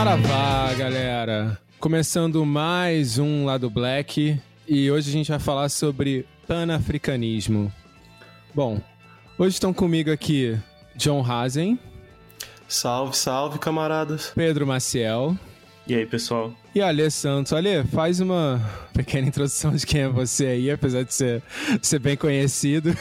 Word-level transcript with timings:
Saravá, 0.00 0.72
galera! 0.78 1.58
Começando 1.78 2.46
mais 2.46 3.18
um 3.18 3.44
Lado 3.44 3.68
Black 3.68 4.40
e 4.66 4.90
hoje 4.90 5.10
a 5.10 5.12
gente 5.12 5.30
vai 5.30 5.38
falar 5.38 5.68
sobre 5.68 6.26
panafricanismo. 6.48 7.70
Bom, 8.54 8.80
hoje 9.36 9.56
estão 9.56 9.74
comigo 9.74 10.10
aqui 10.10 10.58
John 10.96 11.22
Hazen. 11.22 11.78
Salve, 12.66 13.14
salve, 13.14 13.58
camaradas. 13.58 14.32
Pedro 14.34 14.66
Maciel. 14.66 15.36
E 15.86 15.94
aí, 15.94 16.06
pessoal? 16.06 16.50
E 16.74 16.80
Alê 16.80 17.10
Santos. 17.10 17.52
Alê, 17.52 17.84
faz 17.84 18.20
uma 18.20 18.58
pequena 18.94 19.28
introdução 19.28 19.76
de 19.76 19.84
quem 19.84 20.00
é 20.00 20.08
você 20.08 20.46
aí, 20.46 20.70
apesar 20.70 21.02
de 21.02 21.12
ser, 21.12 21.42
ser 21.82 21.98
bem 21.98 22.16
conhecido. 22.16 22.96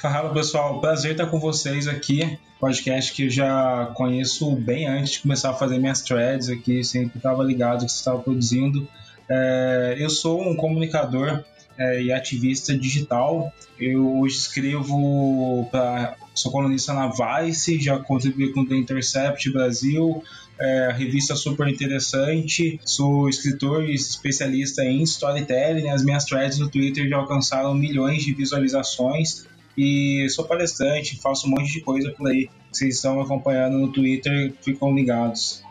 Fala 0.00 0.30
pessoal, 0.30 0.78
prazer 0.78 1.12
estar 1.12 1.26
com 1.26 1.40
vocês 1.40 1.88
aqui. 1.88 2.38
Podcast 2.60 3.14
que 3.14 3.24
eu 3.24 3.30
já 3.30 3.90
conheço 3.94 4.54
bem 4.54 4.86
antes 4.86 5.12
de 5.12 5.20
começar 5.20 5.50
a 5.50 5.54
fazer 5.54 5.78
minhas 5.78 6.02
threads 6.02 6.50
aqui, 6.50 6.84
sempre 6.84 7.16
estava 7.16 7.42
ligado 7.42 7.86
que 7.86 7.90
você 7.90 7.98
estava 7.98 8.18
produzindo. 8.18 8.86
É, 9.26 9.96
eu 9.98 10.10
sou 10.10 10.42
um 10.42 10.54
comunicador 10.54 11.42
é, 11.78 12.02
e 12.02 12.12
ativista 12.12 12.76
digital. 12.76 13.50
Eu 13.80 14.26
escrevo 14.26 15.66
para. 15.72 16.14
Sou 16.34 16.52
colunista 16.52 16.92
na 16.92 17.08
Vice, 17.08 17.80
já 17.80 17.98
contribuí 17.98 18.52
com 18.52 18.66
The 18.66 18.74
Intercept 18.74 19.50
Brasil, 19.50 20.22
é, 20.60 20.92
revista 20.94 21.34
super 21.34 21.66
interessante. 21.68 22.78
Sou 22.84 23.30
escritor 23.30 23.88
e 23.88 23.94
especialista 23.94 24.84
em 24.84 25.02
storytelling. 25.04 25.88
As 25.88 26.04
minhas 26.04 26.26
threads 26.26 26.58
no 26.58 26.68
Twitter 26.68 27.08
já 27.08 27.16
alcançaram 27.16 27.72
milhões 27.72 28.22
de 28.22 28.34
visualizações. 28.34 29.46
E 29.76 30.26
sou 30.30 30.44
palestrante, 30.44 31.20
faço 31.20 31.46
um 31.46 31.50
monte 31.50 31.72
de 31.72 31.80
coisa 31.80 32.10
por 32.12 32.28
aí. 32.28 32.48
Vocês 32.72 32.96
estão 32.96 33.20
acompanhando 33.20 33.78
no 33.78 33.92
Twitter, 33.92 34.52
ficam 34.62 34.94
ligados. 34.94 35.62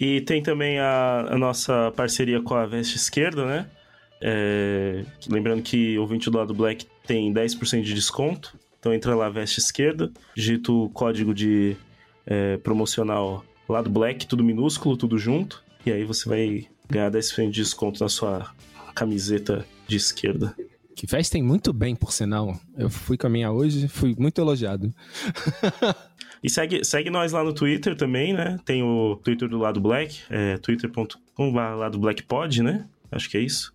E 0.00 0.20
tem 0.20 0.42
também 0.42 0.78
a, 0.78 1.26
a 1.30 1.38
nossa 1.38 1.92
parceria 1.94 2.40
com 2.42 2.54
a 2.54 2.66
Veste 2.66 2.96
Esquerda, 2.96 3.46
né? 3.46 3.66
É, 4.20 5.04
lembrando 5.28 5.62
que 5.62 5.96
o 5.98 6.02
ouvinte 6.02 6.30
do 6.30 6.38
lado 6.38 6.54
Black 6.54 6.86
tem 7.06 7.32
10% 7.32 7.82
de 7.82 7.94
desconto. 7.94 8.58
Então 8.78 8.92
entra 8.92 9.14
lá, 9.14 9.28
Veste 9.28 9.60
Esquerda, 9.60 10.10
digita 10.34 10.72
o 10.72 10.88
código 10.90 11.34
de 11.34 11.76
é, 12.26 12.56
promocional 12.58 13.44
lado 13.68 13.90
Black, 13.90 14.26
tudo 14.26 14.44
minúsculo, 14.44 14.96
tudo 14.96 15.18
junto. 15.18 15.62
E 15.84 15.92
aí 15.92 16.04
você 16.04 16.28
vai 16.28 16.68
ganhar 16.88 17.10
10% 17.10 17.50
de 17.50 17.62
desconto 17.62 18.02
na 18.02 18.08
sua 18.08 18.52
camiseta 18.94 19.66
de 19.86 19.96
esquerda. 19.96 20.54
Que 20.96 21.06
vestem 21.06 21.42
muito 21.42 21.74
bem, 21.74 21.94
por 21.94 22.10
sinal. 22.10 22.58
Eu 22.76 22.88
fui 22.88 23.18
com 23.18 23.26
a 23.26 23.30
minha 23.30 23.52
hoje, 23.52 23.86
fui 23.86 24.16
muito 24.18 24.40
elogiado. 24.40 24.92
E 26.42 26.50
segue, 26.50 26.84
segue 26.84 27.10
nós 27.10 27.32
lá 27.32 27.42
no 27.42 27.52
Twitter 27.52 27.96
também, 27.96 28.32
né? 28.32 28.58
Tem 28.64 28.82
o 28.82 29.16
Twitter 29.16 29.48
do 29.48 29.58
Lado 29.58 29.80
Black, 29.80 30.20
é 30.30 30.56
twitter.com 30.58 31.50
lado 31.50 31.98
blackpod, 31.98 32.62
né? 32.62 32.86
Acho 33.10 33.28
que 33.28 33.38
é 33.38 33.40
isso. 33.40 33.72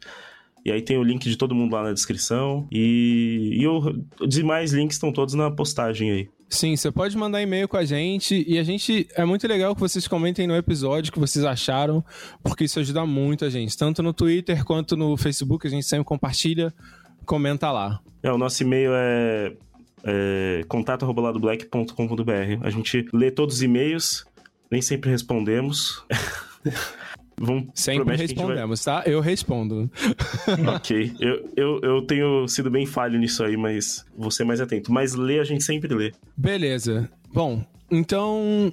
E 0.64 0.72
aí 0.72 0.82
tem 0.82 0.98
o 0.98 1.04
link 1.04 1.28
de 1.28 1.36
todo 1.36 1.56
mundo 1.56 1.74
lá 1.74 1.84
na 1.84 1.92
descrição. 1.92 2.68
E, 2.72 3.58
e 3.60 3.68
o, 3.68 3.80
os 4.22 4.30
demais 4.30 4.72
links 4.72 4.96
estão 4.96 5.12
todos 5.12 5.34
na 5.34 5.50
postagem 5.50 6.12
aí. 6.12 6.30
Sim, 6.48 6.76
você 6.76 6.92
pode 6.92 7.18
mandar 7.18 7.42
e-mail 7.42 7.66
com 7.66 7.78
a 7.78 7.86
gente 7.86 8.44
e 8.46 8.60
a 8.60 8.64
gente 8.64 9.08
é 9.16 9.24
muito 9.24 9.48
legal 9.48 9.74
que 9.74 9.80
vocês 9.80 10.06
comentem 10.06 10.46
no 10.46 10.56
episódio 10.56 11.10
o 11.10 11.14
que 11.14 11.20
vocês 11.20 11.46
acharam, 11.46 12.04
porque 12.44 12.66
isso 12.66 12.78
ajuda 12.78 13.06
muito 13.06 13.46
a 13.46 13.50
gente, 13.50 13.78
tanto 13.78 14.04
no 14.04 14.14
Twitter 14.14 14.66
quanto 14.66 14.98
no 14.98 15.16
Facebook, 15.16 15.66
a 15.66 15.70
gente 15.70 15.86
sempre 15.86 16.04
compartilha, 16.04 16.74
comenta 17.26 17.72
lá. 17.72 18.00
É, 18.24 18.32
o 18.32 18.38
nosso 18.38 18.62
e-mail 18.64 18.92
é 18.94 19.54
é, 20.04 20.62
contato.ladoblack.com.br. 20.68 22.66
A 22.66 22.70
gente 22.70 23.08
lê 23.14 23.32
todos 23.32 23.56
os 23.56 23.62
e-mails, 23.62 24.26
nem 24.70 24.82
sempre 24.82 25.10
respondemos. 25.10 26.06
Vamos, 27.44 27.70
sempre 27.74 28.16
respondemos, 28.16 28.86
vai... 28.86 29.04
tá? 29.04 29.10
Eu 29.10 29.20
respondo. 29.20 29.90
ok. 30.76 31.12
Eu, 31.20 31.50
eu, 31.56 31.80
eu 31.82 32.02
tenho 32.04 32.48
sido 32.48 32.70
bem 32.70 32.86
falho 32.86 33.18
nisso 33.18 33.44
aí, 33.44 33.58
mas 33.58 34.06
vou 34.16 34.30
ser 34.30 34.44
mais 34.44 34.62
atento. 34.62 34.92
Mas 34.92 35.16
ler 35.16 35.40
a 35.40 35.44
gente 35.44 35.64
sempre 35.64 35.92
lê. 35.92 36.12
Beleza. 36.38 37.10
Bom, 37.34 37.66
então. 37.90 38.72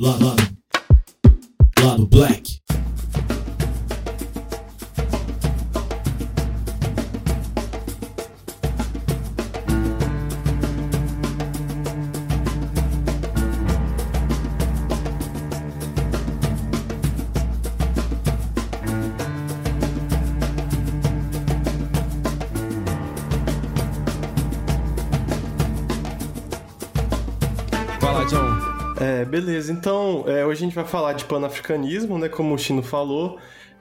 Lado, 0.00 0.26
lado, 0.26 0.42
lado. 1.82 2.06
Black. 2.06 2.67
Hoje 30.58 30.64
a 30.64 30.66
gente 30.66 30.74
vai 30.74 30.84
falar 30.84 31.12
de 31.12 31.24
panafricanismo, 31.24 32.18
né, 32.18 32.28
como 32.28 32.54
o 32.54 32.58
Chino 32.58 32.82
falou, 32.82 33.38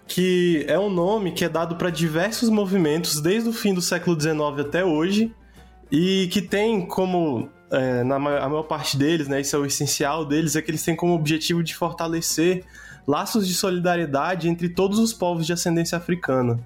que 0.07 0.63
é 0.67 0.77
um 0.77 0.89
nome 0.89 1.31
que 1.31 1.43
é 1.43 1.49
dado 1.49 1.75
para 1.75 1.89
diversos 1.89 2.49
movimentos 2.49 3.19
desde 3.19 3.49
o 3.49 3.53
fim 3.53 3.73
do 3.73 3.81
século 3.81 4.19
XIX 4.19 4.37
até 4.59 4.85
hoje 4.85 5.33
e 5.91 6.27
que 6.31 6.41
tem 6.41 6.85
como 6.85 7.49
é, 7.71 8.03
na 8.03 8.19
maior, 8.19 8.41
a 8.41 8.49
maior 8.49 8.63
parte 8.63 8.95
deles, 8.95 9.27
né, 9.27 9.41
isso 9.41 9.55
é 9.55 9.59
o 9.59 9.65
essencial 9.65 10.23
deles, 10.23 10.55
é 10.55 10.61
que 10.61 10.69
eles 10.69 10.83
têm 10.83 10.95
como 10.95 11.13
objetivo 11.13 11.63
de 11.63 11.73
fortalecer 11.73 12.63
laços 13.07 13.47
de 13.47 13.53
solidariedade 13.53 14.47
entre 14.47 14.69
todos 14.69 14.99
os 14.99 15.13
povos 15.13 15.45
de 15.45 15.53
ascendência 15.53 15.97
africana. 15.97 16.59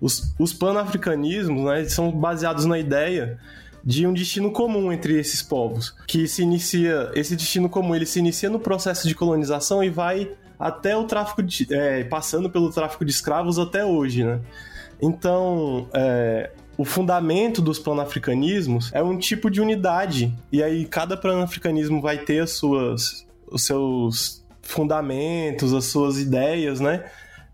Os, 0.00 0.34
os 0.38 0.52
panafricanismos 0.52 1.64
né, 1.64 1.84
são 1.84 2.10
baseados 2.12 2.66
na 2.66 2.78
ideia 2.78 3.38
de 3.84 4.06
um 4.06 4.12
destino 4.12 4.50
comum 4.50 4.90
entre 4.90 5.18
esses 5.18 5.42
povos, 5.42 5.94
que 6.06 6.26
se 6.26 6.42
inicia, 6.42 7.10
esse 7.14 7.36
destino 7.36 7.68
comum 7.68 7.94
ele 7.94 8.06
se 8.06 8.18
inicia 8.18 8.48
no 8.48 8.58
processo 8.58 9.06
de 9.06 9.14
colonização 9.14 9.84
e 9.84 9.90
vai 9.90 10.30
até 10.58 10.96
o 10.96 11.04
tráfico 11.04 11.42
de, 11.42 11.66
é, 11.72 12.04
passando 12.04 12.48
pelo 12.48 12.70
tráfico 12.70 13.04
de 13.04 13.10
escravos 13.10 13.58
até 13.58 13.84
hoje, 13.84 14.24
né? 14.24 14.40
Então, 15.02 15.86
é, 15.92 16.50
o 16.78 16.84
fundamento 16.84 17.60
dos 17.60 17.78
panafricanismos 17.78 18.90
é 18.94 19.02
um 19.02 19.18
tipo 19.18 19.50
de 19.50 19.60
unidade 19.60 20.34
e 20.50 20.62
aí 20.62 20.86
cada 20.86 21.16
panafricanismo 21.16 22.00
vai 22.00 22.18
ter 22.18 22.40
as 22.40 22.52
suas, 22.52 23.26
os 23.46 23.64
seus 23.64 24.44
fundamentos, 24.62 25.74
as 25.74 25.84
suas 25.84 26.18
ideias, 26.18 26.80
né? 26.80 27.04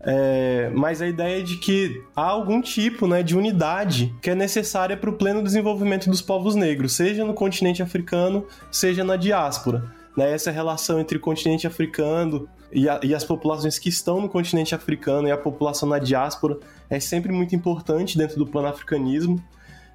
É, 0.03 0.71
mas 0.73 1.01
a 1.01 1.07
ideia 1.07 1.39
é 1.39 1.43
de 1.43 1.57
que 1.57 2.03
há 2.15 2.23
algum 2.23 2.59
tipo 2.61 3.05
né, 3.05 3.21
de 3.21 3.37
unidade 3.37 4.13
que 4.21 4.31
é 4.31 4.35
necessária 4.35 4.97
para 4.97 5.09
o 5.09 5.13
pleno 5.13 5.43
desenvolvimento 5.43 6.09
dos 6.09 6.21
povos 6.21 6.55
negros, 6.55 6.93
seja 6.93 7.23
no 7.23 7.33
continente 7.33 7.83
africano, 7.83 8.45
seja 8.71 9.03
na 9.03 9.15
diáspora. 9.15 9.83
Né? 10.17 10.31
Essa 10.31 10.49
relação 10.49 10.99
entre 10.99 11.17
o 11.17 11.19
continente 11.19 11.67
africano 11.67 12.49
e, 12.71 12.89
a, 12.89 12.99
e 13.03 13.13
as 13.13 13.23
populações 13.23 13.77
que 13.77 13.89
estão 13.89 14.19
no 14.19 14.27
continente 14.27 14.73
africano 14.73 15.27
e 15.27 15.31
a 15.31 15.37
população 15.37 15.87
na 15.87 15.99
diáspora 15.99 16.57
é 16.89 16.99
sempre 16.99 17.31
muito 17.31 17.55
importante 17.55 18.17
dentro 18.17 18.37
do 18.37 18.47
panafricanismo. 18.47 19.41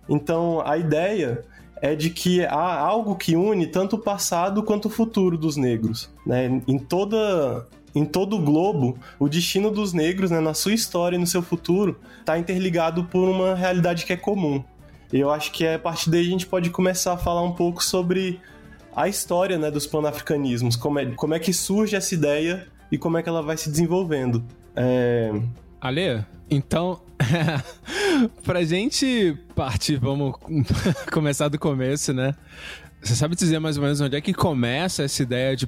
Então, 0.09 0.63
a 0.65 0.79
ideia 0.79 1.45
é 1.83 1.95
de 1.95 2.11
que 2.11 2.45
há 2.45 2.79
algo 2.79 3.17
que 3.17 3.35
une 3.37 3.67
tanto 3.67 3.97
o 3.97 3.99
passado 3.99 4.63
quanto 4.63 4.87
o 4.87 4.91
futuro 4.91 5.37
dos 5.37 5.57
negros. 5.57 6.09
Né? 6.25 6.63
Em 6.67 6.79
toda 6.79 7.67
em 7.97 8.05
todo 8.05 8.37
o 8.37 8.39
globo, 8.39 8.99
o 9.19 9.27
destino 9.27 9.71
dos 9.71 9.95
negros, 9.95 10.31
né, 10.31 10.39
na 10.39 10.53
sua 10.53 10.75
história 10.75 11.17
e 11.17 11.19
no 11.19 11.27
seu 11.27 11.41
futuro, 11.41 11.99
está 12.21 12.39
interligado 12.39 13.05
por 13.05 13.27
uma 13.27 13.55
realidade 13.55 14.05
que 14.05 14.13
é 14.13 14.17
comum. 14.19 14.63
E 15.11 15.19
eu 15.19 15.31
acho 15.31 15.51
que 15.51 15.67
a 15.67 15.79
partir 15.79 16.11
daí 16.11 16.21
a 16.21 16.31
gente 16.31 16.47
pode 16.47 16.69
começar 16.69 17.15
a 17.15 17.17
falar 17.17 17.43
um 17.43 17.53
pouco 17.53 17.83
sobre 17.83 18.39
a 18.95 19.09
história 19.09 19.57
né, 19.57 19.71
dos 19.71 19.87
panafricanismos, 19.87 20.77
como 20.77 20.99
é, 20.99 21.07
como 21.07 21.33
é 21.33 21.39
que 21.39 21.55
surge 21.55 21.97
essa 21.97 22.15
ideia 22.15 22.67
e 22.93 22.99
como 22.99 23.17
é 23.17 23.23
que 23.23 23.31
ela 23.31 23.43
vai 23.43 23.57
se 23.57 23.71
desenvolvendo. 23.71 24.45
É... 24.75 25.33
Ale, 25.81 26.23
então, 26.51 27.01
pra 28.45 28.63
gente 28.63 29.39
partir, 29.55 29.97
vamos 29.97 30.35
começar 31.11 31.49
do 31.49 31.59
começo, 31.59 32.13
né? 32.13 32.35
Você 33.07 33.15
sabe 33.15 33.37
dizer 33.37 33.61
mais 33.61 33.77
ou 33.77 33.85
menos 33.85 34.01
onde 34.01 34.17
é 34.17 34.21
que 34.21 34.35
começa 34.35 35.05
essa 35.05 35.23
ideia 35.23 35.55
de 35.55 35.65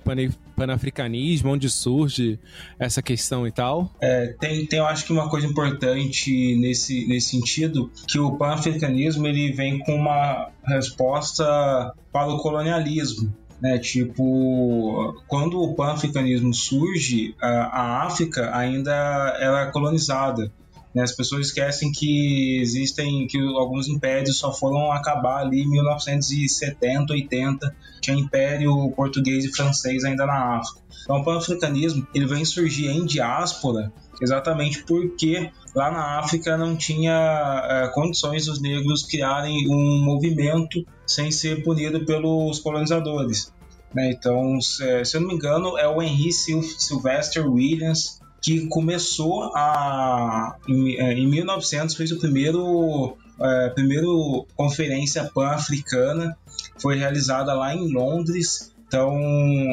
panafricanismo, 0.57 1.53
onde 1.53 1.71
surge 1.71 2.37
essa 2.81 3.01
questão 3.01 3.47
e 3.47 3.53
tal? 3.53 3.95
É, 4.01 4.35
tem, 4.41 4.67
tem, 4.67 4.81
eu 4.81 4.87
acho 4.87 5.05
que 5.07 5.13
uma 5.13 5.31
coisa 5.31 5.47
importante 5.47 6.57
nesse, 6.57 7.07
nesse 7.07 7.29
sentido, 7.29 7.93
que 8.09 8.19
o 8.19 8.37
panafricanismo 8.37 9.25
ele 9.25 9.53
vem 9.53 9.79
com 9.79 9.95
uma 9.95 10.51
resposta 10.67 11.95
para 12.13 12.27
o 12.27 12.39
colonialismo. 12.39 13.33
Né, 13.61 13.77
tipo, 13.79 15.17
quando 15.27 15.61
o 15.61 15.75
panafricanismo 15.75 16.53
surge, 16.55 17.35
a, 17.41 17.49
a 17.49 18.03
África 18.05 18.57
ainda 18.57 18.93
era 19.39 19.71
colonizada. 19.71 20.51
Né? 20.95 21.03
As 21.03 21.13
pessoas 21.13 21.47
esquecem 21.47 21.93
que 21.93 22.61
existem, 22.61 23.27
que 23.27 23.39
alguns 23.39 23.89
impérios 23.89 24.39
só 24.39 24.53
foram 24.53 24.91
acabar 24.93 25.41
ali 25.43 25.63
em 25.63 25.71
1970, 25.71 27.13
80. 27.13 27.77
Tinha 28.01 28.17
império 28.17 28.91
português 28.97 29.45
e 29.45 29.53
francês 29.53 30.05
ainda 30.05 30.27
na 30.27 30.59
África. 30.59 30.81
Então, 31.03 31.17
o 31.17 31.25
pan-africanismo 31.25 32.07
ele 32.15 32.27
vem 32.27 32.45
surgir 32.45 32.89
em 32.89 33.05
diáspora 33.07 33.93
exatamente 34.21 34.83
porque 34.83 35.51
lá 35.75 35.91
na 35.91 36.19
África 36.19 36.57
não 36.57 36.77
tinha 36.77 37.67
é, 37.69 37.89
condições 37.89 38.47
dos 38.47 38.61
negros 38.61 39.05
criarem 39.05 39.69
um 39.71 40.05
movimento 40.05 40.85
sem 41.07 41.31
ser 41.31 41.63
punido 41.63 42.05
pelos 42.05 42.59
colonizadores. 42.59 43.53
Né? 43.95 44.11
Então, 44.11 44.61
se, 44.61 45.05
se 45.05 45.17
eu 45.17 45.21
não 45.21 45.29
me 45.29 45.35
engano, 45.35 45.79
é 45.79 45.89
o 45.89 46.03
Henry 46.03 46.33
Sylvester 46.33 47.49
Williams 47.51 48.18
que 48.41 48.67
começou 48.69 49.53
a 49.55 50.57
em, 50.69 50.97
é, 50.97 51.13
em 51.13 51.27
1900 51.27 51.95
fez 51.95 52.13
o 52.13 52.19
primeiro 52.19 53.17
é, 53.41 53.69
primeiro 53.71 54.47
conferência 54.57 55.25
pan-africana 55.33 56.37
foi 56.81 56.97
realizada 56.97 57.53
lá 57.55 57.75
em 57.75 57.93
Londres 57.93 58.73
então 58.87 59.19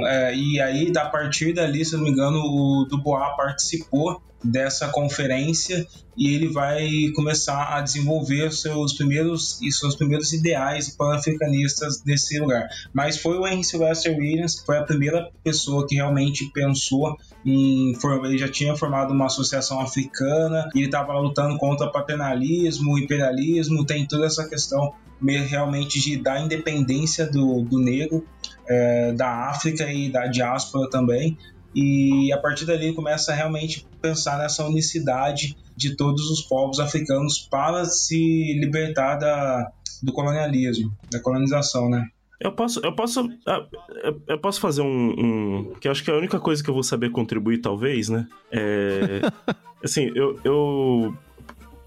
é, 0.08 0.36
e 0.36 0.60
aí 0.60 0.92
a 0.98 1.06
partir 1.06 1.54
dali 1.54 1.84
se 1.86 1.96
não 1.96 2.04
me 2.04 2.10
engano 2.10 2.40
o 2.40 2.86
Dubois 2.90 3.36
participou 3.38 4.22
dessa 4.46 4.88
conferência 4.90 5.86
e 6.18 6.34
ele 6.34 6.48
vai 6.48 6.88
começar 7.16 7.76
a 7.76 7.82
desenvolver 7.82 8.52
seus 8.52 8.94
primeiros 8.94 9.62
e 9.62 9.72
seus 9.72 9.96
primeiros 9.96 10.32
ideais 10.32 10.96
pan-africanistas 10.96 12.04
nesse 12.06 12.40
lugar. 12.40 12.68
Mas 12.94 13.18
foi 13.18 13.38
o 13.38 13.46
Henry 13.46 13.64
Sylvester 13.64 14.16
Williams 14.18 14.60
que 14.60 14.66
foi 14.66 14.78
a 14.78 14.84
primeira 14.84 15.30
pessoa 15.44 15.86
que 15.88 15.96
realmente 15.96 16.50
pensou 16.54 17.18
em 17.46 17.94
ele 18.26 18.38
já 18.38 18.50
tinha 18.50 18.76
formado 18.76 19.14
uma 19.14 19.28
associação 19.28 19.80
africana 19.80 20.68
ele 20.74 20.86
estava 20.86 21.18
lutando 21.20 21.58
contra 21.58 21.92
paternalismo, 21.92 22.98
imperialismo, 22.98 23.86
tem 23.86 24.08
toda 24.08 24.26
essa 24.26 24.48
questão 24.50 24.94
realmente 25.22 26.00
de 26.00 26.18
da 26.18 26.40
independência 26.40 27.26
do, 27.26 27.62
do 27.62 27.80
negro 27.80 28.26
é, 28.68 29.14
da 29.14 29.50
África 29.50 29.92
e 29.92 30.10
da 30.10 30.28
diáspora 30.28 30.90
também 30.90 31.38
e 31.76 32.32
a 32.32 32.38
partir 32.38 32.66
dali 32.66 32.94
começa 32.94 33.34
a 33.34 33.36
realmente 33.36 33.86
pensar 34.02 34.38
nessa 34.40 34.66
unicidade 34.66 35.58
de 35.76 35.96
todos 35.96 36.30
os 36.32 36.42
povos 36.42 36.80
africanos 36.80 37.48
para 37.52 37.84
se 37.84 38.54
libertar 38.60 39.16
da, 39.18 39.72
do 40.02 40.14
colonialismo, 40.14 40.96
da 41.12 41.20
colonização, 41.20 41.90
né? 41.90 42.08
Eu 42.40 42.52
posso, 42.52 42.80
eu 42.82 42.94
posso, 42.94 43.30
ah, 43.48 43.66
eu 44.28 44.38
posso 44.38 44.60
fazer 44.60 44.82
um, 44.82 44.88
um, 44.88 45.74
que 45.80 45.88
eu 45.88 45.92
acho 45.92 46.04
que 46.04 46.12
é 46.12 46.14
a 46.14 46.18
única 46.18 46.40
coisa 46.40 46.64
que 46.64 46.70
eu 46.70 46.74
vou 46.74 46.84
saber 46.84 47.10
contribuir, 47.10 47.60
talvez, 47.60 48.10
né? 48.10 48.28
É, 48.52 49.22
assim, 49.84 50.12
eu, 50.14 50.40
eu 50.44 51.18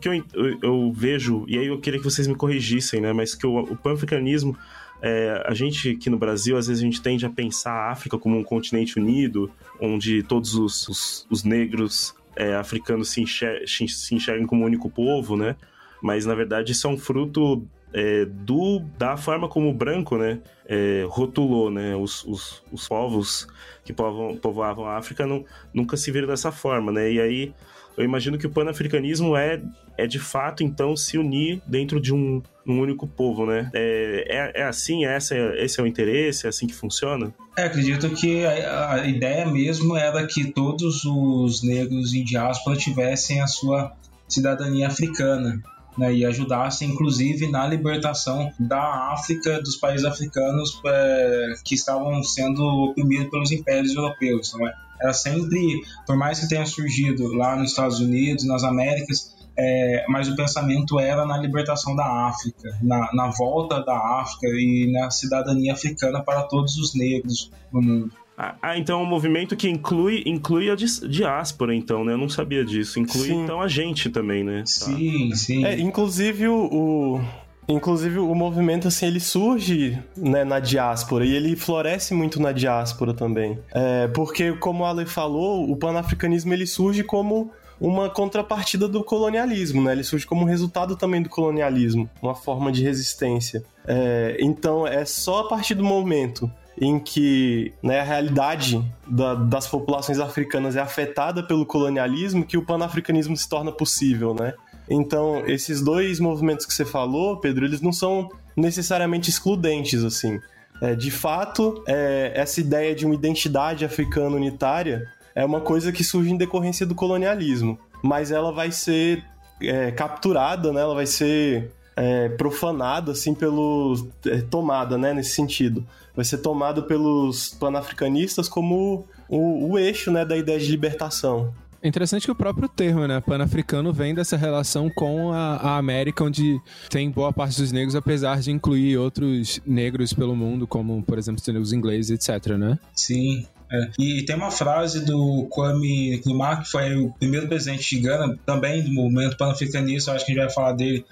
que 0.01 0.09
eu, 0.09 0.15
eu, 0.35 0.59
eu, 0.63 0.93
vejo 0.93 1.45
e 1.49 1.59
aí 1.59 1.67
eu 1.67 1.79
queria 1.79 1.99
que 1.99 2.05
vocês 2.05 2.27
me 2.27 2.35
corrigissem, 2.35 3.01
né? 3.01 3.13
Mas 3.13 3.35
que 3.35 3.47
o, 3.47 3.59
o 3.59 3.77
pan-africanismo 3.77 4.57
é, 5.03 5.45
a 5.47 5.55
gente 5.55 5.91
aqui 5.91 6.11
no 6.11 6.19
Brasil, 6.19 6.57
às 6.57 6.67
vezes 6.67 6.83
a 6.83 6.87
gente 6.87 7.01
tende 7.01 7.25
a 7.25 7.31
pensar 7.31 7.73
a 7.73 7.91
África 7.91 8.19
como 8.19 8.37
um 8.37 8.43
continente 8.43 8.99
unido, 8.99 9.51
onde 9.81 10.23
todos 10.23 10.55
os, 10.55 10.89
os, 10.89 11.27
os 11.31 11.45
negros 11.45 12.15
é, 12.35 12.55
africanos 12.55 13.11
se, 13.11 13.21
enxer 13.21 13.63
se 13.67 14.15
enxergam 14.15 14.47
como 14.47 14.63
um 14.63 14.67
único 14.67 14.91
povo, 14.91 15.37
né? 15.37 15.57
Mas 16.03 16.25
na 16.27 16.35
verdade 16.35 16.73
isso 16.73 16.87
é 16.87 16.91
um 16.91 16.99
fruto 16.99 17.65
é, 17.93 18.25
do, 18.25 18.81
da 18.99 19.17
forma 19.17 19.49
como 19.49 19.69
o 19.69 19.75
branco 19.75 20.17
né, 20.17 20.41
é, 20.67 21.05
rotulou 21.09 21.71
né, 21.71 21.97
os, 21.97 22.25
os, 22.25 22.63
os 22.71 22.89
povos 22.89 23.47
que 23.85 23.93
povoavam 23.93 24.85
a 24.85 24.97
África 24.97 25.27
não, 25.27 25.45
nunca 25.73 25.97
se 25.97 26.11
viram 26.11 26.29
dessa 26.29 26.53
forma. 26.53 26.93
Né? 26.93 27.13
E 27.13 27.21
aí 27.21 27.55
eu 27.99 28.05
imagino 28.05 28.39
que 28.39 28.47
o 28.47 28.51
panafricanismo 28.51 29.37
é, 29.37 29.61
é 29.97 30.07
de 30.07 30.21
fato, 30.21 30.63
então, 30.63 30.97
se 30.97 31.19
unir 31.19 31.61
dentro 31.67 32.01
de 32.01 32.15
um, 32.15 32.41
um 32.65 32.79
único 32.79 33.09
povo, 33.09 33.45
né? 33.45 33.69
É, 33.75 34.53
é, 34.55 34.61
é 34.61 34.65
assim? 34.65 35.05
É 35.05 35.17
essa, 35.17 35.35
esse 35.57 35.81
é 35.81 35.83
o 35.83 35.87
interesse? 35.87 36.47
É 36.47 36.49
assim 36.49 36.69
que 36.69 36.75
funciona? 36.75 37.35
É, 37.57 37.65
acredito 37.65 38.09
que 38.11 38.47
a, 38.47 38.93
a 38.93 39.07
ideia 39.09 39.45
mesmo 39.47 39.97
era 39.97 40.25
que 40.29 40.53
todos 40.53 41.05
os 41.05 41.65
negros 41.65 42.15
em 42.15 42.23
diáspora 42.23 42.77
tivessem 42.77 43.41
a 43.41 43.49
sua 43.49 43.93
cidadania 44.29 44.87
africana. 44.87 45.61
Né, 45.99 46.15
e 46.15 46.25
ajudassem, 46.25 46.91
inclusive, 46.91 47.51
na 47.51 47.67
libertação 47.67 48.53
da 48.57 49.13
África, 49.13 49.61
dos 49.61 49.75
países 49.75 50.07
africanos 50.07 50.81
é, 50.87 51.55
que 51.65 51.75
estavam 51.75 52.23
sendo 52.23 52.63
oprimidos 52.63 53.29
pelos 53.31 53.51
impérios 53.51 53.97
europeus. 53.97 54.55
Não 54.55 54.69
é? 54.69 55.13
Sempre, 55.13 55.83
por 56.07 56.17
mais 56.17 56.39
que 56.39 56.49
tenha 56.49 56.65
surgido 56.65 57.35
lá 57.35 57.57
nos 57.57 57.71
Estados 57.71 57.99
Unidos, 57.99 58.47
nas 58.47 58.63
Américas, 58.63 59.37
é, 59.59 60.05
mas 60.09 60.29
o 60.29 60.37
pensamento 60.37 61.01
era 61.01 61.27
na 61.27 61.37
libertação 61.37 61.97
da 61.97 62.29
África, 62.29 62.79
na, 62.81 63.13
na 63.13 63.29
volta 63.31 63.83
da 63.83 64.21
África 64.21 64.47
e 64.47 64.89
na 64.93 65.11
cidadania 65.11 65.73
africana 65.73 66.23
para 66.23 66.45
todos 66.45 66.77
os 66.77 66.95
negros 66.95 67.51
no 67.73 67.83
mundo. 67.83 68.13
Ah, 68.41 68.79
então 68.79 69.01
é 69.01 69.03
um 69.03 69.07
movimento 69.07 69.57
que 69.57 69.69
inclui, 69.69 70.23
inclui 70.25 70.71
a 70.71 70.77
diáspora, 70.77 71.75
então, 71.75 72.05
né? 72.05 72.13
Eu 72.13 72.19
não 72.19 72.29
sabia 72.29 72.65
disso. 72.65 73.01
Inclui, 73.01 73.27
sim. 73.27 73.43
então, 73.43 73.61
a 73.61 73.67
gente 73.67 74.11
também, 74.11 74.45
né? 74.45 74.63
Sim, 74.65 75.31
tá. 75.31 75.37
sim. 75.37 75.65
É, 75.65 75.77
inclusive, 75.81 76.47
o, 76.47 77.21
Inclusive, 77.69 78.19
o 78.19 78.35
movimento, 78.35 78.89
assim, 78.89 79.07
ele 79.07 79.21
surge 79.21 79.99
né, 80.17 80.43
na 80.43 80.59
diáspora 80.59 81.27
e 81.27 81.35
ele 81.35 81.55
floresce 81.55 82.15
muito 82.15 82.41
na 82.41 82.51
diáspora 82.51 83.13
também. 83.13 83.59
É, 83.73 84.09
porque, 84.09 84.53
como 84.53 84.87
a 84.87 84.91
Ale 84.91 85.05
falou, 85.05 85.71
o 85.71 85.77
panafricanismo 85.77 86.55
ele 86.55 86.67
surge 86.67 87.05
como 87.05 87.51
uma 87.79 88.09
contrapartida 88.09 88.89
do 88.89 89.05
colonialismo, 89.05 89.83
né? 89.83 89.93
Ele 89.93 90.03
surge 90.03 90.27
como 90.27 90.47
resultado 90.47 90.97
também 90.97 91.21
do 91.21 91.29
colonialismo, 91.29 92.09
uma 92.23 92.35
forma 92.35 92.73
de 92.73 92.83
resistência. 92.83 93.63
É, 93.87 94.39
então, 94.41 94.87
é 94.87 95.05
só 95.05 95.41
a 95.41 95.49
partir 95.49 95.75
do 95.75 95.85
momento 95.85 96.51
em 96.81 96.99
que 96.99 97.73
né, 97.83 98.01
a 98.01 98.05
realidade 98.05 98.85
da, 99.07 99.35
das 99.35 99.67
populações 99.67 100.21
africanas 100.21 100.77
é 100.77 100.81
afetada 100.81 101.43
pelo 101.43 101.67
colonialismo 101.67 102.45
que 102.45 102.57
o 102.57 102.65
panafricanismo 102.65 103.37
se 103.37 103.49
torna 103.49 103.73
possível, 103.73 104.35
né? 104.35 104.55
Então, 104.91 105.43
esses 105.47 105.83
dois 105.83 106.19
movimentos 106.19 106.65
que 106.65 106.73
você 106.73 106.85
falou, 106.85 107.37
Pedro, 107.37 107.65
eles 107.65 107.81
não 107.81 107.93
são 107.93 108.31
necessariamente 108.57 109.29
excludentes, 109.29 110.03
assim. 110.03 110.41
É, 110.81 110.95
de 110.95 111.11
fato, 111.11 111.83
é, 111.87 112.33
essa 112.35 112.61
ideia 112.61 112.95
de 112.95 113.05
uma 113.05 113.15
identidade 113.15 113.85
africana 113.85 114.37
unitária 114.37 115.07
é 115.35 115.45
uma 115.45 115.61
coisa 115.61 115.93
que 115.93 116.03
surge 116.03 116.31
em 116.31 116.37
decorrência 116.37 116.87
do 116.87 116.95
colonialismo, 116.95 117.79
mas 118.03 118.31
ela 118.31 118.53
vai 118.53 118.71
ser 118.71 119.25
é, 119.61 119.91
capturada, 119.91 120.73
né? 120.73 120.81
Ela 120.81 120.95
vai 120.95 121.07
ser 121.07 121.71
é, 121.97 122.29
profanada, 122.31 123.13
assim, 123.13 123.35
pelo... 123.35 124.09
É, 124.25 124.41
tomada, 124.41 124.97
né? 124.97 125.13
Nesse 125.13 125.33
sentido. 125.33 125.85
Vai 126.19 126.25
ser 126.25 126.39
tomada 126.39 126.83
pelos 126.83 127.51
panafricanistas 127.51 128.49
como 128.49 129.07
o, 129.29 129.71
o 129.71 129.79
eixo, 129.79 130.11
né? 130.11 130.25
Da 130.25 130.37
ideia 130.37 130.59
de 130.59 130.69
libertação. 130.69 131.55
É 131.81 131.87
interessante 131.87 132.25
que 132.25 132.31
o 132.33 132.35
próprio 132.35 132.69
termo, 132.69 133.07
né, 133.07 133.21
pan-africano, 133.21 133.93
vem 133.93 134.13
dessa 134.13 134.37
relação 134.37 134.91
com 134.91 135.33
a, 135.33 135.59
a, 135.59 135.77
América, 135.77 136.25
onde 136.25 136.61
tem 136.91 137.09
boa 137.09 137.33
parte 137.33 137.61
dos 137.61 137.71
negros, 137.71 137.95
apesar 137.95 138.41
de 138.41 138.51
incluir 138.51 138.99
outros 138.99 139.61
negros 139.65 140.13
pelo 140.13 140.35
mundo, 140.35 140.67
como, 140.67 141.01
por 141.05 141.19
exemplo, 141.19 141.41
os 141.41 141.47
negros 141.47 141.73
ingleses, 141.73 142.11
etc, 142.11 142.57
né? 142.57 142.81
Sim. 142.97 143.47
É. 143.71 143.91
E 143.97 144.25
tem 144.25 144.35
uma 144.35 144.51
frase 144.51 145.05
do 145.05 145.47
Kwame 145.49 146.17
Nkrumah, 146.17 146.63
que 146.63 146.69
foi 146.69 146.97
o 146.97 147.13
primeiro 147.13 147.47
presidente 147.47 147.95
de 147.95 148.03
Gana, 148.03 148.37
também 148.45 148.83
do 148.83 148.93
movimento 148.93 149.37
pan-africanista, 149.37 150.11
acho 150.11 150.27
que 150.27 150.33
a 150.33 150.35
gente 150.35 150.45
vai 150.47 150.53
falar 150.53 150.73
dele 150.73 151.05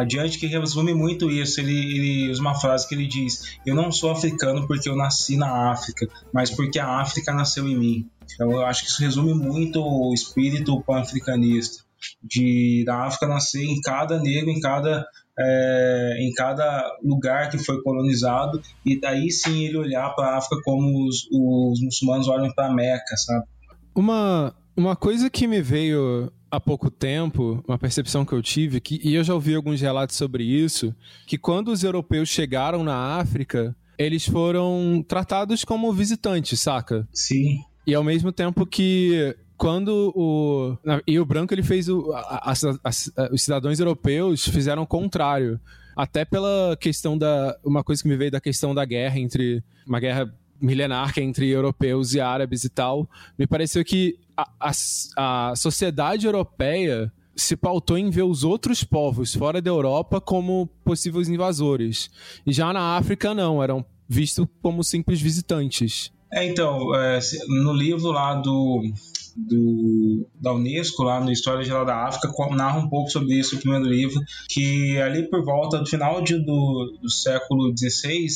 adiante, 0.00 0.38
que 0.38 0.46
resume 0.46 0.94
muito 0.94 1.30
isso. 1.30 1.60
Ele, 1.60 1.72
ele 1.72 2.30
usa 2.30 2.40
uma 2.40 2.54
frase 2.54 2.88
que 2.88 2.94
ele 2.94 3.06
diz: 3.06 3.58
Eu 3.64 3.74
não 3.74 3.90
sou 3.90 4.10
africano 4.10 4.66
porque 4.66 4.88
eu 4.88 4.96
nasci 4.96 5.36
na 5.36 5.70
África, 5.70 6.06
mas 6.32 6.50
porque 6.50 6.78
a 6.78 7.00
África 7.00 7.32
nasceu 7.32 7.66
em 7.68 7.76
mim. 7.76 8.10
Então 8.34 8.50
eu 8.50 8.64
acho 8.64 8.84
que 8.84 8.90
isso 8.90 9.02
resume 9.02 9.34
muito 9.34 9.80
o 9.80 10.12
espírito 10.12 10.82
pan-africanista 10.82 11.84
de 12.22 12.84
da 12.86 13.06
África 13.06 13.26
nascer 13.26 13.64
em 13.64 13.80
cada 13.80 14.18
negro, 14.18 14.50
em 14.50 14.60
cada 14.60 15.06
é, 15.38 16.16
em 16.20 16.32
cada 16.32 16.90
lugar 17.02 17.50
que 17.50 17.58
foi 17.58 17.82
colonizado 17.82 18.60
e 18.84 18.98
daí 18.98 19.30
sim 19.30 19.64
ele 19.64 19.76
olhar 19.76 20.10
para 20.10 20.28
a 20.28 20.38
África 20.38 20.60
como 20.64 21.06
os, 21.06 21.28
os 21.30 21.80
muçulmanos 21.82 22.28
olham 22.28 22.52
para 22.54 22.68
a 22.68 22.74
Meca, 22.74 23.16
sabe? 23.16 23.44
Uma 23.94 24.54
uma 24.76 24.94
coisa 24.94 25.30
que 25.30 25.46
me 25.46 25.62
veio 25.62 26.30
há 26.50 26.60
pouco 26.60 26.90
tempo, 26.90 27.62
uma 27.66 27.78
percepção 27.78 28.24
que 28.24 28.32
eu 28.32 28.42
tive, 28.42 28.80
que, 28.80 29.00
e 29.02 29.14
eu 29.14 29.24
já 29.24 29.34
ouvi 29.34 29.54
alguns 29.54 29.80
relatos 29.80 30.16
sobre 30.16 30.44
isso, 30.44 30.94
que 31.26 31.36
quando 31.36 31.68
os 31.68 31.82
europeus 31.82 32.28
chegaram 32.28 32.82
na 32.84 33.18
África, 33.18 33.74
eles 33.98 34.26
foram 34.26 35.04
tratados 35.06 35.64
como 35.64 35.92
visitantes, 35.92 36.60
saca? 36.60 37.06
Sim. 37.12 37.60
E 37.86 37.94
ao 37.94 38.04
mesmo 38.04 38.32
tempo 38.32 38.66
que 38.66 39.34
quando 39.56 40.12
o. 40.14 40.76
E 41.06 41.18
o 41.18 41.24
branco 41.24 41.54
ele 41.54 41.62
fez 41.62 41.88
o. 41.88 42.12
A, 42.12 42.50
a, 42.50 42.52
a, 42.52 43.32
os 43.32 43.42
cidadãos 43.42 43.78
europeus 43.80 44.46
fizeram 44.46 44.82
o 44.82 44.86
contrário. 44.86 45.58
Até 45.96 46.24
pela 46.24 46.76
questão 46.78 47.16
da. 47.16 47.56
Uma 47.64 47.82
coisa 47.82 48.02
que 48.02 48.08
me 48.08 48.16
veio 48.16 48.30
da 48.30 48.40
questão 48.40 48.74
da 48.74 48.84
guerra 48.84 49.18
entre. 49.18 49.62
Uma 49.86 50.00
guerra 50.00 50.32
milenar 50.60 51.12
que 51.12 51.20
é 51.20 51.22
entre 51.22 51.48
europeus 51.48 52.14
e 52.14 52.20
árabes 52.20 52.64
e 52.64 52.68
tal. 52.68 53.08
Me 53.38 53.46
pareceu 53.46 53.84
que 53.84 54.18
a, 54.36 54.70
a, 55.16 55.56
sociedade 55.56 56.26
europeia 56.26 57.12
se 57.34 57.56
pautou 57.56 57.98
em 57.98 58.10
ver 58.10 58.22
os 58.22 58.44
outros 58.44 58.82
povos 58.82 59.34
fora 59.34 59.60
da 59.60 59.70
Europa 59.70 60.20
como 60.20 60.68
possíveis 60.84 61.28
invasores. 61.28 62.10
E 62.46 62.52
já 62.52 62.72
na 62.72 62.96
África, 62.96 63.34
não, 63.34 63.62
eram 63.62 63.84
vistos 64.08 64.46
como 64.62 64.82
simples 64.82 65.20
visitantes. 65.20 66.10
É, 66.32 66.44
então, 66.46 66.94
é, 66.94 67.18
no 67.48 67.72
livro 67.72 68.10
lá 68.10 68.34
do, 68.34 68.82
do, 69.36 70.26
da 70.40 70.52
Unesco, 70.52 71.02
lá 71.02 71.20
no 71.20 71.30
História 71.30 71.62
Geral 71.62 71.84
da 71.84 72.06
África, 72.06 72.32
narra 72.50 72.78
um 72.78 72.88
pouco 72.88 73.10
sobre 73.10 73.34
isso 73.34 73.56
o 73.56 73.60
primeiro 73.60 73.84
livro, 73.84 74.20
que 74.48 74.98
ali 75.00 75.28
por 75.28 75.44
volta 75.44 75.78
do 75.78 75.86
final 75.86 76.22
de, 76.22 76.38
do, 76.38 76.98
do 77.00 77.10
século 77.10 77.72
XVI, 77.76 78.26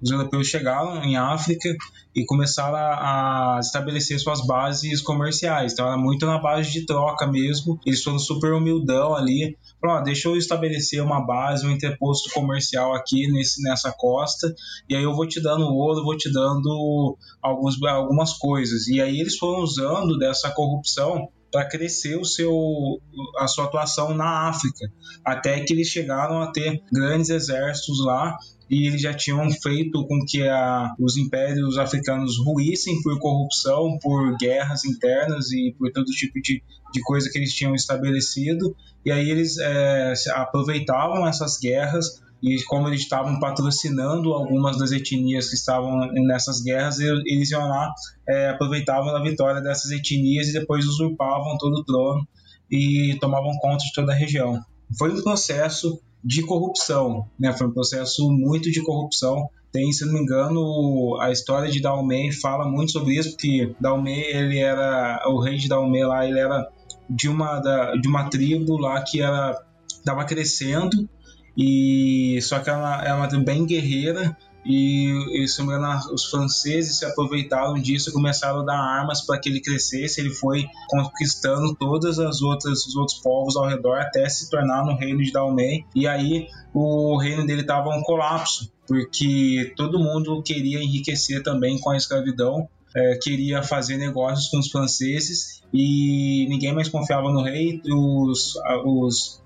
os 0.00 0.10
europeus 0.10 0.46
chegaram 0.46 1.02
em 1.02 1.16
África 1.16 1.74
e 2.14 2.24
começaram 2.24 2.76
a, 2.76 3.56
a, 3.56 3.60
estabelecer 3.60 4.18
suas 4.18 4.46
bases 4.46 5.00
comerciais. 5.00 5.72
Então 5.72 5.86
era 5.86 5.96
muito 5.96 6.24
na 6.24 6.38
base 6.38 6.70
de 6.70 6.86
troca 6.86 7.26
mesmo. 7.26 7.78
Eles 7.84 8.02
foram 8.02 8.18
super 8.18 8.52
humildão 8.52 9.14
ali. 9.14 9.56
Falaram, 9.80 10.00
ah, 10.00 10.04
deixa 10.04 10.28
eu 10.28 10.36
estabelecer 10.36 11.02
uma 11.02 11.24
base, 11.24 11.66
um 11.66 11.70
interposto 11.70 12.30
comercial 12.32 12.94
aqui 12.94 13.30
nesse, 13.30 13.62
nessa 13.62 13.92
costa, 13.92 14.54
e 14.88 14.96
aí 14.96 15.02
eu 15.02 15.14
vou 15.14 15.28
te 15.28 15.40
dando 15.40 15.66
ouro, 15.66 16.02
vou 16.02 16.16
te 16.16 16.32
dando 16.32 17.16
alguns, 17.42 17.80
algumas 17.82 18.32
coisas. 18.32 18.88
E 18.88 19.00
aí 19.00 19.20
eles 19.20 19.36
foram 19.36 19.60
usando 19.60 20.16
dessa 20.18 20.50
corrupção 20.50 21.28
para 21.56 21.64
crescer 21.64 22.18
o 22.18 22.24
seu, 22.24 23.00
a 23.38 23.48
sua 23.48 23.64
atuação 23.64 24.12
na 24.12 24.46
África, 24.46 24.92
até 25.24 25.58
que 25.60 25.72
eles 25.72 25.88
chegaram 25.88 26.42
a 26.42 26.52
ter 26.52 26.82
grandes 26.92 27.30
exércitos 27.30 28.04
lá 28.04 28.36
e 28.68 28.86
eles 28.86 29.00
já 29.00 29.14
tinham 29.14 29.50
feito 29.50 30.06
com 30.06 30.22
que 30.28 30.46
a, 30.46 30.94
os 31.00 31.16
impérios 31.16 31.78
africanos 31.78 32.36
ruíssem 32.44 33.00
por 33.00 33.18
corrupção, 33.18 33.98
por 34.02 34.36
guerras 34.36 34.84
internas 34.84 35.50
e 35.50 35.74
por 35.78 35.90
todo 35.92 36.04
tipo 36.10 36.38
de, 36.42 36.62
de 36.92 37.00
coisa 37.00 37.30
que 37.30 37.38
eles 37.38 37.54
tinham 37.54 37.74
estabelecido. 37.74 38.76
E 39.02 39.10
aí 39.10 39.30
eles 39.30 39.56
é, 39.56 40.12
aproveitavam 40.34 41.26
essas 41.26 41.58
guerras 41.58 42.22
e 42.42 42.62
como 42.64 42.88
eles 42.88 43.00
estavam 43.00 43.40
patrocinando 43.40 44.32
algumas 44.32 44.78
das 44.78 44.92
etnias 44.92 45.48
que 45.48 45.54
estavam 45.54 46.12
nessas 46.12 46.60
guerras, 46.60 46.98
eles 46.98 47.50
iam 47.50 47.68
lá, 47.68 47.92
é, 48.28 48.50
aproveitavam 48.50 49.14
a 49.14 49.22
vitória 49.22 49.60
dessas 49.60 49.90
etnias 49.90 50.48
e 50.48 50.52
depois 50.52 50.86
usurpavam 50.86 51.56
todo 51.58 51.78
o 51.78 51.84
trono 51.84 52.26
e 52.70 53.16
tomavam 53.20 53.56
conta 53.58 53.84
de 53.84 53.92
toda 53.92 54.12
a 54.12 54.14
região. 54.14 54.60
Foi 54.98 55.12
um 55.12 55.22
processo 55.22 56.00
de 56.22 56.42
corrupção, 56.42 57.26
né? 57.38 57.52
Foi 57.52 57.66
um 57.66 57.72
processo 57.72 58.30
muito 58.30 58.70
de 58.70 58.82
corrupção. 58.82 59.48
Tem, 59.72 59.92
se 59.92 60.04
não 60.04 60.14
me 60.14 60.20
engano, 60.20 61.18
a 61.20 61.30
história 61.30 61.70
de 61.70 61.80
Daomé 61.80 62.32
fala 62.32 62.68
muito 62.68 62.92
sobre 62.92 63.14
isso, 63.14 63.30
porque 63.30 63.74
Daomé, 63.80 64.30
ele 64.30 64.58
era 64.58 65.22
o 65.28 65.40
rei 65.40 65.56
de 65.56 65.68
Daomé 65.68 66.04
lá, 66.04 66.26
ele 66.26 66.38
era 66.38 66.66
de 67.08 67.28
uma 67.28 67.60
da, 67.60 67.94
de 67.94 68.08
uma 68.08 68.28
tribo 68.28 68.76
lá 68.78 69.02
que 69.02 69.20
era 69.20 69.60
estava 69.88 70.24
crescendo 70.24 71.08
e 71.56 72.38
só 72.42 72.58
que 72.58 72.68
ela 72.68 73.04
é 73.04 73.12
uma 73.14 73.28
tribo 73.28 73.44
bem 73.44 73.64
guerreira 73.64 74.36
e, 74.68 75.44
e 75.44 75.46
se 75.46 75.62
engano, 75.62 75.86
os 76.12 76.24
franceses 76.24 76.98
se 76.98 77.04
aproveitaram 77.04 77.74
disso 77.74 78.10
e 78.10 78.12
começaram 78.12 78.60
a 78.60 78.64
dar 78.64 78.76
armas 78.76 79.20
para 79.20 79.38
que 79.38 79.48
ele 79.48 79.60
crescesse. 79.60 80.20
Ele 80.20 80.30
foi 80.30 80.66
conquistando 80.88 81.74
todas 81.76 82.18
as 82.18 82.42
outras 82.42 82.84
os 82.84 82.96
outros 82.96 83.18
povos 83.20 83.56
ao 83.56 83.68
redor 83.68 84.00
até 84.00 84.28
se 84.28 84.50
tornar 84.50 84.84
no 84.84 84.96
reino 84.96 85.22
de 85.22 85.30
Daomé. 85.30 85.84
E 85.94 86.08
aí 86.08 86.48
o 86.74 87.16
reino 87.16 87.46
dele 87.46 87.60
estava 87.60 87.90
um 87.90 88.02
colapso, 88.02 88.72
porque 88.88 89.72
todo 89.76 90.00
mundo 90.00 90.42
queria 90.42 90.82
enriquecer 90.82 91.44
também 91.44 91.78
com 91.78 91.90
a 91.90 91.96
escravidão. 91.96 92.68
É, 92.94 93.16
queria 93.22 93.62
fazer 93.62 93.98
negócios 93.98 94.48
com 94.48 94.58
os 94.58 94.68
franceses 94.68 95.62
e 95.72 96.46
ninguém 96.48 96.74
mais 96.74 96.88
confiava 96.88 97.30
no 97.30 97.42
rei. 97.42 97.80
Os, 97.88 98.54
os 98.84 99.40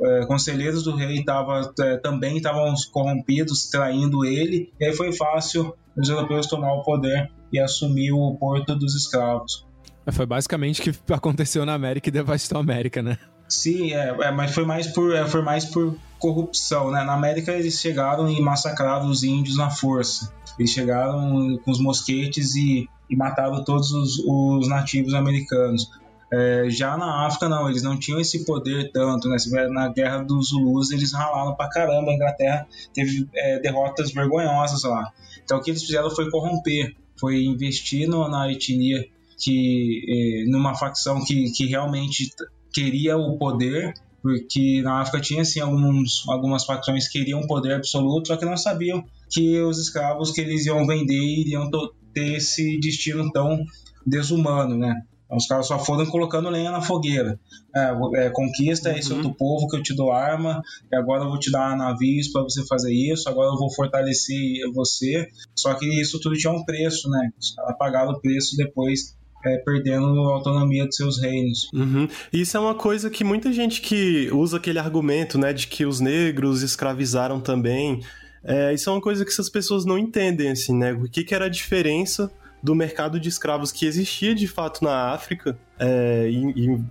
é, 0.00 0.26
conselheiros 0.26 0.82
do 0.82 0.94
rei 0.94 1.24
tava, 1.24 1.72
é, 1.80 1.96
também 1.98 2.36
estavam 2.36 2.74
corrompidos, 2.92 3.68
traindo 3.68 4.24
ele, 4.24 4.72
e 4.80 4.84
aí 4.84 4.94
foi 4.94 5.12
fácil 5.12 5.74
os 5.96 6.08
europeus 6.08 6.46
tomar 6.46 6.72
o 6.74 6.82
poder 6.82 7.30
e 7.52 7.60
assumir 7.60 8.12
o 8.12 8.34
porto 8.34 8.74
dos 8.74 8.94
escravos. 8.94 9.66
É, 10.06 10.12
foi 10.12 10.26
basicamente 10.26 10.80
o 10.80 10.84
que 10.84 10.98
aconteceu 11.12 11.64
na 11.64 11.74
América 11.74 12.08
e 12.08 12.12
devastou 12.12 12.58
a 12.58 12.60
América, 12.60 13.02
né? 13.02 13.18
Sim, 13.48 13.92
é, 13.92 14.08
é, 14.08 14.30
mas 14.30 14.52
foi 14.52 14.64
mais, 14.64 14.86
por, 14.88 15.14
é, 15.14 15.26
foi 15.26 15.42
mais 15.42 15.64
por 15.64 15.96
corrupção, 16.18 16.90
né? 16.90 17.04
Na 17.04 17.14
América 17.14 17.52
eles 17.52 17.78
chegaram 17.78 18.28
e 18.28 18.40
massacraram 18.40 19.08
os 19.08 19.22
índios 19.22 19.56
na 19.56 19.70
força. 19.70 20.32
Eles 20.58 20.70
chegaram 20.70 21.58
com 21.64 21.70
os 21.70 21.80
mosquetes 21.80 22.54
e, 22.54 22.88
e 23.10 23.16
mataram 23.16 23.62
todos 23.62 23.92
os, 23.92 24.18
os 24.18 24.68
nativos 24.68 25.14
americanos. 25.14 25.90
É, 26.36 26.68
já 26.68 26.96
na 26.96 27.26
África, 27.26 27.48
não, 27.48 27.70
eles 27.70 27.82
não 27.82 27.96
tinham 27.96 28.20
esse 28.20 28.44
poder 28.44 28.90
tanto, 28.90 29.28
né? 29.28 29.36
Na 29.70 29.88
guerra 29.88 30.18
dos 30.18 30.48
Zulus, 30.48 30.90
eles 30.90 31.12
ralaram 31.12 31.54
pra 31.54 31.68
caramba. 31.68 32.10
A 32.10 32.14
Inglaterra 32.14 32.66
teve 32.92 33.28
é, 33.34 33.60
derrotas 33.60 34.12
vergonhosas 34.12 34.82
lá. 34.82 35.12
Então, 35.44 35.58
o 35.58 35.62
que 35.62 35.70
eles 35.70 35.84
fizeram 35.84 36.10
foi 36.10 36.28
corromper, 36.30 36.96
foi 37.16 37.44
investir 37.44 38.08
no, 38.08 38.28
na 38.28 38.50
etnia, 38.50 39.06
que, 39.38 40.04
é, 40.08 40.50
numa 40.50 40.74
facção 40.74 41.24
que, 41.24 41.52
que 41.52 41.66
realmente 41.66 42.32
queria 42.72 43.16
o 43.16 43.38
poder, 43.38 43.94
porque 44.20 44.82
na 44.82 45.02
África 45.02 45.20
tinha 45.20 45.42
assim 45.42 45.60
alguns, 45.60 46.24
algumas 46.28 46.64
facções 46.64 47.06
que 47.06 47.20
queriam 47.20 47.46
poder 47.46 47.74
absoluto, 47.74 48.28
só 48.28 48.36
que 48.36 48.44
não 48.44 48.56
sabiam 48.56 49.04
que 49.30 49.60
os 49.60 49.78
escravos 49.78 50.32
que 50.32 50.40
eles 50.40 50.66
iam 50.66 50.84
vender 50.84 51.14
iriam 51.14 51.70
ter 52.12 52.34
esse 52.34 52.78
destino 52.80 53.30
tão 53.30 53.64
desumano, 54.04 54.76
né? 54.76 55.02
Os 55.36 55.46
caras 55.46 55.66
só 55.66 55.78
foram 55.78 56.06
colocando 56.06 56.48
lenha 56.48 56.70
na 56.70 56.80
fogueira. 56.80 57.38
É, 57.74 58.26
é, 58.26 58.30
conquista 58.30 58.90
uhum. 58.90 58.96
esse 58.96 59.12
outro 59.12 59.34
povo 59.34 59.68
que 59.68 59.76
eu 59.76 59.82
te 59.82 59.94
dou 59.94 60.12
arma, 60.12 60.62
e 60.90 60.96
agora 60.96 61.24
eu 61.24 61.28
vou 61.28 61.38
te 61.38 61.50
dar 61.50 61.76
navios 61.76 62.28
para 62.28 62.42
você 62.42 62.64
fazer 62.66 62.92
isso, 62.92 63.28
agora 63.28 63.50
eu 63.50 63.58
vou 63.58 63.72
fortalecer 63.72 64.70
você. 64.72 65.28
Só 65.54 65.74
que 65.74 65.86
isso 66.00 66.20
tudo 66.20 66.36
tinha 66.36 66.52
um 66.52 66.64
preço, 66.64 67.08
né? 67.10 67.30
Os 67.38 67.54
caras 67.54 67.76
pagaram 67.78 68.12
o 68.12 68.20
preço 68.20 68.56
depois 68.56 69.16
é, 69.44 69.58
perdendo 69.58 70.28
a 70.28 70.34
autonomia 70.34 70.86
dos 70.86 70.96
seus 70.96 71.20
reinos. 71.20 71.70
Uhum. 71.72 72.08
Isso 72.32 72.56
é 72.56 72.60
uma 72.60 72.74
coisa 72.74 73.10
que 73.10 73.22
muita 73.22 73.52
gente 73.52 73.80
que 73.80 74.30
usa 74.32 74.56
aquele 74.56 74.78
argumento, 74.78 75.38
né, 75.38 75.52
de 75.52 75.66
que 75.66 75.84
os 75.84 76.00
negros 76.00 76.62
escravizaram 76.62 77.40
também. 77.40 78.00
É, 78.42 78.72
isso 78.72 78.88
é 78.88 78.92
uma 78.92 79.00
coisa 79.00 79.24
que 79.24 79.30
essas 79.30 79.48
pessoas 79.48 79.84
não 79.84 79.98
entendem, 79.98 80.50
assim, 80.50 80.76
né? 80.76 80.92
O 80.92 81.08
que, 81.08 81.24
que 81.24 81.34
era 81.34 81.46
a 81.46 81.50
diferença 81.50 82.30
do 82.64 82.74
mercado 82.74 83.20
de 83.20 83.28
escravos 83.28 83.70
que 83.70 83.84
existia 83.84 84.34
de 84.34 84.48
fato 84.48 84.82
na 84.82 85.12
África 85.12 85.58
é, 85.78 86.30
em, 86.30 86.82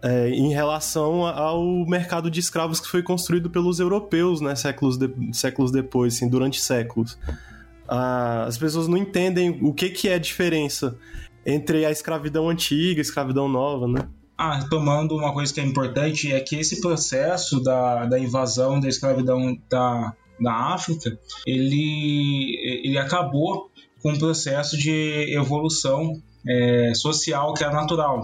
é, 0.00 0.28
em 0.30 0.52
relação 0.52 1.26
ao 1.26 1.84
mercado 1.84 2.30
de 2.30 2.38
escravos 2.38 2.78
que 2.78 2.86
foi 2.86 3.02
construído 3.02 3.50
pelos 3.50 3.80
europeus, 3.80 4.40
né, 4.40 4.54
séculos, 4.54 4.96
de, 4.96 5.10
séculos 5.32 5.72
depois, 5.72 6.14
assim, 6.14 6.28
durante 6.28 6.60
séculos. 6.60 7.18
Ah, 7.88 8.44
as 8.44 8.56
pessoas 8.56 8.86
não 8.86 8.96
entendem 8.96 9.58
o 9.60 9.74
que, 9.74 9.90
que 9.90 10.08
é 10.08 10.14
a 10.14 10.18
diferença 10.18 10.96
entre 11.44 11.84
a 11.84 11.90
escravidão 11.90 12.48
antiga 12.48 12.98
e 12.98 12.98
a 12.98 13.02
escravidão 13.02 13.48
nova, 13.48 13.88
né? 13.88 14.08
Ah, 14.38 14.64
tomando 14.70 15.16
uma 15.16 15.32
coisa 15.32 15.52
que 15.52 15.60
é 15.60 15.64
importante 15.64 16.32
é 16.32 16.38
que 16.38 16.54
esse 16.54 16.80
processo 16.80 17.60
da, 17.60 18.06
da 18.06 18.16
invasão 18.16 18.78
da 18.78 18.88
escravidão 18.88 19.58
da, 19.68 20.14
da 20.40 20.54
África, 20.72 21.18
ele, 21.44 22.56
ele 22.84 22.96
acabou 22.96 23.70
com 24.02 24.12
um 24.12 24.18
processo 24.18 24.76
de 24.76 25.34
evolução 25.34 26.20
é, 26.46 26.92
social 26.94 27.52
que 27.54 27.62
é 27.62 27.70
natural. 27.70 28.22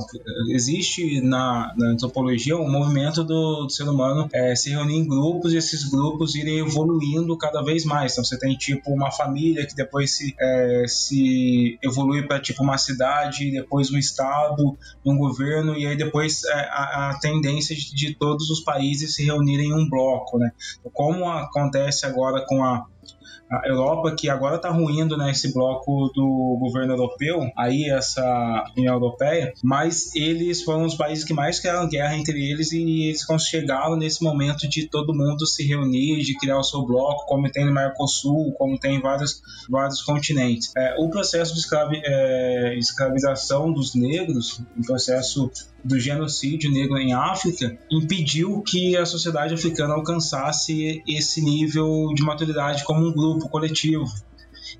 Existe 0.48 1.20
na, 1.20 1.72
na 1.76 1.90
antropologia 1.90 2.56
um 2.56 2.70
movimento 2.70 3.22
do, 3.22 3.64
do 3.64 3.70
ser 3.70 3.84
humano 3.84 4.28
é, 4.32 4.54
se 4.54 4.70
reunir 4.70 4.96
em 4.96 5.06
grupos 5.06 5.52
e 5.52 5.56
esses 5.56 5.84
grupos 5.88 6.34
irem 6.34 6.58
evoluindo 6.58 7.36
cada 7.36 7.62
vez 7.62 7.84
mais. 7.84 8.12
Então 8.12 8.24
você 8.24 8.38
tem 8.38 8.56
tipo 8.56 8.92
uma 8.92 9.10
família 9.10 9.66
que 9.66 9.74
depois 9.74 10.16
se, 10.16 10.34
é, 10.38 10.84
se 10.86 11.78
evolui 11.82 12.22
para 12.26 12.40
tipo 12.40 12.62
uma 12.62 12.78
cidade, 12.78 13.50
depois 13.50 13.90
um 13.90 13.98
estado, 13.98 14.76
um 15.04 15.16
governo 15.16 15.76
e 15.76 15.86
aí 15.86 15.96
depois 15.96 16.44
é, 16.44 16.52
a, 16.52 17.10
a, 17.10 17.18
tendência 17.20 17.76
de, 17.76 17.94
de, 17.94 18.14
todos 18.14 18.50
os 18.50 18.60
países 18.60 19.14
se 19.14 19.24
reunirem 19.24 19.68
em 19.68 19.74
um 19.74 19.88
bloco, 19.88 20.38
né? 20.38 20.50
Como 20.92 21.28
acontece 21.28 22.06
agora 22.06 22.44
com 22.46 22.64
a 22.64 22.86
a 23.50 23.68
Europa, 23.68 24.14
que 24.16 24.28
agora 24.28 24.56
está 24.56 24.70
ruindo 24.70 25.16
né, 25.16 25.30
esse 25.30 25.52
bloco 25.52 26.10
do 26.14 26.56
governo 26.58 26.94
europeu, 26.94 27.48
aí 27.56 27.88
essa 27.88 28.64
União 28.76 28.94
Europeia, 28.94 29.52
mas 29.62 30.14
eles 30.14 30.62
foram 30.62 30.84
os 30.84 30.94
países 30.94 31.24
que 31.24 31.32
mais 31.32 31.60
criaram 31.60 31.88
guerra 31.88 32.16
entre 32.16 32.50
eles 32.50 32.72
e 32.72 33.08
eles 33.08 33.24
chegaram 33.48 33.96
nesse 33.96 34.22
momento 34.22 34.68
de 34.68 34.88
todo 34.88 35.14
mundo 35.14 35.46
se 35.46 35.64
reunir, 35.66 36.22
de 36.22 36.36
criar 36.36 36.58
o 36.58 36.64
seu 36.64 36.84
bloco, 36.84 37.26
como 37.26 37.50
tem 37.50 37.64
no 37.64 37.72
Mercosul, 37.72 38.52
como 38.52 38.78
tem 38.78 38.96
em 38.96 39.00
vários, 39.00 39.40
vários 39.68 40.02
continentes. 40.02 40.72
É, 40.76 40.96
o 40.98 41.08
processo 41.08 41.54
de 41.54 41.60
escravi, 41.60 42.00
é, 42.04 42.76
escravização 42.78 43.72
dos 43.72 43.94
negros, 43.94 44.60
o 44.76 44.82
processo 44.84 45.50
do 45.86 45.98
genocídio 45.98 46.70
negro 46.70 46.98
em 46.98 47.12
África 47.12 47.78
impediu 47.90 48.62
que 48.62 48.96
a 48.96 49.06
sociedade 49.06 49.54
africana 49.54 49.94
alcançasse 49.94 51.02
esse 51.06 51.40
nível 51.40 52.12
de 52.14 52.22
maturidade 52.22 52.84
como 52.84 53.06
um 53.06 53.12
grupo 53.12 53.48
coletivo. 53.48 54.04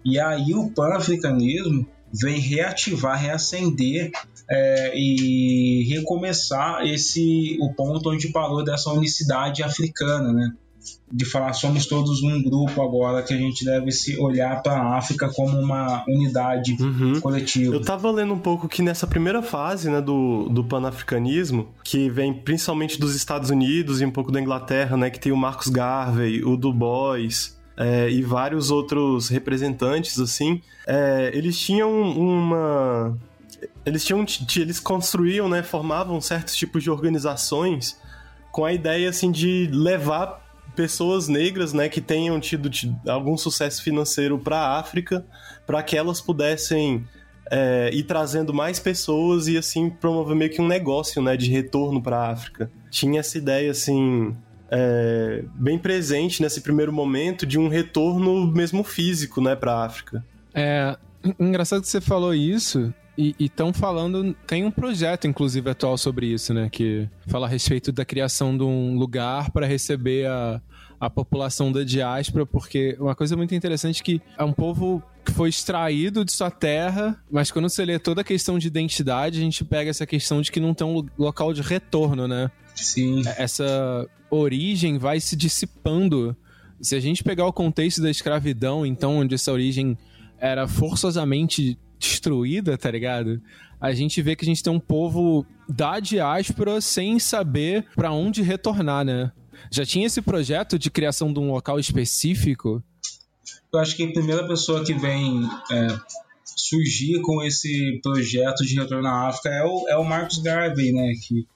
E 0.05 0.19
aí 0.19 0.55
o 0.55 0.71
pan-africanismo 0.71 1.87
vem 2.13 2.39
reativar, 2.39 3.21
reacender 3.21 4.11
é, 4.49 4.93
e 4.99 5.85
recomeçar 5.89 6.87
esse 6.87 7.57
o 7.61 7.73
ponto 7.75 8.11
onde 8.11 8.29
parou 8.29 8.65
dessa 8.65 8.91
unicidade 8.91 9.63
africana, 9.63 10.33
né? 10.33 10.53
De 11.11 11.25
falar 11.25 11.53
somos 11.53 11.87
todos 11.87 12.23
um 12.23 12.43
grupo 12.43 12.83
agora 12.83 13.23
que 13.23 13.33
a 13.33 13.37
gente 13.37 13.65
deve 13.65 13.93
se 13.93 14.19
olhar 14.19 14.63
para 14.63 14.75
a 14.75 14.99
África 14.99 15.29
como 15.35 15.59
uma 15.59 16.05
unidade 16.09 16.77
uhum. 16.81 17.21
coletiva. 17.21 17.75
Eu 17.75 17.81
tava 17.81 18.11
lendo 18.11 18.35
um 18.35 18.39
pouco 18.39 18.69
que 18.69 18.83
nessa 18.83 19.07
primeira 19.07 19.43
fase 19.43 19.89
né, 19.89 20.01
do, 20.01 20.49
do 20.49 20.65
panafricanismo, 20.65 21.69
que 21.85 22.11
vem 22.11 22.35
principalmente 22.35 22.99
dos 22.99 23.15
Estados 23.15 23.51
Unidos 23.51 24.01
e 24.01 24.05
um 24.05 24.11
pouco 24.11 24.33
da 24.33 24.41
Inglaterra, 24.41 24.97
né, 24.97 25.11
que 25.11 25.21
tem 25.21 25.33
o 25.33 25.37
Marcus 25.37 25.69
Garvey, 25.69 26.45
o 26.45 26.57
Du 26.57 26.73
Bois, 26.73 27.57
é, 27.77 28.09
e 28.11 28.23
vários 28.23 28.71
outros 28.71 29.29
representantes, 29.29 30.19
assim, 30.19 30.63
é, 30.87 31.31
eles 31.35 31.59
tinham 31.59 31.91
uma. 31.91 33.17
Eles 33.85 34.05
tinham. 34.05 34.25
Eles 34.57 34.81
construíam, 34.81 35.49
né? 35.49 35.63
Formavam 35.63 36.21
certos 36.21 36.57
tipos 36.57 36.83
de 36.83 36.91
organizações 36.91 38.01
com 38.51 38.65
a 38.65 38.73
ideia, 38.73 39.11
assim, 39.11 39.31
de 39.31 39.69
levar 39.71 40.46
pessoas 40.77 41.27
negras, 41.27 41.73
né, 41.73 41.89
que 41.89 42.01
tenham 42.01 42.39
tido, 42.39 42.71
tido 42.71 42.97
algum 43.11 43.37
sucesso 43.37 43.83
financeiro 43.83 44.39
para 44.39 44.59
a 44.59 44.79
África, 44.79 45.25
para 45.67 45.83
que 45.83 45.97
elas 45.97 46.21
pudessem 46.21 47.05
é, 47.51 47.91
ir 47.93 48.05
trazendo 48.05 48.53
mais 48.53 48.79
pessoas 48.79 49.49
e 49.49 49.57
assim 49.57 49.89
promover 49.89 50.37
meio 50.37 50.51
que 50.51 50.61
um 50.61 50.67
negócio, 50.67 51.23
né, 51.23 51.37
de 51.37 51.51
retorno 51.51 52.03
para 52.03 52.19
a 52.19 52.31
África. 52.31 52.71
Tinha 52.91 53.21
essa 53.21 53.39
ideia 53.39 53.71
assim 53.71 54.37
é, 54.71 55.43
bem 55.55 55.79
presente 55.79 56.43
nesse 56.43 56.61
primeiro 56.61 56.93
momento 56.93 57.47
de 57.47 57.59
um 57.59 57.69
retorno 57.69 58.47
mesmo 58.47 58.85
físico, 58.85 59.41
né, 59.41 59.57
para 59.57 59.73
a 59.73 59.85
África. 59.87 60.25
É 60.55 60.97
engraçado 61.41 61.83
que 61.83 61.89
você 61.89 62.01
falou 62.01 62.35
isso. 62.35 62.93
E 63.19 63.35
estão 63.39 63.73
falando, 63.73 64.35
tem 64.47 64.65
um 64.65 64.71
projeto, 64.71 65.27
inclusive, 65.27 65.71
atual 65.71 65.97
sobre 65.97 66.27
isso, 66.27 66.53
né? 66.53 66.69
Que 66.71 67.09
fala 67.27 67.47
a 67.47 67.49
respeito 67.49 67.91
da 67.91 68.05
criação 68.05 68.57
de 68.57 68.63
um 68.63 68.97
lugar 68.99 69.51
para 69.51 69.67
receber 69.67 70.27
a, 70.27 70.61
a 71.01 71.09
população 71.09 71.73
da 71.73 71.83
diáspora, 71.83 72.45
porque 72.45 72.97
uma 73.01 73.15
coisa 73.15 73.37
muito 73.37 73.55
interessante 73.55 74.03
é 74.03 74.05
que 74.05 74.23
é 74.37 74.45
um 74.45 74.53
povo 74.53 75.03
que 75.25 75.33
foi 75.33 75.49
extraído 75.49 76.25
de 76.25 76.33
sua 76.33 76.51
terra, 76.51 77.19
mas 77.31 77.51
quando 77.51 77.69
você 77.69 77.85
lê 77.85 77.99
toda 77.99 78.21
a 78.21 78.25
questão 78.25 78.59
de 78.59 78.67
identidade, 78.69 79.39
a 79.39 79.43
gente 79.43 79.65
pega 79.65 79.91
essa 79.91 80.07
questão 80.07 80.41
de 80.41 80.53
que 80.53 80.61
não 80.61 80.75
tem 80.75 80.87
um 80.87 81.05
local 81.19 81.53
de 81.53 81.63
retorno, 81.63 82.29
né? 82.29 82.51
Sim. 82.75 83.23
Essa 83.39 84.07
origem 84.31 84.99
vai 84.99 85.21
se 85.21 85.35
dissipando. 85.35 86.37
Se 86.81 86.95
a 86.95 87.01
gente 87.01 87.25
pegar 87.25 87.47
o 87.47 87.53
contexto 87.53 88.03
da 88.03 88.11
escravidão, 88.11 88.85
então, 88.85 89.17
onde 89.17 89.35
essa 89.35 89.51
origem 89.51 89.97
era 90.39 90.69
forçosamente 90.69 91.79
destruída, 91.99 92.77
tá 92.77 92.91
ligado? 92.91 93.41
A 93.81 93.93
gente 93.93 94.21
vê 94.23 94.35
que 94.35 94.45
a 94.45 94.49
gente 94.49 94.63
tem 94.63 94.73
um 94.73 94.81
povo 94.81 95.47
da 95.69 96.01
diáspora 96.01 96.81
sem 96.81 97.19
saber 97.19 97.87
para 97.95 98.13
onde 98.13 98.43
retornar, 98.43 99.05
né? 99.05 99.33
Já 99.71 99.85
tinha 99.85 100.07
esse 100.07 100.23
projeto 100.23 100.79
de 100.79 100.91
criação 100.91 101.33
de 101.33 101.39
um 101.39 101.51
local 101.51 101.79
específico? 101.79 102.83
Eu 103.73 103.81
acho 103.81 103.97
que 103.97 104.05
a 104.05 104.13
primeira 104.13 104.47
pessoa 104.47 104.85
que 104.85 104.95
vem 104.95 105.43
é, 105.71 105.87
surgir 106.45 107.21
com 107.21 107.43
esse 107.43 108.01
projeto 108.03 108.65
de 108.65 108.75
retorno 108.75 109.09
à 109.09 109.29
África 109.29 109.49
é 109.51 109.65
o, 109.65 109.89
é 109.89 109.97
o 109.97 110.05
Marcos 110.05 110.39
Garvey, 110.39 110.93
né? 110.93 111.13
Que 111.27 111.47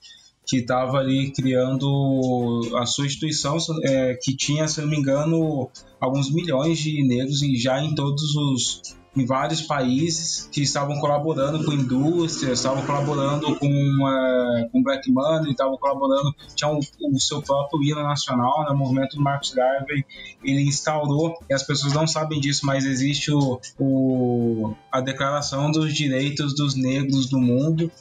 que 0.51 0.57
estava 0.57 0.97
ali 0.97 1.31
criando 1.31 2.59
a 2.75 2.85
sua 2.85 3.05
instituição, 3.05 3.55
é, 3.83 4.15
que 4.21 4.35
tinha, 4.35 4.67
se 4.67 4.81
não 4.81 4.89
me 4.89 4.97
engano, 4.97 5.69
alguns 5.97 6.29
milhões 6.29 6.77
de 6.77 7.01
negros 7.07 7.41
e 7.41 7.55
já 7.55 7.81
em 7.81 7.95
todos 7.95 8.35
os 8.35 8.81
em 9.15 9.25
vários 9.25 9.61
países 9.61 10.47
que 10.51 10.61
estavam 10.61 10.97
colaborando 10.99 11.63
com 11.65 11.73
indústrias, 11.73 12.59
estavam 12.59 12.85
colaborando 12.85 13.55
com, 13.57 13.67
uh, 13.67 14.69
com 14.71 14.81
Black 14.81 15.11
Money, 15.11 15.51
estavam 15.51 15.77
colaborando, 15.77 16.33
tinham 16.55 16.79
o, 16.79 17.15
o, 17.15 17.19
seu 17.19 17.41
próprio 17.41 17.83
hino 17.83 18.01
nacional, 18.01 18.63
né, 18.63 18.71
o 18.71 18.77
movimento 18.77 19.17
do 19.17 19.21
Marcus 19.21 19.53
Garvey, 19.53 20.05
ele 20.43 20.61
instaurou, 20.61 21.37
e 21.49 21.53
as 21.53 21.63
pessoas 21.63 21.93
não 21.93 22.07
sabem 22.07 22.39
disso, 22.39 22.65
mas 22.65 22.85
existe 22.85 23.31
o, 23.31 23.59
o 23.77 24.73
a 24.89 25.01
Declaração 25.01 25.71
dos 25.71 25.93
Direitos 25.93 26.55
dos 26.55 26.75
Negros 26.75 27.29
do 27.29 27.39
Mundo, 27.39 27.91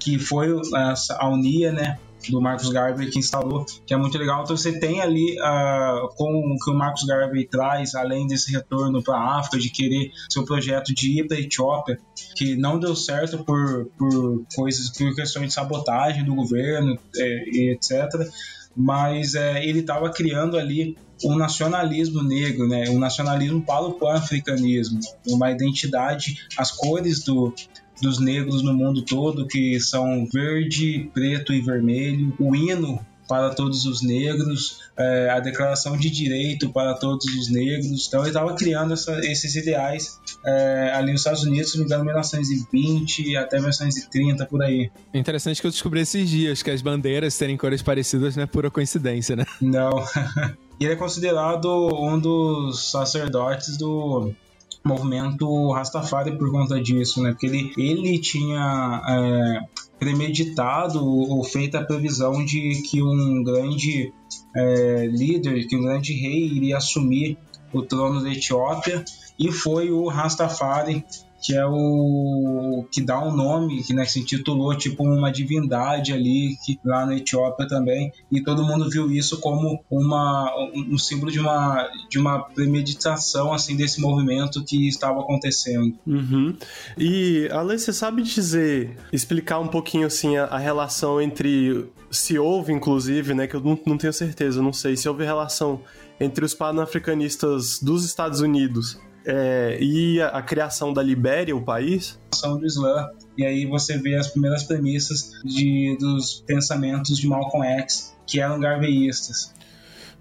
que 0.00 0.18
foi 0.18 0.48
a 1.18 1.28
UNIA, 1.28 1.72
né, 1.72 1.98
do 2.30 2.40
Marcos 2.40 2.70
Garvey 2.70 3.10
que 3.10 3.18
instalou, 3.18 3.64
que 3.86 3.94
é 3.94 3.96
muito 3.96 4.16
legal. 4.18 4.42
Então 4.42 4.56
você 4.56 4.78
tem 4.78 5.00
ali 5.00 5.36
uh, 5.38 6.08
com 6.16 6.54
o 6.54 6.56
que 6.62 6.70
o 6.70 6.74
Marcos 6.74 7.04
Garvey 7.04 7.46
traz, 7.46 7.94
além 7.94 8.26
desse 8.26 8.52
retorno 8.52 9.02
para 9.02 9.16
a 9.16 9.38
África, 9.38 9.58
de 9.58 9.70
querer 9.70 10.10
seu 10.30 10.44
projeto 10.44 10.94
de 10.94 11.20
ir 11.20 11.28
para 11.28 11.38
Etiópia, 11.38 11.98
que 12.36 12.56
não 12.56 12.78
deu 12.78 12.94
certo 12.94 13.44
por, 13.44 13.86
por 13.98 14.44
coisas, 14.54 14.90
por 14.90 15.14
questões 15.14 15.48
de 15.48 15.54
sabotagem 15.54 16.24
do 16.24 16.34
governo, 16.34 16.98
é, 17.16 17.70
etc. 17.70 18.08
Mas 18.76 19.34
é, 19.34 19.64
ele 19.64 19.80
estava 19.80 20.10
criando 20.10 20.58
ali 20.58 20.96
um 21.24 21.36
nacionalismo 21.36 22.22
negro, 22.22 22.68
né? 22.68 22.90
um 22.90 22.98
nacionalismo 22.98 23.62
para 23.62 23.86
o 23.86 23.94
pan-africanismo, 23.94 25.00
uma 25.26 25.50
identidade, 25.50 26.46
as 26.58 26.70
cores 26.70 27.24
do, 27.24 27.54
dos 28.00 28.18
negros 28.18 28.62
no 28.62 28.74
mundo 28.74 29.02
todo, 29.02 29.46
que 29.46 29.78
são 29.80 30.26
verde, 30.26 31.10
preto 31.14 31.52
e 31.52 31.60
vermelho, 31.60 32.34
o 32.38 32.54
hino 32.54 33.04
para 33.28 33.50
todos 33.50 33.84
os 33.86 34.02
negros, 34.02 34.80
é, 34.96 35.30
a 35.30 35.40
declaração 35.40 35.96
de 35.96 36.08
direito 36.08 36.70
para 36.70 36.94
todos 36.94 37.26
os 37.26 37.50
negros. 37.50 38.06
Então 38.06 38.20
ele 38.20 38.30
estava 38.30 38.54
criando 38.54 38.94
essa, 38.94 39.18
esses 39.20 39.54
ideais 39.56 40.18
é, 40.44 40.92
ali 40.94 41.12
nos 41.12 41.22
Estados 41.22 41.42
Unidos, 41.42 41.72
se 41.72 41.78
não 41.78 41.84
me 41.84 41.88
engano, 41.88 42.04
1920 42.04 43.36
até 43.36 43.56
1930 43.56 44.46
por 44.46 44.62
aí. 44.62 44.90
É 45.12 45.18
interessante 45.18 45.60
que 45.60 45.66
eu 45.66 45.70
descobri 45.70 46.00
esses 46.00 46.28
dias 46.28 46.62
que 46.62 46.70
as 46.70 46.82
bandeiras 46.82 47.36
terem 47.36 47.56
cores 47.56 47.82
parecidas 47.82 48.36
não 48.36 48.44
é 48.44 48.46
pura 48.46 48.70
coincidência, 48.70 49.34
né? 49.34 49.44
Não. 49.60 49.90
ele 50.78 50.92
é 50.92 50.96
considerado 50.96 51.68
um 51.94 52.18
dos 52.18 52.90
sacerdotes 52.90 53.76
do 53.76 54.32
movimento 54.86 55.72
Rastafari 55.72 56.38
por 56.38 56.50
conta 56.50 56.80
disso, 56.80 57.22
né? 57.22 57.30
Porque 57.32 57.46
ele, 57.46 57.72
ele 57.76 58.18
tinha 58.18 59.02
é, 59.08 59.60
premeditado 59.98 61.04
ou 61.04 61.42
feito 61.44 61.76
a 61.76 61.84
previsão 61.84 62.44
de 62.44 62.82
que 62.82 63.02
um 63.02 63.42
grande 63.42 64.12
é, 64.54 65.06
líder, 65.06 65.66
que 65.66 65.76
um 65.76 65.82
grande 65.82 66.12
rei 66.14 66.46
iria 66.46 66.76
assumir 66.76 67.36
o 67.72 67.82
trono 67.82 68.22
da 68.22 68.30
Etiópia 68.30 69.04
e 69.38 69.52
foi 69.52 69.90
o 69.90 70.06
Rastafari 70.08 71.04
que 71.46 71.54
é 71.54 71.64
o 71.64 72.84
que 72.90 73.00
dá 73.00 73.22
um 73.22 73.30
nome, 73.30 73.80
que 73.84 73.94
né, 73.94 74.04
se 74.04 74.18
intitulou 74.18 74.76
tipo 74.76 75.04
uma 75.04 75.30
divindade 75.30 76.12
ali 76.12 76.56
que, 76.66 76.76
lá 76.84 77.06
na 77.06 77.16
Etiópia 77.16 77.68
também, 77.68 78.10
e 78.32 78.42
todo 78.42 78.64
mundo 78.64 78.90
viu 78.90 79.12
isso 79.12 79.40
como 79.40 79.80
uma, 79.88 80.52
um 80.74 80.98
símbolo 80.98 81.30
de 81.30 81.38
uma, 81.38 81.88
de 82.10 82.18
uma 82.18 82.40
premeditação 82.40 83.52
assim 83.52 83.76
desse 83.76 84.00
movimento 84.00 84.64
que 84.64 84.88
estava 84.88 85.20
acontecendo. 85.20 85.96
Uhum. 86.04 86.56
E 86.98 87.48
Ale, 87.52 87.78
você 87.78 87.92
sabe 87.92 88.22
dizer, 88.22 88.96
explicar 89.12 89.60
um 89.60 89.68
pouquinho 89.68 90.08
assim 90.08 90.36
a, 90.36 90.46
a 90.46 90.58
relação 90.58 91.20
entre 91.20 91.86
se 92.10 92.36
houve, 92.36 92.72
inclusive, 92.72 93.34
né, 93.34 93.46
que 93.46 93.54
eu 93.54 93.60
não, 93.60 93.78
não 93.86 93.96
tenho 93.96 94.12
certeza, 94.12 94.60
não 94.60 94.72
sei 94.72 94.96
se 94.96 95.08
houve 95.08 95.24
relação 95.24 95.80
entre 96.18 96.44
os 96.44 96.54
panafricanistas 96.54 97.78
dos 97.80 98.04
Estados 98.04 98.40
Unidos 98.40 98.98
é, 99.26 99.76
e 99.80 100.20
a, 100.20 100.28
a 100.28 100.42
criação 100.42 100.92
da 100.92 101.02
Libéria, 101.02 101.54
o 101.54 101.60
país. 101.60 102.18
ação 102.32 102.58
do 102.58 102.64
Islã. 102.64 103.08
E 103.36 103.44
aí 103.44 103.66
você 103.66 103.98
vê 103.98 104.14
as 104.14 104.28
primeiras 104.28 104.62
premissas 104.62 105.32
de, 105.44 105.96
dos 105.98 106.44
pensamentos 106.46 107.18
de 107.18 107.26
Malcolm 107.26 107.66
X, 107.80 108.16
que 108.26 108.40
eram 108.40 108.60
garveístas. 108.60 109.52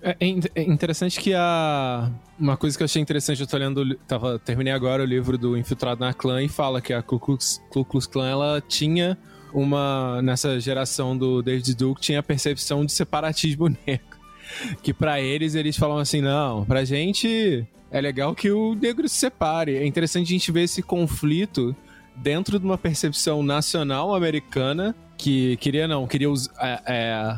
É, 0.01 0.17
é 0.19 0.25
é 0.55 0.63
interessante 0.63 1.19
que 1.19 1.33
a. 1.35 2.11
Uma 2.37 2.57
coisa 2.57 2.75
que 2.75 2.83
eu 2.83 2.85
achei 2.85 3.01
interessante, 3.01 3.41
eu 3.41 3.47
tô 3.47 3.57
lendo. 3.57 3.95
Tava, 4.07 4.39
terminei 4.39 4.73
agora 4.73 5.03
o 5.03 5.05
livro 5.05 5.37
do 5.37 5.55
Infiltrado 5.55 6.01
na 6.01 6.13
Clã 6.13 6.41
e 6.43 6.49
fala 6.49 6.81
que 6.81 6.91
a 6.91 7.01
Ku 7.01 7.19
Klux, 7.19 7.61
Ku 7.69 7.85
Klux 7.85 8.07
Klan 8.07 8.27
ela 8.27 8.61
tinha 8.61 9.17
uma. 9.53 10.21
Nessa 10.21 10.59
geração 10.59 11.15
do 11.15 11.41
David 11.41 11.75
Duke, 11.75 12.01
tinha 12.01 12.19
a 12.19 12.23
percepção 12.23 12.83
de 12.83 12.91
separatismo 12.91 13.69
negro. 13.87 14.15
Que 14.83 14.93
pra 14.93 15.21
eles, 15.21 15.55
eles 15.55 15.77
falam 15.77 15.99
assim: 15.99 16.21
não, 16.21 16.65
pra 16.65 16.83
gente 16.83 17.65
é 17.97 18.01
legal 18.01 18.35
que 18.35 18.51
o 18.51 18.75
negro 18.75 19.07
se 19.07 19.15
separe. 19.15 19.75
É 19.77 19.85
interessante 19.85 20.25
a 20.27 20.31
gente 20.31 20.51
ver 20.51 20.63
esse 20.63 20.81
conflito 20.81 21.75
dentro 22.15 22.59
de 22.59 22.65
uma 22.65 22.77
percepção 22.77 23.41
nacional 23.41 24.13
americana 24.13 24.95
que 25.17 25.55
queria 25.57 25.87
não, 25.87 26.05
queria 26.05 26.29
us- 26.29 26.49
é, 26.59 26.81
é, 26.85 27.37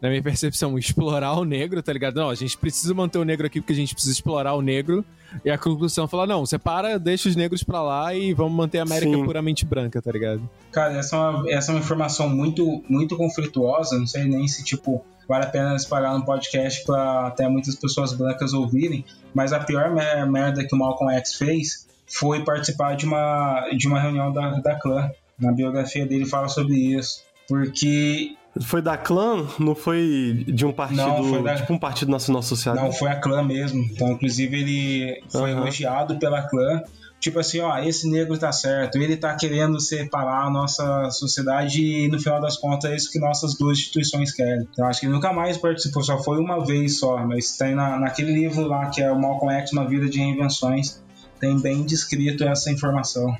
na 0.00 0.08
minha 0.08 0.22
percepção, 0.22 0.78
explorar 0.78 1.32
o 1.32 1.44
negro, 1.44 1.82
tá 1.82 1.92
ligado? 1.92 2.16
Não, 2.16 2.30
a 2.30 2.34
gente 2.34 2.56
precisa 2.56 2.94
manter 2.94 3.18
o 3.18 3.24
negro 3.24 3.46
aqui 3.46 3.60
porque 3.60 3.72
a 3.72 3.76
gente 3.76 3.94
precisa 3.94 4.12
explorar 4.14 4.54
o 4.54 4.62
negro. 4.62 5.04
E 5.44 5.50
a 5.50 5.58
conclusão 5.58 6.06
fala: 6.06 6.24
não, 6.26 6.46
separa, 6.46 6.98
deixa 7.00 7.28
os 7.28 7.34
negros 7.34 7.62
pra 7.64 7.82
lá 7.82 8.14
e 8.14 8.32
vamos 8.32 8.52
manter 8.56 8.78
a 8.78 8.82
América 8.82 9.12
Sim. 9.12 9.24
puramente 9.24 9.64
branca, 9.66 10.00
tá 10.00 10.12
ligado? 10.12 10.48
Cara, 10.70 10.94
essa 10.98 11.16
é 11.16 11.18
uma, 11.18 11.50
essa 11.50 11.72
é 11.72 11.74
uma 11.74 11.80
informação 11.80 12.28
muito, 12.28 12.84
muito 12.88 13.16
conflituosa. 13.16 13.98
Não 13.98 14.06
sei 14.06 14.24
nem 14.24 14.46
se, 14.46 14.62
tipo, 14.62 15.04
vale 15.28 15.44
a 15.44 15.48
pena 15.48 15.74
espalhar 15.76 16.12
no 16.16 16.24
podcast 16.24 16.84
para 16.84 17.26
até 17.28 17.48
muitas 17.48 17.74
pessoas 17.76 18.12
brancas 18.12 18.52
ouvirem. 18.52 19.04
Mas 19.34 19.52
a 19.52 19.60
pior 19.60 19.90
mer- 19.92 20.26
merda 20.30 20.64
que 20.66 20.74
o 20.74 20.78
Malcolm 20.78 21.12
X 21.14 21.34
fez 21.34 21.86
foi 22.06 22.44
participar 22.44 22.94
de 22.96 23.04
uma, 23.06 23.68
de 23.76 23.88
uma 23.88 24.00
reunião 24.00 24.32
da, 24.32 24.50
da 24.60 24.74
clã. 24.78 25.10
Na 25.38 25.52
biografia 25.52 26.06
dele 26.06 26.24
fala 26.24 26.48
sobre 26.48 26.74
isso. 26.76 27.22
Porque 27.48 28.34
Foi 28.62 28.80
da 28.80 28.96
clã? 28.96 29.46
Não 29.58 29.74
foi 29.74 30.44
de 30.48 30.64
um 30.64 30.72
partido. 30.72 31.02
Não, 31.02 31.24
foi 31.24 31.42
da- 31.42 31.54
Tipo 31.56 31.72
um 31.74 31.78
partido 31.78 32.10
nacional 32.10 32.42
socialista. 32.42 32.86
Não, 32.86 32.92
foi 32.92 33.08
a 33.10 33.16
clã 33.16 33.42
mesmo. 33.42 33.82
Então, 33.92 34.08
inclusive, 34.12 34.56
ele 34.60 35.22
foi 35.30 35.52
Aham. 35.52 35.60
elogiado 35.62 36.18
pela 36.18 36.42
clã. 36.42 36.82
Tipo 37.26 37.40
assim, 37.40 37.58
ó, 37.58 37.76
esse 37.80 38.08
negro 38.08 38.38
tá 38.38 38.52
certo, 38.52 38.98
ele 38.98 39.16
tá 39.16 39.34
querendo 39.34 39.80
separar 39.80 40.46
a 40.46 40.50
nossa 40.50 41.10
sociedade 41.10 41.82
e 41.82 42.08
no 42.08 42.20
final 42.20 42.40
das 42.40 42.56
contas 42.56 42.88
é 42.88 42.94
isso 42.94 43.10
que 43.10 43.18
nossas 43.18 43.58
duas 43.58 43.78
instituições 43.78 44.32
querem. 44.32 44.64
Então 44.72 44.86
acho 44.86 45.00
que 45.00 45.08
nunca 45.08 45.32
mais 45.32 45.56
participou, 45.58 46.04
só 46.04 46.22
foi 46.22 46.38
uma 46.38 46.64
vez 46.64 47.00
só, 47.00 47.16
mas 47.26 47.56
tem 47.56 47.74
na, 47.74 47.98
naquele 47.98 48.32
livro 48.32 48.62
lá 48.68 48.90
que 48.90 49.02
é 49.02 49.10
o 49.10 49.18
Malcolm 49.20 49.52
X, 49.60 49.72
Uma 49.72 49.88
Vida 49.88 50.08
de 50.08 50.18
Reinvenções, 50.20 51.02
tem 51.40 51.60
bem 51.60 51.82
descrito 51.82 52.44
essa 52.44 52.70
informação. 52.70 53.36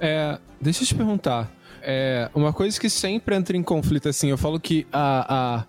É, 0.00 0.36
deixa 0.60 0.82
eu 0.82 0.86
te 0.88 0.94
perguntar. 0.96 1.48
É, 1.80 2.28
uma 2.34 2.52
coisa 2.52 2.78
que 2.80 2.90
sempre 2.90 3.36
entra 3.36 3.56
em 3.56 3.62
conflito, 3.62 4.08
assim, 4.08 4.30
eu 4.30 4.36
falo 4.36 4.58
que 4.58 4.84
a, 4.92 5.58
a- 5.60 5.64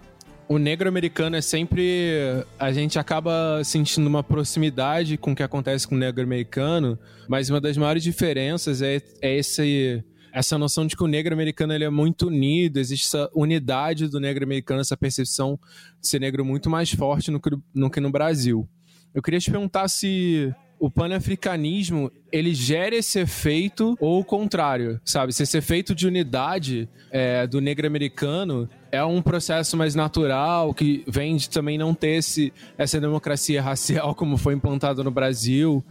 o 0.49 0.57
negro 0.57 0.89
americano 0.89 1.35
é 1.35 1.41
sempre. 1.41 2.43
A 2.57 2.73
gente 2.73 2.97
acaba 2.97 3.61
sentindo 3.63 4.07
uma 4.07 4.23
proximidade 4.23 5.15
com 5.15 5.31
o 5.31 5.35
que 5.35 5.43
acontece 5.43 5.87
com 5.87 5.93
o 5.93 5.97
negro 5.97 6.23
americano, 6.23 6.97
mas 7.27 7.51
uma 7.51 7.61
das 7.61 7.77
maiores 7.77 8.01
diferenças 8.01 8.81
é, 8.81 8.99
é 9.21 9.37
esse. 9.37 10.03
Essa 10.31 10.59
noção 10.59 10.85
de 10.85 10.95
que 10.95 11.03
o 11.03 11.07
negro 11.07 11.33
americano 11.33 11.73
ele 11.73 11.83
é 11.83 11.89
muito 11.89 12.27
unido, 12.27 12.77
existe 12.77 13.07
essa 13.07 13.27
unidade 13.33 14.07
do 14.07 14.19
negro 14.19 14.43
americano, 14.43 14.79
essa 14.79 14.95
percepção 14.95 15.59
de 15.99 16.07
ser 16.07 16.19
negro 16.19 16.45
muito 16.45 16.69
mais 16.69 16.91
forte 16.91 17.31
no 17.31 17.89
que 17.89 17.99
no 17.99 18.11
Brasil. 18.11 18.69
Eu 19.11 19.23
queria 19.23 19.39
te 19.39 19.49
perguntar 19.49 19.87
se 19.87 20.53
o 20.79 20.89
panafricanismo 20.89 22.11
ele 22.31 22.53
gera 22.53 22.95
esse 22.95 23.19
efeito 23.19 23.97
ou 23.99 24.19
o 24.19 24.23
contrário, 24.23 24.99
sabe? 25.03 25.33
Se 25.33 25.43
esse 25.43 25.57
efeito 25.57 25.93
de 25.93 26.07
unidade 26.07 26.87
é, 27.11 27.45
do 27.45 27.59
negro 27.59 27.85
americano 27.85 28.69
é 28.91 29.03
um 29.03 29.21
processo 29.21 29.75
mais 29.75 29.93
natural 29.95 30.73
que 30.73 31.03
vem 31.07 31.35
de 31.35 31.49
também 31.49 31.77
não 31.77 31.93
ter 31.93 32.17
esse, 32.17 32.53
essa 32.77 32.99
democracia 32.99 33.61
racial 33.63 34.15
como 34.15 34.37
foi 34.37 34.53
implantada 34.53 35.03
no 35.03 35.11
Brasil, 35.11 35.83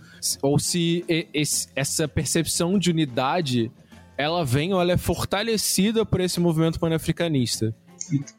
ou 0.42 0.58
se 0.58 1.04
esse- 1.34 1.68
essa 1.76 2.08
percepção 2.08 2.78
de 2.78 2.90
unidade 2.90 3.70
ela 4.16 4.44
vem 4.44 4.72
ou 4.74 4.80
ela 4.80 4.92
é 4.92 4.96
fortalecida 4.96 6.04
por 6.04 6.20
esse 6.20 6.40
movimento 6.40 6.80
panafricanista. 6.80 7.74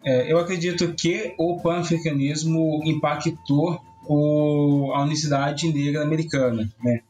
É, 0.04 0.32
eu 0.32 0.38
acredito 0.40 0.94
que 0.94 1.34
o 1.38 1.58
panafricanismo 1.62 2.82
impactou 2.84 3.80
a 4.94 5.04
unicidade 5.04 5.72
negra 5.72 6.04
americana, 6.04 6.70
né? 6.84 7.02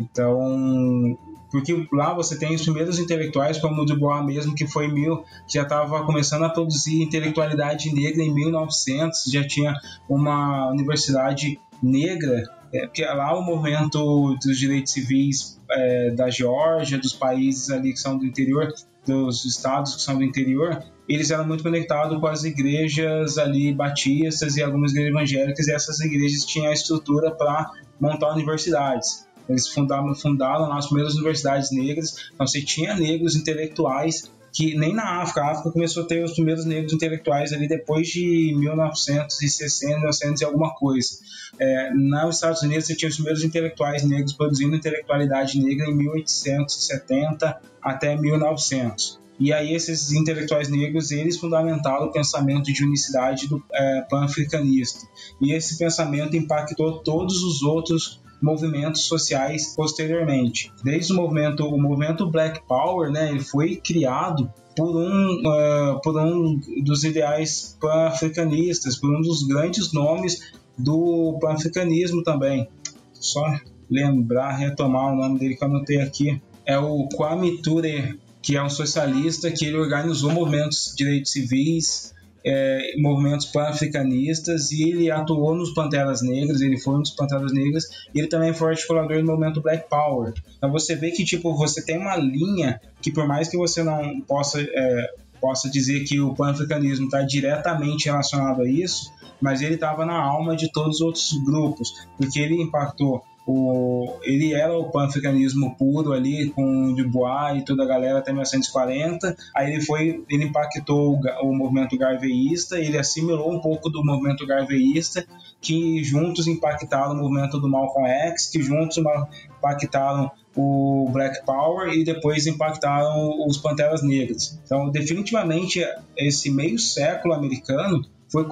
Então, 0.00 1.16
porque 1.50 1.86
lá 1.92 2.12
você 2.12 2.38
tem 2.38 2.54
os 2.54 2.62
primeiros 2.62 2.98
intelectuais, 2.98 3.58
como 3.58 3.82
o 3.82 3.86
Dubois 3.86 4.24
mesmo, 4.24 4.54
que 4.54 4.66
foi 4.66 4.88
mil, 4.88 5.18
que 5.46 5.54
já 5.54 5.62
estava 5.62 6.04
começando 6.04 6.44
a 6.44 6.50
produzir 6.50 7.02
intelectualidade 7.02 7.92
negra 7.94 8.22
em 8.22 8.32
1900, 8.32 9.24
já 9.30 9.46
tinha 9.46 9.74
uma 10.08 10.68
universidade 10.70 11.58
negra, 11.82 12.44
é, 12.72 12.86
porque 12.86 13.04
lá 13.04 13.36
o 13.38 13.42
movimento 13.42 14.36
dos 14.42 14.58
direitos 14.58 14.92
civis 14.92 15.58
é, 15.70 16.10
da 16.10 16.28
Geórgia, 16.28 16.98
dos 16.98 17.12
países 17.12 17.70
ali 17.70 17.92
que 17.92 18.00
são 18.00 18.18
do 18.18 18.26
interior, 18.26 18.72
dos 19.06 19.44
estados 19.44 19.96
que 19.96 20.02
são 20.02 20.18
do 20.18 20.24
interior, 20.24 20.82
eles 21.08 21.30
eram 21.30 21.46
muito 21.46 21.62
conectados 21.62 22.18
com 22.20 22.26
as 22.26 22.44
igrejas 22.44 23.38
ali 23.38 23.72
batistas 23.72 24.56
e 24.56 24.62
algumas 24.62 24.92
igrejas 24.92 25.10
evangélicas, 25.10 25.66
e 25.66 25.72
essas 25.72 26.00
igrejas 26.00 26.44
tinham 26.44 26.68
a 26.68 26.72
estrutura 26.72 27.30
para 27.30 27.70
montar 28.00 28.32
universidades. 28.32 29.26
Eles 29.48 29.66
fundaram, 29.66 30.14
fundaram 30.14 30.70
as 30.72 30.86
primeiras 30.86 31.14
universidades 31.14 31.70
negras, 31.70 32.30
então 32.34 32.46
você 32.46 32.60
tinha 32.60 32.94
negros 32.94 33.34
intelectuais 33.34 34.30
que 34.52 34.74
nem 34.76 34.94
na 34.94 35.22
África, 35.22 35.42
a 35.42 35.50
África 35.52 35.70
começou 35.70 36.02
a 36.02 36.06
ter 36.06 36.24
os 36.24 36.32
primeiros 36.32 36.64
negros 36.64 36.92
intelectuais 36.92 37.52
ali 37.52 37.68
depois 37.68 38.08
de 38.08 38.54
1960, 38.56 39.94
1900 39.94 40.40
e 40.40 40.44
alguma 40.44 40.74
coisa. 40.74 41.18
É, 41.58 41.94
nos 41.94 42.36
Estados 42.36 42.62
Unidos 42.62 42.86
você 42.86 42.96
tinha 42.96 43.08
os 43.08 43.14
primeiros 43.14 43.44
intelectuais 43.44 44.02
negros 44.04 44.32
produzindo 44.32 44.74
intelectualidade 44.74 45.60
negra 45.60 45.86
em 45.86 45.94
1870 45.94 47.60
até 47.80 48.16
1900. 48.16 49.17
E 49.38 49.52
aí 49.52 49.74
esses 49.74 50.12
intelectuais 50.12 50.68
negros, 50.68 51.10
eles 51.10 51.38
fundamentaram 51.38 52.06
o 52.06 52.12
pensamento 52.12 52.72
de 52.72 52.84
unicidade 52.84 53.48
do 53.48 53.62
é, 53.72 54.02
pan-africanista. 54.02 55.06
E 55.40 55.52
esse 55.52 55.78
pensamento 55.78 56.36
impactou 56.36 56.98
todos 56.98 57.42
os 57.42 57.62
outros 57.62 58.20
movimentos 58.40 59.02
sociais 59.02 59.74
posteriormente. 59.74 60.72
Desde 60.82 61.12
o 61.12 61.16
movimento, 61.16 61.64
o 61.66 61.80
movimento 61.80 62.30
Black 62.30 62.60
Power, 62.66 63.10
né, 63.10 63.30
ele 63.30 63.40
foi 63.40 63.76
criado 63.76 64.52
por 64.76 64.96
um, 64.96 65.40
uh, 65.40 66.00
por 66.02 66.16
um 66.16 66.60
dos 66.84 67.02
ideais 67.02 67.76
pan-africanistas, 67.80 68.96
por 68.96 69.10
um 69.10 69.20
dos 69.20 69.42
grandes 69.42 69.92
nomes 69.92 70.52
do 70.76 71.36
pan-africanismo 71.40 72.22
também. 72.22 72.68
Só 73.12 73.42
lembrar, 73.90 74.52
retomar 74.52 75.12
o 75.12 75.16
nome 75.16 75.38
dele 75.38 75.56
que 75.56 75.64
eu 75.64 75.68
anotei 75.68 76.00
aqui. 76.00 76.40
É 76.64 76.78
o 76.78 77.08
Kwame 77.08 77.60
Ture, 77.60 78.20
que 78.48 78.56
é 78.56 78.62
um 78.62 78.70
socialista 78.70 79.50
que 79.50 79.66
ele 79.66 79.76
organizou 79.76 80.32
movimentos 80.32 80.94
de 80.96 81.04
direitos 81.04 81.32
civis, 81.32 82.14
é, 82.42 82.94
movimentos 82.96 83.44
pan-africanistas 83.44 84.72
e 84.72 84.88
ele 84.88 85.10
atuou 85.10 85.54
nos 85.54 85.74
Panteras 85.74 86.22
Negras, 86.22 86.62
ele 86.62 86.78
foi 86.78 86.94
um 86.94 87.02
dos 87.02 87.10
Panteras 87.10 87.52
Negras, 87.52 87.84
e 88.14 88.18
ele 88.18 88.26
também 88.26 88.54
foi 88.54 88.70
articulador 88.70 89.18
do 89.18 89.26
movimento 89.26 89.60
Black 89.60 89.86
Power. 89.90 90.32
Então 90.56 90.72
você 90.72 90.96
vê 90.96 91.10
que 91.10 91.26
tipo 91.26 91.54
você 91.54 91.84
tem 91.84 91.98
uma 91.98 92.16
linha 92.16 92.80
que 93.02 93.12
por 93.12 93.28
mais 93.28 93.48
que 93.48 93.56
você 93.58 93.82
não 93.82 94.18
possa 94.22 94.62
é, 94.62 95.10
possa 95.38 95.68
dizer 95.68 96.04
que 96.04 96.18
o 96.18 96.34
pan-africanismo 96.34 97.04
está 97.04 97.20
diretamente 97.20 98.06
relacionado 98.06 98.62
a 98.62 98.66
isso, 98.66 99.12
mas 99.42 99.60
ele 99.60 99.74
estava 99.74 100.06
na 100.06 100.18
alma 100.18 100.56
de 100.56 100.72
todos 100.72 100.96
os 100.96 101.00
outros 101.02 101.32
grupos, 101.44 101.92
porque 102.16 102.40
ele 102.40 102.62
impactou 102.62 103.22
o, 103.50 104.18
ele 104.24 104.52
era 104.52 104.76
o 104.76 104.90
pan-africanismo 104.90 105.74
puro 105.76 106.12
ali 106.12 106.50
com 106.50 106.92
Dubois 106.92 107.58
e 107.58 107.64
toda 107.64 107.82
a 107.82 107.86
galera 107.86 108.18
até 108.18 108.30
1940. 108.30 109.34
Aí 109.56 109.72
ele 109.72 109.80
foi, 109.80 110.22
ele 110.28 110.44
impactou 110.44 111.14
o, 111.14 111.48
o 111.48 111.56
movimento 111.56 111.96
garveísta, 111.96 112.78
ele 112.78 112.98
assimilou 112.98 113.50
um 113.50 113.58
pouco 113.58 113.88
do 113.88 114.04
movimento 114.04 114.46
garveísta, 114.46 115.26
que 115.62 116.04
juntos 116.04 116.46
impactaram 116.46 117.14
o 117.14 117.16
movimento 117.16 117.58
do 117.58 117.70
Malcolm 117.70 118.06
X, 118.06 118.50
que 118.50 118.62
juntos 118.62 118.98
impactaram 118.98 120.30
o 120.54 121.08
Black 121.10 121.42
Power 121.46 121.90
e 121.94 122.04
depois 122.04 122.46
impactaram 122.46 123.46
os 123.46 123.56
Panteras 123.56 124.02
Negras. 124.02 124.60
Então, 124.62 124.90
definitivamente, 124.90 125.80
esse 126.18 126.50
meio 126.50 126.78
século 126.78 127.32
americano 127.32 128.04
foi 128.30 128.46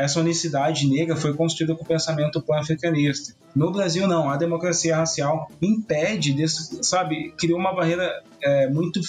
essa 0.00 0.20
unicidade 0.20 0.88
negra 0.88 1.16
foi 1.16 1.32
construída 1.34 1.74
com 1.74 1.84
o 1.84 1.86
pensamento 1.86 2.40
pan-africanista. 2.40 3.34
No 3.54 3.70
Brasil 3.72 4.06
não, 4.06 4.28
a 4.30 4.36
democracia 4.36 4.96
racial 4.96 5.50
impede, 5.60 6.32
desse, 6.32 6.82
sabe, 6.82 7.32
criou 7.38 7.58
uma 7.58 7.74
barreira 7.74 8.22
é, 8.42 8.68
muito 8.68 9.00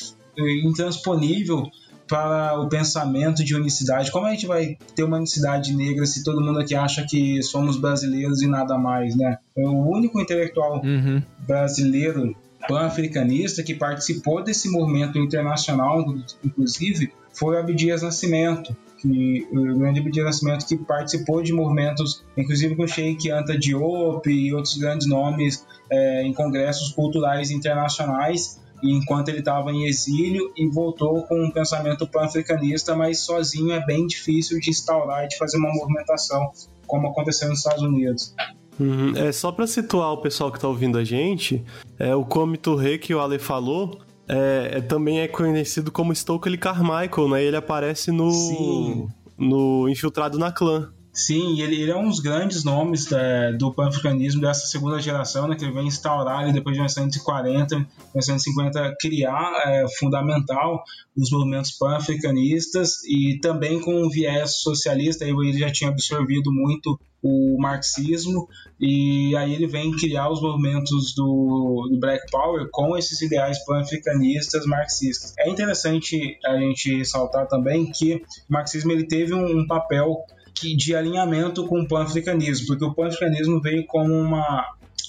intransponível 0.64 1.70
para 2.08 2.60
o 2.60 2.68
pensamento 2.68 3.44
de 3.44 3.56
unicidade. 3.56 4.12
Como 4.12 4.26
a 4.26 4.32
gente 4.32 4.46
vai 4.46 4.78
ter 4.96 5.04
uma 5.04 5.18
unicidade 5.18 5.74
negra 5.74 6.06
se 6.06 6.24
todo 6.24 6.42
mundo 6.42 6.60
aqui 6.60 6.76
acha 6.76 7.06
que 7.08 7.42
somos 7.42 7.78
brasileiros 7.78 8.42
e 8.42 8.48
nada 8.48 8.78
mais, 8.78 9.16
né? 9.16 9.38
O 9.56 9.90
único 9.96 10.20
intelectual 10.20 10.82
Uhum. 10.84 11.22
brasileiro 11.40 12.36
pan-africanista 12.68 13.64
que 13.64 13.74
participou 13.74 14.44
desse 14.44 14.70
movimento 14.70 15.18
internacional, 15.18 16.06
inclusive, 16.44 17.12
foi 17.34 17.58
Abdias 17.58 18.02
Nascimento, 18.02 18.76
que, 19.04 19.46
o 19.52 19.78
grande 19.78 20.00
Abdias 20.00 20.26
Nascimento 20.26 20.66
que 20.66 20.78
participou 20.78 21.44
de 21.44 21.52
movimentos, 21.52 22.24
inclusive 22.38 22.76
com 22.76 22.84
o 22.84 22.88
Sheikh 22.88 23.30
Anta 23.30 23.58
Diop 23.58 24.26
e 24.32 24.54
outros 24.54 24.78
grandes 24.78 25.08
nomes 25.08 25.66
é, 25.92 26.24
em 26.24 26.34
congressos 26.34 26.94
culturais 26.94 27.52
internacionais, 27.52 28.62
enquanto 28.82 29.30
ele 29.30 29.40
estava 29.40 29.72
em 29.72 29.86
exílio 29.86 30.52
e 30.58 30.68
voltou 30.68 31.24
com 31.24 31.46
um 31.46 31.52
pensamento 31.52 32.08
pan-africanista, 32.08 32.96
mas 32.96 33.20
sozinho 33.20 33.74
é 33.74 33.86
bem 33.86 34.08
difícil 34.08 34.60
de 34.60 34.70
instaurar 34.70 35.26
e 35.26 35.28
de 35.28 35.38
fazer 35.38 35.58
uma 35.58 35.72
movimentação, 35.74 36.52
como 36.88 37.08
aconteceu 37.08 37.50
nos 37.50 37.60
Estados 37.60 37.84
Unidos. 37.84 38.34
Uhum. 38.80 39.16
É 39.16 39.32
só 39.32 39.52
pra 39.52 39.68
situar 39.68 40.14
o 40.14 40.18
pessoal 40.18 40.52
que 40.52 40.60
tá 40.60 40.68
ouvindo 40.68 40.98
a 40.98 41.04
gente, 41.04 41.64
é 42.00 42.16
o 42.16 42.26
Come 42.26 42.58
Touré 42.58 42.98
que 42.98 43.14
o 43.14 43.20
Ale 43.20 43.38
falou, 43.38 44.00
é, 44.28 44.78
é- 44.78 44.82
também 44.82 45.20
é 45.20 45.28
conhecido 45.28 45.92
como 45.92 46.16
Stokely 46.16 46.58
Carmichael, 46.58 47.30
né? 47.30 47.44
Ele 47.44 47.56
aparece 47.56 48.12
no 48.12 48.32
Sim. 48.32 49.08
no 49.38 49.90
Infiltrado 49.90 50.38
na 50.38 50.52
Clã. 50.52 50.92
Sim, 51.14 51.62
ele, 51.62 51.80
ele 51.80 51.92
é 51.92 51.96
um 51.96 52.08
dos 52.10 52.20
grandes 52.20 52.64
nomes 52.64 53.12
é, 53.12 53.54
do 53.54 53.72
pan-africanismo 53.72 54.42
dessa 54.42 54.66
segunda 54.66 55.00
geração, 55.00 55.48
né, 55.48 55.56
que 55.56 55.64
ele 55.64 55.72
vem 55.72 55.86
instaurar 55.86 56.40
ali 56.40 56.52
depois 56.52 56.74
de 56.74 56.80
1940, 56.80 57.76
1950, 57.78 58.96
criar 59.00 59.52
é, 59.68 59.86
fundamental 60.00 60.84
os 61.16 61.30
movimentos 61.30 61.72
pan-africanistas 61.74 63.04
e 63.04 63.38
também 63.40 63.80
com 63.80 63.94
um 63.94 64.10
viés 64.10 64.56
socialista, 64.56 65.24
ele 65.24 65.60
já 65.60 65.72
tinha 65.72 65.92
absorvido 65.92 66.52
muito 66.52 67.00
o 67.24 67.58
marxismo 67.58 68.50
e 68.80 69.34
aí 69.38 69.54
ele 69.54 69.66
vem 69.66 69.96
criar 69.96 70.30
os 70.30 70.42
movimentos 70.42 71.16
do, 71.16 71.88
do 71.90 71.98
Black 71.98 72.30
Power 72.30 72.68
com 72.70 72.98
esses 72.98 73.22
ideais 73.22 73.64
pan-africanistas 73.66 74.66
marxistas. 74.66 75.34
É 75.40 75.50
interessante 75.50 76.38
a 76.46 76.58
gente 76.58 76.98
ressaltar 76.98 77.48
também 77.48 77.90
que 77.92 78.16
o 78.16 78.22
marxismo 78.50 78.92
ele 78.92 79.08
teve 79.08 79.34
um, 79.34 79.60
um 79.60 79.66
papel 79.66 80.18
que, 80.54 80.76
de 80.76 80.96
alinhamento 80.96 81.66
com 81.66 81.80
o 81.80 81.88
pan-africanismo, 81.88 82.68
porque 82.68 82.84
o 82.84 82.94
pan-africanismo 82.94 83.62
veio 83.62 83.86
como 83.86 84.14
uma, 84.14 84.68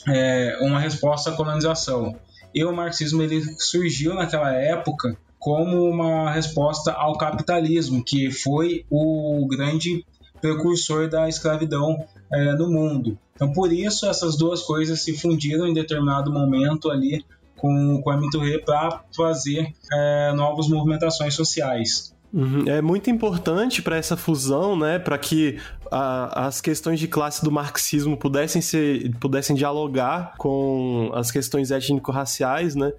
é, 0.09 0.57
uma 0.61 0.79
resposta 0.79 1.31
à 1.31 1.33
colonização. 1.35 2.17
E 2.55 2.65
o 2.65 2.73
marxismo 2.73 3.21
ele 3.23 3.43
surgiu 3.59 4.15
naquela 4.15 4.53
época 4.53 5.17
como 5.37 5.91
uma 5.91 6.31
resposta 6.31 6.93
ao 6.93 7.19
capitalismo, 7.19 8.03
que 8.03 8.31
foi 8.31 8.87
o 8.89 9.47
grande 9.47 10.07
precursor 10.45 11.09
da 11.09 11.27
escravidão 11.27 12.05
é, 12.31 12.53
no 12.53 12.71
mundo. 12.71 13.17
Então, 13.35 13.51
por 13.51 13.73
isso, 13.73 14.07
essas 14.07 14.37
duas 14.37 14.63
coisas 14.63 15.03
se 15.03 15.17
fundiram 15.17 15.67
em 15.67 15.73
determinado 15.73 16.31
momento 16.31 16.91
ali 16.91 17.25
com, 17.57 18.03
com 18.03 18.11
a 18.11 18.17
Miturê 18.19 18.59
para 18.59 19.03
fazer 19.17 19.73
é, 19.91 20.33
novas 20.35 20.69
movimentações 20.69 21.33
sociais. 21.35 22.15
Uhum. 22.31 22.65
É 22.67 22.83
muito 22.83 23.09
importante 23.09 23.81
para 23.81 23.97
essa 23.97 24.17
fusão, 24.17 24.77
né, 24.77 24.99
para 24.99 25.17
que 25.17 25.59
a- 25.91 26.47
as 26.47 26.61
questões 26.61 27.01
de 27.01 27.09
classe 27.09 27.43
do 27.45 27.51
marxismo 27.51 28.17
pudessem 28.17 28.61
ser, 28.61 29.13
pudessem 29.21 29.57
dialogar 29.57 30.35
com 30.37 31.11
as 31.15 31.31
questões 31.31 31.71
étnico-raciais, 31.71 32.75
né? 32.75 32.93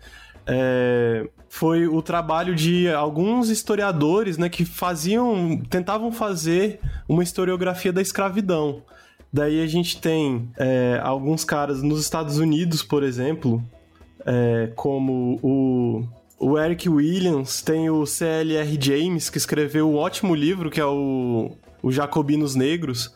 É, 0.47 1.27
foi 1.49 1.87
o 1.87 2.01
trabalho 2.01 2.53
de 2.53 2.89
alguns 2.89 3.49
historiadores, 3.49 4.37
né, 4.37 4.49
que 4.49 4.65
faziam, 4.65 5.61
tentavam 5.69 6.11
fazer 6.11 6.79
uma 7.07 7.23
historiografia 7.23 7.93
da 7.93 8.01
escravidão. 8.01 8.83
Daí 9.31 9.61
a 9.61 9.67
gente 9.67 9.99
tem 9.99 10.49
é, 10.57 10.99
alguns 11.03 11.43
caras 11.43 11.81
nos 11.81 11.99
Estados 12.01 12.37
Unidos, 12.37 12.83
por 12.83 13.03
exemplo, 13.03 13.63
é, 14.25 14.71
como 14.75 15.39
o, 15.41 16.03
o 16.39 16.57
Eric 16.57 16.87
Williams, 16.87 17.61
tem 17.61 17.89
o 17.89 18.05
C.L.R. 18.05 18.77
James, 18.79 19.29
que 19.29 19.37
escreveu 19.37 19.89
um 19.89 19.95
ótimo 19.95 20.33
livro, 20.33 20.69
que 20.69 20.79
é 20.79 20.85
o, 20.85 21.51
o 21.81 21.91
Jacobinos 21.91 22.55
Negros. 22.55 23.13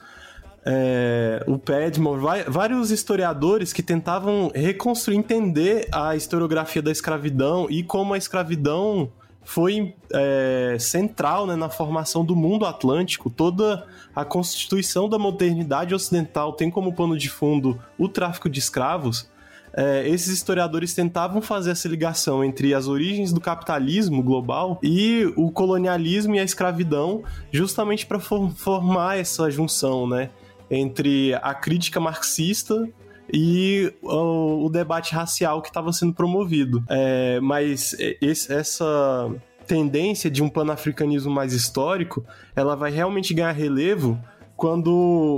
É, 0.65 1.43
o 1.47 1.57
Padmore, 1.57 2.21
vai- 2.21 2.43
vários 2.43 2.91
historiadores 2.91 3.71
que 3.71 3.81
tentavam 3.81 4.51
reconstruir, 4.53 5.17
entender 5.17 5.87
a 5.91 6.15
historiografia 6.15 6.81
da 6.81 6.91
escravidão 6.91 7.67
e 7.69 7.81
como 7.83 8.13
a 8.13 8.17
escravidão 8.17 9.11
foi 9.43 9.95
é, 10.13 10.75
central 10.79 11.47
né, 11.47 11.55
na 11.55 11.69
formação 11.69 12.23
do 12.23 12.35
mundo 12.35 12.65
atlântico. 12.65 13.29
Toda 13.29 13.87
a 14.15 14.23
constituição 14.25 15.09
da 15.09 15.17
modernidade 15.17 15.95
ocidental 15.95 16.53
tem 16.53 16.69
como 16.69 16.93
pano 16.93 17.17
de 17.17 17.29
fundo 17.29 17.79
o 17.97 18.07
tráfico 18.07 18.49
de 18.49 18.59
escravos. 18.59 19.29
É, 19.73 20.07
esses 20.07 20.27
historiadores 20.29 20.93
tentavam 20.93 21.41
fazer 21.41 21.71
essa 21.71 21.87
ligação 21.87 22.43
entre 22.43 22.73
as 22.73 22.87
origens 22.87 23.31
do 23.31 23.39
capitalismo 23.39 24.21
global 24.21 24.79
e 24.83 25.31
o 25.35 25.51
colonialismo 25.51 26.35
e 26.35 26.39
a 26.39 26.43
escravidão, 26.43 27.23
justamente 27.51 28.05
para 28.05 28.19
formar 28.19 29.17
essa 29.19 29.49
junção, 29.49 30.07
né, 30.07 30.31
entre 30.69 31.33
a 31.41 31.53
crítica 31.53 31.99
marxista 31.99 32.87
e 33.31 33.93
o, 34.01 34.65
o 34.65 34.69
debate 34.69 35.13
racial 35.13 35.61
que 35.61 35.67
estava 35.69 35.91
sendo 35.93 36.13
promovido. 36.13 36.83
É, 36.89 37.39
mas 37.41 37.95
esse- 38.21 38.51
essa 38.51 39.31
tendência 39.67 40.31
de 40.31 40.41
um 40.41 40.49
panafricanismo 40.49 41.31
mais 41.31 41.53
histórico, 41.53 42.25
ela 42.55 42.75
vai 42.75 42.89
realmente 42.91 43.33
ganhar 43.33 43.51
relevo 43.51 44.19
quando 44.57 44.91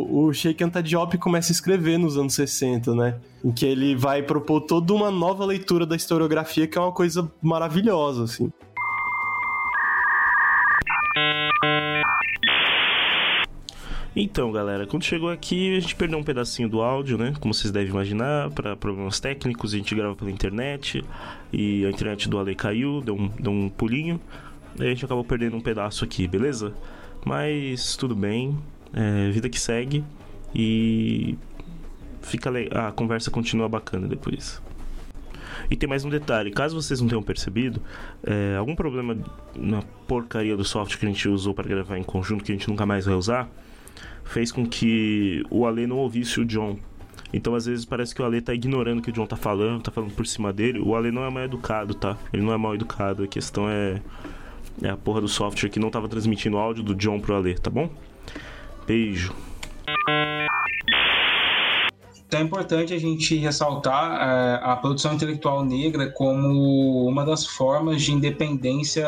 o 0.09 0.33
Sheikh 0.33 0.63
Anta 0.63 0.81
Diop 0.81 1.15
começa 1.19 1.51
a 1.51 1.53
escrever 1.53 1.99
nos 1.99 2.17
anos 2.17 2.33
60, 2.33 2.95
né? 2.95 3.19
Em 3.43 3.51
que 3.51 3.65
ele 3.65 3.95
vai 3.95 4.23
propor 4.23 4.61
toda 4.61 4.93
uma 4.93 5.11
nova 5.11 5.45
leitura 5.45 5.85
da 5.85 5.95
historiografia, 5.95 6.65
que 6.65 6.75
é 6.77 6.81
uma 6.81 6.91
coisa 6.91 7.31
maravilhosa, 7.41 8.23
assim. 8.23 8.51
Então, 14.13 14.51
galera, 14.51 14.85
quando 14.85 15.03
chegou 15.05 15.29
aqui, 15.29 15.77
a 15.77 15.79
gente 15.79 15.95
perdeu 15.95 16.19
um 16.19 16.23
pedacinho 16.23 16.67
do 16.67 16.81
áudio, 16.81 17.17
né? 17.17 17.33
Como 17.39 17.53
vocês 17.53 17.71
devem 17.71 17.89
imaginar, 17.89 18.49
para 18.51 18.75
problemas 18.75 19.21
técnicos, 19.21 19.73
a 19.73 19.77
gente 19.77 19.95
grava 19.95 20.13
pela 20.15 20.29
internet 20.29 21.01
e 21.51 21.85
a 21.85 21.89
internet 21.89 22.27
do 22.27 22.37
Ale 22.37 22.53
caiu, 22.53 22.99
deu 22.99 23.15
um, 23.15 23.29
deu 23.29 23.51
um 23.53 23.69
pulinho, 23.69 24.19
e 24.77 24.83
a 24.83 24.89
gente 24.89 25.05
acabou 25.05 25.23
perdendo 25.23 25.55
um 25.55 25.61
pedaço 25.61 26.03
aqui, 26.03 26.27
beleza? 26.27 26.73
Mas 27.25 27.95
tudo 27.95 28.13
bem, 28.13 28.57
é, 28.93 29.29
vida 29.31 29.47
que 29.47 29.59
segue 29.59 30.03
e 30.53 31.37
fica 32.21 32.49
le- 32.49 32.69
a 32.73 32.91
conversa 32.91 33.31
continua 33.31 33.69
bacana 33.69 34.09
depois. 34.09 34.61
E 35.69 35.75
tem 35.77 35.87
mais 35.87 36.03
um 36.03 36.09
detalhe, 36.09 36.51
caso 36.51 36.75
vocês 36.75 36.99
não 36.99 37.07
tenham 37.07 37.23
percebido, 37.23 37.81
é, 38.25 38.57
algum 38.57 38.75
problema 38.75 39.17
na 39.55 39.81
porcaria 40.05 40.57
do 40.57 40.65
software 40.65 40.99
que 40.99 41.05
a 41.05 41.09
gente 41.09 41.29
usou 41.29 41.53
para 41.53 41.69
gravar 41.69 41.97
em 41.97 42.03
conjunto, 42.03 42.43
que 42.43 42.51
a 42.51 42.55
gente 42.55 42.67
nunca 42.67 42.85
mais 42.85 43.05
vai 43.05 43.15
usar, 43.15 43.49
fez 44.31 44.51
com 44.51 44.65
que 44.65 45.43
o 45.49 45.65
Ale 45.65 45.85
não 45.85 45.97
ouvisse 45.97 46.39
o 46.39 46.45
John. 46.45 46.77
Então, 47.33 47.53
às 47.53 47.65
vezes, 47.65 47.83
parece 47.83 48.15
que 48.15 48.21
o 48.21 48.25
Ale 48.25 48.41
tá 48.41 48.53
ignorando 48.53 48.99
o 48.99 49.01
que 49.01 49.09
o 49.09 49.13
John 49.13 49.25
tá 49.25 49.35
falando, 49.35 49.83
tá 49.83 49.91
falando 49.91 50.13
por 50.13 50.25
cima 50.25 50.53
dele. 50.53 50.79
O 50.79 50.95
Ale 50.95 51.11
não 51.11 51.25
é 51.25 51.29
mal 51.29 51.43
educado, 51.43 51.93
tá? 51.93 52.17
Ele 52.31 52.41
não 52.41 52.53
é 52.53 52.57
mal 52.57 52.73
educado. 52.73 53.23
A 53.23 53.27
questão 53.27 53.69
é, 53.69 54.01
é 54.81 54.89
a 54.89 54.95
porra 54.95 55.19
do 55.19 55.27
software 55.27 55.69
que 55.69 55.79
não 55.79 55.89
tava 55.89 56.07
transmitindo 56.07 56.55
o 56.55 56.59
áudio 56.59 56.81
do 56.81 56.95
John 56.95 57.19
pro 57.19 57.35
Ale, 57.35 57.55
tá 57.55 57.69
bom? 57.69 57.89
Beijo. 58.87 59.33
Então 62.25 62.39
é 62.39 62.43
importante 62.43 62.93
a 62.93 62.97
gente 62.97 63.35
ressaltar 63.35 64.13
é, 64.13 64.59
a 64.63 64.77
produção 64.77 65.13
intelectual 65.13 65.65
negra 65.65 66.09
como 66.09 67.05
uma 67.05 67.25
das 67.25 67.45
formas 67.45 68.01
de 68.01 68.13
independência 68.13 69.05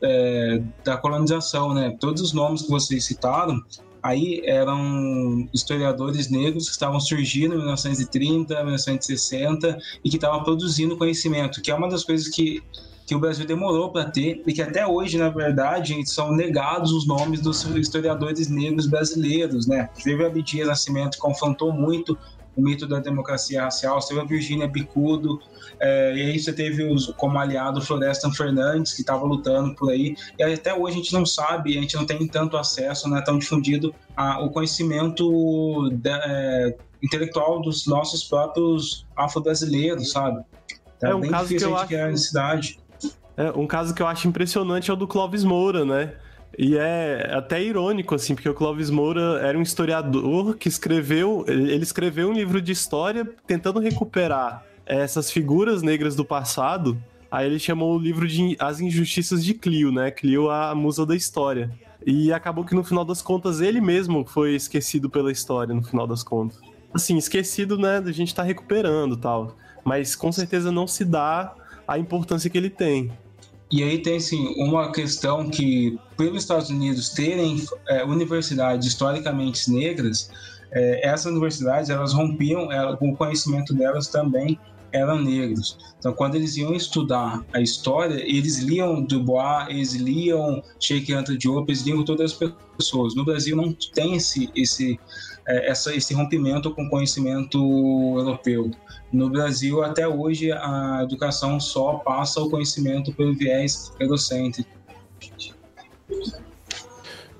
é, 0.00 0.62
da 0.82 0.96
colonização, 0.96 1.74
né? 1.74 1.94
Todos 2.00 2.22
os 2.22 2.32
nomes 2.32 2.62
que 2.62 2.70
vocês 2.70 3.04
citaram 3.04 3.62
aí 4.02 4.42
eram 4.44 5.48
historiadores 5.52 6.30
negros 6.30 6.66
que 6.66 6.72
estavam 6.72 7.00
surgindo 7.00 7.54
em 7.54 7.58
1930, 7.58 8.54
1960 8.54 9.78
e 10.04 10.10
que 10.10 10.16
estavam 10.16 10.42
produzindo 10.42 10.96
conhecimento, 10.96 11.60
que 11.60 11.70
é 11.70 11.74
uma 11.74 11.88
das 11.88 12.04
coisas 12.04 12.28
que 12.28 12.62
que 13.10 13.14
o 13.16 13.18
Brasil 13.18 13.44
demorou 13.44 13.90
para 13.90 14.08
ter 14.08 14.40
e 14.46 14.52
que 14.52 14.62
até 14.62 14.86
hoje, 14.86 15.18
na 15.18 15.28
verdade, 15.28 16.00
são 16.08 16.30
negados 16.30 16.92
os 16.92 17.08
nomes 17.08 17.40
dos 17.40 17.64
historiadores 17.64 18.48
negros 18.48 18.86
brasileiros, 18.86 19.66
né? 19.66 19.90
Teve 20.04 20.24
Abdias 20.24 20.68
Nascimento 20.68 21.18
confrontou 21.18 21.72
muito 21.72 22.16
o 22.56 22.62
mito 22.62 22.86
da 22.86 22.98
democracia 22.98 23.62
racial, 23.62 24.00
você 24.00 24.08
teve 24.08 24.20
a 24.20 24.24
Virgínia 24.24 24.66
Bicudo, 24.66 25.40
é, 25.78 26.14
e 26.14 26.22
aí 26.22 26.38
você 26.38 26.52
teve 26.52 26.84
os, 26.84 27.06
como 27.16 27.38
aliado 27.38 27.80
Florestan 27.80 28.30
Fernandes, 28.32 28.92
que 28.92 29.00
estava 29.00 29.24
lutando 29.24 29.74
por 29.74 29.90
aí, 29.90 30.14
e 30.38 30.42
até 30.42 30.74
hoje 30.74 30.94
a 30.94 30.96
gente 30.98 31.12
não 31.12 31.24
sabe, 31.24 31.76
a 31.78 31.80
gente 31.80 31.96
não 31.96 32.04
tem 32.04 32.26
tanto 32.26 32.56
acesso, 32.56 33.08
não 33.08 33.16
é 33.16 33.22
tão 33.22 33.38
difundido 33.38 33.94
a, 34.16 34.42
o 34.42 34.50
conhecimento 34.50 35.88
da, 35.92 36.20
é, 36.26 36.76
intelectual 37.02 37.60
dos 37.62 37.86
nossos 37.86 38.24
próprios 38.24 39.06
afro-brasileiros, 39.16 40.10
sabe? 40.10 40.44
Tá 40.98 41.08
É 41.10 41.14
um 41.14 41.20
bem 41.20 41.30
caso 41.30 41.48
difícil 41.48 41.68
que 41.68 41.72
eu 41.72 41.76
a 41.76 41.80
gente 41.80 41.88
criar 41.88 42.02
acho- 42.04 42.12
necessidade. 42.12 42.80
É, 43.36 43.50
um 43.52 43.66
caso 43.66 43.94
que 43.94 44.02
eu 44.02 44.06
acho 44.06 44.28
impressionante 44.28 44.90
é 44.90 44.92
o 44.92 44.96
do 44.96 45.08
Clóvis 45.08 45.44
Moura, 45.44 45.84
né? 45.84 46.12
E 46.58 46.76
é 46.76 47.30
até 47.32 47.62
irônico, 47.62 48.14
assim, 48.14 48.34
porque 48.34 48.48
o 48.48 48.54
Clóvis 48.54 48.90
Moura 48.90 49.40
era 49.40 49.56
um 49.56 49.62
historiador 49.62 50.56
que 50.56 50.68
escreveu. 50.68 51.44
Ele 51.46 51.82
escreveu 51.82 52.28
um 52.28 52.32
livro 52.32 52.60
de 52.60 52.72
história 52.72 53.28
tentando 53.46 53.78
recuperar 53.80 54.64
essas 54.84 55.30
figuras 55.30 55.82
negras 55.82 56.16
do 56.16 56.24
passado. 56.24 57.00
Aí 57.30 57.46
ele 57.46 57.60
chamou 57.60 57.94
o 57.94 57.98
livro 57.98 58.26
de 58.26 58.56
As 58.58 58.80
Injustiças 58.80 59.44
de 59.44 59.54
Clio, 59.54 59.92
né? 59.92 60.10
Clio, 60.10 60.50
a 60.50 60.74
musa 60.74 61.06
da 61.06 61.14
história. 61.14 61.70
E 62.04 62.32
acabou 62.32 62.64
que 62.64 62.74
no 62.74 62.82
final 62.82 63.04
das 63.04 63.22
contas 63.22 63.60
ele 63.60 63.80
mesmo 63.80 64.24
foi 64.26 64.54
esquecido 64.54 65.08
pela 65.08 65.30
história, 65.30 65.74
no 65.74 65.82
final 65.82 66.06
das 66.06 66.24
contas. 66.24 66.58
Assim, 66.92 67.16
esquecido, 67.16 67.78
né? 67.78 68.02
A 68.04 68.12
gente 68.12 68.34
tá 68.34 68.42
recuperando 68.42 69.16
tal. 69.16 69.56
Mas 69.84 70.16
com 70.16 70.32
certeza 70.32 70.72
não 70.72 70.86
se 70.88 71.04
dá 71.04 71.54
a 71.86 71.98
importância 71.98 72.50
que 72.50 72.58
ele 72.58 72.70
tem. 72.70 73.12
E 73.70 73.84
aí 73.84 73.98
tem 73.98 74.16
assim, 74.16 74.54
uma 74.56 74.90
questão 74.90 75.48
que, 75.48 75.98
pelos 76.16 76.42
Estados 76.42 76.70
Unidos 76.70 77.10
terem 77.10 77.64
é, 77.88 78.04
universidades 78.04 78.88
historicamente 78.88 79.70
negras, 79.70 80.30
é, 80.72 81.08
essas 81.08 81.26
universidades 81.26 81.88
elas 81.88 82.12
rompiam, 82.12 82.70
ela, 82.72 82.98
o 83.00 83.16
conhecimento 83.16 83.72
delas 83.72 84.08
também 84.08 84.58
eram 84.92 85.22
negros. 85.22 85.78
Então, 85.98 86.12
quando 86.12 86.34
eles 86.34 86.56
iam 86.56 86.74
estudar 86.74 87.44
a 87.52 87.60
história, 87.60 88.14
eles 88.14 88.58
liam 88.58 89.02
Dubois, 89.02 89.68
eles 89.68 89.94
liam 89.94 90.62
Sheikh 90.80 91.12
Anta 91.12 91.36
Diop, 91.36 91.70
eles 91.70 91.82
liam 91.82 92.04
todas 92.04 92.32
as 92.32 92.50
pessoas. 92.76 93.14
No 93.14 93.24
Brasil 93.24 93.56
não 93.56 93.72
tem 93.94 94.16
esse, 94.16 94.50
esse, 94.56 94.98
é, 95.46 95.70
essa, 95.70 95.94
esse 95.94 96.14
rompimento 96.14 96.70
com 96.72 96.84
o 96.84 96.90
conhecimento 96.90 97.58
europeu. 98.16 98.70
No 99.12 99.28
Brasil, 99.28 99.82
até 99.82 100.06
hoje, 100.06 100.52
a 100.52 101.00
educação 101.02 101.58
só 101.58 101.94
passa 101.94 102.40
o 102.40 102.48
conhecimento 102.48 103.12
pelo 103.12 103.34
viés 103.34 103.92
eurocêntrico. 103.98 104.70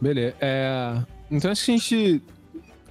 Beleza. 0.00 0.34
É... 0.40 1.02
Então 1.30 1.50
acho 1.50 1.64
que 1.64 1.70
a 1.70 1.76
gente, 1.76 2.22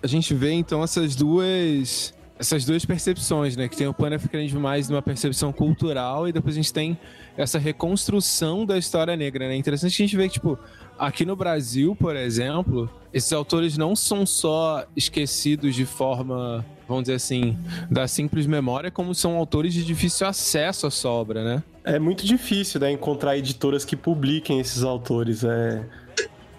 a 0.04 0.08
gente 0.08 0.34
vê 0.34 0.52
então 0.54 0.84
essas 0.84 1.16
duas 1.16 2.14
essas 2.40 2.64
duas 2.64 2.86
percepções, 2.86 3.58
né? 3.58 3.68
Que 3.68 3.76
tem 3.76 3.86
o 3.86 3.94
pan-africanismo 3.94 4.62
mais 4.62 4.88
numa 4.88 5.02
percepção 5.02 5.52
cultural 5.52 6.26
e 6.26 6.32
depois 6.32 6.56
a 6.56 6.62
gente 6.62 6.72
tem 6.72 6.98
essa 7.36 7.60
reconstrução 7.60 8.66
da 8.66 8.78
história 8.78 9.14
negra, 9.18 9.50
né? 9.50 9.58
Interessante 9.58 10.02
a 10.02 10.06
gente 10.06 10.16
ver 10.16 10.30
que, 10.30 10.36
tipo, 10.36 10.58
aqui 11.00 11.26
no 11.26 11.36
Brasil, 11.36 11.96
por 11.96 12.16
exemplo, 12.16 12.90
esses 13.14 13.32
autores 13.32 13.78
não 13.78 13.96
são 13.96 14.26
só 14.26 14.86
esquecidos 14.96 15.74
de 15.74 15.86
forma, 15.86 16.66
vamos 16.88 17.04
dizer 17.04 17.16
assim, 17.16 17.58
da 17.90 18.08
simples 18.08 18.46
memória, 18.46 18.92
como 18.92 19.16
são 19.16 19.38
autores 19.38 19.74
de 19.74 19.84
difícil 19.84 20.28
acesso 20.28 20.86
à 20.86 20.92
sua 20.92 21.12
obra, 21.12 21.44
né? 21.44 21.64
É 21.84 21.98
muito 21.98 22.26
difícil, 22.26 22.80
né, 22.80 22.92
encontrar 22.92 23.38
editoras 23.38 23.86
que 23.86 23.96
publiquem 23.96 24.60
esses 24.60 24.84
autores. 24.84 25.44
É... 25.44 25.84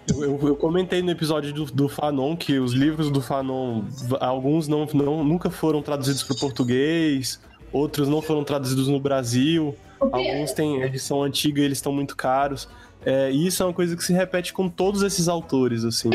Eu, 0.09 0.47
eu, 0.47 0.55
comentei 0.55 1.01
no 1.01 1.11
episódio 1.11 1.53
do, 1.53 1.65
do, 1.65 1.87
Fanon 1.87 2.35
que 2.35 2.59
os 2.59 2.73
livros 2.73 3.09
do 3.11 3.21
Fanon, 3.21 3.83
alguns 4.19 4.67
não, 4.67 4.85
não 4.93 5.23
nunca 5.23 5.49
foram 5.49 5.81
traduzidos 5.81 6.23
para 6.23 6.35
o 6.35 6.39
português, 6.39 7.39
outros 7.71 8.07
não 8.07 8.21
foram 8.21 8.43
traduzidos 8.43 8.87
no 8.87 8.99
Brasil, 8.99 9.75
alguns 9.99 10.51
têm 10.51 10.81
edição 10.81 11.23
antiga 11.23 11.61
e 11.61 11.65
eles 11.65 11.77
estão 11.77 11.93
muito 11.93 12.15
caros. 12.15 12.67
É, 13.05 13.31
e 13.31 13.47
isso 13.47 13.63
é 13.63 13.65
uma 13.65 13.73
coisa 13.73 13.95
que 13.95 14.03
se 14.03 14.13
repete 14.13 14.53
com 14.53 14.69
todos 14.69 15.01
esses 15.01 15.27
autores, 15.27 15.83
assim. 15.83 16.09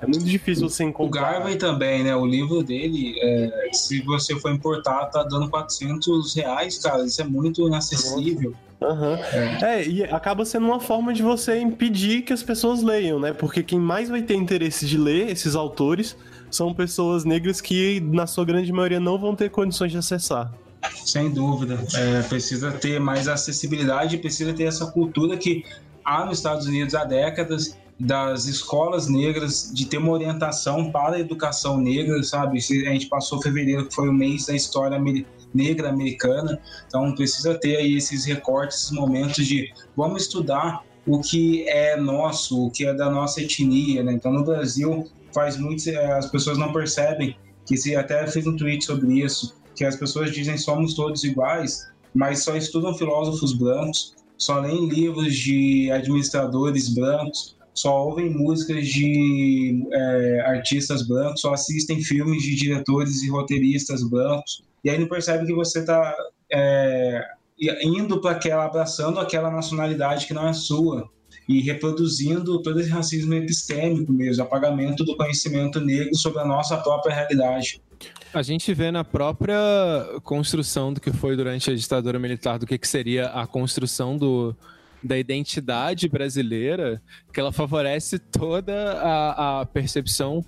É 0.00 0.06
muito 0.06 0.24
difícil 0.24 0.68
você 0.68 0.84
encontrar. 0.84 1.20
O 1.20 1.32
Garvey 1.32 1.56
também, 1.56 2.02
né? 2.02 2.14
O 2.14 2.26
livro 2.26 2.62
dele, 2.62 3.14
é, 3.20 3.70
se 3.72 4.02
você 4.02 4.38
for 4.38 4.50
importar, 4.50 5.06
tá 5.06 5.22
dando 5.22 5.48
400 5.48 6.34
reais, 6.34 6.78
cara. 6.78 7.04
Isso 7.04 7.20
é 7.22 7.24
muito 7.24 7.66
inacessível. 7.66 8.54
Uhum. 8.80 9.14
É. 9.14 9.80
é. 9.80 9.88
e 9.88 10.04
acaba 10.04 10.44
sendo 10.44 10.66
uma 10.66 10.80
forma 10.80 11.12
de 11.14 11.22
você 11.22 11.58
impedir 11.58 12.22
que 12.22 12.32
as 12.32 12.42
pessoas 12.42 12.82
leiam, 12.82 13.18
né? 13.18 13.32
Porque 13.32 13.62
quem 13.62 13.78
mais 13.78 14.10
vai 14.10 14.20
ter 14.20 14.34
interesse 14.34 14.86
de 14.86 14.98
ler 14.98 15.30
esses 15.30 15.54
autores 15.54 16.16
são 16.50 16.74
pessoas 16.74 17.24
negras 17.24 17.60
que, 17.60 18.00
na 18.00 18.26
sua 18.26 18.44
grande 18.44 18.70
maioria, 18.72 19.00
não 19.00 19.18
vão 19.18 19.34
ter 19.34 19.50
condições 19.50 19.90
de 19.90 19.98
acessar. 19.98 20.52
Sem 21.04 21.30
dúvida. 21.30 21.78
É, 21.94 22.22
precisa 22.22 22.72
ter 22.72 23.00
mais 23.00 23.28
acessibilidade, 23.28 24.18
precisa 24.18 24.52
ter 24.52 24.64
essa 24.64 24.86
cultura 24.86 25.36
que 25.36 25.64
há 26.04 26.24
nos 26.24 26.38
Estados 26.38 26.66
Unidos 26.66 26.94
há 26.94 27.04
décadas 27.04 27.76
das 27.98 28.46
escolas 28.46 29.08
negras 29.08 29.70
de 29.72 29.86
ter 29.86 29.98
uma 29.98 30.12
orientação 30.12 30.90
para 30.90 31.16
a 31.16 31.20
educação 31.20 31.78
negra, 31.78 32.22
sabe? 32.22 32.58
A 32.58 32.92
gente 32.92 33.06
passou 33.06 33.40
fevereiro, 33.40 33.86
que 33.88 33.94
foi 33.94 34.08
o 34.08 34.12
mês 34.12 34.46
da 34.46 34.54
história 34.54 35.00
negra 35.52 35.90
americana, 35.90 36.60
então 36.86 37.14
precisa 37.14 37.54
ter 37.54 37.76
aí 37.76 37.96
esses 37.96 38.24
recortes, 38.24 38.78
esses 38.78 38.90
momentos 38.90 39.46
de 39.46 39.72
vamos 39.96 40.22
estudar 40.22 40.82
o 41.06 41.20
que 41.20 41.68
é 41.68 41.96
nosso, 41.96 42.66
o 42.66 42.70
que 42.70 42.84
é 42.84 42.92
da 42.92 43.10
nossa 43.10 43.40
etnia, 43.40 44.02
né? 44.02 44.12
Então 44.12 44.32
no 44.32 44.44
Brasil 44.44 45.08
faz 45.32 45.56
muito, 45.56 45.88
eh, 45.88 46.12
as 46.12 46.26
pessoas 46.26 46.58
não 46.58 46.72
percebem 46.72 47.36
que 47.66 47.76
se 47.76 47.94
até 47.94 48.26
fez 48.26 48.46
um 48.46 48.56
tweet 48.56 48.84
sobre 48.84 49.20
isso, 49.20 49.54
que 49.74 49.84
as 49.84 49.96
pessoas 49.96 50.32
dizem 50.32 50.56
somos 50.56 50.94
todos 50.94 51.24
iguais, 51.24 51.86
mas 52.14 52.44
só 52.44 52.56
estudam 52.56 52.94
filósofos 52.94 53.52
brancos, 53.52 54.14
só 54.36 54.60
leem 54.60 54.88
livros 54.88 55.34
de 55.34 55.90
administradores 55.90 56.88
brancos, 56.88 57.56
só 57.72 58.06
ouvem 58.06 58.30
músicas 58.30 58.86
de 58.86 59.84
é, 59.92 60.40
artistas 60.46 61.06
brancos, 61.06 61.40
só 61.40 61.52
assistem 61.52 62.00
filmes 62.02 62.42
de 62.42 62.54
diretores 62.54 63.22
e 63.22 63.28
roteiristas 63.28 64.02
brancos, 64.08 64.62
e 64.84 64.90
aí 64.90 64.98
não 64.98 65.08
percebe 65.08 65.46
que 65.46 65.54
você 65.54 65.80
está 65.80 66.14
é, 66.52 67.24
indo 67.82 68.20
para 68.20 68.32
aquela, 68.32 68.64
abraçando 68.64 69.18
aquela 69.18 69.50
nacionalidade 69.50 70.26
que 70.26 70.34
não 70.34 70.46
é 70.46 70.52
sua 70.52 71.08
e 71.48 71.60
reproduzindo 71.60 72.62
todo 72.62 72.80
esse 72.80 72.90
racismo 72.90 73.34
epistêmico 73.34 74.12
mesmo, 74.12 74.42
apagamento 74.42 75.04
do 75.04 75.16
conhecimento 75.16 75.80
negro 75.80 76.14
sobre 76.16 76.40
a 76.40 76.44
nossa 76.44 76.76
própria 76.78 77.14
realidade. 77.14 77.82
A 78.32 78.42
gente 78.42 78.72
vê 78.74 78.90
na 78.90 79.04
própria 79.04 79.56
construção 80.22 80.92
do 80.92 81.00
que 81.00 81.12
foi 81.12 81.36
durante 81.36 81.70
a 81.70 81.74
ditadura 81.74 82.18
militar, 82.18 82.58
do 82.58 82.66
que, 82.66 82.76
que 82.76 82.88
seria 82.88 83.26
a 83.26 83.46
construção 83.46 84.16
do, 84.16 84.56
da 85.02 85.18
identidade 85.18 86.08
brasileira, 86.08 87.00
que 87.32 87.38
ela 87.38 87.52
favorece 87.52 88.18
toda 88.18 88.92
a, 88.94 89.60
a 89.60 89.66
percepção 89.66 90.44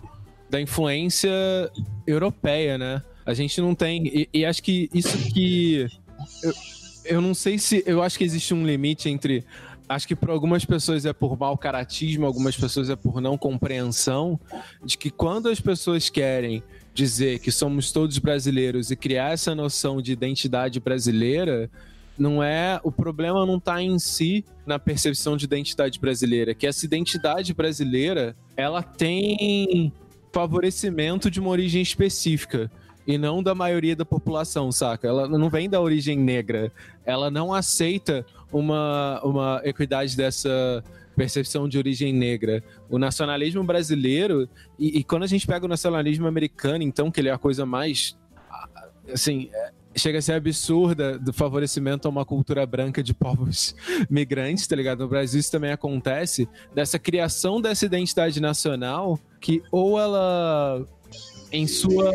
da 0.48 0.60
influência 0.60 1.30
europeia, 2.06 2.78
né? 2.78 3.02
A 3.24 3.34
gente 3.34 3.60
não 3.60 3.74
tem. 3.74 4.06
E, 4.06 4.28
e 4.32 4.44
acho 4.44 4.62
que 4.62 4.88
isso 4.94 5.16
que. 5.32 5.86
Eu, 6.42 6.52
eu 7.04 7.20
não 7.20 7.34
sei 7.34 7.58
se. 7.58 7.82
Eu 7.86 8.02
acho 8.02 8.16
que 8.16 8.24
existe 8.24 8.54
um 8.54 8.64
limite 8.64 9.08
entre. 9.08 9.44
Acho 9.88 10.08
que 10.08 10.16
para 10.16 10.32
algumas 10.32 10.64
pessoas 10.64 11.04
é 11.04 11.12
por 11.12 11.38
mau 11.38 11.56
caratismo, 11.56 12.26
algumas 12.26 12.56
pessoas 12.56 12.90
é 12.90 12.96
por 12.96 13.20
não 13.20 13.38
compreensão, 13.38 14.38
de 14.84 14.98
que 14.98 15.10
quando 15.10 15.48
as 15.48 15.60
pessoas 15.60 16.10
querem 16.10 16.60
dizer 16.96 17.40
que 17.40 17.52
somos 17.52 17.92
todos 17.92 18.18
brasileiros 18.18 18.90
e 18.90 18.96
criar 18.96 19.32
essa 19.32 19.54
noção 19.54 20.00
de 20.00 20.12
identidade 20.12 20.80
brasileira, 20.80 21.70
não 22.18 22.42
é 22.42 22.80
o 22.82 22.90
problema 22.90 23.44
não 23.44 23.58
está 23.58 23.82
em 23.82 23.98
si 23.98 24.42
na 24.66 24.78
percepção 24.78 25.36
de 25.36 25.44
identidade 25.44 26.00
brasileira, 26.00 26.54
que 26.54 26.66
essa 26.66 26.86
identidade 26.86 27.52
brasileira 27.52 28.34
ela 28.56 28.82
tem 28.82 29.92
favorecimento 30.32 31.30
de 31.30 31.38
uma 31.38 31.50
origem 31.50 31.82
específica 31.82 32.70
e 33.06 33.18
não 33.18 33.42
da 33.42 33.54
maioria 33.54 33.94
da 33.94 34.04
população, 34.04 34.72
saca? 34.72 35.06
Ela 35.06 35.28
não 35.28 35.50
vem 35.50 35.68
da 35.68 35.80
origem 35.80 36.18
negra, 36.18 36.72
ela 37.04 37.30
não 37.30 37.52
aceita 37.52 38.24
uma, 38.50 39.20
uma 39.22 39.60
equidade 39.64 40.16
dessa 40.16 40.82
percepção 41.16 41.68
de 41.68 41.78
origem 41.78 42.12
negra. 42.12 42.62
O 42.88 42.98
nacionalismo 42.98 43.64
brasileiro, 43.64 44.48
e, 44.78 44.98
e 44.98 45.04
quando 45.04 45.22
a 45.24 45.26
gente 45.26 45.46
pega 45.46 45.64
o 45.64 45.68
nacionalismo 45.68 46.26
americano, 46.26 46.84
então, 46.84 47.10
que 47.10 47.20
ele 47.20 47.28
é 47.28 47.32
a 47.32 47.38
coisa 47.38 47.64
mais 47.66 48.16
assim, 49.12 49.48
é, 49.52 49.70
chega 49.96 50.18
a 50.18 50.22
ser 50.22 50.32
absurda 50.32 51.18
do 51.18 51.32
favorecimento 51.32 52.06
a 52.06 52.10
uma 52.10 52.24
cultura 52.24 52.66
branca 52.66 53.02
de 53.02 53.14
povos 53.14 53.74
migrantes, 54.10 54.66
tá 54.66 54.76
ligado? 54.76 55.00
No 55.00 55.08
Brasil 55.08 55.40
isso 55.40 55.50
também 55.50 55.72
acontece, 55.72 56.48
dessa 56.74 56.98
criação 56.98 57.60
dessa 57.60 57.86
identidade 57.86 58.40
nacional 58.40 59.18
que 59.40 59.62
ou 59.70 59.98
ela 59.98 60.84
em 61.52 61.66
sua 61.66 62.12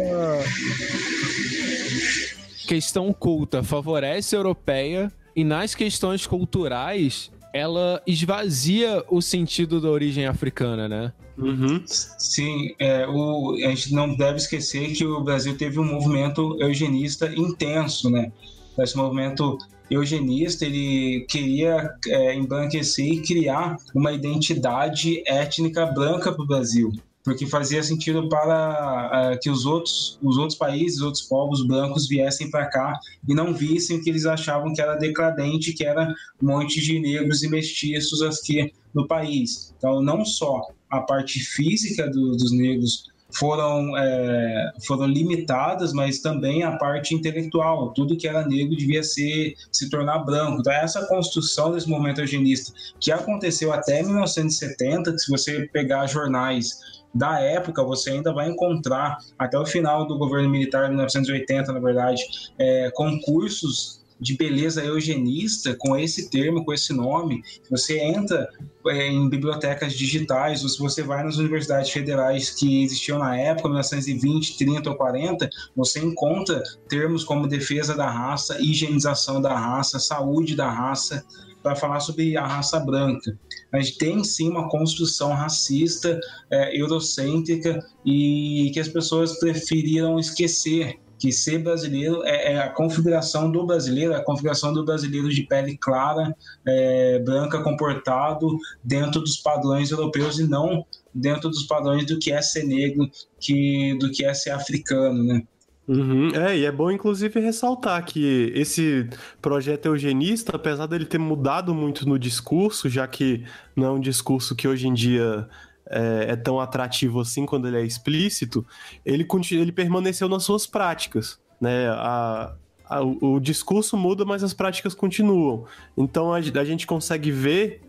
questão 2.68 3.12
culta 3.14 3.64
favorece 3.64 4.36
a 4.36 4.40
europeia 4.40 5.12
e 5.36 5.44
nas 5.44 5.74
questões 5.74 6.28
culturais 6.28 7.31
ela 7.54 8.02
esvazia 8.06 9.04
o 9.10 9.22
sentido 9.22 9.80
da 9.82 9.90
origem 9.90 10.26
africana, 10.26 10.88
né? 10.88 11.14
Uhum. 11.38 11.84
Sim, 11.86 12.74
é, 12.80 13.08
o, 13.08 13.56
a 13.56 13.70
gente 13.70 13.94
não 13.94 14.16
deve 14.16 14.38
esquecer 14.38 14.94
que 14.94 15.06
o 15.06 15.24
Brasil 15.24 15.58
teve 15.58 15.80
um 15.80 15.86
movimento 15.86 16.58
eugenista 16.60 17.32
intenso, 17.36 18.10
né? 18.10 18.32
Esse 18.78 18.96
movimento 18.96 19.58
eugenista 19.90 20.66
ele 20.66 21.26
queria 21.30 21.90
é, 22.08 22.34
embranquecer 22.36 23.06
e 23.06 23.22
criar 23.22 23.78
uma 23.94 24.12
identidade 24.12 25.22
étnica 25.28 25.86
branca 25.86 26.32
para 26.32 26.44
o 26.44 26.48
Brasil. 26.48 26.92
Porque 27.24 27.46
fazia 27.46 27.84
sentido 27.84 28.28
para 28.28 29.34
uh, 29.34 29.40
que 29.40 29.50
os 29.50 29.66
outros, 29.66 30.18
os 30.22 30.38
outros 30.38 30.58
países, 30.58 30.98
os 30.98 31.04
outros 31.04 31.24
povos 31.24 31.66
brancos 31.66 32.08
viessem 32.08 32.50
para 32.50 32.66
cá 32.66 33.00
e 33.28 33.34
não 33.34 33.54
vissem 33.54 33.98
o 33.98 34.04
que 34.04 34.10
eles 34.10 34.26
achavam 34.26 34.74
que 34.74 34.82
era 34.82 34.96
decadente, 34.96 35.74
que 35.74 35.84
era 35.84 36.14
um 36.42 36.48
monte 36.48 36.82
de 36.82 37.00
negros 37.00 37.44
e 37.44 37.50
mestiços 37.50 38.22
aqui 38.22 38.74
no 38.94 39.08
país. 39.08 39.74
Então, 39.78 40.02
não 40.02 40.26
só 40.26 40.68
a 40.90 41.02
parte 41.02 41.40
física 41.40 42.10
do, 42.10 42.32
dos 42.32 42.52
negros 42.52 43.12
foram, 43.34 43.98
é, 43.98 44.74
foram 44.86 45.06
limitadas, 45.06 45.94
mas 45.94 46.20
também 46.20 46.64
a 46.64 46.78
parte 46.78 47.16
intelectual. 47.16 47.94
Tudo 47.94 48.18
que 48.18 48.28
era 48.28 48.46
negro 48.46 48.76
devia 48.76 49.04
ser, 49.04 49.56
se 49.72 49.90
tornar 49.90 50.20
branco. 50.20 50.60
Então, 50.60 50.74
essa 50.74 51.06
construção 51.08 51.72
desse 51.72 51.90
movimento 51.90 52.22
eugenista, 52.22 52.74
que 53.00 53.12
aconteceu 53.12 53.72
até 53.72 54.04
1970, 54.04 55.14
que 55.14 55.20
se 55.20 55.32
você 55.32 55.68
pegar 55.72 56.08
jornais 56.08 57.01
da 57.14 57.40
época, 57.40 57.84
você 57.84 58.12
ainda 58.12 58.34
vai 58.34 58.50
encontrar, 58.50 59.18
até 59.38 59.58
o 59.58 59.66
final 59.66 60.08
do 60.08 60.18
governo 60.18 60.50
militar, 60.50 60.88
1980, 60.90 61.72
na 61.72 61.80
verdade, 61.80 62.24
é, 62.58 62.90
concursos 62.92 64.02
de 64.22 64.38
beleza 64.38 64.86
eugenista 64.86 65.76
com 65.76 65.98
esse 65.98 66.30
termo, 66.30 66.64
com 66.64 66.72
esse 66.72 66.94
nome. 66.94 67.42
Você 67.72 68.00
entra 68.00 68.48
é, 68.88 69.08
em 69.08 69.28
bibliotecas 69.28 69.94
digitais, 69.94 70.62
ou 70.62 70.70
se 70.70 70.78
você 70.78 71.02
vai 71.02 71.24
nas 71.24 71.38
universidades 71.38 71.90
federais 71.90 72.52
que 72.52 72.84
existiam 72.84 73.18
na 73.18 73.36
época, 73.36 73.68
1920, 73.68 74.58
30 74.58 74.90
ou 74.92 74.96
40, 74.96 75.50
você 75.76 76.00
encontra 76.00 76.62
termos 76.88 77.24
como 77.24 77.48
defesa 77.48 77.96
da 77.96 78.10
raça, 78.10 78.62
higienização 78.62 79.42
da 79.42 79.58
raça, 79.58 80.00
saúde 80.00 80.56
da 80.56 80.70
raça, 80.70 81.26
para 81.64 81.76
falar 81.76 82.00
sobre 82.00 82.38
a 82.38 82.46
raça 82.46 82.80
branca. 82.80 83.38
A 83.72 83.80
gente 83.80 83.98
tem 83.98 84.24
sim 84.24 84.50
uma 84.50 84.70
construção 84.70 85.34
racista, 85.34 86.20
é, 86.50 86.80
eurocêntrica 86.80 87.80
e 88.06 88.70
que 88.74 88.80
as 88.80 88.88
pessoas 88.88 89.40
preferiram 89.40 90.20
esquecer 90.20 91.00
que 91.22 91.32
ser 91.32 91.60
brasileiro 91.60 92.24
é, 92.26 92.54
é, 92.54 92.60
a 92.60 92.70
configuração 92.70 93.52
do 93.52 93.64
brasileiro, 93.64 94.16
a 94.16 94.24
configuração 94.24 94.74
do 94.74 94.84
brasileiro 94.84 95.30
de 95.30 95.44
pele 95.44 95.78
clara, 95.78 96.36
é, 96.66 97.20
branca, 97.20 97.62
comportado 97.62 98.58
dentro 98.84 99.22
dos 99.22 99.38
padrões 99.38 99.92
europeus 99.92 100.40
e 100.40 100.48
não 100.48 100.84
dentro 101.14 101.50
dos 101.50 101.68
padrões 101.68 102.08
do 102.08 102.18
que 102.18 102.32
é 102.32 102.42
ser 102.42 102.64
negro, 102.64 103.08
que, 103.40 103.96
do 104.00 104.10
que 104.10 104.26
é 104.26 104.34
ser 104.34 104.50
africano, 104.50 105.24
né? 105.24 105.44
Uhum, 105.88 106.30
é, 106.30 106.58
e 106.58 106.66
é 106.66 106.72
bom 106.72 106.92
inclusive 106.92 107.40
ressaltar 107.40 108.06
que 108.06 108.52
esse 108.56 109.10
projeto 109.42 109.88
eugenista, 109.88 110.56
apesar 110.56 110.86
dele 110.86 111.06
ter 111.06 111.18
mudado 111.18 111.74
muito 111.74 112.08
no 112.08 112.20
discurso, 112.20 112.88
já 112.88 113.08
que 113.08 113.44
não 113.76 113.88
é 113.88 113.92
um 113.92 114.00
discurso 114.00 114.56
que 114.56 114.68
hoje 114.68 114.88
em 114.88 114.94
dia 114.94 115.50
é, 115.90 116.28
é 116.30 116.36
tão 116.36 116.60
atrativo 116.60 117.20
assim 117.20 117.46
quando 117.46 117.68
ele 117.68 117.78
é 117.78 117.86
explícito, 117.86 118.66
ele, 119.06 119.28
ele 119.52 119.72
permaneceu 119.72 120.30
nas 120.30 120.44
suas 120.44 120.66
práticas. 120.66 121.40
Né? 121.60 121.90
A, 121.90 122.54
a, 122.86 123.04
o, 123.04 123.36
o, 123.36 123.40
discurso 123.40 123.98
muda, 123.98 124.24
mas 124.24 124.44
as 124.44 124.54
práticas 124.54 124.94
continuam. 124.94 125.66
Então 125.98 126.34
a, 126.34 126.38
a 126.38 126.64
gente 126.64 126.88
consegue 126.88 127.32
ver 127.32 127.82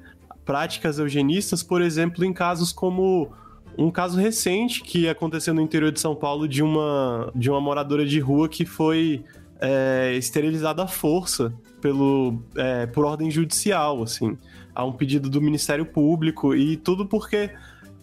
práticas 0.45 0.99
eugenistas, 0.99 1.63
por 1.63 1.81
exemplo, 1.81 2.25
em 2.25 2.33
casos 2.33 2.73
como 2.73 3.33
um 3.77 3.91
caso 3.91 4.19
recente 4.19 4.83
que 4.83 5.09
aconteceu 5.09 5.55
no 5.55 5.61
interior 5.61 5.91
de 5.91 6.01
São 6.01 6.15
Paulo 6.15 6.47
de 6.47 6.63
uma, 6.63 7.31
de 7.35 7.51
uma 7.51 7.61
moradora 7.61 8.05
de 8.05 8.21
rua 8.21 8.49
que 8.49 8.65
foi 8.65 9.25
é, 9.61 10.15
esterilizada 10.17 10.83
à 10.83 10.87
força 10.87 11.53
pelo, 11.81 12.43
é, 12.57 12.87
por 12.87 13.05
ordem 13.05 13.31
judicial, 13.31 14.03
assim, 14.03 14.37
a 14.75 14.85
um 14.85 14.93
pedido 14.93 15.31
do 15.31 15.41
Ministério 15.41 15.87
Público 15.87 16.55
e 16.55 16.77
tudo 16.77 17.07
porque 17.07 17.51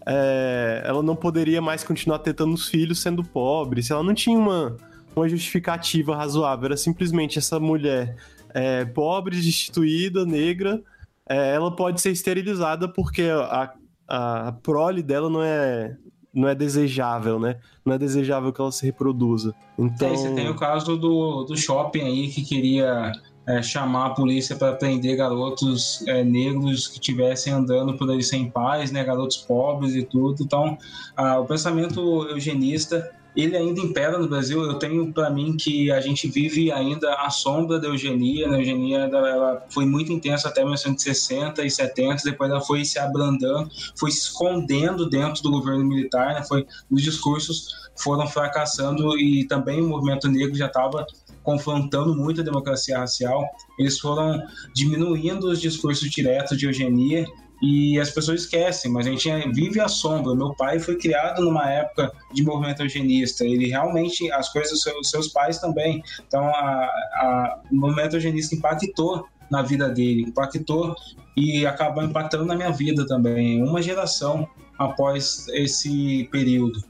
é, 0.06 0.82
ela 0.86 1.04
não 1.04 1.16
poderia 1.16 1.62
mais 1.62 1.84
continuar 1.84 2.20
tentando 2.20 2.54
os 2.54 2.68
filhos 2.68 3.00
sendo 3.00 3.24
pobre, 3.24 3.84
se 3.84 3.92
ela 3.92 4.04
não 4.04 4.14
tinha 4.14 4.38
uma, 4.38 4.76
uma 5.16 5.28
justificativa 5.28 6.16
razoável, 6.16 6.66
era 6.66 6.78
simplesmente 6.78 7.38
essa 7.38 7.60
mulher 7.60 8.16
é, 8.54 8.86
pobre, 8.86 9.36
destituída, 9.36 10.26
negra, 10.26 10.82
é, 11.28 11.54
ela 11.54 11.76
pode 11.76 12.02
ser 12.02 12.12
esterilizada 12.12 12.88
porque 12.88 13.24
a, 13.24 13.72
a 14.10 14.52
prole 14.64 15.04
dela 15.04 15.30
não 15.30 15.42
é 15.42 15.96
não 16.34 16.48
é 16.48 16.54
desejável, 16.54 17.40
né? 17.40 17.58
Não 17.84 17.94
é 17.94 17.98
desejável 17.98 18.54
que 18.54 18.62
ela 18.62 18.72
se 18.72 18.86
reproduza. 18.86 19.54
Então... 19.78 20.08
É, 20.08 20.16
você 20.16 20.34
tem 20.36 20.48
o 20.48 20.56
caso 20.56 20.96
do, 20.96 21.44
do 21.44 21.58
shopping 21.58 22.02
aí 22.02 22.28
que 22.28 22.44
queria 22.44 23.12
é, 23.48 23.64
chamar 23.64 24.06
a 24.06 24.10
polícia 24.12 24.56
para 24.56 24.74
prender 24.74 25.18
garotos 25.18 26.06
é, 26.08 26.24
negros 26.24 26.88
que 26.88 26.94
estivessem 26.94 27.52
andando 27.52 27.98
por 27.98 28.10
aí 28.12 28.22
sem 28.22 28.50
paz, 28.50 28.92
né, 28.92 29.04
garotos 29.04 29.38
pobres 29.38 29.96
e 29.96 30.04
tudo. 30.04 30.44
Então, 30.44 30.78
o 31.18 31.46
pensamento 31.46 32.28
eugenista 32.30 33.10
ele 33.44 33.58
ainda 33.58 33.80
impera 33.80 34.18
no 34.18 34.28
Brasil. 34.28 34.62
Eu 34.64 34.76
tenho 34.76 35.12
para 35.14 35.30
mim 35.30 35.56
que 35.58 35.92
a 35.92 36.00
gente 36.02 36.28
vive 36.28 36.72
ainda 36.72 37.14
à 37.16 37.30
sombra 37.30 37.80
da 37.80 37.88
eugenia. 37.88 38.50
A 38.50 38.58
eugenia 38.58 39.00
ela 39.00 39.66
foi 39.70 39.86
muito 39.86 40.12
intensa 40.12 40.50
até 40.50 40.62
1960 40.62 41.64
e 41.64 41.70
70, 41.70 42.24
depois 42.24 42.50
ela 42.50 42.62
foi 42.62 42.84
se 42.86 43.00
abrandando, 43.00 43.70
foi 43.98 44.12
se 44.12 44.20
escondendo 44.20 45.10
dentro 45.10 45.44
do 45.44 45.52
governo 45.52 45.84
militar. 45.84 46.36
Né? 46.36 46.44
Foi, 46.44 46.66
os 46.90 47.02
discursos 47.02 47.90
foram 47.96 48.28
fracassando 48.28 49.18
e 49.18 49.46
também 49.46 49.82
o 49.82 49.88
movimento 49.88 50.28
negro 50.28 50.56
já 50.56 50.68
estava 50.68 51.06
confrontando 51.44 52.16
muito 52.16 52.42
a 52.42 52.44
democracia 52.44 53.00
racial, 53.00 53.44
eles 53.78 53.98
foram 53.98 54.42
diminuindo 54.76 55.50
os 55.50 55.60
discursos 55.60 56.10
diretos 56.10 56.58
de 56.58 56.66
eugenia 56.66 57.26
e 57.62 58.00
as 58.00 58.10
pessoas 58.10 58.42
esquecem, 58.42 58.92
mas 58.92 59.06
a 59.06 59.10
gente 59.10 59.30
vive 59.54 59.80
a 59.80 59.88
sombra. 59.88 60.34
Meu 60.34 60.54
pai 60.54 60.80
foi 60.80 60.96
criado 60.96 61.44
numa 61.44 61.70
época 61.70 62.12
de 62.34 62.44
movimento 62.44 62.82
eugenista, 62.82 63.46
ele 63.46 63.68
realmente, 63.68 64.32
as 64.32 64.52
coisas 64.52 64.72
dos 64.72 64.82
seus, 64.82 65.10
seus 65.10 65.28
pais 65.28 65.60
também. 65.60 66.02
Então, 66.26 66.48
a, 66.48 66.54
a, 66.54 67.60
o 67.72 67.76
movimento 67.76 68.16
eugenista 68.16 68.56
impactou 68.56 69.28
na 69.52 69.62
vida 69.62 69.90
dele, 69.90 70.22
impactou 70.22 70.96
e 71.36 71.66
acabou 71.66 72.04
impactando 72.04 72.46
na 72.46 72.56
minha 72.56 72.72
vida 72.72 73.06
também, 73.06 73.64
uma 73.64 73.82
geração 73.82 74.48
após 74.78 75.48
esse 75.50 76.28
período. 76.32 76.82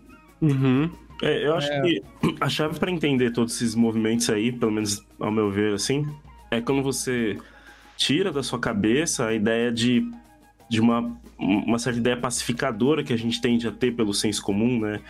Uhum. 0.42 0.90
É, 1.22 1.46
eu 1.46 1.56
acho 1.56 1.72
é. 1.72 1.82
que 1.82 2.04
a 2.40 2.48
chave 2.48 2.80
para 2.80 2.92
entender 2.92 3.32
todos 3.32 3.56
esses 3.56 3.76
movimentos 3.76 4.30
aí, 4.30 4.52
pelo 4.52 4.72
menos 4.72 5.04
ao 5.20 5.32
meu 5.32 5.52
ver, 5.52 5.74
assim, 5.74 6.06
é 6.50 6.62
quando 6.62 6.82
você 6.82 7.38
tira 7.98 8.32
da 8.32 8.42
sua 8.42 8.60
cabeça 8.60 9.28
a 9.28 9.34
ideia 9.34 9.72
de, 9.72 10.10
de 10.70 10.80
uma, 10.80 11.18
uma 11.38 11.80
certa 11.80 12.00
ideia 12.00 12.16
pacificadora 12.16 13.04
que 13.04 13.12
a 13.12 13.18
gente 13.18 13.42
tende 13.42 13.68
a 13.68 13.72
ter 13.72 13.96
pelo 13.96 14.14
senso 14.14 14.42
comum, 14.44 14.80
né? 14.80 15.02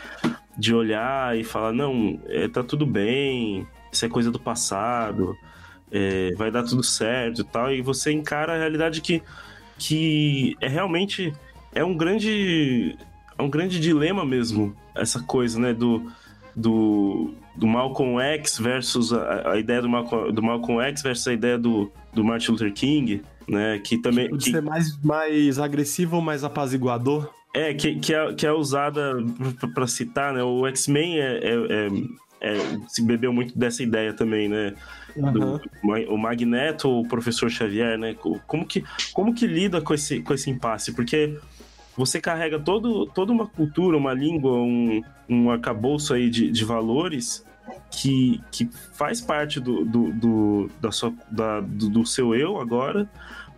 De 0.57 0.73
olhar 0.73 1.37
e 1.37 1.43
falar, 1.43 1.73
não, 1.73 2.19
é, 2.27 2.47
tá 2.47 2.63
tudo 2.63 2.85
bem, 2.85 3.67
isso 3.91 4.05
é 4.05 4.09
coisa 4.09 4.31
do 4.31 4.39
passado, 4.39 5.35
é, 5.91 6.33
vai 6.35 6.49
dar 6.49 6.63
tudo 6.63 6.83
certo 6.83 7.41
e 7.41 7.43
tal, 7.43 7.71
e 7.71 7.81
você 7.81 8.11
encara 8.11 8.53
a 8.53 8.57
realidade 8.57 9.01
que, 9.01 9.21
que 9.77 10.55
é 10.61 10.67
realmente 10.67 11.33
é 11.73 11.83
um 11.83 11.95
grande 11.95 12.97
é 13.37 13.41
um 13.41 13.49
grande 13.49 13.79
dilema 13.79 14.25
mesmo, 14.25 14.75
essa 14.93 15.21
coisa, 15.23 15.59
né, 15.59 15.73
do, 15.73 16.11
do, 16.53 17.33
do 17.55 17.65
Malcolm 17.65 18.19
X 18.19 18.59
versus 18.59 19.13
a, 19.13 19.53
a 19.53 19.57
ideia 19.57 19.81
do 19.81 19.87
Malcolm, 19.87 20.31
do 20.31 20.43
Malcolm 20.43 20.81
X 20.81 21.01
versus 21.01 21.27
a 21.27 21.33
ideia 21.33 21.57
do, 21.57 21.89
do 22.13 22.23
Martin 22.23 22.51
Luther 22.51 22.73
King, 22.73 23.21
né, 23.49 23.79
que 23.79 23.97
também... 23.97 24.25
Tipo, 24.25 24.37
que... 24.37 24.51
ser 24.51 24.61
mais, 24.61 24.97
mais 25.01 25.59
agressivo 25.59 26.17
ou 26.17 26.21
mais 26.21 26.43
apaziguador? 26.43 27.29
É, 27.53 27.73
que, 27.73 27.95
que, 27.95 28.13
é, 28.13 28.33
que 28.33 28.45
é 28.45 28.51
usada 28.51 29.15
para 29.73 29.87
citar, 29.87 30.33
né, 30.33 30.43
o 30.43 30.67
X-Men 30.67 31.19
é, 31.19 31.37
é, 31.37 31.53
é, 31.53 31.87
é, 32.41 32.79
se 32.87 33.01
bebeu 33.01 33.33
muito 33.33 33.57
dessa 33.57 33.81
ideia 33.81 34.13
também, 34.13 34.47
né, 34.47 34.75
Uhum. 35.15 35.31
Do, 35.31 35.61
o 36.13 36.17
Magneto, 36.17 36.89
o 36.89 37.07
professor 37.07 37.49
Xavier, 37.49 37.97
né? 37.97 38.15
Como 38.47 38.65
que, 38.65 38.83
como 39.13 39.33
que 39.33 39.47
lida 39.47 39.81
com 39.81 39.93
esse, 39.93 40.21
com 40.21 40.33
esse 40.33 40.49
impasse? 40.49 40.93
Porque 40.93 41.37
você 41.95 42.21
carrega 42.21 42.59
todo, 42.59 43.05
toda 43.07 43.31
uma 43.31 43.47
cultura, 43.47 43.97
uma 43.97 44.13
língua, 44.13 44.53
um, 44.53 45.01
um 45.27 45.51
arcabouço 45.51 46.13
aí 46.13 46.29
de, 46.29 46.51
de 46.51 46.63
valores 46.63 47.45
que, 47.91 48.41
que 48.51 48.69
faz 48.93 49.19
parte 49.19 49.59
do, 49.59 49.83
do, 49.83 50.11
do 50.13 50.71
da 50.79 50.91
sua, 50.91 51.13
da, 51.29 51.59
do, 51.59 51.89
do 51.89 52.05
seu 52.05 52.33
eu 52.33 52.59
agora, 52.59 53.09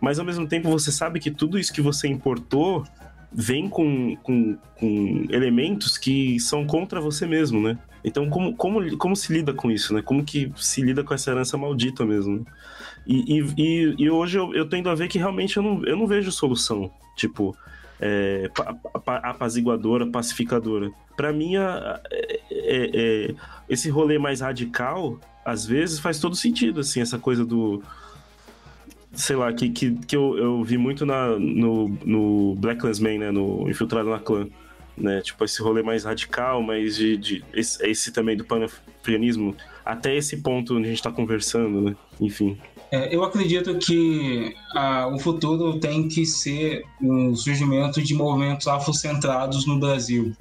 mas 0.02 0.18
ao 0.18 0.24
mesmo 0.24 0.48
tempo 0.48 0.68
você 0.68 0.90
sabe 0.90 1.20
que 1.20 1.30
tudo 1.30 1.56
isso 1.56 1.72
que 1.72 1.80
você 1.80 2.08
importou 2.08 2.84
vem 3.32 3.68
com, 3.68 4.16
com, 4.16 4.58
com 4.78 5.26
elementos 5.30 5.96
que 5.96 6.40
são 6.40 6.66
contra 6.66 7.00
você 7.00 7.24
mesmo, 7.24 7.62
né? 7.62 7.78
Então, 8.04 8.28
como, 8.28 8.54
como, 8.56 8.96
como 8.98 9.14
se 9.14 9.32
lida 9.32 9.54
com 9.54 9.70
isso, 9.70 9.94
né? 9.94 10.02
Como 10.02 10.24
que 10.24 10.52
se 10.56 10.82
lida 10.82 11.04
com 11.04 11.14
essa 11.14 11.30
herança 11.30 11.56
maldita 11.56 12.04
mesmo? 12.04 12.44
E, 13.06 13.38
e, 13.38 13.94
e, 13.96 14.10
hoje 14.10 14.36
eu, 14.36 14.52
eu 14.52 14.68
tendo 14.68 14.90
a 14.90 14.94
ver 14.94 15.06
que 15.06 15.18
realmente 15.18 15.56
eu 15.56 15.62
não, 15.62 15.84
eu 15.84 15.96
não 15.96 16.06
vejo 16.06 16.32
solução. 16.32 16.90
Tipo, 17.16 17.56
é, 18.00 18.50
apaziguadora, 19.06 20.04
pacificadora. 20.04 20.90
Para 21.16 21.32
mim, 21.32 21.56
é, 21.56 22.00
é, 22.50 22.90
é, 22.92 23.34
esse 23.68 23.88
rolê 23.88 24.18
mais 24.18 24.40
radical, 24.40 25.20
às 25.44 25.64
vezes, 25.64 26.00
faz 26.00 26.18
todo 26.18 26.34
sentido, 26.34 26.80
assim, 26.80 27.00
essa 27.00 27.20
coisa 27.20 27.46
do. 27.46 27.80
Sei 29.14 29.36
lá, 29.36 29.52
que, 29.52 29.68
que, 29.70 29.94
que 30.06 30.16
eu, 30.16 30.36
eu 30.38 30.64
vi 30.64 30.78
muito 30.78 31.04
na, 31.04 31.38
no, 31.38 31.88
no 32.04 32.54
Black 32.56 32.80
Clansman, 32.80 33.18
né? 33.18 33.30
No 33.30 33.68
Infiltrado 33.68 34.08
na 34.08 34.18
Clã. 34.18 34.46
né? 34.96 35.20
Tipo, 35.20 35.44
esse 35.44 35.60
rolê 35.62 35.82
mais 35.82 36.04
radical, 36.04 36.62
mas 36.62 36.96
de, 36.96 37.16
de 37.16 37.44
esse, 37.52 37.84
esse 37.86 38.12
também 38.12 38.36
do 38.36 38.44
panafricanismo, 38.44 39.54
até 39.84 40.16
esse 40.16 40.38
ponto 40.38 40.74
onde 40.74 40.84
a 40.84 40.88
gente 40.88 40.98
está 40.98 41.10
conversando, 41.10 41.80
né? 41.82 41.96
Enfim. 42.20 42.56
É, 42.90 43.14
eu 43.14 43.24
acredito 43.24 43.78
que 43.78 44.54
ah, 44.74 45.08
o 45.08 45.18
futuro 45.18 45.80
tem 45.80 46.08
que 46.08 46.26
ser 46.26 46.84
o 47.00 47.34
surgimento 47.34 48.02
de 48.02 48.14
movimentos 48.14 48.68
afrocentrados 48.68 49.66
no 49.66 49.78
Brasil. 49.80 50.32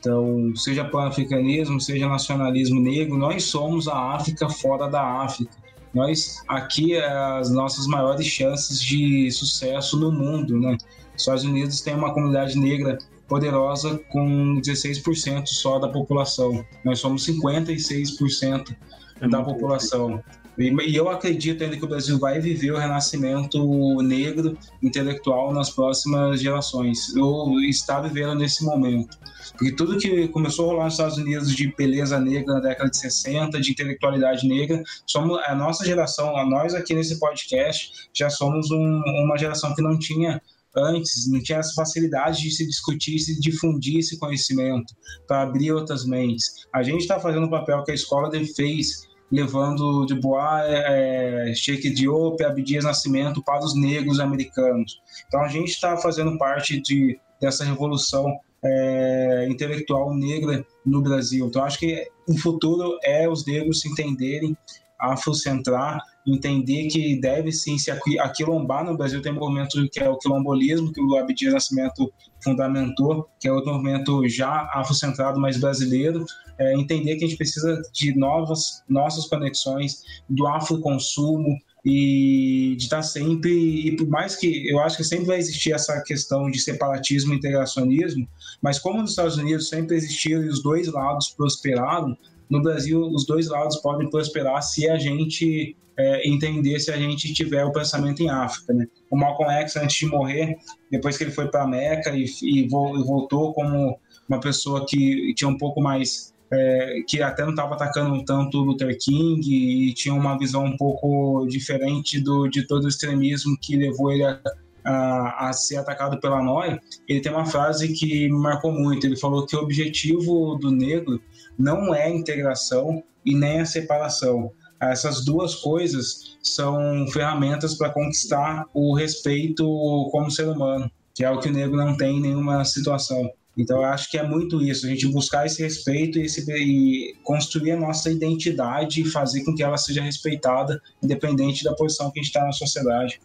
Então, 0.00 0.52
seja 0.56 0.84
pan-africanismo, 0.84 1.80
seja 1.80 2.08
nacionalismo 2.08 2.80
negro, 2.80 3.16
nós 3.16 3.44
somos 3.44 3.88
a 3.88 4.14
África 4.14 4.48
fora 4.50 4.88
da 4.88 5.02
África. 5.22 5.63
Nós, 5.94 6.42
aqui, 6.48 6.94
é 6.94 7.06
as 7.06 7.50
nossas 7.50 7.86
maiores 7.86 8.26
chances 8.26 8.82
de 8.82 9.30
sucesso 9.30 9.98
no 9.98 10.10
mundo, 10.10 10.58
né? 10.58 10.76
Os 11.14 11.22
Estados 11.22 11.44
Unidos 11.44 11.80
tem 11.80 11.94
uma 11.94 12.12
comunidade 12.12 12.58
negra 12.58 12.98
poderosa 13.28 13.98
com 14.10 14.60
16% 14.60 15.46
só 15.46 15.78
da 15.78 15.88
população. 15.88 16.64
Nós 16.84 16.98
somos 16.98 17.26
56% 17.26 18.76
é 19.20 19.28
da 19.28 19.42
população. 19.42 20.22
E 20.56 20.94
eu 20.94 21.08
acredito 21.08 21.64
ainda 21.64 21.76
que 21.76 21.84
o 21.84 21.88
Brasil 21.88 22.18
vai 22.18 22.40
viver 22.40 22.72
o 22.72 22.78
renascimento 22.78 24.00
negro 24.02 24.56
intelectual 24.82 25.52
nas 25.52 25.70
próximas 25.70 26.40
gerações. 26.40 27.14
Ou 27.16 27.60
está 27.60 28.00
vivendo 28.00 28.36
nesse 28.36 28.64
momento. 28.64 29.18
Porque 29.56 29.72
tudo 29.72 29.98
que 29.98 30.28
começou 30.28 30.66
a 30.66 30.72
rolar 30.72 30.84
nos 30.84 30.94
Estados 30.94 31.18
Unidos 31.18 31.54
de 31.54 31.74
beleza 31.76 32.18
negra 32.20 32.54
na 32.54 32.60
década 32.60 32.88
de 32.88 32.96
60, 32.96 33.60
de 33.60 33.72
intelectualidade 33.72 34.46
negra, 34.46 34.82
somos 35.06 35.40
a 35.44 35.54
nossa 35.54 35.84
geração, 35.84 36.32
nós 36.48 36.74
aqui 36.74 36.94
nesse 36.94 37.18
podcast, 37.18 37.90
já 38.12 38.30
somos 38.30 38.70
um, 38.70 39.02
uma 39.24 39.36
geração 39.36 39.74
que 39.74 39.82
não 39.82 39.98
tinha 39.98 40.40
antes, 40.76 41.30
não 41.30 41.40
tinha 41.40 41.58
essa 41.58 41.72
facilidade 41.74 42.42
de 42.42 42.50
se 42.50 42.66
discutir, 42.66 43.18
se 43.18 43.40
difundir 43.40 43.98
esse 43.98 44.18
conhecimento, 44.18 44.92
para 45.26 45.42
abrir 45.42 45.72
outras 45.72 46.04
mentes. 46.04 46.66
A 46.72 46.82
gente 46.82 47.02
está 47.02 47.20
fazendo 47.20 47.46
o 47.46 47.50
papel 47.50 47.82
que 47.84 47.92
a 47.92 47.94
escola 47.94 48.30
fez 48.56 49.06
levando 49.30 50.06
de 50.06 50.14
Bois, 50.14 50.64
é, 50.66 51.52
Sheikh 51.54 51.90
Diop, 51.90 52.42
Abdias 52.44 52.84
Nascimento 52.84 53.42
para 53.42 53.64
os 53.64 53.74
negros 53.74 54.20
americanos. 54.20 55.00
Então 55.26 55.42
a 55.42 55.48
gente 55.48 55.70
está 55.70 55.96
fazendo 55.96 56.36
parte 56.38 56.80
de, 56.80 57.18
dessa 57.40 57.64
revolução 57.64 58.38
é, 58.64 59.46
intelectual 59.48 60.14
negra 60.14 60.64
no 60.84 61.02
Brasil. 61.02 61.46
Então 61.46 61.64
acho 61.64 61.78
que 61.78 62.08
o 62.28 62.38
futuro 62.38 62.98
é 63.02 63.28
os 63.28 63.44
negros 63.46 63.80
se 63.80 63.88
entenderem, 63.88 64.56
afrocentrar, 64.98 66.00
entender 66.26 66.86
que 66.86 67.20
deve 67.20 67.52
sim 67.52 67.76
se 67.76 67.90
aquilombar 67.90 68.84
no 68.84 68.96
Brasil. 68.96 69.20
Tem 69.20 69.32
um 69.32 69.38
movimento 69.38 69.86
que 69.90 70.00
é 70.00 70.08
o 70.08 70.16
quilombolismo, 70.16 70.92
que 70.92 71.00
o 71.00 71.16
Abdias 71.16 71.52
Nascimento 71.52 72.10
fundamentou, 72.42 73.28
que 73.38 73.48
é 73.48 73.52
outro 73.52 73.72
movimento 73.72 74.26
já 74.28 74.70
afrocentrado, 74.72 75.38
mas 75.38 75.58
brasileiro, 75.58 76.24
é, 76.58 76.74
entender 76.74 77.16
que 77.16 77.24
a 77.24 77.28
gente 77.28 77.36
precisa 77.36 77.80
de 77.92 78.16
novas 78.16 78.82
nossas 78.88 79.26
conexões, 79.26 80.02
do 80.28 80.46
afroconsumo 80.46 81.58
e 81.84 82.74
de 82.76 82.84
estar 82.84 83.02
sempre, 83.02 83.52
e 83.52 83.96
por 83.96 84.08
mais 84.08 84.36
que 84.36 84.68
eu 84.68 84.80
acho 84.80 84.96
que 84.96 85.04
sempre 85.04 85.26
vai 85.26 85.38
existir 85.38 85.72
essa 85.72 86.00
questão 86.02 86.50
de 86.50 86.58
separatismo 86.58 87.34
e 87.34 87.36
integracionismo, 87.36 88.26
mas 88.62 88.78
como 88.78 89.02
nos 89.02 89.10
Estados 89.10 89.36
Unidos 89.36 89.68
sempre 89.68 89.96
existiram 89.96 90.42
e 90.42 90.48
os 90.48 90.62
dois 90.62 90.88
lados 90.88 91.30
prosperaram, 91.30 92.16
no 92.48 92.62
Brasil 92.62 93.00
os 93.02 93.26
dois 93.26 93.48
lados 93.48 93.76
podem 93.76 94.08
prosperar 94.08 94.62
se 94.62 94.88
a 94.88 94.96
gente 94.98 95.76
é, 95.96 96.28
entender, 96.28 96.78
se 96.80 96.90
a 96.90 96.96
gente 96.96 97.32
tiver 97.32 97.64
o 97.64 97.72
pensamento 97.72 98.22
em 98.22 98.28
África. 98.28 98.72
Né? 98.72 98.86
O 99.10 99.16
Malcolm 99.16 99.52
X, 99.52 99.76
antes 99.76 99.96
de 99.96 100.06
morrer, 100.06 100.56
depois 100.90 101.16
que 101.16 101.24
ele 101.24 101.30
foi 101.30 101.48
para 101.48 101.62
a 101.62 101.66
Meca 101.66 102.10
e, 102.16 102.24
e, 102.42 102.68
voltou 102.68 103.52
como 103.52 103.98
uma 104.28 104.40
pessoa 104.40 104.84
que 104.86 105.34
tinha 105.34 105.48
um 105.48 105.58
pouco 105.58 105.80
mais 105.80 106.33
é, 106.54 107.02
que 107.08 107.20
até 107.20 107.42
não 107.42 107.50
estava 107.50 107.74
atacando 107.74 108.24
tanto 108.24 108.58
o 108.58 108.64
Luther 108.64 108.96
King 108.98 109.42
e 109.42 109.92
tinha 109.92 110.14
uma 110.14 110.38
visão 110.38 110.64
um 110.64 110.76
pouco 110.76 111.46
diferente 111.46 112.20
do, 112.20 112.48
de 112.48 112.66
todo 112.66 112.84
o 112.84 112.88
extremismo 112.88 113.56
que 113.60 113.76
levou 113.76 114.12
ele 114.12 114.24
a, 114.24 114.40
a, 114.84 115.48
a, 115.48 115.52
ser 115.52 115.76
atacado 115.76 116.20
pela 116.20 116.42
NOI, 116.42 116.78
ele 117.08 117.20
tem 117.20 117.32
uma 117.32 117.46
frase 117.46 117.92
que 117.92 118.28
me 118.28 118.38
marcou 118.38 118.70
muito. 118.70 119.06
Ele 119.06 119.16
falou 119.16 119.46
que 119.46 119.56
o 119.56 119.60
objetivo 119.60 120.56
do 120.56 120.70
negro 120.70 121.20
não 121.58 121.94
é 121.94 122.04
a 122.04 122.10
integração 122.10 123.02
e 123.24 123.34
nem 123.34 123.60
a 123.60 123.66
separação. 123.66 124.52
Essas 124.80 125.24
duas 125.24 125.54
coisas 125.54 126.36
são 126.42 127.06
ferramentas 127.08 127.74
para 127.74 127.90
conquistar 127.90 128.66
o 128.74 128.94
respeito 128.94 129.64
como 130.12 130.30
ser 130.30 130.48
humano, 130.48 130.90
que 131.14 131.24
é 131.24 131.30
o 131.30 131.40
que 131.40 131.48
o 131.48 131.52
negro 131.52 131.76
não 131.76 131.96
tem 131.96 132.18
em 132.18 132.20
nenhuma 132.20 132.64
situação. 132.64 133.30
Então, 133.56 133.78
eu 133.78 133.84
acho 133.84 134.10
que 134.10 134.18
é 134.18 134.22
muito 134.22 134.60
isso, 134.60 134.86
a 134.86 134.88
gente 134.88 135.06
buscar 135.06 135.46
esse 135.46 135.62
respeito 135.62 136.18
e, 136.18 136.22
esse, 136.22 136.44
e, 136.50 137.14
construir 137.22 137.72
a 137.72 137.76
nossa 137.76 138.10
identidade 138.10 139.00
e 139.00 139.04
fazer 139.04 139.44
com 139.44 139.54
que 139.54 139.62
ela 139.62 139.76
seja 139.76 140.02
respeitada, 140.02 140.80
independente 141.02 141.62
da 141.62 141.72
posição 141.74 142.10
que 142.10 142.18
a 142.18 142.22
gente 142.22 142.30
está 142.30 142.44
na 142.44 142.52
sociedade. 142.52 143.20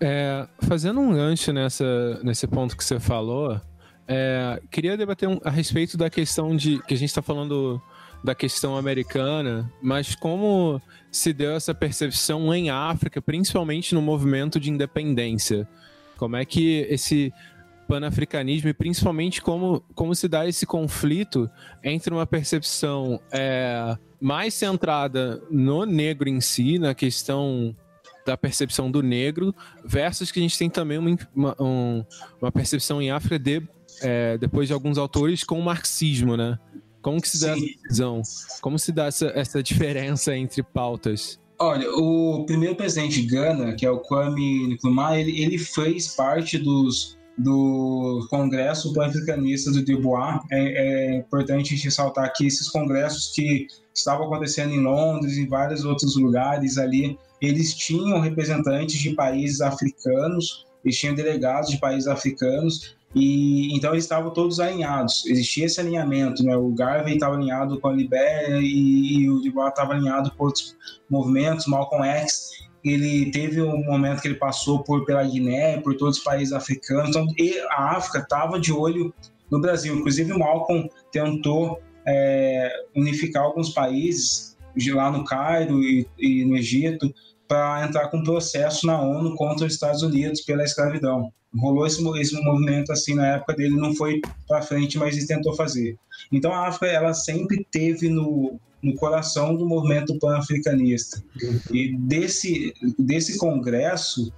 É, 0.00 0.48
fazendo 0.62 1.00
um 1.00 1.12
gancho 1.12 1.52
nessa, 1.52 2.18
nesse 2.22 2.46
ponto 2.46 2.74
que 2.74 2.82
você 2.82 2.98
falou, 2.98 3.60
é, 4.08 4.60
queria 4.70 4.96
debater 4.96 5.28
um, 5.28 5.38
a 5.44 5.50
respeito 5.50 5.98
da 5.98 6.08
questão 6.08 6.56
de 6.56 6.82
que 6.84 6.94
a 6.94 6.96
gente 6.96 7.10
está 7.10 7.20
falando 7.20 7.80
da 8.24 8.34
questão 8.34 8.76
americana, 8.76 9.70
mas 9.82 10.14
como 10.14 10.80
se 11.12 11.32
deu 11.32 11.52
essa 11.52 11.74
percepção 11.74 12.52
em 12.54 12.70
África, 12.70 13.20
principalmente 13.20 13.94
no 13.94 14.00
movimento 14.00 14.58
de 14.58 14.70
independência? 14.70 15.68
Como 16.16 16.36
é 16.36 16.44
que 16.44 16.86
esse 16.90 17.32
panafricanismo 17.90 18.68
e 18.68 18.72
principalmente 18.72 19.42
como, 19.42 19.82
como 19.96 20.14
se 20.14 20.28
dá 20.28 20.48
esse 20.48 20.64
conflito 20.64 21.50
entre 21.82 22.14
uma 22.14 22.24
percepção 22.24 23.20
é, 23.32 23.98
mais 24.20 24.54
centrada 24.54 25.42
no 25.50 25.84
negro 25.84 26.28
em 26.28 26.40
si, 26.40 26.78
na 26.78 26.94
questão 26.94 27.74
da 28.24 28.36
percepção 28.36 28.88
do 28.88 29.02
negro, 29.02 29.52
versus 29.84 30.30
que 30.30 30.38
a 30.38 30.42
gente 30.42 30.56
tem 30.56 30.70
também 30.70 30.98
uma, 30.98 31.18
uma, 31.34 32.06
uma 32.40 32.52
percepção 32.52 33.02
em 33.02 33.10
África 33.10 33.40
de, 33.40 33.60
é, 34.00 34.38
depois 34.38 34.68
de 34.68 34.72
alguns 34.72 34.96
autores 34.96 35.42
com 35.42 35.58
o 35.58 35.62
marxismo, 35.62 36.36
né? 36.36 36.56
Como 37.02 37.20
que 37.20 37.28
se 37.28 37.40
dá 37.40 37.54
Sim. 37.56 37.64
essa 37.64 37.88
visão? 37.88 38.22
Como 38.60 38.78
se 38.78 38.92
dá 38.92 39.06
essa, 39.06 39.32
essa 39.34 39.62
diferença 39.62 40.36
entre 40.36 40.62
pautas? 40.62 41.40
Olha, 41.58 41.90
o 41.90 42.44
primeiro 42.46 42.76
presidente 42.76 43.20
de 43.20 43.26
Gana, 43.26 43.74
que 43.74 43.84
é 43.84 43.90
o 43.90 43.98
Kwame 43.98 44.74
Nkrumah, 44.74 45.18
ele, 45.18 45.42
ele 45.42 45.58
fez 45.58 46.14
parte 46.14 46.56
dos 46.56 47.18
do 47.42 48.26
Congresso 48.30 48.92
Pan-Africanista 48.92 49.70
do 49.70 49.84
Dubois. 49.84 50.40
É, 50.50 50.58
é 50.58 51.16
importante 51.16 51.74
ressaltar 51.76 52.32
que 52.34 52.46
esses 52.46 52.68
congressos 52.68 53.32
que 53.34 53.66
estavam 53.94 54.26
acontecendo 54.26 54.72
em 54.72 54.80
Londres 54.80 55.36
em 55.36 55.48
vários 55.48 55.84
outros 55.84 56.16
lugares 56.16 56.78
ali, 56.78 57.18
eles 57.40 57.74
tinham 57.74 58.20
representantes 58.20 58.98
de 58.98 59.14
países 59.14 59.60
africanos, 59.60 60.66
eles 60.84 60.98
tinham 60.98 61.14
delegados 61.14 61.70
de 61.70 61.78
países 61.78 62.06
africanos, 62.06 62.96
e 63.14 63.76
então 63.76 63.92
eles 63.92 64.04
estavam 64.04 64.32
todos 64.32 64.60
alinhados. 64.60 65.26
Existia 65.26 65.66
esse 65.66 65.80
alinhamento, 65.80 66.44
né? 66.44 66.56
O 66.56 66.68
Garvey 66.70 67.14
estava 67.14 67.34
alinhado 67.34 67.80
com 67.80 67.88
a 67.88 67.92
Libéria 67.92 68.58
e, 68.60 69.22
e 69.22 69.30
o 69.30 69.40
Dubois 69.40 69.70
estava 69.70 69.94
alinhado 69.94 70.30
com 70.32 70.44
outros 70.44 70.76
movimentos, 71.08 71.66
Malcolm 71.66 72.06
X 72.06 72.69
ele 72.84 73.30
teve 73.30 73.60
um 73.60 73.84
momento 73.84 74.22
que 74.22 74.28
ele 74.28 74.36
passou 74.36 74.82
por 74.82 75.04
pela 75.04 75.22
Guiné, 75.24 75.80
por 75.80 75.96
todos 75.96 76.18
os 76.18 76.24
países 76.24 76.52
africanos, 76.52 77.10
então 77.10 77.26
a 77.70 77.96
África 77.96 78.18
estava 78.18 78.58
de 78.58 78.72
olho 78.72 79.12
no 79.50 79.60
Brasil. 79.60 79.94
Inclusive, 79.96 80.32
o 80.32 80.38
Malcolm 80.38 80.88
tentou 81.12 81.80
é, 82.06 82.72
unificar 82.96 83.42
alguns 83.42 83.70
países 83.70 84.56
lá 84.92 85.10
no 85.10 85.24
Cairo 85.24 85.82
e, 85.82 86.06
e 86.18 86.44
no 86.44 86.56
Egito 86.56 87.12
para 87.46 87.84
entrar 87.84 88.08
com 88.08 88.18
um 88.18 88.24
processo 88.24 88.86
na 88.86 89.00
ONU 89.00 89.34
contra 89.34 89.66
os 89.66 89.74
Estados 89.74 90.02
Unidos 90.02 90.40
pela 90.42 90.62
escravidão. 90.62 91.32
Rolou 91.56 91.86
esse, 91.86 92.02
esse 92.18 92.34
movimento 92.42 92.92
assim 92.92 93.14
na 93.14 93.26
época 93.26 93.54
dele, 93.54 93.74
não 93.76 93.94
foi 93.94 94.20
para 94.46 94.62
frente, 94.62 94.98
mas 94.98 95.16
ele 95.16 95.26
tentou 95.26 95.54
fazer. 95.54 95.98
Então 96.30 96.52
a 96.52 96.68
África 96.68 96.86
ela 96.86 97.12
sempre 97.12 97.66
teve 97.70 98.08
no, 98.08 98.58
no 98.82 98.94
coração 98.94 99.54
do 99.54 99.66
movimento 99.66 100.18
pan-africanista. 100.18 101.22
E 101.70 101.96
desse, 101.96 102.72
desse 102.98 103.36
congresso 103.38 104.32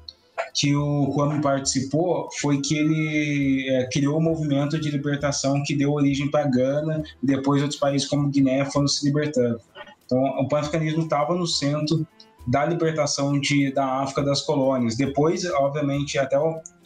que 0.54 0.74
o 0.74 1.06
Kwame 1.08 1.40
participou 1.40 2.28
foi 2.40 2.60
que 2.60 2.76
ele 2.76 3.68
é, 3.68 3.86
criou 3.88 4.16
o 4.16 4.18
um 4.18 4.22
movimento 4.22 4.78
de 4.78 4.90
libertação 4.90 5.62
que 5.62 5.74
deu 5.74 5.92
origem 5.92 6.30
para 6.30 6.48
Gana 6.48 7.02
e 7.22 7.26
depois 7.26 7.62
outros 7.62 7.78
países 7.78 8.08
como 8.08 8.28
Guiné 8.28 8.64
foram 8.64 8.88
se 8.88 9.04
libertando. 9.04 9.60
Então, 10.04 10.22
o 10.40 10.48
pan-africanismo 10.48 11.04
estava 11.04 11.34
no 11.34 11.46
centro 11.46 12.06
da 12.46 12.64
libertação 12.64 13.38
de, 13.38 13.72
da 13.72 14.02
África 14.02 14.22
das 14.22 14.40
colônias. 14.40 14.96
Depois, 14.96 15.44
obviamente, 15.44 16.18
até 16.18 16.36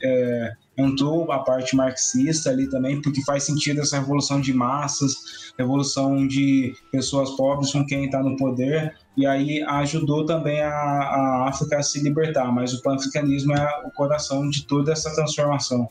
é, 0.03 0.53
entrou 0.77 1.31
a 1.33 1.39
parte 1.39 1.75
marxista 1.75 2.51
ali 2.51 2.69
também, 2.69 3.01
porque 3.01 3.25
faz 3.25 3.45
sentido 3.45 3.81
essa 3.81 3.99
revolução 3.99 4.41
de 4.41 4.53
massas, 4.53 5.53
revolução 5.59 6.27
de 6.27 6.75
pessoas 6.93 7.31
pobres 7.31 7.73
com 7.73 7.85
quem 7.87 8.05
está 8.05 8.23
no 8.23 8.37
poder, 8.37 8.95
e 9.17 9.27
aí 9.27 9.63
ajudou 9.63 10.27
também 10.27 10.61
a, 10.61 10.71
a 10.71 11.49
África 11.49 11.79
a 11.79 11.83
se 11.83 12.01
libertar, 12.01 12.53
mas 12.53 12.75
o 12.75 12.83
pan-africanismo 12.83 13.55
é 13.55 13.83
o 13.87 13.91
coração 13.91 14.49
de 14.51 14.67
toda 14.67 14.93
essa 14.93 15.15
transformação. 15.15 15.89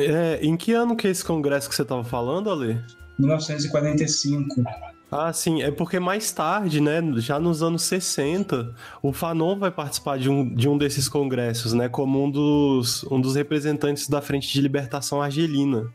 É, 0.00 0.38
em 0.40 0.56
que 0.56 0.72
ano 0.72 0.96
que 0.96 1.08
é 1.08 1.10
esse 1.10 1.24
congresso 1.24 1.68
que 1.68 1.74
você 1.74 1.82
estava 1.82 2.04
falando, 2.04 2.50
Ale? 2.50 2.80
1945. 3.18 4.62
Ah, 5.14 5.30
sim, 5.30 5.60
é 5.60 5.70
porque 5.70 6.00
mais 6.00 6.32
tarde, 6.32 6.80
né, 6.80 7.02
já 7.16 7.38
nos 7.38 7.62
anos 7.62 7.82
60, 7.82 8.74
o 9.02 9.12
Fanon 9.12 9.58
vai 9.58 9.70
participar 9.70 10.18
de 10.18 10.30
um, 10.30 10.54
de 10.54 10.66
um 10.70 10.78
desses 10.78 11.06
congressos, 11.06 11.74
né, 11.74 11.86
como 11.86 12.24
um 12.24 12.30
dos, 12.30 13.04
um 13.04 13.20
dos 13.20 13.34
representantes 13.34 14.08
da 14.08 14.22
Frente 14.22 14.50
de 14.50 14.62
Libertação 14.62 15.20
Argelina. 15.20 15.86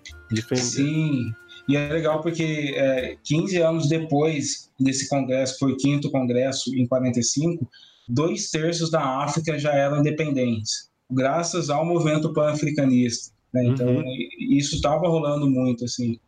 Sim, 0.62 1.34
e 1.68 1.76
é 1.76 1.92
legal 1.92 2.22
porque 2.22 2.76
é, 2.78 3.18
15 3.24 3.58
anos 3.58 3.90
depois 3.90 4.70
desse 4.80 5.10
congresso, 5.10 5.58
foi 5.58 5.72
o 5.72 5.78
quinto 5.78 6.12
congresso 6.12 6.76
em 6.76 6.86
45, 6.86 7.68
dois 8.08 8.52
terços 8.52 8.92
da 8.92 9.04
África 9.24 9.58
já 9.58 9.74
eram 9.74 9.98
independentes, 9.98 10.92
graças 11.10 11.72
ao 11.72 11.84
movimento 11.84 12.32
pan-africanista. 12.34 13.34
Né? 13.52 13.66
Então, 13.66 13.88
uhum. 13.88 14.04
isso 14.52 14.76
estava 14.76 15.08
rolando 15.08 15.50
muito, 15.50 15.86
assim. 15.86 16.20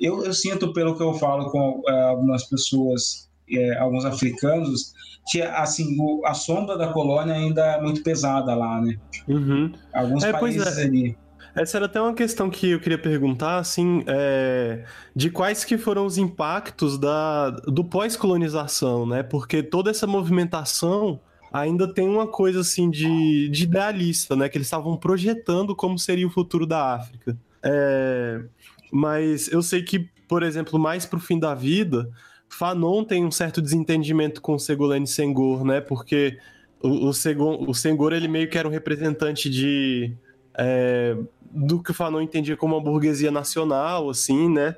Eu, 0.00 0.24
eu, 0.24 0.32
sinto, 0.32 0.72
pelo 0.72 0.96
que 0.96 1.02
eu 1.02 1.14
falo 1.14 1.50
com 1.50 1.82
é, 1.88 2.02
algumas 2.04 2.44
pessoas, 2.44 3.28
é, 3.50 3.78
alguns 3.78 4.04
africanos, 4.04 4.92
que 5.28 5.42
assim 5.42 5.96
o, 5.98 6.24
a 6.24 6.34
sombra 6.34 6.76
da 6.76 6.92
colônia 6.92 7.34
ainda 7.34 7.64
é 7.64 7.80
muito 7.80 8.02
pesada 8.02 8.54
lá, 8.54 8.80
né? 8.80 8.96
Uhum. 9.28 9.72
Alguns 9.92 10.24
é, 10.24 10.32
países 10.32 10.78
ali. 10.78 11.16
Essa 11.56 11.78
era 11.78 11.86
até 11.86 11.98
uma 11.98 12.12
questão 12.12 12.50
que 12.50 12.72
eu 12.72 12.78
queria 12.78 12.98
perguntar, 12.98 13.56
assim, 13.56 14.04
é, 14.06 14.84
de 15.14 15.30
quais 15.30 15.64
que 15.64 15.78
foram 15.78 16.04
os 16.04 16.18
impactos 16.18 16.98
da, 16.98 17.48
do 17.48 17.82
pós-colonização, 17.82 19.06
né? 19.06 19.22
Porque 19.22 19.62
toda 19.62 19.90
essa 19.90 20.06
movimentação 20.06 21.18
ainda 21.50 21.92
tem 21.92 22.06
uma 22.06 22.26
coisa, 22.26 22.60
assim, 22.60 22.90
de, 22.90 23.48
de 23.48 23.64
idealista, 23.64 24.36
né? 24.36 24.50
Que 24.50 24.58
eles 24.58 24.66
estavam 24.66 24.98
projetando 24.98 25.74
como 25.74 25.98
seria 25.98 26.26
o 26.26 26.30
futuro 26.30 26.66
da 26.66 26.94
África. 26.94 27.34
É, 27.62 28.42
mas 28.90 29.48
eu 29.48 29.62
sei 29.62 29.82
que, 29.82 30.08
por 30.28 30.42
exemplo, 30.42 30.78
mais 30.78 31.06
pro 31.06 31.20
fim 31.20 31.38
da 31.38 31.54
vida, 31.54 32.10
Fanon 32.48 33.04
tem 33.04 33.24
um 33.24 33.30
certo 33.30 33.60
desentendimento 33.60 34.40
com 34.40 34.58
Segolene 34.58 35.06
Senghor, 35.06 35.64
né? 35.64 35.80
Porque 35.80 36.38
o, 36.82 37.08
o, 37.08 37.12
Senghor, 37.12 37.68
o 37.68 37.74
Senghor, 37.74 38.12
ele 38.12 38.28
meio 38.28 38.48
que 38.48 38.58
era 38.58 38.66
um 38.66 38.70
representante 38.70 39.50
de... 39.50 40.12
É, 40.58 41.16
do 41.50 41.82
que 41.82 41.90
o 41.90 41.94
Fanon 41.94 42.20
entendia 42.20 42.56
como 42.56 42.74
uma 42.74 42.82
burguesia 42.82 43.30
nacional, 43.30 44.10
assim, 44.10 44.48
né? 44.48 44.76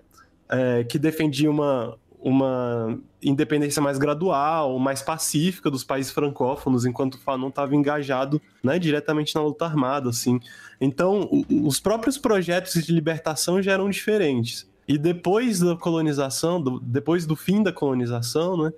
É, 0.49 0.85
que 0.85 0.99
defendia 0.99 1.51
uma, 1.51 1.97
uma 2.29 2.99
independência 3.23 3.81
mais 3.81 3.99
gradual, 3.99 4.79
mais 4.79 5.03
pacífica 5.03 5.71
dos 5.71 5.83
países 5.83 6.13
francófonos, 6.13 6.85
enquanto 6.85 7.15
o 7.15 7.19
Fanon 7.19 7.49
estava 7.49 7.75
engajado 7.75 8.41
né, 8.63 8.79
diretamente 8.79 9.35
na 9.35 9.43
luta 9.43 9.65
armada, 9.65 10.11
assim. 10.11 10.41
Então, 10.81 11.29
os 11.65 11.81
próprios 11.81 12.19
projetos 12.19 12.75
de 12.75 12.93
libertação 12.93 13.63
já 13.63 13.73
eram 13.73 13.89
diferentes. 13.89 14.69
E 14.87 14.97
depois 14.97 15.61
da 15.61 15.77
colonização, 15.77 16.61
do, 16.61 16.81
depois 16.81 17.27
do 17.27 17.37
fim 17.37 17.63
da 17.63 17.73
colonização, 17.73 18.57
né, 18.57 18.73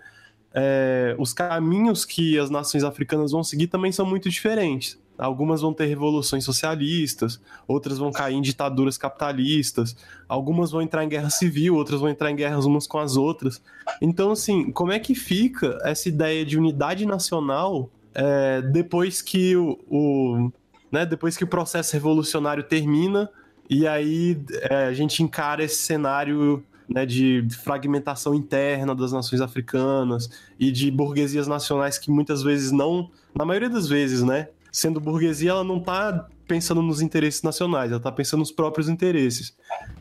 é, 0.53 1.15
os 1.19 1.33
caminhos 1.33 2.05
que 2.05 2.39
as 2.39 2.51
nações 2.51 2.85
africanas 2.85 3.33
vão 3.33 3.45
seguir 3.45 3.69
também 3.69 3.93
são 3.93 4.05
muito 4.05 4.29
diferentes. 4.29 5.00
Algumas 5.21 5.61
vão 5.61 5.75
ter 5.75 5.85
revoluções 5.85 6.45
socialistas, 6.45 7.41
outras 7.69 7.99
vão 7.99 8.11
cair 8.11 8.35
em 8.35 8.41
ditaduras 8.41 8.97
capitalistas, 8.97 9.95
algumas 10.27 10.71
vão 10.71 10.81
entrar 10.81 11.05
em 11.05 11.09
guerra 11.09 11.29
civil, 11.29 11.75
outras 11.75 12.01
vão 12.01 12.09
entrar 12.09 12.31
em 12.31 12.37
guerras 12.37 12.65
umas 12.65 12.87
com 12.87 12.99
as 12.99 13.17
outras. 13.17 13.61
Então, 14.01 14.33
assim, 14.33 14.71
como 14.73 14.93
é 14.93 14.99
que 14.99 15.15
fica 15.15 15.79
essa 15.83 16.09
ideia 16.09 16.45
de 16.45 16.57
unidade 16.57 17.05
nacional 17.05 17.91
é, 18.15 18.63
depois 18.63 19.21
que 19.21 19.55
o, 19.57 19.79
o, 19.89 20.51
né, 20.91 21.05
depois 21.05 21.37
que 21.37 21.45
o 21.45 21.47
processo 21.47 21.93
revolucionário 21.93 22.63
termina 22.63 23.31
e 23.69 23.87
aí 23.87 24.41
é, 24.69 24.87
a 24.87 24.93
gente 24.93 25.23
encara 25.23 25.63
esse 25.63 25.77
cenário 25.77 26.65
né, 26.89 27.07
de 27.07 27.47
fragmentação 27.63 28.35
interna 28.35 28.95
das 28.95 29.13
nações 29.13 29.41
africanas 29.41 30.29
e 30.59 30.73
de 30.73 30.91
burguesias 30.91 31.47
nacionais 31.47 31.97
que 31.97 32.11
muitas 32.11 32.43
vezes 32.43 32.73
não, 32.73 33.09
na 33.35 33.45
maioria 33.45 33.71
das 33.71 33.89
vezes, 33.89 34.23
né, 34.23 34.49
sendo 34.73 35.01
burguesia, 35.01 35.51
ela 35.51 35.65
não 35.65 35.79
está 35.79 36.27
pensando 36.47 36.83
nos 36.83 37.01
interesses 37.01 37.43
nacionais, 37.43 37.91
ela 37.91 37.99
está 37.99 38.11
pensando 38.11 38.41
nos 38.41 38.51
próprios 38.51 38.89
interesses. 38.89 39.57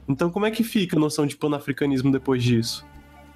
Então, 0.07 0.30
como 0.30 0.45
é 0.45 0.51
que 0.51 0.63
fica 0.63 0.97
a 0.97 0.99
noção 0.99 1.26
de 1.28 1.38
panafricanismo 1.38 2.11
depois 2.11 2.43
disso? 2.43 2.86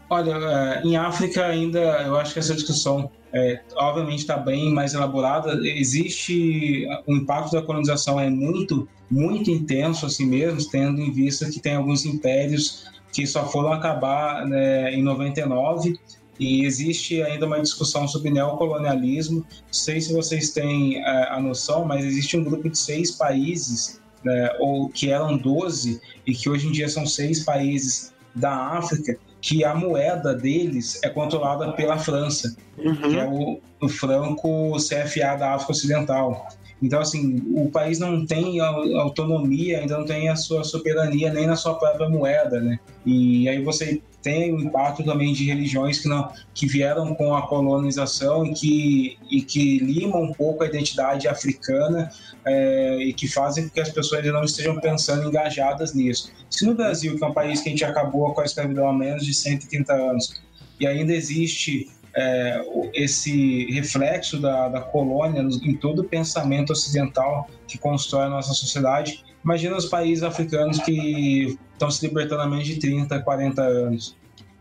Olha, 0.09 0.31
é, 0.31 0.81
em 0.83 0.95
África 0.97 1.45
ainda 1.45 1.79
eu 1.79 2.15
acho 2.17 2.33
que 2.33 2.39
essa 2.39 2.53
discussão 2.53 3.09
é, 3.31 3.61
obviamente 3.75 4.19
está 4.19 4.37
bem 4.37 4.71
mais 4.71 4.93
elaborada. 4.93 5.59
Existe 5.63 6.87
o 7.07 7.15
impacto 7.15 7.53
da 7.53 7.61
colonização 7.61 8.19
é 8.19 8.29
muito, 8.29 8.87
muito 9.09 9.49
intenso 9.49 10.05
assim 10.05 10.25
mesmo, 10.25 10.59
tendo 10.69 11.01
em 11.01 11.11
vista 11.11 11.49
que 11.49 11.59
tem 11.59 11.75
alguns 11.75 12.05
impérios 12.05 12.85
que 13.11 13.25
só 13.25 13.45
foram 13.45 13.73
acabar 13.73 14.45
né, 14.45 14.93
em 14.93 15.01
99 15.01 15.99
e 16.39 16.65
existe 16.65 17.21
ainda 17.21 17.45
uma 17.45 17.61
discussão 17.61 18.07
sobre 18.07 18.31
neocolonialismo. 18.31 19.39
Não 19.39 19.73
sei 19.73 20.01
se 20.01 20.13
vocês 20.13 20.51
têm 20.51 20.97
é, 20.97 21.27
a 21.29 21.39
noção, 21.39 21.85
mas 21.85 22.03
existe 22.03 22.37
um 22.37 22.43
grupo 22.43 22.69
de 22.69 22.77
seis 22.77 23.11
países, 23.11 24.01
né, 24.23 24.49
ou 24.59 24.89
que 24.89 25.09
eram 25.09 25.37
12, 25.37 26.01
e 26.25 26.33
que 26.33 26.49
hoje 26.49 26.67
em 26.67 26.71
dia 26.71 26.89
são 26.89 27.05
seis 27.05 27.43
países 27.43 28.13
da 28.33 28.51
África, 28.51 29.17
que 29.41 29.63
a 29.63 29.75
moeda 29.75 30.33
deles 30.33 30.99
é 31.03 31.09
controlada 31.09 31.73
pela 31.73 31.97
França, 31.97 32.55
uhum. 32.77 32.95
que 32.95 33.19
é 33.19 33.27
o, 33.27 33.59
o 33.81 33.89
franco 33.89 34.75
CFA 34.77 35.35
da 35.35 35.53
África 35.53 35.73
Ocidental. 35.73 36.47
Então, 36.83 36.99
assim, 36.99 37.41
o 37.55 37.71
país 37.71 37.97
não 37.97 38.25
tem 38.25 38.59
autonomia, 38.59 39.79
ainda 39.79 39.97
não 39.97 40.05
tem 40.05 40.27
a 40.27 40.35
sua 40.35 40.65
soberania 40.65 41.31
nem 41.31 41.47
na 41.47 41.55
sua 41.55 41.75
própria 41.75 42.09
moeda, 42.09 42.59
né? 42.59 42.77
E 43.05 43.47
aí 43.47 43.63
você 43.63 44.01
tem 44.21 44.53
o 44.53 44.59
impacto 44.59 45.03
também 45.03 45.33
de 45.33 45.45
religiões 45.45 45.99
que, 45.99 46.09
não, 46.09 46.29
que 46.53 46.67
vieram 46.67 47.15
com 47.15 47.33
a 47.35 47.47
colonização 47.47 48.45
e 48.45 48.53
que, 48.53 49.17
e 49.31 49.41
que 49.41 49.79
limam 49.79 50.23
um 50.23 50.33
pouco 50.33 50.63
a 50.63 50.67
identidade 50.67 51.27
africana 51.27 52.09
é, 52.45 52.97
e 52.97 53.13
que 53.13 53.27
fazem 53.27 53.65
com 53.65 53.73
que 53.73 53.79
as 53.79 53.89
pessoas 53.89 54.25
não 54.25 54.43
estejam 54.43 54.79
pensando 54.79 55.27
engajadas 55.27 55.93
nisso. 55.93 56.31
Se 56.49 56.65
no 56.65 56.75
Brasil, 56.75 57.17
que 57.17 57.23
é 57.23 57.27
um 57.27 57.33
país 57.33 57.61
que 57.61 57.69
a 57.69 57.71
gente 57.71 57.85
acabou 57.85 58.33
com 58.33 58.41
a 58.41 58.45
escravidão 58.45 58.87
há 58.87 58.93
menos 58.93 59.25
de 59.25 59.33
130 59.33 59.93
anos, 59.93 60.41
e 60.79 60.87
ainda 60.87 61.13
existe 61.13 61.89
é, 62.15 62.61
esse 62.93 63.65
reflexo 63.71 64.39
da, 64.39 64.69
da 64.69 64.81
colônia 64.81 65.41
em 65.41 65.75
todo 65.75 65.99
o 65.99 66.03
pensamento 66.03 66.71
ocidental 66.71 67.49
que 67.67 67.77
constrói 67.77 68.25
a 68.25 68.29
nossa 68.29 68.53
sociedade, 68.53 69.23
Imagina 69.43 69.75
os 69.75 69.85
países 69.85 70.23
africanos 70.23 70.79
que 70.79 71.57
estão 71.73 71.91
se 71.91 72.07
libertando 72.07 72.41
há 72.41 72.47
menos 72.47 72.65
de 72.65 72.79
30, 72.79 73.19
40 73.19 73.61
anos. 73.61 74.15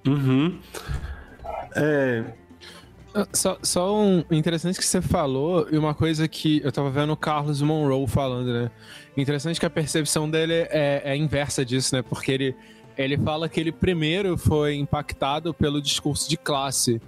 Uhum. 0.07 0.59
É... 1.77 2.25
Só, 3.33 3.59
só 3.63 3.95
um 3.95 4.25
interessante 4.31 4.79
que 4.79 4.87
você 4.87 5.03
falou, 5.03 5.69
e 5.71 5.77
uma 5.77 5.95
coisa 5.95 6.27
que 6.27 6.63
eu 6.65 6.73
tava 6.73 6.91
vendo 6.91 7.13
o 7.13 7.17
Carlos 7.17 7.61
Monroe 7.61 8.07
falando, 8.07 8.51
né? 8.51 8.71
Interessante 9.15 9.61
que 9.61 9.67
a 9.67 9.71
percepção 9.71 10.29
dele 10.29 10.55
é, 10.55 11.03
é 11.05 11.15
inversa 11.15 11.63
disso, 11.63 11.95
né? 11.95 12.01
Porque 12.01 12.33
ele, 12.33 12.57
ele 12.97 13.19
fala 13.19 13.51
que 13.51 13.61
ele 13.61 13.71
primeiro 13.71 14.39
foi 14.39 14.77
impactado 14.77 15.53
pelo 15.53 15.81
discurso 15.83 16.29
de 16.29 16.39
classe. 16.39 17.03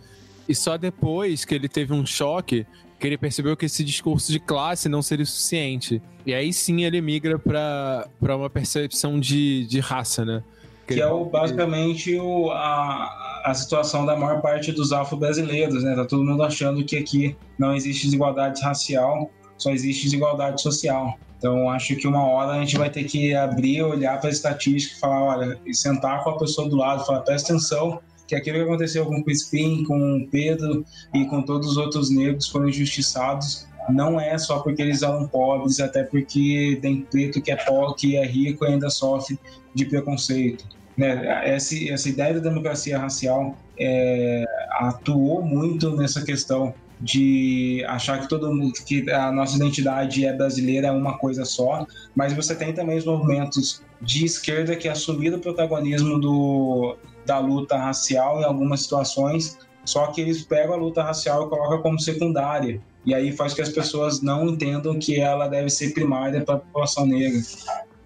E 0.48 0.54
só 0.54 0.76
depois 0.76 1.44
que 1.44 1.54
ele 1.54 1.68
teve 1.68 1.92
um 1.92 2.04
choque 2.04 2.66
que 2.98 3.06
ele 3.06 3.18
percebeu 3.18 3.56
que 3.56 3.66
esse 3.66 3.84
discurso 3.84 4.32
de 4.32 4.40
classe 4.40 4.88
não 4.88 5.02
seria 5.02 5.26
suficiente. 5.26 6.00
E 6.24 6.32
aí 6.32 6.52
sim 6.52 6.84
ele 6.84 7.00
migra 7.00 7.38
para 7.38 8.36
uma 8.36 8.48
percepção 8.48 9.20
de, 9.20 9.66
de 9.66 9.80
raça, 9.80 10.24
né? 10.24 10.42
Que, 10.86 10.94
que 10.94 11.00
é 11.00 11.06
o, 11.06 11.24
basicamente 11.24 12.16
o, 12.16 12.50
a, 12.50 13.42
a 13.44 13.54
situação 13.54 14.04
da 14.04 14.16
maior 14.16 14.40
parte 14.40 14.72
dos 14.72 14.92
afro-brasileiros, 14.92 15.82
né? 15.82 15.94
Tá 15.94 16.04
todo 16.04 16.24
mundo 16.24 16.42
achando 16.42 16.84
que 16.84 16.96
aqui 16.96 17.36
não 17.58 17.74
existe 17.74 18.04
desigualdade 18.04 18.62
racial, 18.62 19.30
só 19.58 19.70
existe 19.70 20.04
desigualdade 20.04 20.60
social. 20.60 21.18
Então, 21.36 21.68
acho 21.68 21.94
que 21.96 22.06
uma 22.06 22.26
hora 22.26 22.52
a 22.52 22.60
gente 22.60 22.78
vai 22.78 22.88
ter 22.88 23.04
que 23.04 23.34
abrir, 23.34 23.82
olhar 23.82 24.18
para 24.18 24.30
a 24.30 24.32
estatística 24.32 24.96
e 24.96 24.98
falar, 24.98 25.22
olha, 25.22 25.60
e 25.66 25.74
sentar 25.74 26.24
com 26.24 26.30
a 26.30 26.38
pessoa 26.38 26.68
do 26.70 26.76
lado, 26.76 27.04
falar, 27.04 27.20
presta 27.20 27.52
atenção, 27.52 28.00
que 28.26 28.34
aquilo 28.34 28.58
que 28.58 28.64
aconteceu 28.64 29.06
com 29.06 29.18
o 29.18 29.24
Crispim, 29.24 29.84
com 29.84 30.16
o 30.18 30.26
Pedro 30.28 30.84
e 31.12 31.24
com 31.26 31.42
todos 31.42 31.68
os 31.68 31.76
outros 31.76 32.10
negros 32.10 32.48
foram 32.48 32.68
injustiçados 32.68 33.66
não 33.88 34.18
é 34.18 34.36
só 34.38 34.60
porque 34.60 34.82
eles 34.82 35.02
eram 35.02 35.28
pobres, 35.28 35.80
até 35.80 36.02
porque 36.02 36.78
tem 36.80 37.02
preto 37.02 37.40
que 37.40 37.50
é 37.50 37.56
pobre, 37.56 37.94
que 37.96 38.16
é 38.16 38.24
rico 38.24 38.64
e 38.64 38.68
ainda 38.68 38.88
sofre 38.90 39.38
de 39.74 39.84
preconceito. 39.84 40.64
Né? 40.96 41.42
Essa, 41.44 41.74
essa 41.88 42.08
ideia 42.08 42.34
da 42.34 42.40
democracia 42.40 42.98
racial 42.98 43.56
é, 43.78 44.44
atuou 44.78 45.42
muito 45.42 45.96
nessa 45.96 46.24
questão 46.24 46.72
de 47.00 47.84
achar 47.88 48.20
que 48.20 48.28
todo 48.28 48.54
mundo 48.54 48.72
que 48.86 49.10
a 49.10 49.30
nossa 49.30 49.56
identidade 49.56 50.24
é 50.24 50.32
brasileira 50.32 50.88
é 50.88 50.92
uma 50.92 51.18
coisa 51.18 51.44
só, 51.44 51.86
mas 52.14 52.32
você 52.32 52.54
tem 52.54 52.72
também 52.72 52.96
os 52.96 53.04
movimentos 53.04 53.82
de 54.00 54.24
esquerda 54.24 54.76
que 54.76 54.88
assumiram 54.88 55.38
o 55.38 55.40
protagonismo 55.40 56.18
do, 56.20 56.96
da 57.24 57.38
luta 57.38 57.76
racial 57.76 58.40
em 58.40 58.44
algumas 58.44 58.82
situações, 58.82 59.58
só 59.84 60.06
que 60.08 60.20
eles 60.20 60.42
pegam 60.42 60.74
a 60.74 60.76
luta 60.76 61.02
racial 61.02 61.46
e 61.46 61.50
colocam 61.50 61.82
como 61.82 62.00
secundária. 62.00 62.80
E 63.04 63.14
aí 63.14 63.32
faz 63.32 63.52
que 63.52 63.60
as 63.60 63.68
pessoas 63.68 64.22
não 64.22 64.48
entendam 64.48 64.98
que 64.98 65.20
ela 65.20 65.46
deve 65.46 65.68
ser 65.68 65.92
primária 65.92 66.42
para 66.42 66.54
a 66.54 66.58
população 66.58 67.06
negra. 67.06 67.40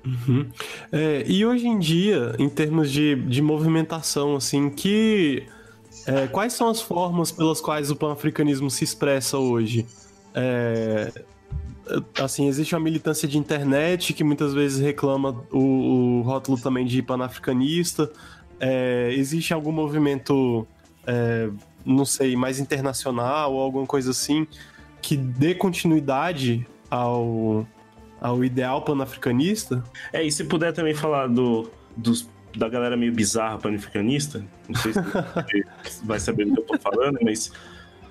Uhum. 0.05 0.47
É, 0.91 1.25
e 1.27 1.45
hoje 1.45 1.67
em 1.67 1.79
dia, 1.79 2.35
em 2.39 2.49
termos 2.49 2.91
de, 2.91 3.15
de 3.15 3.41
movimentação, 3.43 4.37
assim, 4.37 4.71
que 4.71 5.45
é, 6.07 6.27
quais 6.27 6.53
são 6.53 6.69
as 6.69 6.81
formas 6.81 7.31
pelas 7.31 7.61
quais 7.61 7.91
o 7.91 7.97
pan-africanismo 7.97 8.71
se 8.71 8.83
expressa 8.83 9.39
hoje? 9.39 9.87
É, 10.35 11.13
assim, 12.21 12.49
existe 12.49 12.75
uma 12.75 12.81
militância 12.81 13.29
de 13.29 13.39
internet 13.39 14.13
que 14.13 14.25
muitas 14.25 14.55
vezes 14.55 14.81
reclama 14.81 15.45
o, 15.53 15.59
o 15.59 16.23
rótulo 16.23 16.59
também 16.59 16.87
de 16.87 17.03
panafricanista. 17.03 18.11
É, 18.61 19.11
existe 19.13 19.55
algum 19.55 19.73
movimento, 19.73 20.67
é, 21.07 21.49
não 21.85 22.05
sei, 22.05 22.37
mais 22.37 22.59
internacional 22.59 23.53
ou 23.53 23.61
alguma 23.61 23.87
coisa 23.87 24.11
assim 24.11 24.47
que 25.01 25.17
dê 25.17 25.55
continuidade 25.55 26.67
ao, 26.91 27.67
ao 28.21 28.45
ideal 28.45 28.83
panafricanista? 28.83 29.83
É, 30.13 30.23
e 30.23 30.31
se 30.31 30.45
puder 30.45 30.73
também 30.73 30.95
falar 30.95 31.29
do, 31.29 31.71
dos, 31.97 32.29
da 32.57 32.69
galera 32.69 32.97
meio 32.97 33.13
bizarra 33.13 33.59
panafricanista, 33.59 34.45
não 34.69 34.81
sei 34.81 34.93
se 34.93 35.01
você 35.01 35.65
vai 36.05 36.21
saber 36.21 36.47
do 36.47 36.55
que 36.55 36.61
eu 36.61 36.65
tô 36.65 36.79
falando, 36.79 37.19
mas 37.23 37.53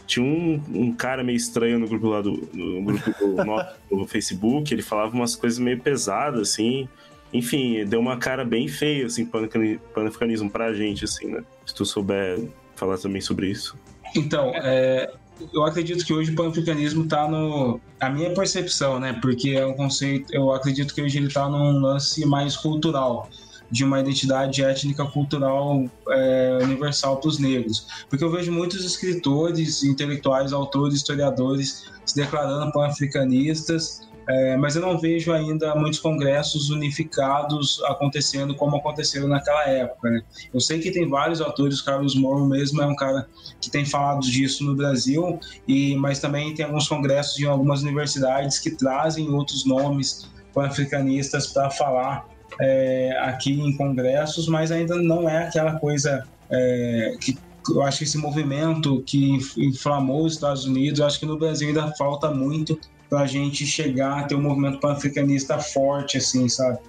tinha 0.06 0.26
um, 0.26 0.62
um 0.74 0.94
cara 0.94 1.24
meio 1.24 1.36
estranho 1.36 1.78
no 1.78 1.88
grupo 1.88 2.08
lá 2.08 2.22
do, 2.22 2.50
no 2.54 2.82
grupo 2.82 3.12
do, 3.12 3.98
do 3.98 4.08
Facebook, 4.08 4.74
ele 4.74 4.82
falava 4.82 5.14
umas 5.14 5.36
coisas 5.36 5.60
meio 5.60 5.80
pesadas, 5.80 6.40
assim. 6.50 6.88
Enfim, 7.34 7.86
deu 7.86 8.00
uma 8.00 8.18
cara 8.18 8.46
bem 8.46 8.68
feia, 8.68 9.06
assim, 9.06 9.26
panafricanismo 9.26 10.50
pra 10.50 10.74
gente, 10.74 11.06
assim, 11.06 11.28
né? 11.28 11.44
Se 11.66 11.74
tu 11.74 11.86
souber 11.86 12.40
falar 12.76 12.98
também 12.98 13.22
sobre 13.22 13.50
isso. 13.50 13.76
Então, 14.16 14.52
é, 14.56 15.12
eu 15.54 15.64
acredito 15.64 16.06
que 16.06 16.14
hoje 16.14 16.32
o 16.32 16.36
panafricanismo 16.36 17.04
está 17.04 17.28
no. 17.28 17.80
A 18.00 18.10
minha 18.10 18.34
percepção, 18.34 19.00
né? 19.00 19.18
Porque 19.22 19.52
é 19.52 19.66
um 19.66 19.74
conceito. 19.74 20.34
Eu 20.34 20.52
acredito 20.52 20.94
que 20.94 21.02
hoje 21.02 21.18
ele 21.18 21.28
está 21.28 21.50
num 21.50 21.80
lance 21.80 22.26
mais 22.26 22.56
cultural 22.56 23.30
de 23.70 23.84
uma 23.84 24.00
identidade 24.00 24.64
étnica 24.64 25.06
cultural 25.06 25.84
é, 26.10 26.60
universal 26.62 27.18
para 27.18 27.28
os 27.28 27.38
negros. 27.38 27.88
Porque 28.10 28.24
eu 28.24 28.32
vejo 28.32 28.52
muitos 28.52 28.84
escritores, 28.86 29.84
intelectuais, 29.84 30.54
autores, 30.54 30.96
historiadores 30.96 31.86
se 32.06 32.16
declarando 32.16 32.72
pan-africanistas, 32.72 34.07
é, 34.28 34.58
mas 34.58 34.76
eu 34.76 34.82
não 34.82 34.98
vejo 34.98 35.32
ainda 35.32 35.74
muitos 35.74 36.00
congressos 36.00 36.70
unificados 36.70 37.82
acontecendo 37.86 38.54
como 38.56 38.76
aconteceram 38.76 39.28
naquela 39.28 39.64
época. 39.70 40.10
Né? 40.10 40.22
Eu 40.54 40.60
sei 40.60 40.80
que 40.80 40.92
tem 40.92 41.08
vários 41.08 41.40
autores, 41.40 41.82
Carlos 41.82 42.14
Moro 42.14 42.46
mesmo 42.46 42.82
é 42.82 42.86
um 42.86 42.96
cara 42.96 43.28
que 43.62 43.70
tem 43.70 43.86
falado 43.86 44.22
disso 44.22 44.66
no 44.66 44.76
Brasil, 44.76 45.40
e 45.68 45.96
mas 45.96 46.20
também 46.20 46.54
tem 46.54 46.66
alguns 46.66 46.90
congressos 46.90 47.40
em 47.40 47.46
algumas 47.46 47.82
universidades 47.82 48.60
que 48.60 48.72
trazem 48.72 49.30
outros 49.30 49.66
nomes 49.66 50.30
pan-africanistas 50.54 51.48
para 51.48 51.70
falar 51.70 52.28
é, 52.60 53.18
aqui 53.22 53.54
em 53.54 53.78
congressos, 53.78 54.48
mas 54.50 54.72
ainda 54.72 54.96
não 54.96 55.30
é 55.30 55.48
aquela 55.48 55.80
coisa 55.80 56.28
é, 56.50 57.16
que 57.22 57.38
eu 57.70 57.82
acho 57.82 58.00
que 58.00 58.04
esse 58.06 58.18
movimento 58.18 59.04
que 59.06 59.38
inflamou 59.58 60.26
os 60.26 60.34
Estados 60.34 60.66
Unidos, 60.66 61.00
eu 61.00 61.06
acho 61.06 61.20
que 61.20 61.26
no 61.26 61.38
Brasil 61.38 61.68
ainda 61.68 61.94
falta 61.98 62.32
muito 62.32 62.80
para 63.10 63.22
a 63.22 63.26
gente 63.26 63.66
chegar 63.66 64.20
a 64.20 64.24
ter 64.24 64.36
um 64.36 64.42
movimento 64.42 64.80
pan-africanista 64.80 65.60
forte, 65.60 66.18
assim, 66.18 66.48
sabe? 66.50 66.80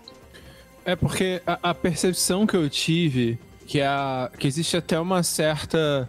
É 0.84 0.96
porque 0.96 1.42
a, 1.46 1.70
a, 1.70 1.74
percepção 1.74 2.46
que 2.46 2.56
eu 2.56 2.68
tive 2.68 3.38
que, 3.66 3.80
a, 3.80 4.30
que 4.38 4.46
existe 4.46 4.76
até 4.76 4.98
uma 4.98 5.22
certa 5.22 6.08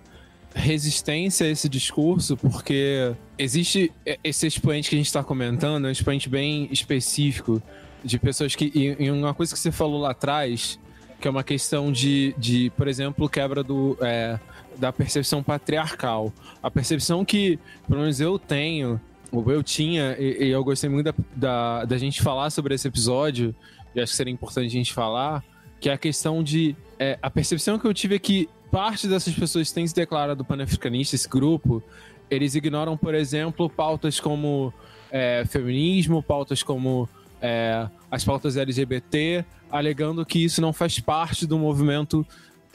resistência 0.54 1.46
a 1.46 1.50
esse 1.50 1.68
discurso, 1.68 2.36
porque 2.38 3.14
existe 3.38 3.92
esse 4.24 4.48
expoente 4.48 4.90
que 4.90 4.96
a 4.96 4.98
gente 4.98 5.08
está 5.08 5.24
comentando, 5.24 5.86
é 5.86 5.90
um 5.90 5.92
expoente 5.92 6.30
bem 6.30 6.68
específico 6.72 7.62
de 8.04 8.18
pessoas 8.18 8.56
que. 8.56 8.72
E, 8.74 9.12
uma 9.12 9.34
coisa 9.34 9.54
que 9.54 9.60
você 9.60 9.72
falou 9.72 10.02
lá 10.02 10.12
atrás, 10.12 10.80
que 11.20 11.28
é 11.28 11.32
uma 11.32 11.44
questão 11.44 11.92
de, 11.92 12.34
de 12.38 12.72
por 12.76 12.88
exemplo, 12.88 13.28
quebra 13.30 13.64
do, 13.64 13.98
é, 14.02 14.40
da 14.78 14.92
percepção 14.92 15.44
patriarcal. 15.44 16.32
A 16.64 16.72
percepção 16.72 17.26
que, 17.26 17.60
pelo 17.88 18.02
menos 18.02 18.20
eu 18.20 18.40
tenho, 18.40 19.00
eu 19.32 19.64
tinha, 19.64 20.16
e, 20.20 20.46
e 20.46 20.50
eu 20.50 20.64
gostei 20.64 20.90
muito 20.90 21.06
da, 21.06 21.14
da, 21.36 21.86
da, 21.86 21.98
gente 21.98 22.22
falar 22.22 22.50
sobre 22.50 22.76
esse 22.76 22.88
episódio, 22.88 23.56
e 23.94 24.02
acho 24.02 24.12
que 24.12 24.18
seria 24.18 24.34
importante 24.34 24.68
a 24.68 24.70
gente 24.70 24.94
falar, 24.94 25.44
que 25.80 25.90
é 25.90 25.94
a 25.94 25.98
questão 25.98 26.44
de. 26.44 26.76
É, 26.98 27.18
a 27.22 27.30
percepção 27.30 27.80
que 27.80 27.86
eu 27.86 27.94
tive 27.94 28.16
é 28.16 28.20
que 28.20 28.50
parte 28.72 29.08
dessas 29.08 29.34
pessoas 29.34 29.70
que 29.70 29.74
têm 29.74 29.88
se 29.88 29.96
declarado 29.96 30.44
panafricanista, 30.44 31.16
esse 31.16 31.28
grupo, 31.28 31.82
eles 32.30 32.56
ignoram, 32.56 32.98
por 32.98 33.16
exemplo, 33.16 33.70
pautas 33.70 34.20
como 34.20 34.74
é, 35.12 35.44
feminismo, 35.48 36.22
pautas 36.22 36.62
como 36.62 37.08
é, 37.42 37.88
as 38.12 38.24
pautas 38.24 38.58
LGBT, 38.58 39.46
alegando 39.72 40.26
que 40.26 40.44
isso 40.44 40.62
não 40.62 40.74
faz 40.74 41.00
parte 41.00 41.46
do 41.46 41.58
movimento 41.58 42.26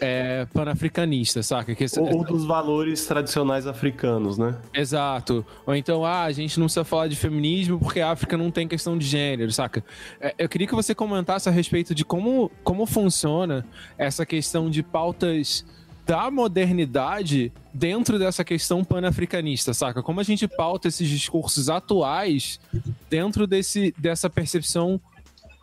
é, 0.01 0.47
panafricanista, 0.53 1.43
saca? 1.43 1.75
Que, 1.75 1.87
ou, 1.99 2.19
ou, 2.19 2.25
dos 2.25 2.45
valores 2.45 3.07
tradicionais 3.07 3.67
africanos, 3.67 4.37
né? 4.37 4.57
Exato. 4.73 5.45
Ou 5.67 5.75
então, 5.75 6.05
ah, 6.05 6.25
a 6.25 6.33
gente 6.33 6.59
não 6.59 6.67
precisa 6.67 6.85
falar 6.85 7.09
de 7.09 7.17
feminismo 7.17 7.79
porque 7.79 8.01
a 8.01 8.11
África 8.11 8.37
não 8.37 8.51
tem 8.51 8.67
questão 8.67 8.99
de 8.99 9.07
gênero, 9.07 9.51
saca? 9.53 9.85
É, 10.21 10.35
eu 10.39 10.49
queria 10.49 10.67
que 10.67 10.75
você 10.75 10.95
comentasse 10.95 11.49
a 11.49 11.53
respeito 11.53 11.95
de 11.95 12.05
como, 12.05 12.51
como 12.63 12.87
funciona 12.87 13.65
essa 13.97 14.27
questão 14.27 14.69
de 14.69 14.83
pautas 14.83 15.65
da 16.07 16.31
modernidade 16.31 17.51
dentro 17.73 18.19
dessa 18.19 18.45
questão 18.45 18.85
panafricanista, 18.85 19.73
saca? 19.73 20.03
Como 20.03 20.21
a 20.21 20.25
gente 20.25 20.47
pauta 20.47 20.89
esses 20.89 21.09
discursos 21.09 21.71
atuais 21.71 22.61
dentro 23.09 23.47
desse, 23.47 23.95
dessa 23.97 24.29
percepção 24.29 25.01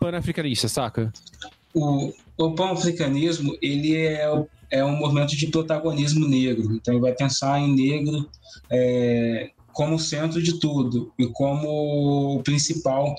panafricanista, 0.00 0.66
saca? 0.66 1.12
O, 1.74 2.12
o 2.36 2.54
pan-africanismo, 2.54 3.56
ele 3.62 3.96
é, 3.96 4.28
é 4.70 4.84
um 4.84 4.96
movimento 4.96 5.36
de 5.36 5.46
protagonismo 5.46 6.26
negro. 6.28 6.74
Então, 6.74 6.94
ele 6.94 7.00
vai 7.00 7.12
pensar 7.12 7.60
em 7.60 7.74
negro 7.74 8.28
é, 8.70 9.50
como 9.72 9.98
centro 9.98 10.42
de 10.42 10.58
tudo 10.58 11.12
e 11.18 11.26
como 11.26 12.36
o 12.36 12.42
principal 12.42 13.14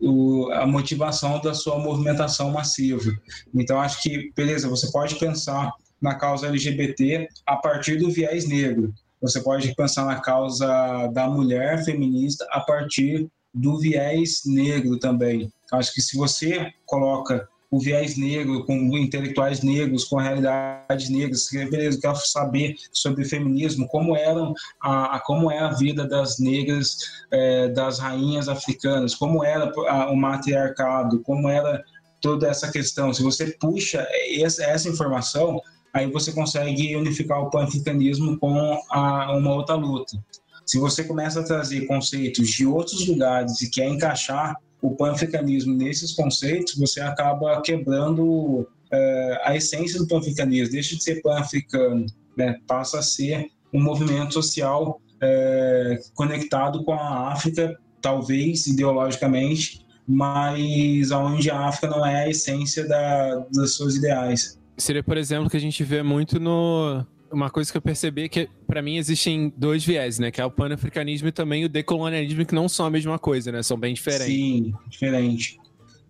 o, 0.00 0.50
a 0.52 0.66
motivação 0.66 1.40
da 1.40 1.54
sua 1.54 1.78
movimentação 1.78 2.50
massiva. 2.50 3.12
Então, 3.54 3.80
acho 3.80 4.02
que, 4.02 4.32
beleza, 4.34 4.68
você 4.68 4.90
pode 4.90 5.16
pensar 5.16 5.72
na 6.00 6.14
causa 6.14 6.46
LGBT 6.46 7.28
a 7.46 7.56
partir 7.56 7.98
do 7.98 8.10
viés 8.10 8.48
negro. 8.48 8.94
Você 9.20 9.40
pode 9.40 9.74
pensar 9.74 10.06
na 10.06 10.20
causa 10.20 11.08
da 11.12 11.28
mulher 11.28 11.84
feminista 11.84 12.46
a 12.50 12.60
partir 12.60 13.28
do 13.52 13.78
viés 13.78 14.42
negro 14.46 14.98
também. 14.98 15.52
Acho 15.72 15.92
que 15.92 16.00
se 16.00 16.16
você 16.16 16.72
coloca 16.86 17.46
o 17.70 17.78
viés 17.78 18.16
negro, 18.16 18.64
com 18.64 18.74
intelectuais 18.98 19.62
negros, 19.62 20.04
com 20.04 20.16
realidades 20.16 21.08
negras, 21.08 21.48
beleza, 21.52 22.00
quero 22.00 22.16
saber 22.16 22.74
sobre 22.92 23.24
feminismo, 23.24 23.86
como 23.86 24.16
eram 24.16 24.52
a, 24.82 25.16
a 25.16 25.20
como 25.20 25.50
é 25.50 25.58
a 25.58 25.72
vida 25.72 26.06
das 26.06 26.38
negras, 26.40 26.96
é, 27.30 27.68
das 27.68 28.00
rainhas 28.00 28.48
africanas, 28.48 29.14
como 29.14 29.44
era 29.44 29.72
a, 29.88 30.10
o 30.10 30.16
matriarcado, 30.16 31.20
como 31.20 31.48
era 31.48 31.82
toda 32.20 32.48
essa 32.48 32.70
questão. 32.72 33.14
Se 33.14 33.22
você 33.22 33.46
puxa 33.60 34.06
essa, 34.42 34.64
essa 34.64 34.88
informação, 34.88 35.60
aí 35.94 36.10
você 36.10 36.32
consegue 36.32 36.96
unificar 36.96 37.40
o 37.40 37.50
panafricanismo 37.50 38.36
com 38.38 38.80
a, 38.90 39.36
uma 39.36 39.54
outra 39.54 39.76
luta. 39.76 40.18
Se 40.66 40.78
você 40.78 41.04
começa 41.04 41.40
a 41.40 41.44
trazer 41.44 41.86
conceitos 41.86 42.48
de 42.48 42.66
outros 42.66 43.06
lugares 43.06 43.60
e 43.62 43.70
quer 43.70 43.88
encaixar 43.88 44.56
o 44.82 44.94
pan-africanismo 44.96 45.74
nesses 45.74 46.12
conceitos, 46.12 46.76
você 46.76 47.00
acaba 47.00 47.60
quebrando 47.60 48.66
é, 48.90 49.40
a 49.44 49.56
essência 49.56 49.98
do 49.98 50.06
pan-africanismo. 50.06 50.72
Deixa 50.72 50.96
de 50.96 51.02
ser 51.02 51.20
pan-africano, 51.22 52.06
né? 52.36 52.58
passa 52.66 52.98
a 52.98 53.02
ser 53.02 53.50
um 53.72 53.82
movimento 53.82 54.34
social 54.34 55.00
é, 55.20 56.00
conectado 56.14 56.82
com 56.82 56.92
a 56.92 57.32
África, 57.32 57.78
talvez 58.00 58.66
ideologicamente, 58.66 59.84
mas 60.06 61.10
onde 61.12 61.50
a 61.50 61.68
África 61.68 61.88
não 61.88 62.04
é 62.04 62.24
a 62.24 62.28
essência 62.28 62.88
da, 62.88 63.46
das 63.52 63.74
suas 63.74 63.96
ideais. 63.96 64.58
Seria, 64.76 65.02
por 65.02 65.16
exemplo, 65.16 65.50
que 65.50 65.56
a 65.56 65.60
gente 65.60 65.84
vê 65.84 66.02
muito 66.02 66.40
no, 66.40 67.04
uma 67.32 67.50
coisa 67.50 67.70
que 67.70 67.76
eu 67.76 67.82
percebi 67.82 68.22
é 68.22 68.28
que, 68.28 68.48
para 68.66 68.82
mim, 68.82 68.96
existem 68.96 69.52
dois 69.56 69.84
viés, 69.84 70.18
né? 70.18 70.30
Que 70.30 70.40
é 70.40 70.44
o 70.44 70.50
panafricanismo 70.50 71.28
e 71.28 71.32
também 71.32 71.64
o 71.64 71.68
decolonialismo, 71.68 72.44
que 72.44 72.54
não 72.54 72.68
são 72.68 72.86
a 72.86 72.90
mesma 72.90 73.18
coisa, 73.18 73.52
né? 73.52 73.62
São 73.62 73.78
bem 73.78 73.94
diferentes. 73.94 74.26
Sim, 74.26 74.72
diferente. 74.88 75.58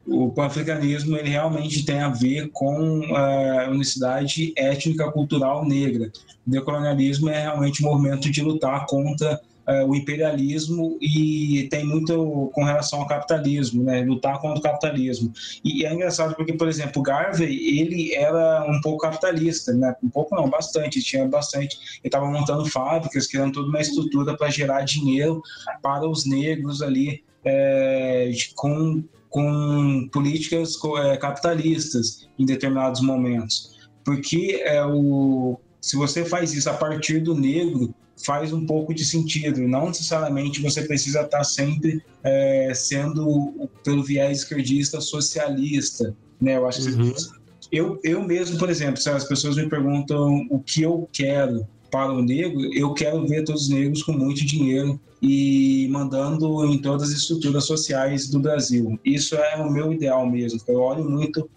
O 0.06 0.30
panafricanismo, 0.30 1.16
ele 1.16 1.28
realmente 1.28 1.84
tem 1.84 2.00
a 2.00 2.08
ver 2.08 2.48
com 2.52 3.02
a 3.14 3.68
unicidade 3.70 4.52
étnica 4.56 5.10
cultural 5.12 5.64
negra. 5.64 6.10
O 6.46 6.50
decolonialismo 6.50 7.28
é 7.28 7.42
realmente 7.42 7.84
um 7.84 7.90
movimento 7.90 8.30
de 8.30 8.42
lutar 8.42 8.86
contra 8.86 9.40
uh, 9.68 9.86
o 9.86 9.94
imperialismo 9.94 10.98
e 11.00 11.68
tem 11.70 11.84
muito 11.84 12.50
com 12.54 12.64
relação 12.64 13.00
ao 13.00 13.06
capitalismo, 13.06 13.82
né? 13.82 14.02
Lutar 14.02 14.40
contra 14.40 14.58
o 14.58 14.62
capitalismo. 14.62 15.32
E 15.64 15.84
é 15.84 15.92
engraçado 15.92 16.34
porque, 16.34 16.52
por 16.52 16.68
exemplo, 16.68 17.02
Garvey, 17.02 17.80
ele 17.80 18.14
era 18.14 18.64
um 18.68 18.80
pouco 18.80 18.98
capitalista, 18.98 19.72
né? 19.72 19.94
Um 20.02 20.08
pouco 20.08 20.34
não, 20.34 20.48
bastante, 20.48 21.02
tinha 21.02 21.26
bastante. 21.26 21.76
Ele 21.76 22.00
estava 22.04 22.26
montando 22.26 22.64
fábricas, 22.66 23.26
criando 23.26 23.52
toda 23.54 23.68
uma 23.68 23.80
estrutura 23.80 24.36
para 24.36 24.50
gerar 24.50 24.82
dinheiro 24.82 25.42
para 25.82 26.08
os 26.08 26.26
negros 26.26 26.82
ali, 26.82 27.22
é, 27.44 28.30
com 28.54 29.02
com 29.30 30.08
políticas 30.12 30.74
é, 31.04 31.16
capitalistas 31.16 32.28
em 32.36 32.44
determinados 32.44 33.00
momentos. 33.00 33.78
Porque 34.04 34.60
é 34.64 34.84
o, 34.84 35.58
se 35.80 35.96
você 35.96 36.24
faz 36.24 36.52
isso 36.52 36.68
a 36.68 36.74
partir 36.74 37.20
do 37.20 37.34
negro, 37.34 37.94
faz 38.24 38.52
um 38.52 38.64
pouco 38.66 38.94
de 38.94 39.04
sentido. 39.04 39.60
Não 39.66 39.88
necessariamente 39.88 40.62
você 40.62 40.82
precisa 40.82 41.22
estar 41.22 41.44
sempre 41.44 42.02
é, 42.22 42.72
sendo, 42.74 43.68
pelo 43.84 44.02
viés 44.02 44.38
esquerdista, 44.38 45.00
socialista. 45.00 46.14
Né? 46.40 46.56
Eu 46.56 46.66
acho 46.66 46.88
uhum. 46.88 47.12
que 47.12 47.40
eu, 47.72 48.00
eu 48.02 48.22
mesmo, 48.22 48.58
por 48.58 48.68
exemplo, 48.68 49.00
se 49.00 49.08
as 49.08 49.24
pessoas 49.24 49.56
me 49.56 49.68
perguntam 49.68 50.46
o 50.50 50.58
que 50.58 50.82
eu 50.82 51.08
quero 51.12 51.66
para 51.90 52.12
o 52.12 52.22
negro, 52.22 52.72
eu 52.74 52.92
quero 52.94 53.26
ver 53.26 53.44
todos 53.44 53.62
os 53.62 53.68
negros 53.68 54.02
com 54.02 54.12
muito 54.12 54.44
dinheiro 54.44 55.00
e 55.22 55.88
mandando 55.90 56.64
em 56.66 56.78
todas 56.78 57.10
as 57.10 57.16
estruturas 57.16 57.64
sociais 57.64 58.28
do 58.28 58.40
Brasil. 58.40 58.98
Isso 59.04 59.36
é 59.36 59.56
o 59.56 59.70
meu 59.70 59.92
ideal 59.92 60.28
mesmo. 60.28 60.60
Eu 60.66 60.80
olho 60.80 61.08
muito 61.08 61.48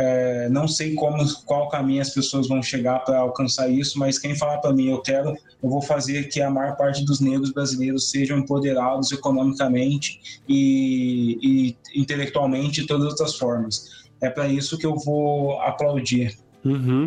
é, 0.00 0.48
não 0.48 0.66
sei 0.66 0.94
como, 0.94 1.22
qual 1.44 1.68
caminho 1.68 2.00
as 2.00 2.08
pessoas 2.08 2.48
vão 2.48 2.62
chegar 2.62 3.00
para 3.00 3.18
alcançar 3.18 3.68
isso, 3.68 3.98
mas 3.98 4.18
quem 4.18 4.34
falar 4.34 4.58
para 4.58 4.72
mim, 4.72 4.88
eu 4.88 5.02
quero, 5.02 5.36
eu 5.62 5.68
vou 5.68 5.82
fazer 5.82 6.24
que 6.28 6.40
a 6.40 6.50
maior 6.50 6.74
parte 6.74 7.04
dos 7.04 7.20
negros 7.20 7.52
brasileiros 7.52 8.10
sejam 8.10 8.38
empoderados 8.38 9.12
economicamente 9.12 10.40
e, 10.48 11.38
e 11.42 12.00
intelectualmente 12.00 12.80
de 12.80 12.86
todas 12.86 13.06
as 13.06 13.12
outras 13.12 13.36
formas. 13.36 14.08
É 14.22 14.30
para 14.30 14.48
isso 14.48 14.78
que 14.78 14.86
eu 14.86 14.96
vou 14.96 15.60
aplaudir. 15.60 16.34
Uhum. 16.64 17.04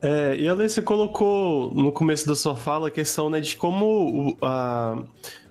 É, 0.00 0.36
e 0.38 0.48
ali 0.48 0.68
você 0.68 0.82
colocou 0.82 1.74
no 1.74 1.90
começo 1.90 2.26
da 2.26 2.36
sua 2.36 2.54
fala 2.54 2.88
a 2.88 2.90
questão 2.92 3.28
né, 3.28 3.40
de 3.40 3.56
como 3.56 3.86
o, 3.86 4.36
a, 4.44 5.02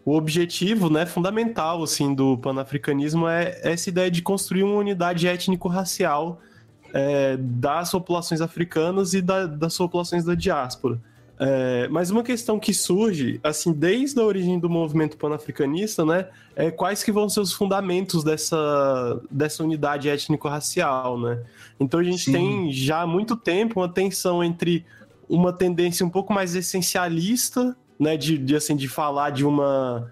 o 0.05 0.13
objetivo 0.13 0.89
né, 0.89 1.05
fundamental 1.05 1.83
assim, 1.83 2.13
do 2.13 2.37
panafricanismo 2.37 3.27
é 3.27 3.59
essa 3.63 3.89
ideia 3.89 4.09
de 4.09 4.21
construir 4.21 4.63
uma 4.63 4.75
unidade 4.75 5.27
étnico-racial 5.27 6.41
é, 6.95 7.35
das 7.37 7.91
populações 7.91 8.39
africanas 8.39 9.13
e 9.13 9.21
da, 9.21 9.45
das 9.45 9.77
populações 9.77 10.23
da 10.23 10.33
diáspora. 10.33 10.97
É, 11.37 11.89
mas 11.89 12.09
uma 12.09 12.23
questão 12.23 12.57
que 12.57 12.73
surge, 12.73 13.37
assim, 13.43 13.73
desde 13.73 14.17
a 14.17 14.23
origem 14.23 14.57
do 14.57 14.69
movimento 14.69 15.17
panafricanista, 15.17 16.05
né, 16.05 16.29
é 16.55 16.71
quais 16.71 17.03
que 17.03 17.11
vão 17.11 17.27
ser 17.27 17.41
os 17.41 17.51
fundamentos 17.51 18.23
dessa, 18.23 19.21
dessa 19.29 19.61
unidade 19.61 20.07
étnico-racial, 20.07 21.19
né? 21.19 21.43
Então 21.77 21.99
a 21.99 22.03
gente 22.03 22.23
Sim. 22.23 22.31
tem 22.31 22.71
já 22.71 23.01
há 23.01 23.07
muito 23.07 23.35
tempo 23.35 23.81
uma 23.81 23.89
tensão 23.89 24.41
entre 24.41 24.85
uma 25.27 25.51
tendência 25.51 26.05
um 26.05 26.09
pouco 26.09 26.31
mais 26.31 26.55
essencialista, 26.55 27.75
né, 27.99 28.15
de, 28.15 28.37
de 28.37 28.55
assim, 28.55 28.77
de 28.77 28.87
falar 28.87 29.31
de 29.31 29.45
uma 29.45 30.09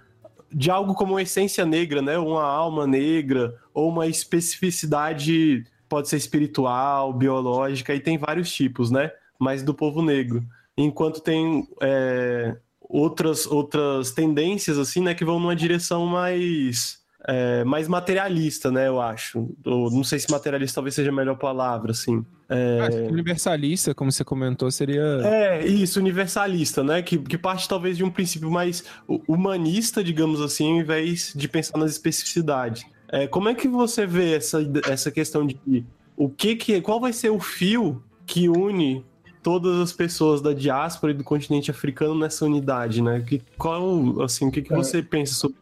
de 0.51 0.69
algo 0.69 0.93
como 0.93 1.19
essência 1.19 1.65
negra, 1.65 2.01
né, 2.01 2.17
uma 2.17 2.43
alma 2.43 2.85
negra 2.85 3.55
ou 3.73 3.89
uma 3.89 4.05
especificidade 4.05 5.65
pode 5.93 6.09
ser 6.09 6.17
espiritual, 6.17 7.13
biológica, 7.13 7.93
e 7.93 7.99
tem 7.99 8.17
vários 8.17 8.51
tipos, 8.51 8.89
né? 8.89 9.11
Mas 9.37 9.61
do 9.61 9.75
povo 9.75 10.01
negro. 10.01 10.43
Enquanto 10.75 11.21
tem 11.21 11.67
é, 11.79 12.55
outras, 12.81 13.45
outras 13.45 14.09
tendências, 14.09 14.79
assim, 14.79 15.03
né, 15.03 15.13
que 15.13 15.23
vão 15.23 15.39
numa 15.39 15.55
direção 15.55 16.07
mais. 16.07 16.97
É, 17.25 17.63
mais 17.63 17.87
materialista, 17.87 18.71
né, 18.71 18.87
eu 18.87 18.99
acho. 18.99 19.55
Ou, 19.63 19.91
não 19.91 20.03
sei 20.03 20.17
se 20.17 20.31
materialista 20.31 20.75
talvez 20.75 20.95
seja 20.95 21.11
a 21.11 21.13
melhor 21.13 21.37
palavra, 21.37 21.91
assim. 21.91 22.25
É... 22.49 23.07
universalista, 23.09 23.93
como 23.93 24.11
você 24.11 24.23
comentou, 24.23 24.71
seria. 24.71 25.21
É, 25.23 25.63
isso, 25.63 25.99
universalista, 25.99 26.83
né? 26.83 27.03
Que, 27.03 27.19
que 27.19 27.37
parte 27.37 27.69
talvez 27.69 27.97
de 27.97 28.03
um 28.03 28.09
princípio 28.09 28.49
mais 28.49 28.83
humanista, 29.27 30.03
digamos 30.03 30.41
assim, 30.41 30.71
ao 30.71 30.79
invés 30.79 31.33
de 31.35 31.47
pensar 31.47 31.77
nas 31.77 31.91
especificidades. 31.91 32.83
É, 33.13 33.27
como 33.27 33.47
é 33.47 33.53
que 33.53 33.67
você 33.67 34.07
vê 34.07 34.33
essa, 34.33 34.59
essa 34.89 35.11
questão 35.11 35.45
de 35.45 35.85
o 36.17 36.27
que 36.27 36.55
que 36.55 36.81
qual 36.81 36.99
vai 36.99 37.13
ser 37.13 37.29
o 37.29 37.39
fio 37.39 38.01
que 38.25 38.49
une 38.49 39.05
todas 39.43 39.79
as 39.79 39.93
pessoas 39.93 40.41
da 40.41 40.51
diáspora 40.51 41.13
e 41.13 41.15
do 41.15 41.23
continente 41.23 41.69
africano 41.69 42.15
nessa 42.15 42.43
unidade, 42.43 43.03
né? 43.03 43.23
Que 43.27 43.39
qual 43.55 44.19
assim 44.23 44.47
o 44.47 44.51
que, 44.51 44.63
que 44.63 44.73
é. 44.73 44.75
você 44.75 45.03
pensa 45.03 45.35
sobre 45.35 45.55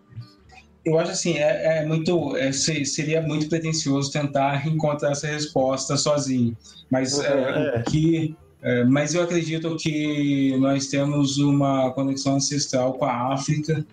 eu 0.86 0.98
acho 0.98 1.12
assim, 1.12 1.34
é, 1.34 1.80
é 1.80 1.86
muito. 1.86 2.36
É, 2.38 2.52
seria 2.52 3.22
muito 3.22 3.48
pretencioso 3.48 4.12
tentar 4.12 4.66
encontrar 4.66 5.12
essa 5.12 5.28
resposta 5.28 5.96
sozinho. 5.96 6.58
Mas 6.90 7.20
é, 7.20 7.76
é. 7.76 7.84
que. 7.84 8.36
Mas 8.90 9.14
eu 9.14 9.24
acredito 9.24 9.76
que 9.76 10.56
nós 10.60 10.88
temos 10.88 11.38
uma 11.38 11.92
conexão 11.92 12.36
ancestral 12.36 12.94
com 12.94 13.06
a 13.06 13.34
África 13.34 13.86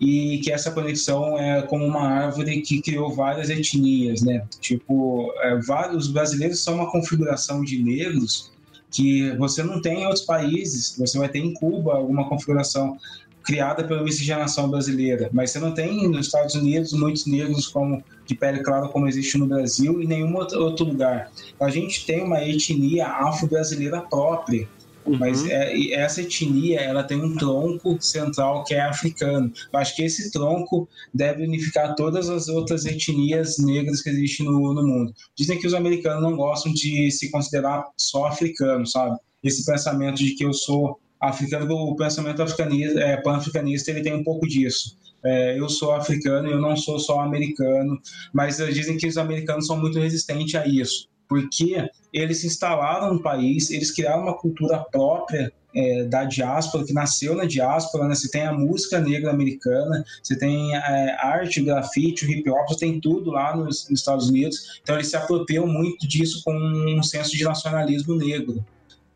e 0.00 0.38
que 0.38 0.52
essa 0.52 0.70
conexão 0.70 1.38
é 1.38 1.62
como 1.62 1.84
uma 1.84 2.06
árvore 2.06 2.60
que 2.60 2.82
criou 2.82 3.14
várias 3.14 3.48
etnias, 3.48 4.22
né? 4.22 4.44
Tipo, 4.60 5.32
é, 5.40 5.56
vários 5.56 6.08
brasileiros 6.08 6.60
são 6.60 6.74
uma 6.74 6.90
configuração 6.90 7.62
de 7.62 7.82
negros 7.82 8.52
que 8.90 9.30
você 9.36 9.62
não 9.62 9.80
tem 9.80 10.02
em 10.02 10.06
outros 10.06 10.24
países. 10.24 10.96
Você 10.98 11.18
vai 11.18 11.28
ter 11.28 11.38
em 11.38 11.52
Cuba 11.54 11.94
alguma 11.94 12.28
configuração 12.28 12.96
criada 13.42 13.84
pela 13.84 14.02
miscigenação 14.02 14.68
brasileira, 14.68 15.30
mas 15.32 15.52
você 15.52 15.60
não 15.60 15.72
tem 15.72 16.08
nos 16.08 16.26
Estados 16.26 16.56
Unidos 16.56 16.92
muitos 16.92 17.26
negros 17.26 17.68
como 17.68 18.02
de 18.26 18.34
pele 18.34 18.58
clara 18.58 18.88
como 18.88 19.06
existe 19.06 19.38
no 19.38 19.46
Brasil 19.46 20.02
e 20.02 20.06
nenhum 20.06 20.36
outro 20.36 20.84
lugar. 20.84 21.30
A 21.60 21.70
gente 21.70 22.04
tem 22.04 22.24
uma 22.24 22.42
etnia 22.42 23.06
afro-brasileira 23.06 24.00
própria 24.00 24.68
Uhum. 25.06 25.18
Mas 25.18 25.46
é, 25.46 25.92
essa 25.92 26.20
etnia 26.20 26.80
ela 26.80 27.04
tem 27.04 27.22
um 27.22 27.36
tronco 27.36 27.96
central 28.00 28.64
que 28.64 28.74
é 28.74 28.80
africano. 28.80 29.52
Eu 29.72 29.78
acho 29.78 29.94
que 29.94 30.02
esse 30.02 30.30
tronco 30.32 30.88
deve 31.14 31.44
unificar 31.44 31.94
todas 31.94 32.28
as 32.28 32.48
outras 32.48 32.84
etnias 32.84 33.58
negras 33.58 34.02
que 34.02 34.10
existem 34.10 34.46
no, 34.46 34.74
no 34.74 34.86
mundo. 34.86 35.14
Dizem 35.36 35.58
que 35.58 35.66
os 35.66 35.74
americanos 35.74 36.22
não 36.22 36.36
gostam 36.36 36.72
de 36.72 37.10
se 37.10 37.30
considerar 37.30 37.84
só 37.96 38.26
africanos, 38.26 38.90
sabe? 38.92 39.16
Esse 39.42 39.64
pensamento 39.64 40.18
de 40.18 40.34
que 40.34 40.44
eu 40.44 40.52
sou 40.52 40.98
africano, 41.20 41.72
o 41.72 41.96
pensamento 41.96 42.42
africanista, 42.42 43.00
é, 43.00 43.16
pan-africanista, 43.18 43.90
ele 43.90 44.02
tem 44.02 44.14
um 44.14 44.24
pouco 44.24 44.46
disso. 44.46 44.98
É, 45.24 45.58
eu 45.58 45.68
sou 45.68 45.92
africano, 45.92 46.48
eu 46.48 46.60
não 46.60 46.76
sou 46.76 46.98
só 46.98 47.20
americano, 47.20 47.98
mas 48.32 48.58
dizem 48.58 48.96
que 48.96 49.06
os 49.06 49.16
americanos 49.16 49.66
são 49.66 49.78
muito 49.78 49.98
resistentes 49.98 50.54
a 50.54 50.66
isso 50.66 51.08
porque 51.28 51.88
eles 52.12 52.40
se 52.40 52.46
instalaram 52.46 53.14
no 53.14 53.22
país, 53.22 53.70
eles 53.70 53.90
criaram 53.90 54.22
uma 54.22 54.38
cultura 54.38 54.78
própria 54.90 55.52
é, 55.76 56.04
da 56.04 56.24
diáspora, 56.24 56.86
que 56.86 56.92
nasceu 56.94 57.34
na 57.34 57.44
diáspora, 57.44 58.08
né? 58.08 58.14
Você 58.14 58.30
tem 58.30 58.42
a 58.42 58.52
música 58.52 58.98
negra 58.98 59.30
americana, 59.30 60.02
você 60.22 60.38
tem 60.38 60.74
é, 60.74 61.16
arte, 61.20 61.60
grafite, 61.60 62.24
hip 62.24 62.48
hop, 62.48 62.66
você 62.66 62.86
tem 62.86 62.98
tudo 62.98 63.30
lá 63.30 63.54
nos, 63.54 63.88
nos, 63.90 64.00
Estados 64.00 64.30
Unidos. 64.30 64.80
Então 64.82 64.94
eles 64.94 65.08
se 65.08 65.16
apropriam 65.16 65.66
muito 65.66 66.08
disso 66.08 66.42
com 66.42 66.54
um 66.54 67.02
senso 67.02 67.36
de 67.36 67.44
nacionalismo 67.44 68.14
negro, 68.14 68.64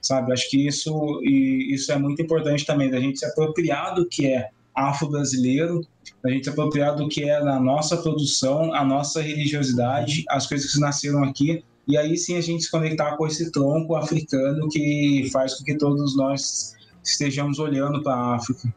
sabe? 0.03 0.33
Acho 0.35 0.51
que 0.51 0.67
isso, 0.67 1.21
e, 1.25 1.73
isso 1.73 1.91
é 1.91 1.99
muito 1.99 2.21
importante 2.21 2.67
também, 2.67 2.91
da 2.91 3.01
gente 3.01 3.19
se 3.19 3.25
apropriar 3.25 3.95
do 3.95 4.07
que 4.07 4.27
é 4.27 4.51
afro-brasileiro, 4.75 5.81
da 6.23 6.31
gente 6.31 6.45
se 6.45 6.51
apropriar 6.51 6.95
do 6.95 7.09
que 7.09 7.25
é 7.25 7.37
a 7.37 7.59
nossa 7.59 7.97
produção, 7.97 8.75
a 8.75 8.85
nossa 8.85 9.23
religiosidade, 9.23 10.25
as 10.29 10.47
coisas 10.47 10.71
que 10.71 10.79
nasceram 10.79 11.25
aqui, 11.25 11.65
e 11.87 11.97
aí 11.97 12.17
sim 12.17 12.37
a 12.37 12.41
gente 12.41 12.65
se 12.65 12.71
conectar 12.71 13.17
com 13.17 13.27
esse 13.27 13.51
tronco 13.51 13.97
africano 13.97 14.69
que 14.69 15.29
faz 15.33 15.55
com 15.55 15.65
que 15.65 15.77
todos 15.77 16.17
nós 16.17 16.75
estejamos 17.03 17.59
olhando 17.59 18.03
para 18.03 18.15
a 18.15 18.35
África. 18.37 18.73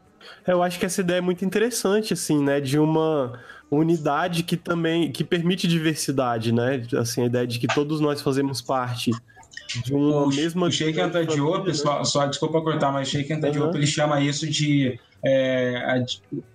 Eu 0.47 0.63
acho 0.63 0.79
que 0.79 0.85
essa 0.85 1.01
ideia 1.01 1.17
é 1.17 1.21
muito 1.21 1.45
interessante, 1.45 2.13
assim, 2.13 2.43
né? 2.43 2.59
De 2.59 2.77
uma 2.79 3.39
unidade 3.69 4.43
que 4.43 4.57
também 4.57 5.11
que 5.11 5.23
permite 5.23 5.67
diversidade, 5.67 6.51
né? 6.51 6.85
Assim, 6.97 7.23
a 7.23 7.25
ideia 7.25 7.47
de 7.47 7.59
que 7.59 7.67
todos 7.67 7.99
nós 7.99 8.21
fazemos 8.21 8.61
parte 8.61 9.11
de 9.81 9.93
uma 9.93 10.23
o 10.23 10.27
mesma. 10.27 10.67
O 10.67 10.71
Sheikh 10.71 10.99
Anta 10.99 11.25
Diop, 11.25 11.67
né? 11.67 11.73
só, 11.73 12.03
só 12.03 12.25
desculpa 12.25 12.61
cortar, 12.61 12.91
mas 12.91 13.07
Sheikh 13.07 13.31
Anta 13.33 13.49
uhum. 13.49 13.75
Ele 13.75 13.87
chama 13.87 14.21
isso 14.21 14.47
de 14.47 14.99
é, 15.23 16.03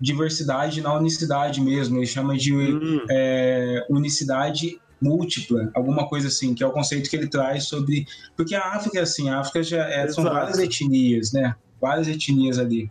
diversidade 0.00 0.80
na 0.80 0.94
unicidade 0.94 1.60
mesmo. 1.60 1.98
Ele 1.98 2.06
chama 2.06 2.36
de 2.36 2.54
hum. 2.54 3.00
é, 3.10 3.86
unicidade 3.88 4.78
múltipla, 5.00 5.70
alguma 5.74 6.08
coisa 6.08 6.28
assim, 6.28 6.54
que 6.54 6.62
é 6.62 6.66
o 6.66 6.72
conceito 6.72 7.08
que 7.08 7.16
ele 7.16 7.28
traz 7.28 7.64
sobre. 7.64 8.06
Porque 8.36 8.54
a 8.54 8.74
África, 8.74 9.02
assim, 9.02 9.28
a 9.28 9.40
África 9.40 9.62
já 9.62 9.88
é, 9.88 10.08
são 10.08 10.24
várias 10.24 10.58
etnias, 10.58 11.32
né? 11.32 11.54
Várias 11.80 12.08
etnias 12.08 12.58
ali. 12.58 12.90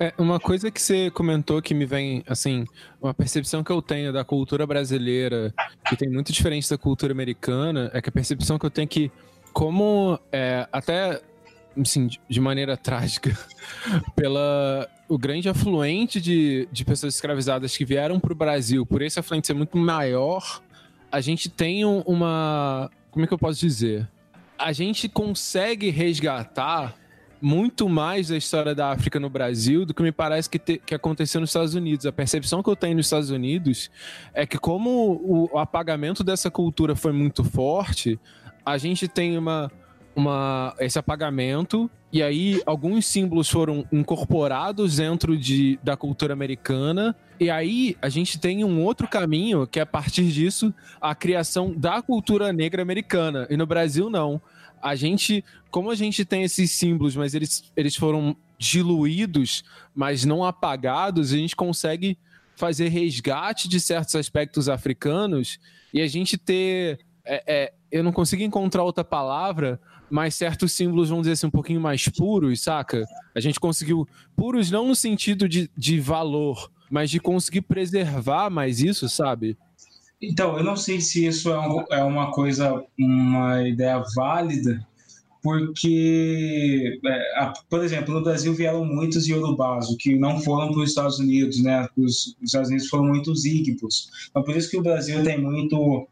É, 0.00 0.12
uma 0.16 0.38
coisa 0.38 0.70
que 0.70 0.80
você 0.80 1.10
comentou 1.10 1.60
que 1.60 1.74
me 1.74 1.84
vem, 1.84 2.22
assim, 2.28 2.64
uma 3.02 3.12
percepção 3.12 3.64
que 3.64 3.70
eu 3.70 3.82
tenho 3.82 4.12
da 4.12 4.24
cultura 4.24 4.64
brasileira, 4.64 5.52
que 5.88 5.96
tem 5.96 6.08
muito 6.08 6.32
diferente 6.32 6.70
da 6.70 6.78
cultura 6.78 7.12
americana, 7.12 7.90
é 7.92 8.00
que 8.00 8.08
a 8.08 8.12
percepção 8.12 8.58
que 8.58 8.64
eu 8.64 8.70
tenho 8.70 8.84
é 8.84 8.88
que, 8.88 9.10
como 9.52 10.18
é, 10.30 10.68
até 10.70 11.20
assim, 11.80 12.08
de 12.28 12.40
maneira 12.40 12.76
trágica, 12.76 13.36
pela 14.14 14.88
o 15.08 15.16
grande 15.16 15.48
afluente 15.48 16.20
de, 16.20 16.68
de 16.70 16.84
pessoas 16.84 17.14
escravizadas 17.14 17.76
que 17.76 17.84
vieram 17.84 18.20
para 18.20 18.32
o 18.32 18.36
Brasil, 18.36 18.84
por 18.84 19.00
esse 19.00 19.18
afluente 19.18 19.46
ser 19.46 19.54
muito 19.54 19.76
maior 19.78 20.62
a 21.10 21.20
gente 21.20 21.48
tem 21.48 21.84
uma. 21.84 22.90
Como 23.10 23.24
é 23.24 23.28
que 23.28 23.34
eu 23.34 23.38
posso 23.38 23.60
dizer? 23.60 24.08
A 24.58 24.72
gente 24.72 25.08
consegue 25.08 25.90
resgatar 25.90 26.94
muito 27.40 27.88
mais 27.88 28.28
da 28.28 28.36
história 28.36 28.74
da 28.74 28.90
África 28.90 29.20
no 29.20 29.30
Brasil 29.30 29.86
do 29.86 29.94
que 29.94 30.02
me 30.02 30.10
parece 30.10 30.50
que, 30.50 30.58
te, 30.58 30.78
que 30.84 30.94
aconteceu 30.94 31.40
nos 31.40 31.50
Estados 31.50 31.74
Unidos. 31.74 32.04
A 32.06 32.12
percepção 32.12 32.62
que 32.62 32.68
eu 32.68 32.76
tenho 32.76 32.96
nos 32.96 33.06
Estados 33.06 33.30
Unidos 33.30 33.90
é 34.34 34.44
que, 34.44 34.58
como 34.58 34.90
o, 34.90 35.50
o 35.52 35.58
apagamento 35.58 36.24
dessa 36.24 36.50
cultura 36.50 36.96
foi 36.96 37.12
muito 37.12 37.44
forte, 37.44 38.18
a 38.66 38.76
gente 38.76 39.06
tem 39.06 39.38
uma, 39.38 39.70
uma, 40.18 40.74
esse 40.80 40.98
apagamento, 40.98 41.90
e 42.12 42.22
aí 42.22 42.60
alguns 42.66 43.06
símbolos 43.06 43.48
foram 43.48 43.86
incorporados 43.92 44.96
dentro 44.96 45.36
de, 45.36 45.78
da 45.82 45.96
cultura 45.96 46.32
americana, 46.32 47.14
e 47.38 47.50
aí 47.50 47.96
a 48.02 48.08
gente 48.08 48.38
tem 48.38 48.64
um 48.64 48.82
outro 48.82 49.06
caminho, 49.06 49.66
que 49.66 49.78
é 49.78 49.82
a 49.82 49.86
partir 49.86 50.24
disso, 50.28 50.74
a 51.00 51.14
criação 51.14 51.72
da 51.74 52.02
cultura 52.02 52.52
negra 52.52 52.82
americana. 52.82 53.46
E 53.48 53.56
no 53.56 53.66
Brasil, 53.66 54.10
não 54.10 54.40
a 54.82 54.94
gente, 54.94 55.44
como 55.70 55.90
a 55.90 55.94
gente 55.94 56.24
tem 56.24 56.42
esses 56.42 56.70
símbolos, 56.70 57.16
mas 57.16 57.34
eles, 57.34 57.64
eles 57.76 57.96
foram 57.96 58.36
diluídos, 58.58 59.64
mas 59.94 60.24
não 60.24 60.44
apagados, 60.44 61.32
a 61.32 61.36
gente 61.36 61.54
consegue 61.54 62.18
fazer 62.56 62.88
resgate 62.88 63.68
de 63.68 63.78
certos 63.78 64.16
aspectos 64.16 64.68
africanos 64.68 65.58
e 65.94 66.00
a 66.00 66.08
gente 66.08 66.36
ter. 66.36 66.98
É, 67.24 67.42
é, 67.46 67.72
eu 67.90 68.02
não 68.02 68.12
consigo 68.12 68.42
encontrar 68.42 68.82
outra 68.82 69.04
palavra, 69.04 69.80
mas 70.10 70.34
certos 70.34 70.72
símbolos, 70.72 71.08
vamos 71.08 71.22
dizer 71.22 71.32
assim, 71.32 71.46
um 71.46 71.50
pouquinho 71.50 71.80
mais 71.80 72.08
puros, 72.08 72.62
saca? 72.62 73.04
A 73.34 73.40
gente 73.40 73.60
conseguiu. 73.60 74.06
Puros 74.36 74.70
não 74.70 74.88
no 74.88 74.94
sentido 74.94 75.48
de, 75.48 75.70
de 75.76 76.00
valor, 76.00 76.70
mas 76.90 77.10
de 77.10 77.20
conseguir 77.20 77.62
preservar 77.62 78.50
mais 78.50 78.80
isso, 78.80 79.08
sabe? 79.08 79.56
Então, 80.20 80.56
eu 80.58 80.64
não 80.64 80.76
sei 80.76 81.00
se 81.00 81.26
isso 81.26 81.50
é, 81.50 81.58
um, 81.58 81.84
é 81.90 82.02
uma 82.02 82.32
coisa, 82.32 82.84
uma 82.98 83.66
ideia 83.68 84.02
válida, 84.16 84.84
porque, 85.42 86.98
é, 87.06 87.40
a, 87.40 87.52
por 87.70 87.84
exemplo, 87.84 88.12
no 88.12 88.22
Brasil 88.22 88.52
vieram 88.52 88.84
muitos 88.84 89.28
Yorubás, 89.28 89.86
que 90.00 90.16
não 90.16 90.40
foram 90.40 90.72
para 90.72 90.82
os 90.82 90.90
Estados 90.90 91.18
Unidos, 91.20 91.62
né? 91.62 91.88
Os, 91.96 92.36
os 92.42 92.46
Estados 92.46 92.68
Unidos 92.68 92.88
foram 92.88 93.04
muitos 93.04 93.44
Igbos. 93.44 94.10
Então, 94.30 94.42
por 94.42 94.56
isso 94.56 94.70
que 94.70 94.76
o 94.76 94.82
Brasil 94.82 95.22
tem 95.22 95.40
muito. 95.40 96.08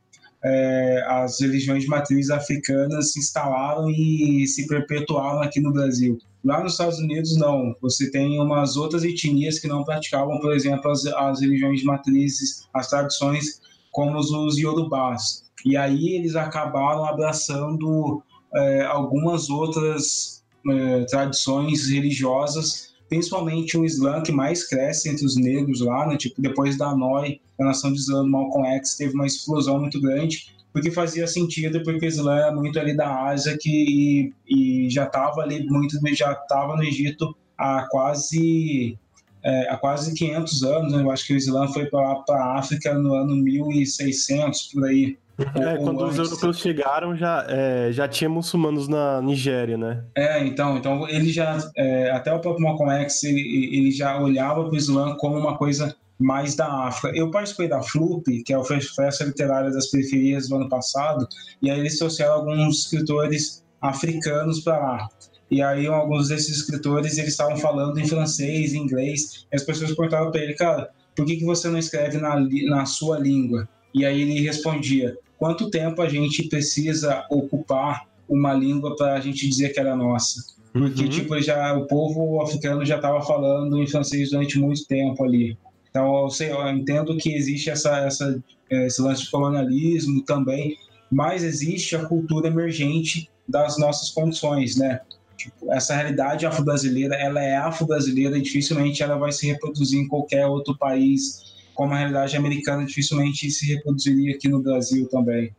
É, 0.48 1.04
as 1.08 1.40
religiões 1.40 1.82
de 1.82 1.88
matriz 1.88 2.30
africanas 2.30 3.12
se 3.12 3.18
instalaram 3.18 3.90
e 3.90 4.46
se 4.46 4.66
perpetuaram 4.68 5.42
aqui 5.42 5.58
no 5.60 5.72
Brasil. 5.72 6.18
Lá 6.44 6.62
nos 6.62 6.72
Estados 6.72 7.00
Unidos, 7.00 7.36
não. 7.36 7.74
Você 7.82 8.10
tem 8.12 8.38
umas 8.38 8.76
outras 8.76 9.02
etnias 9.02 9.58
que 9.58 9.66
não 9.66 9.82
praticavam, 9.82 10.38
por 10.38 10.52
exemplo, 10.54 10.88
as, 10.90 11.04
as 11.04 11.40
religiões 11.40 11.80
de 11.80 11.86
matrizes, 11.86 12.68
as 12.72 12.88
tradições 12.88 13.60
como 13.90 14.16
os 14.18 14.56
Yorubás. 14.58 15.44
E 15.64 15.76
aí 15.76 16.10
eles 16.10 16.36
acabaram 16.36 17.04
abraçando 17.04 18.22
é, 18.54 18.84
algumas 18.84 19.50
outras 19.50 20.44
é, 20.70 21.04
tradições 21.06 21.88
religiosas, 21.90 22.85
principalmente 23.08 23.76
o 23.76 23.84
Islã, 23.84 24.22
que 24.22 24.32
mais 24.32 24.66
cresce 24.66 25.08
entre 25.08 25.24
os 25.24 25.36
negros 25.36 25.80
lá, 25.80 26.06
né? 26.06 26.16
tipo, 26.16 26.40
depois 26.40 26.76
da 26.76 26.94
NOI, 26.94 27.40
a 27.60 27.64
nação 27.64 27.92
de 27.92 27.98
Islã 27.98 28.22
do 28.22 28.30
Malcolm 28.30 28.66
X, 28.76 28.96
teve 28.96 29.14
uma 29.14 29.26
explosão 29.26 29.80
muito 29.80 30.00
grande, 30.00 30.54
porque 30.72 30.90
fazia 30.90 31.26
sentido, 31.26 31.82
porque 31.82 32.04
o 32.04 32.08
Islã 32.08 32.38
é 32.38 32.50
muito 32.54 32.78
ali 32.78 32.94
da 32.94 33.28
Ásia, 33.28 33.56
que 33.58 34.32
e, 34.46 34.90
já 34.90 35.04
estava 35.04 35.40
ali 35.40 35.66
muito, 35.66 35.98
já 36.14 36.32
estava 36.32 36.76
no 36.76 36.82
Egito 36.82 37.34
há 37.56 37.86
quase 37.88 38.98
é, 39.46 39.70
há 39.70 39.76
quase 39.76 40.12
500 40.12 40.62
anos, 40.64 40.92
né? 40.92 41.02
eu 41.02 41.10
acho 41.10 41.24
que 41.24 41.32
o 41.32 41.36
Islã 41.36 41.68
foi 41.68 41.86
para 41.86 42.02
a 42.30 42.58
África 42.58 42.92
no 42.94 43.14
ano 43.14 43.36
1600, 43.36 44.72
por 44.72 44.84
aí. 44.84 45.16
É, 45.38 45.76
quando 45.76 46.02
antes. 46.02 46.18
os 46.18 46.30
europeus 46.30 46.58
chegaram, 46.58 47.14
já, 47.14 47.46
é, 47.48 47.92
já 47.92 48.08
tinha 48.08 48.28
muçulmanos 48.28 48.88
na 48.88 49.22
Nigéria, 49.22 49.76
né? 49.76 50.02
É, 50.16 50.44
então, 50.44 50.78
então 50.78 51.08
ele 51.08 51.30
já, 51.30 51.58
é, 51.76 52.10
até 52.10 52.32
o 52.32 52.40
próprio 52.40 52.64
Malcolm 52.64 52.90
X, 53.02 53.22
ele, 53.22 53.70
ele 53.72 53.90
já 53.92 54.18
olhava 54.18 54.64
para 54.64 54.72
o 54.72 54.76
Islã 54.76 55.14
como 55.16 55.38
uma 55.38 55.56
coisa 55.56 55.94
mais 56.18 56.56
da 56.56 56.66
África. 56.88 57.16
Eu 57.16 57.30
participei 57.30 57.68
da 57.68 57.82
FLUP, 57.82 58.42
que 58.42 58.52
é 58.52 58.56
a 58.56 58.64
Festa 58.64 59.24
Literária 59.24 59.70
das 59.70 59.90
Periferias 59.90 60.48
do 60.48 60.56
ano 60.56 60.68
passado, 60.68 61.28
e 61.62 61.70
aí 61.70 61.78
eles 61.78 61.98
trouxeram 61.98 62.32
alguns 62.32 62.80
escritores 62.80 63.64
africanos 63.80 64.60
para 64.60 64.78
lá. 64.78 65.08
E 65.50 65.62
aí 65.62 65.86
alguns 65.86 66.28
desses 66.28 66.58
escritores 66.58 67.18
eles 67.18 67.30
estavam 67.30 67.56
falando 67.56 67.98
em 67.98 68.06
francês, 68.06 68.74
em 68.74 68.78
inglês, 68.78 69.46
e 69.52 69.56
as 69.56 69.62
pessoas 69.62 69.94
perguntavam 69.94 70.32
para 70.32 70.42
ele, 70.42 70.54
cara, 70.54 70.90
por 71.14 71.24
que, 71.24 71.36
que 71.36 71.44
você 71.44 71.68
não 71.68 71.78
escreve 71.78 72.18
na, 72.18 72.38
na 72.40 72.84
sua 72.84 73.18
língua? 73.18 73.68
E 73.94 74.04
aí 74.04 74.20
ele 74.20 74.40
respondia, 74.40 75.16
quanto 75.38 75.70
tempo 75.70 76.02
a 76.02 76.08
gente 76.08 76.48
precisa 76.48 77.24
ocupar 77.30 78.06
uma 78.28 78.52
língua 78.52 78.96
para 78.96 79.14
a 79.14 79.20
gente 79.20 79.48
dizer 79.48 79.70
que 79.70 79.80
era 79.80 79.94
nossa? 79.94 80.56
Porque 80.72 81.04
uhum. 81.04 81.08
tipo 81.08 81.40
já 81.40 81.74
o 81.74 81.86
povo 81.86 82.42
africano 82.42 82.84
já 82.84 82.96
estava 82.96 83.22
falando 83.22 83.80
em 83.80 83.86
francês 83.86 84.30
durante 84.30 84.58
muito 84.58 84.86
tempo 84.86 85.24
ali. 85.24 85.56
Então 85.88 86.24
eu, 86.24 86.28
sei, 86.28 86.50
eu 86.50 86.68
entendo 86.68 87.16
que 87.16 87.32
existe 87.32 87.70
essa, 87.70 87.96
essa 88.00 88.42
esse 88.68 89.00
lance 89.00 89.22
de 89.22 89.30
colonialismo 89.30 90.22
também, 90.22 90.76
mas 91.10 91.44
existe 91.44 91.94
a 91.96 92.04
cultura 92.04 92.48
emergente 92.48 93.30
das 93.48 93.78
nossas 93.78 94.10
condições, 94.10 94.76
né? 94.76 95.00
Tipo, 95.36 95.72
essa 95.72 95.94
realidade 95.94 96.46
afro-brasileira, 96.46 97.14
ela 97.14 97.42
é 97.42 97.56
afro-brasileira 97.56 98.38
e 98.38 98.42
dificilmente 98.42 99.02
ela 99.02 99.16
vai 99.16 99.32
se 99.32 99.46
reproduzir 99.46 100.00
em 100.00 100.08
qualquer 100.08 100.46
outro 100.46 100.76
país, 100.76 101.54
como 101.74 101.92
a 101.92 101.98
realidade 101.98 102.36
americana 102.36 102.84
dificilmente 102.84 103.50
se 103.50 103.66
reproduziria 103.74 104.34
aqui 104.34 104.48
no 104.48 104.62
Brasil 104.62 105.06
também. 105.08 105.54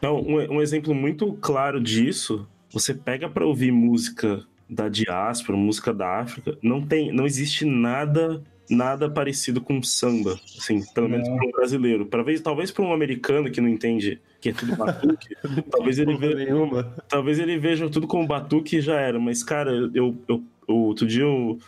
Não, 0.00 0.20
um, 0.20 0.56
um 0.56 0.60
exemplo 0.60 0.92
muito 0.94 1.32
claro 1.34 1.80
disso, 1.80 2.46
você 2.72 2.92
pega 2.92 3.28
para 3.28 3.46
ouvir 3.46 3.70
música 3.70 4.44
da 4.68 4.88
diáspora, 4.88 5.56
música 5.56 5.94
da 5.94 6.20
África, 6.20 6.58
não 6.62 6.84
tem, 6.84 7.12
não 7.12 7.24
existe 7.24 7.64
nada 7.64 8.42
nada 8.68 9.10
parecido 9.10 9.60
com 9.60 9.82
samba, 9.82 10.38
assim, 10.58 10.82
pelo 10.92 11.08
menos 11.08 11.28
para 11.28 11.46
um 11.46 11.50
brasileiro. 11.50 12.04
Talvez, 12.06 12.40
talvez 12.40 12.70
para 12.70 12.84
um 12.84 12.92
americano 12.92 13.50
que 13.50 13.60
não 13.60 13.68
entende 13.68 14.20
que 14.40 14.50
é 14.50 14.52
tudo 14.52 14.76
batuque, 14.76 15.36
talvez 15.70 15.98
ele 15.98 16.16
veja, 16.16 16.34
nenhuma. 16.36 16.92
talvez 17.08 17.38
ele 17.38 17.58
veja 17.58 17.88
tudo 17.88 18.06
como 18.06 18.26
batuque 18.26 18.76
e 18.76 18.80
já 18.80 18.98
era. 19.00 19.18
Mas 19.18 19.42
cara, 19.42 19.70
eu, 19.94 20.16
eu, 20.28 20.42
outro 20.66 21.06
dia 21.06 21.22
eu, 21.22 21.58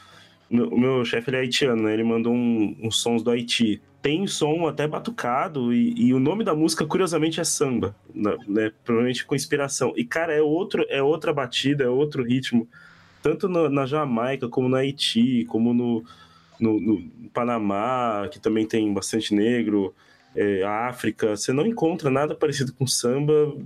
o 0.50 0.78
meu 0.78 1.04
chefe 1.04 1.30
ele 1.30 1.36
é 1.36 1.40
haitiano, 1.40 1.82
né? 1.82 1.92
Ele 1.92 2.04
mandou 2.04 2.32
um, 2.32 2.76
uns 2.82 3.00
sons 3.00 3.22
do 3.22 3.30
Haiti. 3.30 3.80
Tem 4.00 4.26
som 4.26 4.66
até 4.66 4.86
batucado 4.86 5.72
e, 5.72 5.94
e, 6.08 6.12
o 6.12 6.20
nome 6.20 6.44
da 6.44 6.54
música, 6.54 6.84
curiosamente, 6.84 7.40
é 7.40 7.44
samba, 7.44 7.96
né? 8.14 8.70
Provavelmente 8.84 9.24
com 9.24 9.34
inspiração. 9.34 9.94
E, 9.96 10.04
cara, 10.04 10.34
é, 10.34 10.42
outro, 10.42 10.84
é 10.90 11.02
outra 11.02 11.32
batida, 11.32 11.84
é 11.84 11.88
outro 11.88 12.22
ritmo. 12.22 12.68
Tanto 13.22 13.48
na 13.48 13.86
Jamaica, 13.86 14.46
como 14.46 14.68
no 14.68 14.76
Haiti, 14.76 15.46
como 15.46 15.72
no, 15.72 16.04
no, 16.60 16.80
no 16.80 17.10
Panamá, 17.32 18.28
que 18.30 18.38
também 18.38 18.66
tem 18.66 18.92
bastante 18.92 19.34
negro, 19.34 19.94
é, 20.36 20.62
a 20.64 20.88
África, 20.88 21.36
você 21.36 21.52
não 21.52 21.66
encontra 21.66 22.10
nada 22.10 22.34
parecido 22.34 22.72
com 22.72 22.86
samba. 22.86 23.56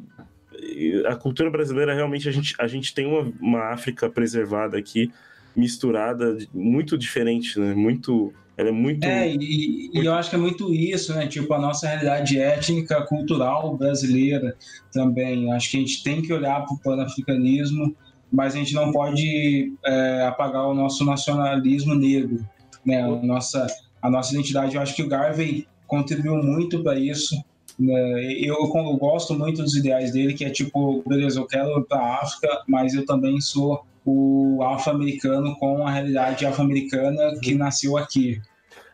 A 1.06 1.16
cultura 1.16 1.50
brasileira, 1.50 1.94
realmente, 1.94 2.28
a 2.28 2.32
gente, 2.32 2.54
a 2.58 2.66
gente 2.66 2.94
tem 2.94 3.06
uma, 3.06 3.32
uma 3.40 3.72
África 3.72 4.10
preservada 4.10 4.76
aqui, 4.76 5.10
misturada, 5.56 6.36
muito 6.52 6.98
diferente, 6.98 7.58
né? 7.58 7.74
Muito 7.74 8.32
ela 8.56 8.70
é 8.70 8.72
muito. 8.72 9.04
É, 9.04 9.28
e, 9.28 9.36
muito... 9.36 9.96
e, 9.96 10.04
eu 10.04 10.14
acho 10.14 10.30
que 10.30 10.36
é 10.36 10.38
muito 10.38 10.74
isso, 10.74 11.14
né? 11.14 11.28
Tipo, 11.28 11.54
a 11.54 11.60
nossa 11.60 11.86
realidade 11.86 12.38
étnica, 12.38 13.00
cultural 13.06 13.76
brasileira 13.76 14.56
também. 14.92 15.50
Acho 15.52 15.70
que 15.70 15.76
a 15.76 15.80
gente 15.80 16.02
tem 16.02 16.20
que 16.20 16.32
olhar 16.32 16.64
para 16.64 16.74
o 16.74 16.78
panafricanismo, 16.78 17.94
mas 18.32 18.54
a 18.54 18.58
gente 18.58 18.74
não 18.74 18.90
pode 18.90 19.72
é, 19.86 20.26
apagar 20.26 20.66
o 20.66 20.74
nosso 20.74 21.04
nacionalismo 21.04 21.94
negro 21.94 22.44
né? 22.88 23.02
A 23.02 23.08
nossa, 23.08 23.66
a 24.00 24.10
nossa 24.10 24.32
identidade. 24.32 24.74
Eu 24.74 24.82
acho 24.82 24.96
que 24.96 25.02
o 25.02 25.08
Garvey 25.08 25.68
contribuiu 25.86 26.36
muito 26.42 26.82
para 26.82 26.98
isso. 26.98 27.36
Né? 27.78 28.22
Eu, 28.40 28.56
eu, 28.56 28.96
gosto 28.96 29.34
muito 29.34 29.62
dos 29.62 29.76
ideais 29.76 30.12
dele, 30.12 30.34
que 30.34 30.44
é 30.44 30.50
tipo, 30.50 31.02
beleza, 31.06 31.38
eu 31.38 31.46
quero 31.46 31.78
ir 31.78 31.84
para 31.84 32.00
a 32.00 32.22
África, 32.22 32.62
mas 32.66 32.94
eu 32.94 33.04
também 33.04 33.40
sou 33.40 33.84
o 34.04 34.62
afro-americano 34.62 35.54
com 35.56 35.86
a 35.86 35.90
realidade 35.90 36.46
afro-americana 36.46 37.38
que 37.42 37.54
nasceu 37.54 37.98
aqui. 37.98 38.40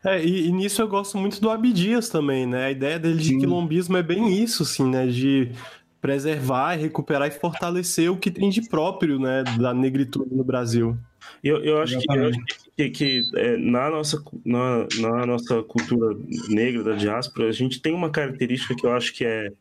É, 0.04 0.22
e, 0.22 0.48
e, 0.48 0.52
nisso 0.52 0.82
eu 0.82 0.88
gosto 0.88 1.16
muito 1.16 1.40
do 1.40 1.48
Abdias 1.48 2.08
também, 2.08 2.46
né? 2.46 2.66
A 2.66 2.70
ideia 2.70 2.98
dele 2.98 3.16
de 3.16 3.28
Sim. 3.28 3.38
quilombismo 3.38 3.96
é 3.96 4.02
bem 4.02 4.42
isso, 4.42 4.64
assim, 4.64 4.90
né? 4.90 5.06
De 5.06 5.50
preservar, 5.98 6.74
recuperar 6.74 7.28
e 7.28 7.30
fortalecer 7.30 8.10
o 8.10 8.18
que 8.18 8.30
tem 8.30 8.50
de 8.50 8.68
próprio, 8.68 9.18
né? 9.18 9.44
Da 9.58 9.72
negritude 9.72 10.34
no 10.34 10.44
Brasil. 10.44 10.98
Eu, 11.42 11.64
eu, 11.64 11.80
acho 11.80 11.98
que, 11.98 12.12
eu 12.12 12.28
acho 12.28 12.44
que, 12.44 12.63
que 12.76 13.20
é, 13.36 13.56
na, 13.56 13.88
nossa, 13.90 14.22
na, 14.44 14.86
na 15.00 15.26
nossa 15.26 15.62
cultura 15.62 16.16
negra 16.48 16.82
da 16.82 16.96
diáspora, 16.96 17.48
a 17.48 17.52
gente 17.52 17.80
tem 17.80 17.94
uma 17.94 18.10
característica 18.10 18.74
que 18.74 18.84
eu 18.84 18.92
acho 18.92 19.12
que 19.14 19.24
é, 19.24 19.52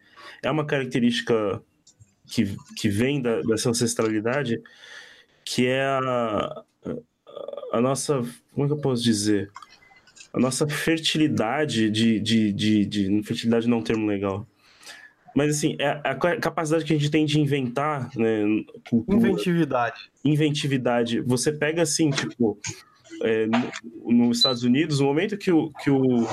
é 0.42 0.50
uma 0.50 0.66
característica 0.66 1.62
que, 2.26 2.56
que 2.76 2.90
vem 2.90 3.22
da, 3.22 3.42
dessa 3.42 3.70
ancestralidade, 3.70 4.60
que 5.46 5.68
é 5.68 5.84
a, 5.84 6.64
a 7.74 7.82
nossa. 7.82 8.24
Como 8.52 8.66
é 8.66 8.68
que 8.68 8.74
eu 8.74 8.82
posso 8.82 9.04
dizer? 9.04 9.52
A 10.34 10.40
nossa 10.40 10.68
fertilidade 10.68 11.92
de. 11.92 12.20
de, 12.20 12.52
de, 12.52 12.86
de 12.86 13.24
fertilidade 13.24 13.68
não 13.68 13.78
é 13.78 13.80
um 13.82 13.84
termo 13.84 14.08
legal. 14.08 14.48
Mas 15.36 15.58
assim, 15.58 15.76
é 15.80 16.00
a 16.04 16.16
ca- 16.16 16.38
capacidade 16.38 16.86
que 16.86 16.94
a 16.94 16.98
gente 16.98 17.10
tem 17.10 17.26
de 17.26 17.40
inventar, 17.40 18.10
né? 18.16 18.44
Cultura, 18.90 19.18
Inventividade. 19.18 20.12
inventividade. 20.24 21.22
Você 21.22 21.52
pega 21.52 21.82
assim, 21.82 22.12
tipo, 22.12 22.58
é, 23.22 23.46
no- 23.48 24.28
nos 24.28 24.38
Estados 24.38 24.64
Unidos, 24.64 25.00
no 25.00 25.06
momento 25.06 25.38
que 25.38 25.52
o, 25.52 25.72
que 25.84 25.90
o, 25.90 26.24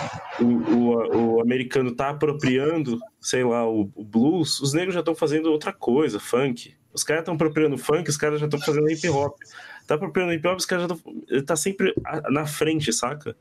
o, 0.41 0.45
o, 0.45 1.35
o 1.37 1.41
americano 1.41 1.93
tá 1.95 2.11
apropriando, 2.11 2.99
sei 3.21 3.45
lá, 3.45 3.69
o, 3.69 3.91
o 3.95 4.05
blues, 4.05 4.61
os 4.61 4.73
negros 4.73 4.95
já 4.95 5.01
estão 5.01 5.15
fazendo 5.15 5.51
outra 5.51 5.73
coisa, 5.73 6.19
funk. 6.19 6.75
Os 6.93 7.05
caras 7.05 7.23
estão 7.23 7.35
apropriando 7.35 7.79
funk, 7.79 8.09
os 8.11 8.17
caras 8.17 8.41
já 8.41 8.47
estão 8.47 8.61
fazendo 8.61 8.91
hip 8.91 9.09
hop. 9.09 9.37
Tá 9.87 9.95
apropriando 9.95 10.33
hip 10.33 10.47
hop, 10.49 10.59
os 10.59 10.67
caras 10.67 10.89
já 10.89 10.95
estão. 10.95 11.43
Tá 11.45 11.55
sempre 11.57 11.95
na 12.31 12.47
frente, 12.47 12.93
saca? 12.93 13.37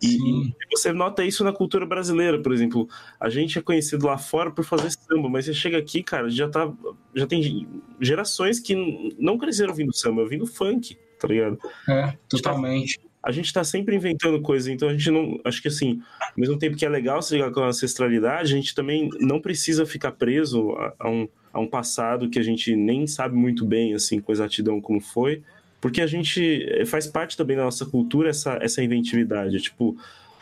E, 0.00 0.16
e 0.16 0.52
você 0.70 0.92
nota 0.92 1.24
isso 1.24 1.42
na 1.42 1.52
cultura 1.52 1.84
brasileira, 1.84 2.40
por 2.40 2.52
exemplo. 2.52 2.88
A 3.20 3.28
gente 3.28 3.58
é 3.58 3.62
conhecido 3.62 4.06
lá 4.06 4.16
fora 4.16 4.50
por 4.50 4.64
fazer 4.64 4.90
samba, 4.92 5.28
mas 5.28 5.44
você 5.44 5.52
chega 5.52 5.76
aqui, 5.76 6.02
cara, 6.02 6.30
já 6.30 6.48
tá. 6.48 6.72
Já 7.14 7.26
tem 7.26 7.68
gerações 8.00 8.58
que 8.60 8.74
não 9.18 9.36
cresceram 9.36 9.70
ouvindo 9.70 9.92
samba, 9.92 10.22
ouvindo 10.22 10.46
funk, 10.46 10.96
tá 11.18 11.28
ligado? 11.28 11.58
É, 11.88 12.14
totalmente. 12.28 12.98
A 13.22 13.32
gente 13.32 13.52
tá 13.52 13.64
sempre 13.64 13.96
inventando 13.96 14.40
coisas, 14.40 14.68
então 14.68 14.88
a 14.88 14.92
gente 14.92 15.10
não. 15.10 15.40
Acho 15.44 15.60
que 15.60 15.68
assim, 15.68 16.00
ao 16.20 16.32
mesmo 16.36 16.58
tempo 16.58 16.76
que 16.76 16.86
é 16.86 16.88
legal 16.88 17.20
se 17.20 17.34
ligar 17.34 17.50
com 17.50 17.60
a 17.60 17.68
ancestralidade, 17.68 18.52
a 18.52 18.56
gente 18.56 18.74
também 18.74 19.10
não 19.20 19.40
precisa 19.40 19.84
ficar 19.84 20.12
preso 20.12 20.70
a, 20.72 20.94
a 21.00 21.10
um, 21.10 21.28
a 21.52 21.58
um 21.60 21.66
passado 21.66 22.30
que 22.30 22.38
a 22.38 22.42
gente 22.42 22.74
nem 22.76 23.06
sabe 23.06 23.34
muito 23.36 23.64
bem, 23.64 23.92
assim, 23.92 24.20
com 24.20 24.30
exatidão 24.32 24.80
como 24.80 25.00
foi. 25.00 25.42
Porque 25.80 26.00
a 26.00 26.06
gente 26.06 26.64
eh, 26.68 26.84
faz 26.86 27.06
parte 27.06 27.36
também 27.36 27.56
da 27.56 27.64
nossa 27.64 27.84
cultura 27.86 28.30
essa, 28.30 28.58
essa 28.62 28.82
inventividade. 28.82 29.60
Tipo, 29.60 29.96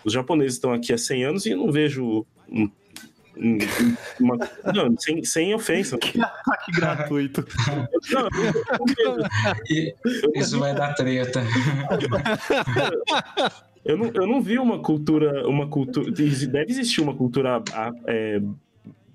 os 0.04 0.12
japoneses 0.12 0.54
estão 0.54 0.72
aqui 0.72 0.92
há 0.92 0.98
100 0.98 1.24
anos 1.24 1.46
e 1.46 1.50
eu 1.50 1.56
não 1.56 1.72
vejo. 1.72 2.24
um- 2.48 2.70
uma, 4.18 4.36
não, 4.74 4.96
sem, 4.98 5.24
sem 5.24 5.54
ofensa. 5.54 5.96
Ataque 6.20 6.72
gratuito. 6.72 7.46
Não, 8.10 8.28
eu 8.98 9.16
não- 9.18 9.26
isso 10.34 10.58
vai 10.58 10.74
dar 10.74 10.94
treta. 10.94 11.42
Eu 13.84 13.96
não, 13.96 14.06
eu 14.14 14.26
não 14.26 14.40
vi 14.42 14.58
uma 14.58 14.80
cultura, 14.80 15.48
uma 15.48 15.68
cultura. 15.68 16.10
Deve 16.10 16.70
existir 16.70 17.00
uma 17.00 17.14
cultura 17.14 17.62
é, 18.06 18.40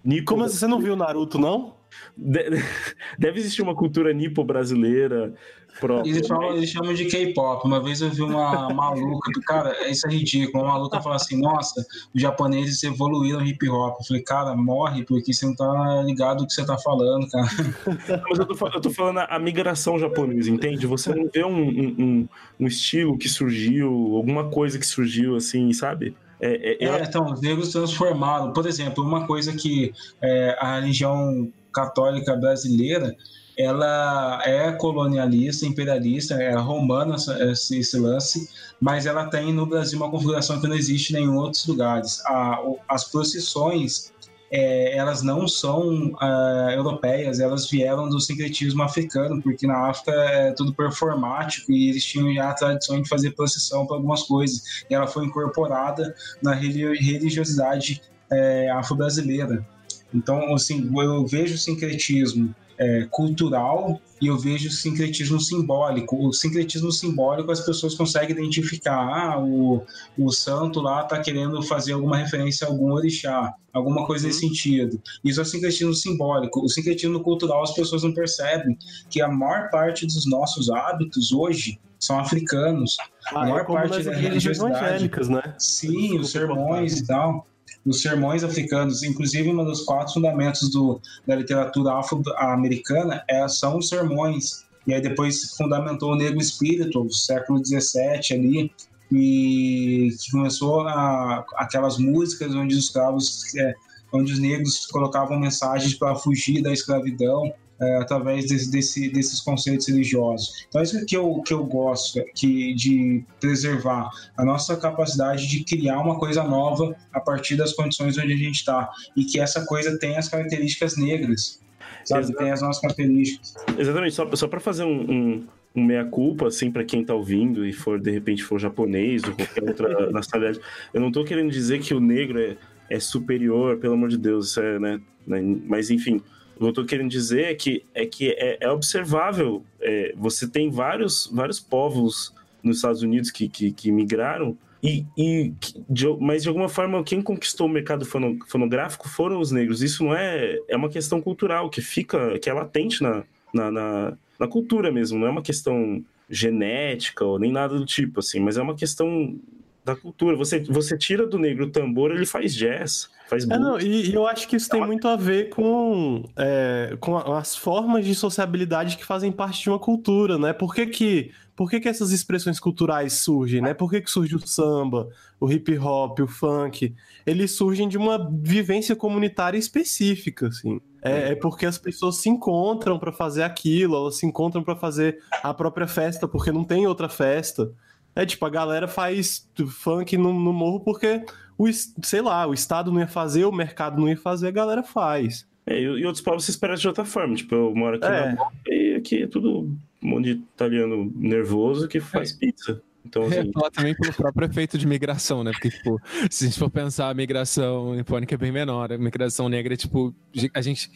nipo. 0.03 0.25
Como 0.33 0.43
assim? 0.43 0.57
Você 0.57 0.67
não 0.67 0.79
viu 0.79 0.95
Naruto, 0.95 1.37
não? 1.39 1.75
de- 2.17 2.49
Deve 3.19 3.39
existir 3.39 3.61
uma 3.61 3.75
cultura 3.75 4.13
nipo 4.13 4.43
brasileira 4.43 5.33
própria. 5.79 6.09
Eles, 6.09 6.27
falam, 6.27 6.55
eles 6.55 6.69
chamam 6.69 6.93
de 6.93 7.05
K-pop. 7.05 7.65
Uma 7.65 7.81
vez 7.83 8.01
eu 8.01 8.09
vi 8.09 8.21
uma 8.21 8.69
maluca, 8.73 9.31
do 9.33 9.41
cara, 9.41 9.89
isso 9.89 10.07
é 10.07 10.11
ridículo. 10.11 10.63
Uma 10.63 10.73
maluca 10.73 11.01
fala 11.01 11.15
assim: 11.17 11.39
Nossa, 11.39 11.85
os 12.13 12.21
japoneses 12.21 12.81
evoluíram 12.83 13.39
no 13.41 13.45
hip 13.45 13.67
hop. 13.69 13.97
Eu 13.99 14.05
falei, 14.05 14.23
cara, 14.23 14.55
morre, 14.55 15.03
porque 15.03 15.33
você 15.33 15.45
não 15.45 15.55
tá 15.55 16.01
ligado 16.05 16.41
o 16.43 16.47
que 16.47 16.53
você 16.53 16.65
tá 16.65 16.77
falando, 16.77 17.27
cara. 17.29 17.47
Mas 18.29 18.39
eu 18.39 18.45
tô, 18.45 18.67
eu 18.67 18.81
tô 18.81 18.89
falando 18.89 19.19
a, 19.19 19.25
a 19.25 19.39
migração 19.39 19.99
japonesa, 19.99 20.49
entende? 20.49 20.85
Você 20.87 21.13
não 21.13 21.29
vê 21.33 21.43
um, 21.43 21.57
um, 21.61 21.95
um- 21.99 22.27
um 22.61 22.67
estilo 22.67 23.17
que 23.17 23.27
surgiu, 23.27 23.89
alguma 24.15 24.49
coisa 24.49 24.77
que 24.79 24.85
surgiu, 24.85 25.35
assim, 25.35 25.71
sabe? 25.73 26.15
É, 26.41 26.85
é- 26.85 26.85
é- 26.85 27.03
então, 27.03 27.25
os 27.31 27.41
negros 27.41 27.71
transformaram. 27.71 28.51
Por 28.53 28.65
exemplo, 28.65 29.03
uma 29.03 29.27
coisa 29.27 29.53
que 29.53 29.93
é, 30.21 30.57
a 30.59 30.79
religião 30.79 31.51
católica 31.73 32.35
brasileira 32.35 33.15
ela 33.57 34.41
é 34.45 34.71
colonialista, 34.71 35.65
imperialista, 35.65 36.33
é 36.35 36.55
romana 36.55 37.15
esse, 37.51 37.77
esse 37.77 37.99
lance, 37.99 38.49
mas 38.79 39.05
ela 39.05 39.25
tem 39.29 39.53
no 39.53 39.65
Brasil 39.67 39.99
uma 39.99 40.09
configuração 40.09 40.59
que 40.59 40.67
não 40.67 40.75
existe 40.75 41.15
em 41.15 41.27
outros 41.29 41.65
lugares. 41.67 42.19
A- 42.25 42.59
as 42.89 43.03
procissões 43.11 44.10
é, 44.51 44.97
elas 44.97 45.21
não 45.23 45.47
são 45.47 46.11
ah, 46.19 46.69
europeias, 46.73 47.39
elas 47.39 47.69
vieram 47.69 48.09
do 48.09 48.19
sincretismo 48.19 48.83
africano, 48.83 49.41
porque 49.41 49.65
na 49.65 49.89
África 49.89 50.11
é 50.11 50.51
tudo 50.51 50.73
performático 50.73 51.71
e 51.71 51.89
eles 51.89 52.03
tinham 52.03 52.33
já 52.33 52.49
a 52.49 52.53
tradição 52.53 53.01
de 53.01 53.07
fazer 53.07 53.31
procissão 53.31 53.87
para 53.87 53.95
algumas 53.95 54.23
coisas. 54.23 54.83
E 54.89 54.93
ela 54.93 55.07
foi 55.07 55.25
incorporada 55.25 56.13
na 56.41 56.53
reli- 56.53 56.97
religiosidade 56.97 58.01
é, 58.29 58.69
afro-brasileira. 58.71 59.65
Então, 60.13 60.53
assim, 60.53 60.91
eu 60.93 61.25
vejo 61.25 61.55
o 61.55 61.57
sincretismo 61.57 62.53
é, 62.81 63.05
cultural 63.11 64.01
e 64.19 64.25
eu 64.25 64.37
vejo 64.39 64.67
o 64.67 64.71
sincretismo 64.71 65.39
simbólico. 65.39 66.27
O 66.27 66.33
sincretismo 66.33 66.91
simbólico 66.91 67.51
as 67.51 67.59
pessoas 67.59 67.93
conseguem 67.93 68.31
identificar. 68.31 68.97
Ah, 68.97 69.39
o, 69.39 69.83
o 70.17 70.31
santo 70.31 70.81
lá 70.81 71.03
está 71.03 71.19
querendo 71.19 71.61
fazer 71.61 71.93
alguma 71.93 72.17
referência 72.17 72.65
a 72.65 72.71
algum 72.71 72.91
orixá, 72.91 73.53
alguma 73.71 74.05
coisa 74.07 74.25
nesse 74.25 74.39
sentido. 74.39 74.99
Isso 75.23 75.39
é 75.39 75.43
o 75.43 75.45
sincretismo 75.45 75.93
simbólico. 75.93 76.65
O 76.65 76.69
sincretismo 76.69 77.21
cultural 77.21 77.61
as 77.61 77.73
pessoas 77.73 78.01
não 78.01 78.13
percebem 78.13 78.75
que 79.11 79.21
a 79.21 79.27
maior 79.27 79.69
parte 79.69 80.07
dos 80.07 80.25
nossos 80.25 80.71
hábitos 80.71 81.31
hoje 81.31 81.79
são 81.99 82.19
africanos. 82.19 82.97
Ah, 83.27 83.41
maior 83.41 83.61
é 83.61 83.63
como 83.63 83.77
parte 83.77 83.97
nas 83.97 84.05
da 84.05 84.11
igrejas 84.13 84.43
religiosidade. 84.43 84.85
evangélicas, 84.85 85.29
né? 85.29 85.55
Sim, 85.59 86.19
os 86.19 86.31
sermões 86.31 86.99
e 86.99 87.05
tal. 87.05 87.45
Os 87.85 88.01
sermões 88.01 88.43
africanos, 88.43 89.01
inclusive 89.03 89.49
um 89.49 89.63
dos 89.65 89.81
quatro 89.81 90.13
fundamentos 90.13 90.69
do, 90.69 91.01
da 91.25 91.35
literatura 91.35 91.93
afro-americana 91.93 93.23
é, 93.27 93.47
são 93.47 93.77
os 93.77 93.89
sermões. 93.89 94.65
E 94.85 94.93
aí 94.93 95.01
depois 95.01 95.55
fundamentou 95.55 96.11
o 96.11 96.15
negro 96.15 96.39
espírito, 96.39 97.11
século 97.11 97.63
XVII 97.63 98.35
ali, 98.35 98.71
e 99.11 100.09
que 100.19 100.31
começou 100.31 100.81
a, 100.81 101.43
aquelas 101.55 101.97
músicas 101.97 102.53
onde 102.55 102.75
os 102.75 102.85
escravos, 102.85 103.53
é, 103.55 103.73
onde 104.13 104.33
os 104.33 104.39
negros 104.39 104.85
colocavam 104.85 105.39
mensagens 105.39 105.93
para 105.95 106.15
fugir 106.15 106.61
da 106.61 106.71
escravidão 106.71 107.51
é, 107.81 107.97
através 107.97 108.47
desse, 108.47 108.71
desse, 108.71 109.09
desses 109.09 109.41
conceitos 109.41 109.87
religiosos. 109.87 110.65
Então, 110.69 110.81
isso 110.83 111.03
que 111.05 111.17
eu, 111.17 111.41
que 111.41 111.53
eu 111.53 111.63
gosto 111.65 112.23
que, 112.35 112.75
de 112.75 113.23
preservar 113.39 114.09
a 114.37 114.45
nossa 114.45 114.77
capacidade 114.77 115.47
de 115.47 115.63
criar 115.63 115.99
uma 115.99 116.19
coisa 116.19 116.43
nova 116.43 116.95
a 117.11 117.19
partir 117.19 117.55
das 117.55 117.73
condições 117.73 118.17
onde 118.17 118.33
a 118.33 118.37
gente 118.37 118.57
está 118.57 118.89
e 119.17 119.25
que 119.25 119.39
essa 119.39 119.65
coisa 119.65 119.97
tem 119.97 120.15
as 120.15 120.29
características 120.29 120.95
negras, 120.95 121.59
sabe? 122.05 122.31
Tem 122.35 122.51
as 122.51 122.61
nossas 122.61 122.81
características. 122.81 123.55
Exatamente, 123.77 124.13
só, 124.13 124.35
só 124.35 124.47
para 124.47 124.59
fazer 124.59 124.83
um, 124.83 125.11
um, 125.11 125.47
um 125.75 125.83
meia-culpa, 125.83 126.47
assim, 126.47 126.69
para 126.69 126.83
quem 126.83 127.03
tá 127.03 127.15
ouvindo 127.15 127.65
e 127.65 127.73
for, 127.73 127.99
de 127.99 128.11
repente, 128.11 128.43
for 128.43 128.59
japonês 128.59 129.23
ou 129.23 129.33
qualquer 129.33 129.63
outra 129.63 130.11
nacionalidade, 130.13 130.63
eu 130.93 131.01
não 131.01 131.11
tô 131.11 131.23
querendo 131.23 131.49
dizer 131.49 131.79
que 131.79 131.95
o 131.95 131.99
negro 131.99 132.39
é, 132.39 132.57
é 132.91 132.99
superior, 132.99 133.77
pelo 133.77 133.95
amor 133.95 134.09
de 134.09 134.19
Deus, 134.19 134.49
isso 134.49 134.61
é, 134.61 134.77
né, 134.77 135.01
né, 135.25 135.41
mas 135.65 135.89
enfim, 135.89 136.21
o 136.61 136.65
que 136.65 136.69
eu 136.69 136.73
tô 136.73 136.85
querendo 136.85 137.09
dizer 137.09 137.45
é 137.45 137.55
que 137.55 137.83
é, 137.93 138.05
que 138.05 138.29
é, 138.29 138.57
é 138.61 138.69
observável, 138.69 139.63
é, 139.79 140.13
você 140.15 140.47
tem 140.47 140.69
vários, 140.69 141.27
vários 141.33 141.59
povos 141.59 142.33
nos 142.61 142.77
Estados 142.77 143.01
Unidos 143.01 143.31
que, 143.31 143.49
que, 143.49 143.71
que 143.71 143.91
migraram, 143.91 144.55
e, 144.83 145.03
e 145.17 145.53
de, 145.89 146.07
mas 146.19 146.43
de 146.43 146.49
alguma 146.49 146.69
forma 146.69 147.03
quem 147.03 147.21
conquistou 147.21 147.65
o 147.65 147.69
mercado 147.69 148.05
fono- 148.05 148.37
fonográfico 148.47 149.09
foram 149.09 149.39
os 149.39 149.51
negros. 149.51 149.81
Isso 149.81 150.03
não 150.03 150.15
é 150.15 150.59
é 150.67 150.75
uma 150.77 150.89
questão 150.89 151.19
cultural 151.19 151.69
que 151.69 151.81
fica 151.81 152.37
que 152.39 152.49
é 152.49 152.53
latente 152.53 153.01
na, 153.01 153.23
na, 153.53 153.71
na, 153.71 154.17
na 154.39 154.47
cultura 154.47 154.91
mesmo. 154.91 155.19
Não 155.19 155.27
é 155.27 155.29
uma 155.31 155.41
questão 155.41 156.03
genética 156.29 157.25
ou 157.25 157.37
nem 157.37 157.51
nada 157.51 157.77
do 157.77 157.85
tipo 157.85 158.19
assim, 158.19 158.39
mas 158.39 158.57
é 158.57 158.61
uma 158.61 158.75
questão 158.75 159.35
da 159.83 159.95
cultura. 159.95 160.35
Você 160.37 160.59
você 160.59 160.97
tira 160.97 161.25
do 161.25 161.39
negro 161.39 161.65
o 161.65 161.71
tambor, 161.71 162.11
ele 162.11 162.25
faz 162.25 162.53
jazz, 162.53 163.09
faz 163.27 163.43
É, 163.49 163.57
blues. 163.57 163.59
não, 163.59 163.79
e, 163.79 164.09
e 164.09 164.13
eu 164.13 164.27
acho 164.27 164.47
que 164.47 164.55
isso 164.55 164.69
tem 164.69 164.85
muito 164.85 165.07
a 165.07 165.15
ver 165.15 165.49
com, 165.49 166.23
é, 166.37 166.95
com 166.99 167.17
as 167.17 167.55
formas 167.55 168.05
de 168.05 168.13
sociabilidade 168.13 168.97
que 168.97 169.05
fazem 169.05 169.31
parte 169.31 169.63
de 169.63 169.69
uma 169.69 169.79
cultura, 169.79 170.37
né? 170.37 170.53
Por 170.53 170.75
que 170.75 170.85
que, 170.87 171.31
por 171.55 171.69
que, 171.69 171.79
que 171.79 171.89
essas 171.89 172.11
expressões 172.11 172.59
culturais 172.59 173.13
surgem, 173.13 173.61
né? 173.61 173.73
Por 173.73 173.89
que, 173.89 174.01
que 174.01 174.09
surge 174.11 174.35
o 174.35 174.47
samba, 174.47 175.09
o 175.39 175.51
hip 175.51 175.75
hop, 175.79 176.19
o 176.19 176.27
funk? 176.27 176.93
Eles 177.25 177.51
surgem 177.51 177.87
de 177.87 177.97
uma 177.97 178.29
vivência 178.41 178.95
comunitária 178.95 179.57
específica, 179.57 180.47
assim. 180.47 180.79
É, 181.03 181.31
é 181.31 181.35
porque 181.35 181.65
as 181.65 181.79
pessoas 181.79 182.17
se 182.17 182.29
encontram 182.29 182.99
para 182.99 183.11
fazer 183.11 183.41
aquilo, 183.41 183.95
elas 183.95 184.17
se 184.17 184.25
encontram 184.27 184.63
para 184.63 184.75
fazer 184.75 185.17
a 185.41 185.51
própria 185.51 185.87
festa, 185.87 186.27
porque 186.27 186.51
não 186.51 186.63
tem 186.63 186.85
outra 186.85 187.09
festa. 187.09 187.71
É 188.15 188.25
tipo, 188.25 188.45
a 188.45 188.49
galera 188.49 188.87
faz 188.87 189.49
funk 189.69 190.17
no, 190.17 190.33
no 190.33 190.51
morro 190.51 190.79
porque 190.81 191.23
o, 191.57 191.65
sei 192.03 192.21
lá, 192.21 192.45
o 192.47 192.53
Estado 192.53 192.91
não 192.91 192.99
ia 192.99 193.07
fazer, 193.07 193.45
o 193.45 193.51
mercado 193.51 193.99
não 193.99 194.09
ia 194.09 194.17
fazer, 194.17 194.47
a 194.47 194.51
galera 194.51 194.83
faz. 194.83 195.47
É, 195.65 195.79
e, 195.79 195.83
e 195.83 196.05
outros 196.05 196.21
povos 196.23 196.43
se 196.45 196.51
esperam 196.51 196.75
de 196.75 196.87
outra 196.87 197.05
forma. 197.05 197.35
Tipo, 197.35 197.55
eu 197.55 197.75
moro 197.75 197.97
aqui 197.97 198.05
É. 198.05 198.33
na 198.33 198.49
e 198.67 198.95
aqui 198.95 199.23
é 199.23 199.27
tudo 199.27 199.61
um 200.03 200.07
monte 200.07 200.25
de 200.25 200.31
italiano 200.31 201.11
nervoso 201.15 201.87
que 201.87 201.99
faz 201.99 202.31
pizza. 202.33 202.81
Então, 203.05 203.23
Eu 203.23 203.31
ia 203.31 203.41
assim, 203.41 203.51
falar 203.51 203.71
também 203.71 203.95
pelo 203.95 204.13
próprio 204.13 204.47
efeito 204.47 204.77
de 204.77 204.85
migração, 204.85 205.43
né? 205.43 205.51
Porque, 205.51 205.69
tipo, 205.69 205.99
se 206.29 206.45
a 206.45 206.47
gente 206.47 206.59
for 206.59 206.69
pensar, 206.69 207.09
a 207.09 207.13
migração 207.13 207.95
nipônica 207.95 208.35
é 208.35 208.37
bem 208.37 208.51
menor. 208.51 208.91
A 208.91 208.97
migração 208.97 209.49
negra 209.49 209.73
é, 209.73 209.77
tipo, 209.77 210.13
a 210.53 210.61
gente. 210.61 210.91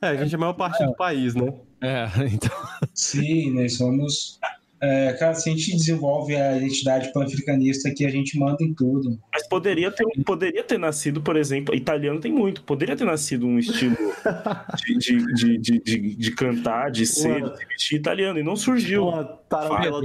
É, 0.00 0.08
a 0.08 0.16
gente 0.16 0.34
é 0.34 0.36
a 0.36 0.40
maior 0.40 0.52
parte 0.54 0.84
do 0.84 0.94
país, 0.94 1.34
né? 1.34 1.52
É, 1.80 2.06
então. 2.32 2.50
Sim, 2.94 3.52
nós 3.52 3.74
somos 3.76 4.38
É, 4.80 5.12
cara, 5.14 5.34
se 5.34 5.48
a 5.48 5.52
gente 5.52 5.72
desenvolve 5.72 6.36
a 6.36 6.56
identidade 6.56 7.12
pan-africanista 7.12 7.90
que 7.90 8.04
a 8.04 8.10
gente 8.10 8.38
manda 8.38 8.62
em 8.62 8.74
tudo. 8.74 9.18
Mas 9.32 9.46
poderia 9.48 9.90
ter, 9.90 10.04
poderia 10.24 10.62
ter 10.62 10.78
nascido, 10.78 11.20
por 11.22 11.36
exemplo, 11.36 11.74
italiano 11.74 12.20
tem 12.20 12.32
muito, 12.32 12.62
poderia 12.62 12.96
ter 12.96 13.04
nascido 13.04 13.46
um 13.46 13.58
estilo 13.58 13.96
de, 14.76 14.98
de, 14.98 15.34
de, 15.34 15.58
de, 15.58 15.78
de, 15.80 16.16
de 16.16 16.30
cantar, 16.32 16.90
de 16.90 17.06
ser, 17.06 17.42
de 17.42 17.66
vestir 17.66 17.98
italiano, 17.98 18.38
e 18.38 18.42
não 18.42 18.56
surgiu. 18.56 19.06
Uma 19.06 19.24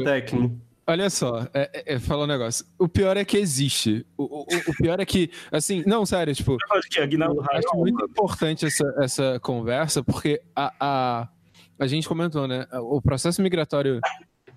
técnica. 0.03 0.55
Olha 0.87 1.09
só, 1.09 1.47
é, 1.53 1.69
é, 1.73 1.93
é, 1.93 1.99
falar 1.99 2.23
um 2.23 2.27
negócio. 2.27 2.65
O 2.77 2.87
pior 2.87 3.15
é 3.15 3.23
que 3.23 3.37
existe. 3.37 4.05
O, 4.17 4.41
o, 4.41 4.45
o 4.67 4.75
pior 4.75 4.99
é 4.99 5.05
que, 5.05 5.29
assim, 5.51 5.83
não, 5.85 6.05
sério, 6.05 6.33
tipo, 6.33 6.53
Eu 6.53 6.77
acho 6.77 6.89
que 6.89 6.99
Aguinaldo 6.99 7.39
Eu 7.39 7.57
acho 7.57 7.77
muito 7.77 8.03
importante 8.03 8.65
essa, 8.65 8.93
essa 8.99 9.39
conversa, 9.39 10.03
porque 10.03 10.41
a, 10.55 10.73
a, 10.79 11.29
a 11.79 11.87
gente 11.87 12.07
comentou, 12.07 12.47
né? 12.47 12.67
O 12.73 13.01
processo 13.01 13.41
migratório. 13.41 13.99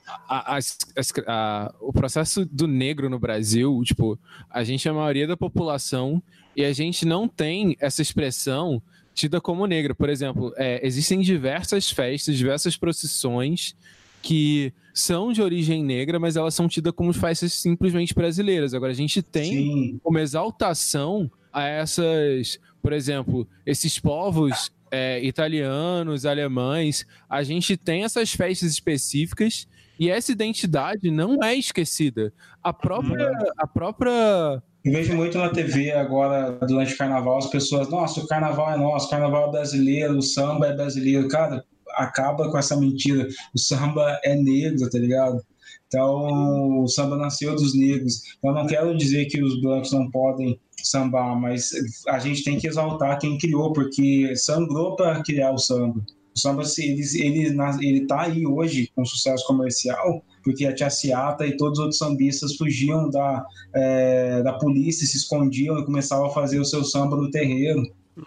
A- 0.06 0.56
as- 0.56 0.78
a- 1.26 1.74
o 1.81 1.93
processo 1.93 2.44
do 2.44 2.66
negro 2.66 3.09
no 3.09 3.18
Brasil, 3.18 3.81
tipo, 3.85 4.18
a 4.51 4.62
gente 4.64 4.86
é 4.86 4.90
a 4.90 4.94
maioria 4.94 5.26
da 5.26 5.36
população 5.36 6.22
e 6.56 6.64
a 6.64 6.72
gente 6.72 7.05
não 7.05 7.26
tem 7.26 7.76
essa 7.81 8.02
expressão 8.02 8.82
tida 9.14 9.40
como 9.40 9.66
negra. 9.66 9.94
Por 9.94 10.09
exemplo, 10.09 10.52
é, 10.56 10.85
existem 10.86 11.20
diversas 11.20 11.90
festas, 11.90 12.36
diversas 12.36 12.76
procissões 12.76 13.74
que 14.22 14.72
são 14.93 15.32
de 15.32 15.43
origem 15.43 15.85
negra, 15.85 16.18
mas 16.18 16.36
elas 16.36 16.55
são 16.55 16.68
tidas 16.68 16.93
como 16.94 17.12
festas 17.12 17.52
simplesmente 17.52 18.14
brasileiras. 18.14 18.72
Agora, 18.74 18.93
a 18.93 18.94
gente 18.94 19.22
tem 19.22 19.44
Sim, 19.44 20.01
uma 20.05 20.20
exaltação 20.20 21.31
a 21.52 21.64
essas, 21.66 22.59
por 22.82 22.93
exemplo, 22.93 23.47
esses 23.66 23.98
povos 23.98 24.72
é, 24.90 25.20
italianos, 25.24 26.24
alemães. 26.24 27.05
A 27.28 27.43
gente 27.43 27.76
tem 27.76 28.05
essas 28.05 28.32
festas 28.32 28.70
específicas 28.72 29.66
e 29.98 30.10
essa 30.10 30.32
identidade 30.32 31.10
não 31.10 31.42
é 31.42 31.54
esquecida. 31.54 32.32
A 32.62 32.72
própria, 32.72 33.30
a 33.58 33.66
própria 33.66 34.62
eu 34.84 34.92
vejo 34.92 35.14
muito 35.14 35.38
na 35.38 35.48
TV 35.48 35.92
agora, 35.92 36.58
durante 36.66 36.92
o 36.92 36.98
carnaval, 36.98 37.38
as 37.38 37.46
pessoas, 37.46 37.88
nossa, 37.88 38.20
o 38.20 38.26
carnaval 38.26 38.70
é 38.70 38.76
nosso, 38.76 39.06
o 39.06 39.10
carnaval 39.10 39.48
é 39.48 39.52
brasileiro, 39.52 40.18
o 40.18 40.22
samba 40.22 40.66
é 40.66 40.76
brasileiro. 40.76 41.26
Cara, 41.28 41.64
acaba 41.96 42.50
com 42.50 42.58
essa 42.58 42.76
mentira. 42.76 43.26
O 43.54 43.58
samba 43.58 44.20
é 44.22 44.36
negro, 44.36 44.90
tá 44.90 44.98
ligado? 44.98 45.42
Então, 45.86 46.82
o 46.82 46.88
samba 46.88 47.16
nasceu 47.16 47.54
dos 47.54 47.74
negros. 47.74 48.36
Eu 48.42 48.52
não 48.52 48.66
quero 48.66 48.94
dizer 48.94 49.24
que 49.26 49.42
os 49.42 49.58
brancos 49.62 49.92
não 49.92 50.10
podem 50.10 50.60
sambar, 50.82 51.34
mas 51.34 51.70
a 52.08 52.18
gente 52.18 52.44
tem 52.44 52.58
que 52.58 52.66
exaltar 52.66 53.18
quem 53.18 53.38
criou, 53.38 53.72
porque 53.72 54.36
sangrou 54.36 54.96
para 54.96 55.22
criar 55.22 55.52
o 55.52 55.58
samba. 55.58 56.04
O 56.35 56.39
samba, 56.39 56.65
se 56.65 56.85
ele, 56.85 57.02
ele, 57.20 57.56
ele 57.81 58.06
tá 58.06 58.23
aí 58.23 58.47
hoje 58.47 58.90
com 58.94 59.05
sucesso 59.05 59.47
comercial, 59.47 60.24
porque 60.43 60.66
a 60.66 60.74
Tia 60.74 60.90
Ciata 60.90 61.47
e 61.47 61.56
todos 61.56 61.78
os 61.78 61.85
outros 61.85 61.98
sambistas 61.98 62.56
fugiam 62.56 63.09
da, 63.09 63.44
é, 63.74 64.43
da 64.43 64.52
polícia, 64.55 65.06
se 65.06 65.16
escondiam 65.16 65.78
e 65.78 65.85
começavam 65.85 66.27
a 66.27 66.31
fazer 66.31 66.59
o 66.59 66.65
seu 66.65 66.85
samba 66.85 67.16
no 67.16 67.31
terreiro, 67.31 67.82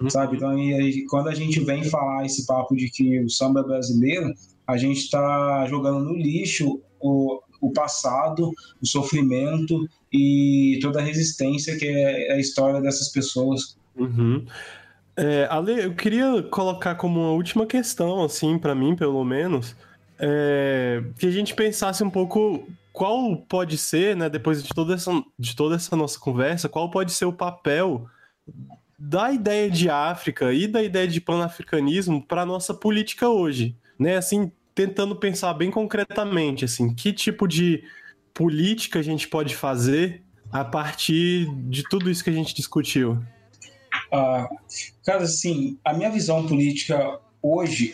sabe? 0.10 0.38
Então, 0.38 0.50
aí, 0.50 1.06
quando 1.08 1.30
a 1.30 1.36
gente 1.36 1.60
vem 1.60 1.84
falar 1.84 2.26
esse 2.26 2.46
papo 2.46 2.76
de 2.76 2.90
que 2.90 3.20
o 3.20 3.30
samba 3.30 3.60
é 3.60 3.64
brasileiro, 3.64 4.34
a 4.66 4.78
gente 4.78 5.00
está 5.00 5.66
jogando 5.68 6.04
no 6.04 6.14
lixo 6.14 6.82
o, 7.00 7.42
o 7.62 7.72
passado, 7.72 8.52
o 8.82 8.86
sofrimento 8.86 9.88
e 10.12 10.80
toda 10.82 11.00
a 11.00 11.04
resistência 11.04 11.78
que 11.78 11.86
é 11.86 12.34
a 12.34 12.40
história 12.40 12.82
dessas 12.82 13.10
pessoas. 13.10 13.78
Uhum. 13.96 14.46
É, 15.18 15.48
Ale, 15.50 15.86
eu 15.86 15.96
queria 15.96 16.44
colocar 16.44 16.94
como 16.94 17.20
uma 17.20 17.32
última 17.32 17.66
questão, 17.66 18.24
assim, 18.24 18.60
pra 18.60 18.76
mim, 18.76 18.96
pelo 18.96 19.24
menos, 19.26 19.76
é, 20.20 21.04
que 21.18 21.26
a 21.26 21.32
gente 21.32 21.56
pensasse 21.56 22.04
um 22.04 22.10
pouco 22.10 22.68
qual 22.94 23.36
pode 23.36 23.78
ser, 23.78 24.16
né, 24.16 24.30
depois 24.30 24.64
de 24.64 24.70
toda, 24.70 24.94
essa, 24.94 25.12
de 25.38 25.56
toda 25.56 25.76
essa 25.76 25.96
nossa 25.96 26.20
conversa, 26.20 26.70
qual 26.70 26.92
pode 26.92 27.12
ser 27.12 27.26
o 27.26 27.34
papel 27.34 28.08
da 28.98 29.32
ideia 29.32 29.70
de 29.70 29.90
África 29.90 30.54
e 30.54 30.68
da 30.68 30.82
ideia 30.82 31.08
de 31.08 31.22
panafricanismo 31.22 32.26
para 32.26 32.46
nossa 32.46 32.74
política 32.74 33.30
hoje, 33.30 33.76
né? 34.00 34.18
Assim, 34.18 34.52
tentando 34.74 35.16
pensar 35.16 35.54
bem 35.54 35.70
concretamente, 35.70 36.66
assim, 36.66 36.94
que 36.94 37.14
tipo 37.14 37.48
de 37.48 37.84
política 38.34 39.00
a 39.00 39.04
gente 39.04 39.28
pode 39.28 39.56
fazer 39.56 40.24
a 40.52 40.64
partir 40.64 41.48
de 41.70 41.84
tudo 41.84 42.10
isso 42.10 42.24
que 42.24 42.30
a 42.30 42.34
gente 42.34 42.56
discutiu. 42.56 43.22
Ah, 44.12 44.48
cara, 45.06 45.24
assim, 45.24 45.78
a 45.84 45.94
minha 45.94 46.10
visão 46.10 46.46
política 46.48 47.20
hoje 47.42 47.94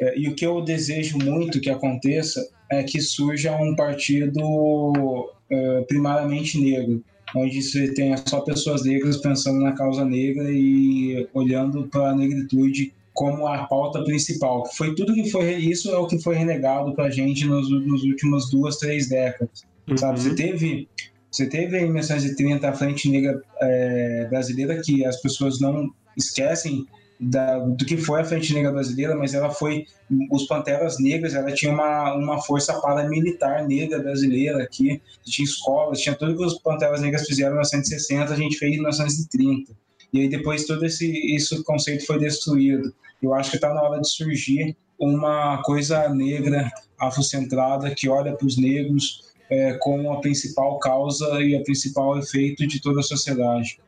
é, 0.00 0.18
e 0.18 0.28
o 0.28 0.34
que 0.34 0.44
eu 0.44 0.60
desejo 0.60 1.18
muito 1.18 1.60
que 1.60 1.70
aconteça 1.70 2.46
é 2.70 2.82
que 2.82 3.00
surja 3.00 3.56
um 3.56 3.76
partido 3.76 5.30
é, 5.50 5.80
primariamente 5.82 6.60
negro, 6.60 7.04
onde 7.36 7.62
você 7.62 7.92
tenha 7.94 8.16
só 8.26 8.40
pessoas 8.40 8.84
negras 8.84 9.18
pensando 9.18 9.60
na 9.60 9.72
causa 9.72 10.04
negra 10.04 10.50
e 10.50 11.28
olhando 11.32 11.86
para 11.88 12.10
a 12.10 12.14
negritude 12.14 12.92
como 13.12 13.46
a 13.46 13.64
pauta 13.64 14.02
principal. 14.02 14.66
Foi 14.74 14.94
tudo 14.94 15.14
que 15.14 15.30
foi 15.30 15.54
isso 15.54 15.90
é 15.90 15.96
o 15.96 16.06
que 16.06 16.18
foi 16.18 16.34
renegado 16.34 16.94
para 16.94 17.04
a 17.04 17.10
gente 17.10 17.46
nos, 17.46 17.70
nos 17.70 18.02
últimas 18.02 18.50
duas, 18.50 18.76
três 18.78 19.08
décadas. 19.08 19.64
Sabe, 19.96 20.20
você 20.20 20.34
teve 20.34 20.88
você 21.34 21.48
teve 21.48 21.76
em 21.80 21.86
1930 21.86 22.68
a 22.68 22.72
Frente 22.72 23.10
Negra 23.10 23.42
é, 23.60 24.26
Brasileira, 24.30 24.80
que 24.80 25.04
as 25.04 25.20
pessoas 25.20 25.58
não 25.58 25.92
esquecem 26.16 26.86
da, 27.18 27.58
do 27.58 27.84
que 27.84 27.96
foi 27.96 28.20
a 28.20 28.24
Frente 28.24 28.54
Negra 28.54 28.70
Brasileira, 28.70 29.16
mas 29.16 29.34
ela 29.34 29.50
foi, 29.50 29.84
os 30.30 30.46
Panteras 30.46 31.00
Negras, 31.00 31.34
ela 31.34 31.50
tinha 31.50 31.72
uma, 31.72 32.14
uma 32.14 32.40
força 32.40 32.80
paramilitar 32.80 33.66
negra 33.66 33.98
brasileira 33.98 34.62
aqui, 34.62 35.02
tinha 35.24 35.44
escolas, 35.44 36.00
tinha 36.00 36.14
tudo 36.14 36.36
que 36.36 36.44
os 36.44 36.60
Panteras 36.60 37.00
Negras 37.00 37.26
fizeram 37.26 37.50
em 37.50 37.54
1960, 37.54 38.32
a 38.32 38.36
gente 38.36 38.56
fez 38.56 38.72
em 38.72 38.76
1930. 38.76 39.72
E 40.12 40.20
aí 40.20 40.28
depois 40.28 40.66
todo 40.66 40.86
esse, 40.86 41.34
esse 41.34 41.64
conceito 41.64 42.06
foi 42.06 42.20
destruído. 42.20 42.94
Eu 43.20 43.34
acho 43.34 43.50
que 43.50 43.56
está 43.56 43.74
na 43.74 43.82
hora 43.82 44.00
de 44.00 44.08
surgir 44.08 44.76
uma 44.96 45.60
coisa 45.64 46.08
negra, 46.10 46.70
afrocentrada, 46.96 47.92
que 47.92 48.08
olha 48.08 48.36
para 48.36 48.46
os 48.46 48.56
negros, 48.56 49.23
é, 49.50 49.74
como 49.74 50.12
a 50.12 50.20
principal 50.20 50.78
causa 50.78 51.42
e 51.42 51.56
a 51.56 51.62
principal 51.62 52.18
efeito 52.18 52.66
de 52.66 52.80
toda 52.80 53.00
a 53.00 53.02
sociedade. 53.02 53.78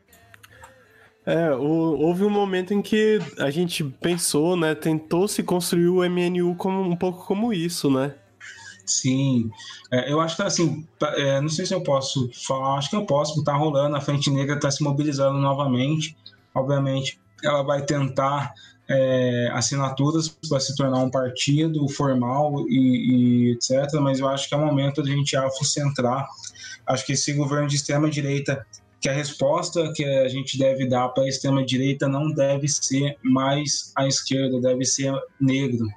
É, 1.25 1.51
o- 1.53 1.99
houve 1.99 2.23
um 2.23 2.29
momento 2.29 2.73
em 2.73 2.81
que 2.81 3.19
a 3.37 3.49
gente 3.49 3.83
pensou, 3.83 4.55
né, 4.55 4.73
tentou 4.73 5.27
se 5.27 5.43
construir 5.43 5.89
o 5.89 6.01
MNU 6.03 6.55
como 6.55 6.81
um 6.81 6.95
pouco 6.95 7.25
como 7.25 7.51
isso, 7.51 7.89
né? 7.91 8.13
Sim, 8.85 9.51
É, 9.91 10.09
eu 10.11 10.21
acho 10.21 10.37
que 10.37 10.41
assim, 10.43 10.85
é, 11.17 11.41
não 11.41 11.49
sei 11.49 11.65
se 11.65 11.73
eu 11.73 11.81
posso 11.81 12.29
falar, 12.45 12.77
acho 12.77 12.89
que 12.89 12.95
eu 12.95 13.05
posso, 13.05 13.33
porque 13.35 13.45
tá 13.45 13.53
rolando, 13.57 13.95
a 13.97 14.01
Frente 14.01 14.29
Negra 14.29 14.55
está 14.55 14.71
se 14.71 14.81
mobilizando 14.81 15.37
novamente. 15.39 16.15
Obviamente, 16.55 17.19
ela 17.43 17.63
vai 17.63 17.81
tentar 17.85 18.53
é, 18.89 19.49
assinaturas 19.53 20.29
para 20.29 20.59
se 20.59 20.75
tornar 20.75 20.99
um 20.99 21.09
partido 21.09 21.87
formal 21.89 22.65
e, 22.69 23.49
e 23.49 23.51
etc. 23.51 23.93
Mas 24.01 24.19
eu 24.19 24.27
acho 24.27 24.47
que 24.47 24.55
é 24.55 24.57
o 24.57 24.65
momento 24.65 25.01
da 25.01 25.09
gente 25.09 25.35
afrocentrar. 25.35 26.25
Acho 26.85 27.05
que 27.05 27.13
esse 27.13 27.33
governo 27.33 27.67
de 27.67 27.75
extrema 27.75 28.09
direita, 28.09 28.65
que 29.01 29.09
a 29.09 29.13
resposta 29.13 29.91
que 29.93 30.03
a 30.03 30.27
gente 30.27 30.57
deve 30.57 30.87
dar 30.87 31.09
para 31.09 31.23
a 31.23 31.27
extrema 31.27 31.65
direita 31.65 32.07
não 32.07 32.31
deve 32.31 32.67
ser 32.67 33.17
mais 33.23 33.91
à 33.95 34.07
esquerda, 34.07 34.59
deve 34.59 34.85
ser 34.85 35.13
negro 35.39 35.87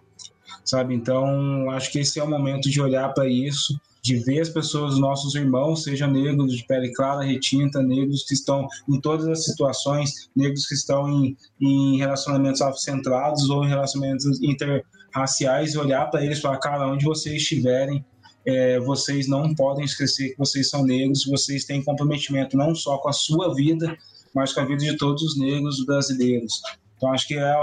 sabe? 0.64 0.94
Então, 0.94 1.70
acho 1.70 1.90
que 1.90 1.98
esse 1.98 2.18
é 2.20 2.22
o 2.22 2.30
momento 2.30 2.70
de 2.70 2.80
olhar 2.80 3.08
para 3.12 3.26
isso, 3.26 3.78
de 4.10 4.18
ver 4.24 4.40
as 4.40 4.48
pessoas, 4.48 4.98
nossos 4.98 5.36
irmãos, 5.36 5.84
sejam 5.84 6.10
negros 6.10 6.56
de 6.56 6.66
pele 6.66 6.92
clara, 6.92 7.22
retinta, 7.22 7.80
negros 7.80 8.24
que 8.24 8.34
estão 8.34 8.66
em 8.88 9.00
todas 9.00 9.28
as 9.28 9.44
situações, 9.44 10.28
negros 10.34 10.66
que 10.66 10.74
estão 10.74 11.08
em, 11.08 11.36
em 11.60 11.98
relacionamentos 11.98 12.60
afrocentrados 12.60 13.48
ou 13.48 13.64
em 13.64 13.68
relacionamentos 13.68 14.42
interraciais, 14.42 15.74
e 15.74 15.78
olhar 15.78 16.10
para 16.10 16.24
eles 16.24 16.38
e 16.38 16.40
falar, 16.40 16.58
cara, 16.58 16.88
onde 16.88 17.04
vocês 17.04 17.36
estiverem, 17.36 18.04
é, 18.44 18.80
vocês 18.80 19.28
não 19.28 19.54
podem 19.54 19.84
esquecer 19.84 20.30
que 20.30 20.38
vocês 20.38 20.68
são 20.68 20.84
negros, 20.84 21.24
vocês 21.24 21.64
têm 21.64 21.84
comprometimento 21.84 22.56
não 22.56 22.74
só 22.74 22.98
com 22.98 23.08
a 23.08 23.12
sua 23.12 23.54
vida, 23.54 23.96
mas 24.34 24.52
com 24.52 24.60
a 24.60 24.64
vida 24.64 24.84
de 24.84 24.96
todos 24.96 25.22
os 25.22 25.38
negros 25.38 25.84
brasileiros. 25.84 26.60
Então, 26.96 27.12
acho 27.12 27.28
que 27.28 27.34
é 27.34 27.54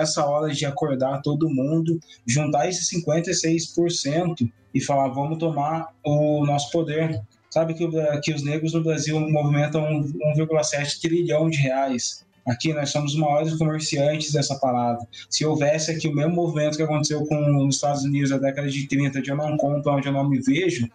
essa 0.00 0.24
hora 0.24 0.52
de 0.52 0.64
acordar 0.66 1.22
todo 1.22 1.48
mundo, 1.50 1.98
juntar 2.26 2.68
esses 2.68 2.88
56% 2.90 4.50
e 4.74 4.80
falar, 4.80 5.08
vamos 5.08 5.38
tomar 5.38 5.88
o 6.04 6.44
nosso 6.44 6.70
poder. 6.70 7.20
Sabe 7.50 7.74
que, 7.74 7.86
que 8.22 8.32
os 8.32 8.42
negros 8.44 8.72
no 8.72 8.82
Brasil 8.82 9.18
movimentam 9.18 9.82
1,7 9.82 11.00
trilhão 11.00 11.50
de 11.50 11.58
reais. 11.58 12.24
Aqui 12.46 12.72
nós 12.72 12.90
somos 12.90 13.12
os 13.12 13.18
maiores 13.18 13.54
comerciantes 13.56 14.32
dessa 14.32 14.58
parada. 14.58 15.06
Se 15.28 15.44
houvesse 15.44 15.90
aqui 15.90 16.08
o 16.08 16.14
mesmo 16.14 16.34
movimento 16.34 16.76
que 16.76 16.82
aconteceu 16.82 17.24
com 17.26 17.66
os 17.66 17.74
Estados 17.74 18.02
Unidos 18.02 18.30
na 18.30 18.38
década 18.38 18.68
de 18.68 18.86
30, 18.88 19.20
de 19.20 19.30
eu 19.30 19.36
não 19.36 19.56
compro 19.56 19.92
onde 19.92 20.08
eu 20.08 20.12
não 20.12 20.28
me 20.28 20.40
vejo, 20.40 20.88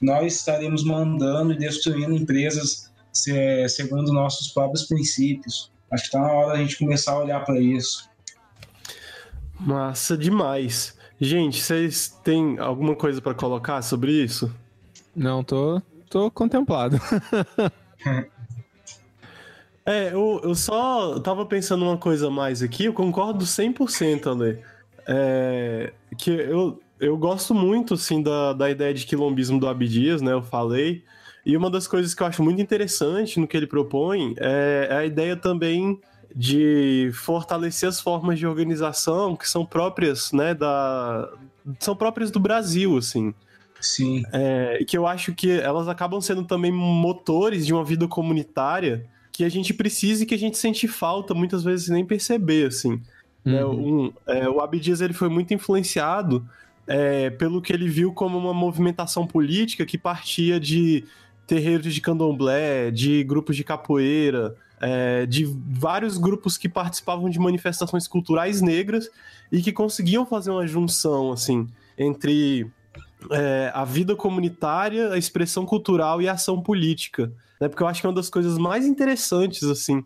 nós 0.00 0.36
estaremos 0.36 0.84
mandando 0.84 1.52
e 1.52 1.58
destruindo 1.58 2.14
empresas 2.14 2.90
se- 3.12 3.68
segundo 3.68 4.12
nossos 4.12 4.48
próprios 4.48 4.84
princípios. 4.84 5.70
Acho 5.90 6.04
que 6.04 6.08
está 6.08 6.20
na 6.20 6.32
hora 6.32 6.52
da 6.52 6.58
gente 6.58 6.78
começar 6.78 7.12
a 7.12 7.18
olhar 7.18 7.44
para 7.44 7.60
isso. 7.60 8.08
Massa 9.64 10.16
demais. 10.16 10.98
Gente, 11.20 11.62
vocês 11.62 12.08
têm 12.24 12.58
alguma 12.58 12.96
coisa 12.96 13.20
para 13.20 13.32
colocar 13.32 13.80
sobre 13.82 14.12
isso? 14.12 14.52
Não, 15.14 15.44
tô, 15.44 15.80
tô 16.10 16.30
contemplado. 16.30 17.00
é, 19.86 20.12
eu, 20.12 20.40
eu 20.42 20.54
só 20.54 21.20
tava 21.20 21.46
pensando 21.46 21.84
uma 21.84 21.96
coisa 21.96 22.28
mais 22.28 22.60
aqui, 22.60 22.86
eu 22.86 22.92
concordo 22.92 23.44
100%, 23.44 24.26
Ale. 24.26 24.58
É, 25.06 25.92
que 26.18 26.30
eu, 26.30 26.80
eu 26.98 27.16
gosto 27.16 27.54
muito, 27.54 27.94
assim, 27.94 28.20
da, 28.20 28.52
da 28.52 28.68
ideia 28.68 28.92
de 28.92 29.06
quilombismo 29.06 29.60
do 29.60 29.68
Abdias, 29.68 30.20
né? 30.20 30.32
Eu 30.32 30.42
falei. 30.42 31.04
E 31.46 31.56
uma 31.56 31.70
das 31.70 31.86
coisas 31.86 32.14
que 32.14 32.22
eu 32.22 32.26
acho 32.26 32.42
muito 32.42 32.60
interessante 32.60 33.38
no 33.38 33.46
que 33.46 33.56
ele 33.56 33.66
propõe 33.66 34.34
é, 34.38 34.88
é 34.90 34.96
a 34.96 35.04
ideia 35.04 35.36
também 35.36 36.00
de 36.34 37.10
fortalecer 37.14 37.88
as 37.88 38.00
formas 38.00 38.38
de 38.38 38.46
organização 38.46 39.36
que 39.36 39.48
são 39.48 39.64
próprias, 39.64 40.32
né, 40.32 40.54
da 40.54 41.28
são 41.78 41.94
próprias 41.94 42.30
do 42.30 42.40
Brasil, 42.40 42.96
assim. 42.96 43.32
Sim. 43.80 44.22
É, 44.32 44.84
que 44.86 44.96
eu 44.96 45.06
acho 45.06 45.34
que 45.34 45.50
elas 45.50 45.88
acabam 45.88 46.20
sendo 46.20 46.44
também 46.44 46.70
motores 46.72 47.66
de 47.66 47.72
uma 47.72 47.84
vida 47.84 48.06
comunitária 48.06 49.06
que 49.32 49.44
a 49.44 49.48
gente 49.48 49.72
precisa 49.72 50.22
e 50.22 50.26
que 50.26 50.34
a 50.34 50.38
gente 50.38 50.58
sente 50.58 50.86
falta 50.86 51.34
muitas 51.34 51.64
vezes 51.64 51.88
nem 51.88 52.04
perceber, 52.04 52.66
assim. 52.66 53.00
Né, 53.44 53.64
uhum. 53.64 54.04
Um, 54.04 54.12
é, 54.26 54.48
o 54.48 54.60
Abdias 54.60 55.00
ele 55.00 55.12
foi 55.12 55.28
muito 55.28 55.52
influenciado 55.52 56.46
é, 56.86 57.30
pelo 57.30 57.60
que 57.60 57.72
ele 57.72 57.88
viu 57.88 58.12
como 58.12 58.38
uma 58.38 58.54
movimentação 58.54 59.26
política 59.26 59.84
que 59.84 59.98
partia 59.98 60.60
de 60.60 61.04
terreiros 61.46 61.92
de 61.92 62.00
candomblé, 62.00 62.90
de 62.90 63.24
grupos 63.24 63.56
de 63.56 63.64
capoeira, 63.64 64.54
é, 64.82 65.24
de 65.26 65.44
vários 65.44 66.18
grupos 66.18 66.58
que 66.58 66.68
participavam 66.68 67.30
de 67.30 67.38
manifestações 67.38 68.08
culturais 68.08 68.60
negras 68.60 69.08
e 69.50 69.62
que 69.62 69.72
conseguiam 69.72 70.26
fazer 70.26 70.50
uma 70.50 70.66
junção 70.66 71.32
assim 71.32 71.68
entre 71.96 72.68
é, 73.30 73.70
a 73.72 73.84
vida 73.84 74.16
comunitária, 74.16 75.12
a 75.12 75.18
expressão 75.18 75.64
cultural 75.64 76.20
e 76.20 76.28
a 76.28 76.32
ação 76.32 76.60
política, 76.60 77.32
né? 77.60 77.68
Porque 77.68 77.82
eu 77.82 77.86
acho 77.86 78.00
que 78.00 78.06
é 78.06 78.10
uma 78.10 78.16
das 78.16 78.28
coisas 78.28 78.58
mais 78.58 78.84
interessantes 78.84 79.62
assim 79.62 80.04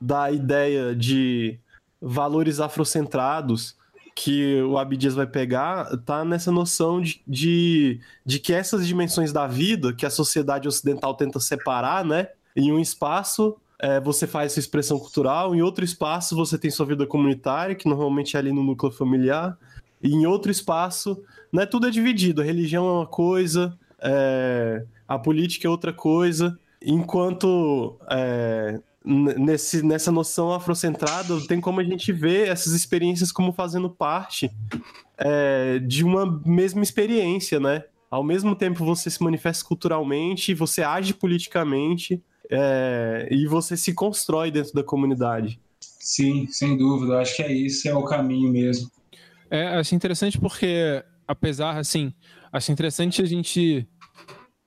da 0.00 0.30
ideia 0.30 0.94
de 0.94 1.58
valores 2.02 2.58
afrocentrados 2.58 3.76
que 4.14 4.60
o 4.62 4.76
Abdias 4.76 5.14
vai 5.14 5.26
pegar 5.26 5.94
tá 5.98 6.24
nessa 6.24 6.50
noção 6.50 7.00
de, 7.00 7.22
de, 7.28 8.00
de, 8.24 8.40
que 8.40 8.52
essas 8.52 8.86
dimensões 8.86 9.32
da 9.32 9.46
vida 9.46 9.92
que 9.92 10.06
a 10.06 10.10
sociedade 10.10 10.66
ocidental 10.66 11.14
tenta 11.14 11.38
separar, 11.38 12.04
né, 12.04 12.28
em 12.56 12.72
um 12.72 12.80
espaço 12.80 13.56
é, 13.78 14.00
você 14.00 14.26
faz 14.26 14.52
sua 14.52 14.60
expressão 14.60 14.98
cultural, 14.98 15.54
em 15.54 15.62
outro 15.62 15.84
espaço 15.84 16.34
você 16.34 16.58
tem 16.58 16.70
sua 16.70 16.86
vida 16.86 17.06
comunitária, 17.06 17.74
que 17.74 17.88
normalmente 17.88 18.36
é 18.36 18.38
ali 18.38 18.52
no 18.52 18.62
núcleo 18.62 18.92
familiar, 18.92 19.56
e 20.02 20.12
em 20.12 20.26
outro 20.26 20.50
espaço, 20.50 21.22
né, 21.52 21.66
tudo 21.66 21.86
é 21.86 21.90
dividido, 21.90 22.40
a 22.40 22.44
religião 22.44 22.86
é 22.88 22.92
uma 22.92 23.06
coisa, 23.06 23.76
é, 24.00 24.84
a 25.06 25.18
política 25.18 25.66
é 25.66 25.70
outra 25.70 25.92
coisa, 25.92 26.58
enquanto 26.82 27.98
é, 28.10 28.80
nesse, 29.04 29.84
nessa 29.84 30.10
noção 30.10 30.52
afrocentrada 30.52 31.40
tem 31.46 31.60
como 31.60 31.80
a 31.80 31.84
gente 31.84 32.12
ver 32.12 32.48
essas 32.48 32.72
experiências 32.72 33.30
como 33.30 33.52
fazendo 33.52 33.88
parte 33.88 34.50
é, 35.16 35.78
de 35.78 36.04
uma 36.04 36.40
mesma 36.44 36.82
experiência, 36.82 37.60
né? 37.60 37.84
Ao 38.10 38.22
mesmo 38.22 38.54
tempo 38.54 38.84
você 38.84 39.10
se 39.10 39.22
manifesta 39.22 39.64
culturalmente, 39.64 40.54
você 40.54 40.82
age 40.82 41.14
politicamente, 41.14 42.22
é, 42.50 43.28
e 43.30 43.46
você 43.46 43.76
se 43.76 43.92
constrói 43.94 44.50
dentro 44.50 44.72
da 44.72 44.82
comunidade. 44.82 45.60
Sim, 45.80 46.46
sem 46.48 46.76
dúvida. 46.76 47.18
Acho 47.18 47.36
que 47.36 47.42
é 47.42 47.52
isso, 47.52 47.88
é 47.88 47.94
o 47.94 48.04
caminho 48.04 48.50
mesmo. 48.50 48.90
É, 49.50 49.68
acho 49.68 49.94
interessante 49.94 50.38
porque, 50.38 51.02
apesar, 51.26 51.76
assim, 51.78 52.12
acho 52.52 52.72
interessante 52.72 53.22
a 53.22 53.26
gente 53.26 53.86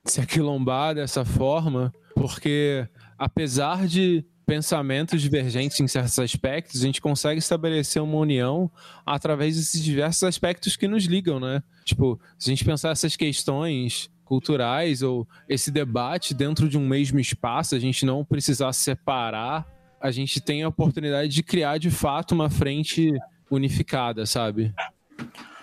se 0.04 0.20
aquilombar 0.20 0.94
dessa 0.94 1.24
forma, 1.24 1.92
porque 2.14 2.86
apesar 3.18 3.86
de 3.86 4.24
pensamentos 4.46 5.22
divergentes 5.22 5.78
em 5.78 5.86
certos 5.86 6.18
aspectos, 6.18 6.82
a 6.82 6.86
gente 6.86 7.00
consegue 7.00 7.38
estabelecer 7.38 8.02
uma 8.02 8.16
união 8.16 8.70
através 9.06 9.56
desses 9.56 9.82
diversos 9.82 10.24
aspectos 10.24 10.76
que 10.76 10.88
nos 10.88 11.04
ligam, 11.04 11.38
né? 11.38 11.62
Tipo, 11.84 12.20
se 12.36 12.50
a 12.50 12.52
gente 12.52 12.64
pensar 12.64 12.90
essas 12.90 13.14
questões 13.14 14.10
culturais 14.30 15.02
ou 15.02 15.26
esse 15.48 15.72
debate 15.72 16.32
dentro 16.32 16.68
de 16.68 16.78
um 16.78 16.86
mesmo 16.86 17.18
espaço, 17.18 17.74
a 17.74 17.80
gente 17.80 18.06
não 18.06 18.24
precisar 18.24 18.72
separar, 18.72 19.66
a 20.00 20.12
gente 20.12 20.40
tem 20.40 20.62
a 20.62 20.68
oportunidade 20.68 21.28
de 21.28 21.42
criar 21.42 21.78
de 21.78 21.90
fato 21.90 22.30
uma 22.32 22.48
frente 22.48 23.12
unificada, 23.50 24.24
sabe? 24.24 24.72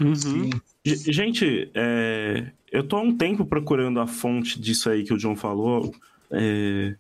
Uhum. 0.02 0.50
Gente, 0.86 1.72
é, 1.74 2.52
eu 2.70 2.84
tô 2.84 2.98
há 2.98 3.02
um 3.02 3.16
tempo 3.16 3.46
procurando 3.46 4.02
a 4.02 4.06
fonte 4.06 4.60
disso 4.60 4.90
aí 4.90 5.06
que 5.06 5.14
o 5.14 5.18
John 5.18 5.38
falou. 5.38 5.96
É, 6.30 6.94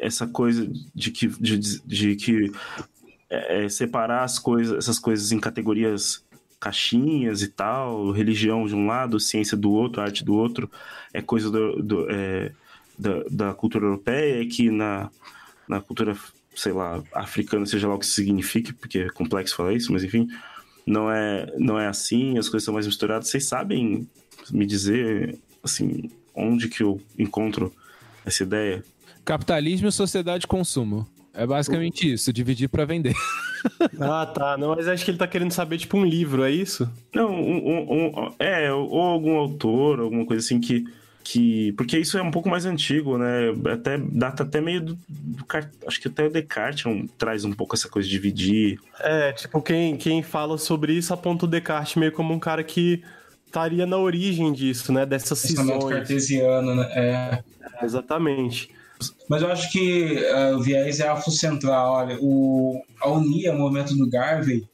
essa 0.00 0.26
coisa 0.26 0.68
de 0.92 1.12
que, 1.12 1.28
de, 1.28 1.56
de 1.86 2.16
que 2.16 2.50
é, 3.30 3.68
separar 3.68 4.24
as 4.24 4.40
coisas, 4.40 4.76
essas 4.76 4.98
coisas 4.98 5.30
em 5.30 5.38
categorias 5.38 6.25
caixinhas 6.58 7.42
e 7.42 7.48
tal, 7.48 8.10
religião 8.10 8.66
de 8.66 8.74
um 8.74 8.86
lado, 8.86 9.20
ciência 9.20 9.56
do 9.56 9.70
outro, 9.70 10.00
arte 10.00 10.24
do 10.24 10.34
outro, 10.34 10.70
é 11.12 11.20
coisa 11.20 11.50
do, 11.50 11.82
do 11.82 12.10
é, 12.10 12.52
da, 12.98 13.22
da, 13.30 13.54
cultura 13.54 13.84
europeia, 13.84 14.42
é 14.42 14.46
que 14.46 14.70
na, 14.70 15.10
na 15.68 15.80
cultura, 15.80 16.16
sei 16.54 16.72
lá, 16.72 17.02
africana, 17.12 17.66
seja 17.66 17.88
lá 17.88 17.94
o 17.94 17.98
que 17.98 18.04
isso 18.04 18.14
signifique, 18.14 18.72
porque 18.72 19.00
é 19.00 19.08
complexo 19.08 19.54
falar 19.56 19.74
isso, 19.74 19.92
mas 19.92 20.02
enfim, 20.02 20.28
não 20.86 21.10
é, 21.10 21.52
não 21.58 21.78
é 21.78 21.88
assim, 21.88 22.38
as 22.38 22.48
coisas 22.48 22.64
são 22.64 22.74
mais 22.74 22.86
misturadas. 22.86 23.28
Vocês 23.28 23.46
sabem 23.46 24.08
me 24.50 24.64
dizer, 24.64 25.38
assim, 25.62 26.10
onde 26.34 26.68
que 26.68 26.82
eu 26.82 27.00
encontro 27.18 27.72
essa 28.24 28.42
ideia? 28.42 28.84
Capitalismo 29.24 29.88
e 29.88 29.92
sociedade 29.92 30.42
de 30.42 30.46
consumo. 30.46 31.06
É 31.34 31.46
basicamente 31.46 32.10
isso, 32.10 32.32
dividir 32.32 32.68
para 32.68 32.84
vender. 32.84 33.14
ah, 34.00 34.26
tá. 34.26 34.56
Não, 34.56 34.74
mas 34.74 34.88
acho 34.88 35.04
que 35.04 35.10
ele 35.10 35.18
tá 35.18 35.26
querendo 35.26 35.52
saber, 35.52 35.78
tipo, 35.78 35.96
um 35.96 36.04
livro, 36.04 36.44
é 36.44 36.50
isso? 36.50 36.90
Não, 37.14 37.30
um, 37.30 37.56
um, 37.56 38.24
um, 38.24 38.34
é, 38.38 38.72
ou 38.72 39.00
algum 39.00 39.36
autor, 39.36 40.00
alguma 40.00 40.24
coisa 40.24 40.44
assim 40.44 40.60
que. 40.60 40.84
que 41.22 41.72
porque 41.72 41.98
isso 41.98 42.18
é 42.18 42.22
um 42.22 42.30
pouco 42.30 42.48
mais 42.48 42.66
antigo, 42.66 43.18
né? 43.18 43.52
Até, 43.72 43.98
data 43.98 44.42
até 44.42 44.60
meio 44.60 44.80
do. 44.80 44.98
do 45.08 45.46
acho 45.86 46.00
que 46.00 46.08
até 46.08 46.26
o 46.26 46.30
Descartes 46.30 46.86
um, 46.86 47.06
traz 47.18 47.44
um 47.44 47.52
pouco 47.52 47.74
essa 47.74 47.88
coisa 47.88 48.08
de 48.08 48.14
dividir. 48.14 48.78
É, 49.00 49.32
tipo, 49.32 49.60
quem, 49.62 49.96
quem 49.96 50.22
fala 50.22 50.58
sobre 50.58 50.92
isso 50.92 51.12
aponta 51.12 51.44
o 51.44 51.48
Descartes 51.48 51.96
meio 51.96 52.12
como 52.12 52.32
um 52.34 52.38
cara 52.38 52.62
que 52.62 53.02
estaria 53.46 53.86
na 53.86 53.96
origem 53.96 54.52
disso, 54.52 54.92
né? 54.92 55.06
Dessas 55.06 55.38
cisões. 55.38 55.84
cartesiano, 55.84 56.74
né? 56.74 56.88
É. 56.94 57.42
é. 57.80 57.84
Exatamente. 57.84 58.70
Mas 59.28 59.42
eu 59.42 59.48
acho 59.48 59.70
que 59.70 60.14
uh, 60.14 60.56
o 60.56 60.62
viés 60.62 61.00
é 61.00 61.08
afrocentral. 61.08 61.92
Olha, 61.94 62.18
o, 62.20 62.80
a 63.00 63.10
UNIA, 63.10 63.52
o 63.52 63.58
movimento 63.58 63.96
do 63.96 64.08
Garvey, 64.08 64.64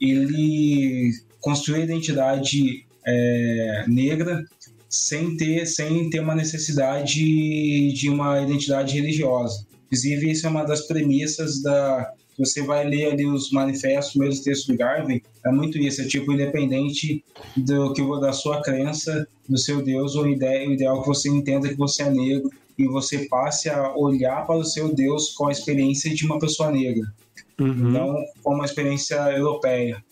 ele 0.00 1.12
construiu 1.40 1.80
a 1.80 1.84
identidade 1.84 2.86
é, 3.06 3.84
negra 3.86 4.44
sem 4.88 5.36
ter, 5.36 5.66
sem 5.66 6.08
ter 6.10 6.20
uma 6.20 6.34
necessidade 6.34 7.92
de 7.92 8.08
uma 8.08 8.40
identidade 8.40 8.94
religiosa. 8.94 9.66
Inclusive, 9.86 10.30
isso 10.30 10.46
é 10.46 10.50
uma 10.50 10.64
das 10.64 10.86
premissas 10.86 11.62
da. 11.62 12.12
Você 12.38 12.62
vai 12.62 12.88
ler 12.88 13.12
ali 13.12 13.26
os 13.26 13.50
manifestos, 13.50 14.14
mesmo 14.14 14.44
texto 14.44 14.68
do 14.68 14.78
Garvey, 14.78 15.22
é 15.44 15.50
muito 15.50 15.76
isso, 15.76 16.02
é 16.02 16.04
tipo, 16.04 16.32
independente 16.32 17.24
do 17.56 17.92
que 17.92 18.20
da 18.20 18.32
sua 18.32 18.62
crença, 18.62 19.26
do 19.48 19.58
seu 19.58 19.82
Deus, 19.82 20.14
ou 20.14 20.28
ideia, 20.28 20.68
o 20.68 20.72
ideal 20.72 21.02
que 21.02 21.08
você 21.08 21.28
entenda 21.28 21.68
que 21.68 21.74
você 21.74 22.04
é 22.04 22.10
negro, 22.10 22.48
e 22.78 22.86
você 22.86 23.26
passe 23.28 23.68
a 23.68 23.92
olhar 23.96 24.46
para 24.46 24.56
o 24.56 24.64
seu 24.64 24.94
Deus 24.94 25.30
com 25.30 25.48
a 25.48 25.52
experiência 25.52 26.14
de 26.14 26.24
uma 26.24 26.38
pessoa 26.38 26.70
negra, 26.70 27.12
uhum. 27.60 27.74
não 27.74 28.24
com 28.42 28.54
uma 28.54 28.64
experiência 28.64 29.16
europeia. 29.36 30.02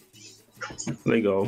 Legal. 1.05 1.47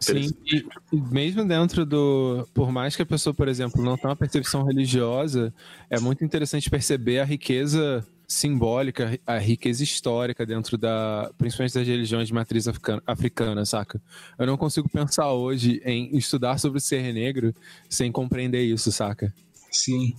Sim, 0.00 0.30
e 0.46 0.64
mesmo 0.92 1.44
dentro 1.44 1.84
do. 1.84 2.46
Por 2.54 2.70
mais 2.70 2.94
que 2.94 3.02
a 3.02 3.06
pessoa, 3.06 3.34
por 3.34 3.48
exemplo, 3.48 3.82
não 3.82 3.96
tenha 3.96 4.10
uma 4.10 4.16
percepção 4.16 4.62
religiosa, 4.62 5.52
é 5.90 5.98
muito 5.98 6.24
interessante 6.24 6.70
perceber 6.70 7.18
a 7.18 7.24
riqueza 7.24 8.06
simbólica, 8.28 9.18
a 9.26 9.38
riqueza 9.38 9.82
histórica 9.82 10.46
dentro 10.46 10.78
da. 10.78 11.32
principalmente 11.36 11.74
das 11.74 11.86
religiões 11.86 12.28
de 12.28 12.34
matriz 12.34 12.68
africana, 12.68 13.02
africana, 13.04 13.64
saca? 13.64 14.00
Eu 14.38 14.46
não 14.46 14.56
consigo 14.56 14.88
pensar 14.88 15.32
hoje 15.32 15.80
em 15.84 16.16
estudar 16.16 16.58
sobre 16.58 16.78
ser 16.78 17.12
negro 17.12 17.52
sem 17.88 18.12
compreender 18.12 18.62
isso, 18.62 18.92
saca? 18.92 19.34
Sim. 19.70 20.14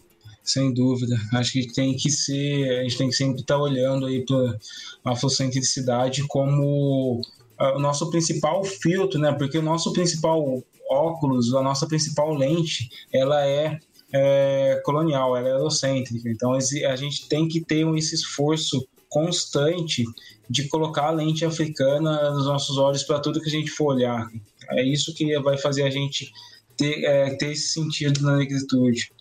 Sem 0.49 0.73
dúvida. 0.73 1.15
Acho 1.33 1.51
que 1.51 1.71
tem 1.71 1.95
que 1.95 2.09
ser, 2.09 2.79
a 2.79 2.83
gente 2.83 2.97
tem 2.97 3.09
que 3.09 3.15
sempre 3.15 3.41
estar 3.41 3.55
olhando 3.55 4.07
aí 4.07 4.25
para 4.25 4.57
a 5.05 5.11
afrocentricidade 5.11 6.25
como 6.27 7.21
o 7.59 7.79
nosso 7.79 8.09
principal 8.09 8.63
filtro, 8.63 9.19
né? 9.19 9.31
Porque 9.31 9.59
o 9.59 9.61
nosso 9.61 9.93
principal 9.93 10.63
óculos, 10.89 11.53
a 11.53 11.61
nossa 11.61 11.85
principal 11.85 12.33
lente, 12.33 12.89
ela 13.13 13.45
é, 13.45 13.77
é 14.11 14.81
colonial, 14.83 15.37
ela 15.37 15.49
é 15.49 15.51
eurocêntrica. 15.51 16.27
Então 16.27 16.53
a 16.53 16.95
gente 16.95 17.29
tem 17.29 17.47
que 17.47 17.61
ter 17.61 17.87
esse 17.95 18.15
esforço 18.15 18.87
constante 19.07 20.03
de 20.49 20.67
colocar 20.67 21.09
a 21.09 21.11
lente 21.11 21.45
africana 21.45 22.31
nos 22.31 22.47
nossos 22.47 22.75
olhos 22.79 23.03
para 23.03 23.19
tudo 23.19 23.39
que 23.39 23.49
a 23.49 23.51
gente 23.51 23.69
for 23.69 23.93
olhar. 23.93 24.27
É 24.71 24.83
isso 24.83 25.13
que 25.13 25.37
vai 25.41 25.59
fazer 25.59 25.83
a 25.83 25.91
gente 25.91 26.31
ter, 26.75 27.03
é, 27.03 27.35
ter 27.35 27.51
esse 27.51 27.67
sentido 27.67 28.21
na 28.23 28.37
negritude. 28.37 29.11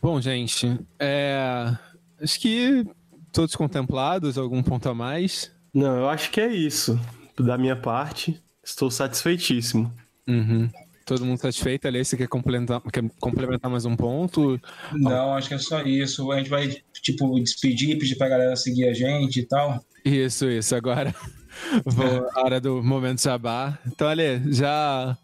Bom, 0.00 0.20
gente, 0.20 0.78
é... 0.98 1.76
acho 2.22 2.40
que 2.40 2.86
todos 3.32 3.54
contemplados, 3.56 4.38
algum 4.38 4.62
ponto 4.62 4.88
a 4.88 4.94
mais? 4.94 5.50
Não, 5.74 5.96
eu 5.96 6.08
acho 6.08 6.30
que 6.30 6.40
é 6.40 6.48
isso. 6.48 6.98
Da 7.38 7.58
minha 7.58 7.76
parte, 7.76 8.40
estou 8.64 8.90
satisfeitíssimo. 8.90 9.92
Uhum. 10.26 10.68
Todo 11.04 11.24
mundo 11.24 11.38
satisfeito 11.38 11.88
ali? 11.88 12.04
Você 12.04 12.16
quer 12.16 12.28
complementar, 12.28 12.82
quer 12.92 13.02
complementar 13.18 13.70
mais 13.70 13.84
um 13.84 13.96
ponto? 13.96 14.60
Não, 14.92 15.34
acho 15.34 15.48
que 15.48 15.54
é 15.54 15.58
só 15.58 15.82
isso. 15.82 16.30
A 16.30 16.36
gente 16.36 16.50
vai, 16.50 16.76
tipo, 17.00 17.40
despedir, 17.40 17.98
pedir 17.98 18.16
pra 18.16 18.28
galera 18.28 18.54
seguir 18.56 18.88
a 18.88 18.92
gente 18.92 19.40
e 19.40 19.46
tal. 19.46 19.82
Isso, 20.04 20.50
isso. 20.50 20.74
Agora, 20.76 21.14
vou, 21.84 22.28
a 22.34 22.44
hora 22.44 22.60
do 22.60 22.82
momento 22.82 23.22
jabá. 23.22 23.78
Então, 23.86 24.06
Ale, 24.06 24.42
já 24.52 25.16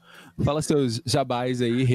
fala 0.43 0.63
seus 0.63 1.03
jabás 1.05 1.61
aí. 1.61 1.87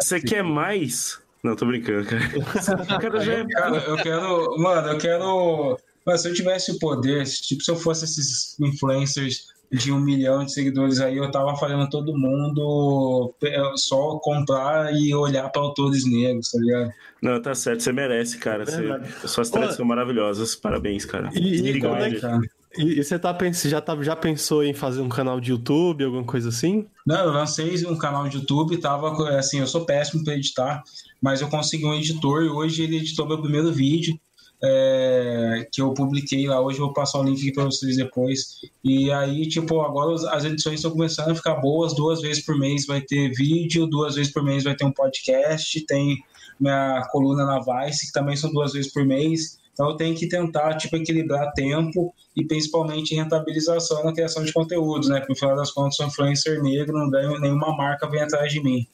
Você 0.00 0.20
quer 0.20 0.42
mais? 0.42 1.20
Não, 1.42 1.54
tô 1.54 1.66
brincando, 1.66 2.06
cara. 2.06 3.00
cara, 3.00 3.20
já... 3.20 3.32
É 3.34 3.46
cara, 3.46 3.76
eu 3.78 3.96
quero. 3.96 4.58
Mano, 4.58 4.88
eu 4.88 4.98
quero. 4.98 5.78
Mas 6.04 6.22
se 6.22 6.28
eu 6.28 6.34
tivesse 6.34 6.72
o 6.72 6.78
poder, 6.78 7.24
tipo, 7.24 7.62
se 7.62 7.70
eu 7.70 7.76
fosse 7.76 8.04
esses 8.04 8.58
influencers 8.60 9.56
de 9.70 9.92
um 9.92 10.00
milhão 10.00 10.44
de 10.44 10.52
seguidores 10.52 11.00
aí, 11.00 11.16
eu 11.16 11.30
tava 11.30 11.56
fazendo 11.56 11.88
todo 11.88 12.16
mundo 12.16 13.34
só 13.76 14.18
comprar 14.18 14.94
e 14.94 15.14
olhar 15.14 15.48
para 15.50 15.62
autores 15.62 16.08
negros, 16.08 16.50
tá 16.50 16.58
ligado? 16.58 16.90
Não, 17.20 17.40
tá 17.40 17.54
certo, 17.54 17.82
você 17.82 17.92
merece, 17.92 18.38
cara. 18.38 18.64
Você, 18.64 19.26
suas 19.26 19.50
threads 19.50 19.76
são 19.76 19.84
maravilhosas, 19.84 20.54
parabéns, 20.54 21.04
cara. 21.04 21.30
E, 21.34 21.60
e, 21.60 21.76
é, 21.76 21.80
cara. 22.20 22.40
e, 22.78 23.02
você 23.02 23.18
tá, 23.18 23.36
já, 23.64 23.80
tá, 23.80 24.00
já 24.02 24.14
pensou 24.14 24.62
em 24.62 24.72
fazer 24.72 25.00
um 25.00 25.08
canal 25.08 25.40
de 25.40 25.50
YouTube, 25.50 26.04
alguma 26.04 26.24
coisa 26.24 26.50
assim? 26.50 26.86
Não, 27.04 27.24
eu 27.24 27.32
lancei 27.32 27.84
um 27.86 27.98
canal 27.98 28.28
de 28.28 28.36
YouTube, 28.36 28.76
tava 28.78 29.36
assim, 29.36 29.60
eu 29.60 29.66
sou 29.66 29.84
péssimo 29.84 30.22
para 30.22 30.34
editar, 30.34 30.84
mas 31.20 31.40
eu 31.40 31.48
consegui 31.48 31.84
um 31.84 31.94
editor 31.94 32.44
e 32.44 32.48
hoje 32.48 32.82
ele 32.82 32.98
editou 32.98 33.26
meu 33.26 33.40
primeiro 33.40 33.72
vídeo 33.72 34.18
é, 34.62 35.68
que 35.70 35.82
eu 35.82 35.92
publiquei 35.92 36.46
lá 36.46 36.60
hoje, 36.60 36.78
vou 36.78 36.92
passar 36.92 37.20
o 37.20 37.24
link 37.24 37.52
para 37.52 37.64
vocês 37.64 37.96
depois. 37.96 38.60
E 38.82 39.10
aí, 39.10 39.46
tipo, 39.48 39.80
agora 39.80 40.14
as 40.30 40.44
edições 40.44 40.76
estão 40.76 40.90
começando 40.90 41.30
a 41.30 41.34
ficar 41.34 41.56
boas, 41.56 41.94
duas 41.94 42.20
vezes 42.20 42.44
por 42.44 42.58
mês 42.58 42.86
vai 42.86 43.00
ter 43.00 43.30
vídeo, 43.32 43.86
duas 43.86 44.14
vezes 44.14 44.32
por 44.32 44.42
mês 44.42 44.64
vai 44.64 44.74
ter 44.74 44.84
um 44.84 44.92
podcast, 44.92 45.80
tem 45.86 46.16
minha 46.58 47.06
coluna 47.10 47.44
na 47.44 47.58
Vice, 47.58 48.06
que 48.06 48.12
também 48.12 48.36
são 48.36 48.50
duas 48.50 48.72
vezes 48.72 48.92
por 48.92 49.04
mês. 49.04 49.58
Então 49.72 49.90
eu 49.90 49.96
tenho 49.96 50.16
que 50.16 50.26
tentar, 50.26 50.74
tipo, 50.78 50.96
equilibrar 50.96 51.52
tempo 51.52 52.14
e 52.34 52.42
principalmente 52.46 53.14
rentabilização 53.14 54.02
na 54.04 54.12
criação 54.12 54.42
de 54.42 54.50
conteúdos, 54.50 55.10
né? 55.10 55.18
Porque 55.18 55.34
no 55.34 55.38
final 55.38 55.54
das 55.54 55.70
contas, 55.70 55.96
sou 55.96 56.06
influencer 56.06 56.62
negro, 56.62 56.98
não 56.98 57.10
ganho 57.10 57.38
nenhuma 57.38 57.76
marca 57.76 58.08
vem 58.08 58.22
atrás 58.22 58.50
de 58.50 58.62
mim. 58.62 58.86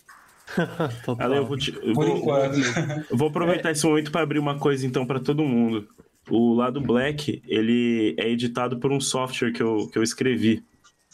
Ale, 1.19 1.37
eu 1.37 1.47
vou, 1.47 1.57
te, 1.57 1.75
eu 1.83 1.95
vou, 1.95 2.05
eu 3.11 3.17
vou 3.17 3.29
aproveitar 3.29 3.71
é. 3.71 3.73
esse 3.73 3.87
momento 3.87 4.11
para 4.11 4.23
abrir 4.23 4.39
uma 4.39 4.59
coisa 4.59 4.87
então 4.87 5.07
para 5.07 5.21
todo 5.21 5.45
mundo. 5.45 5.89
O 6.31 6.55
lado 6.55 6.81
Black, 6.81 7.43
ele 7.47 8.15
é 8.19 8.29
editado 8.29 8.79
por 8.79 8.93
um 8.93 9.01
software 9.01 9.53
que 9.53 9.63
eu, 9.63 9.89
que 9.89 9.99
eu 9.99 10.03
escrevi, 10.03 10.63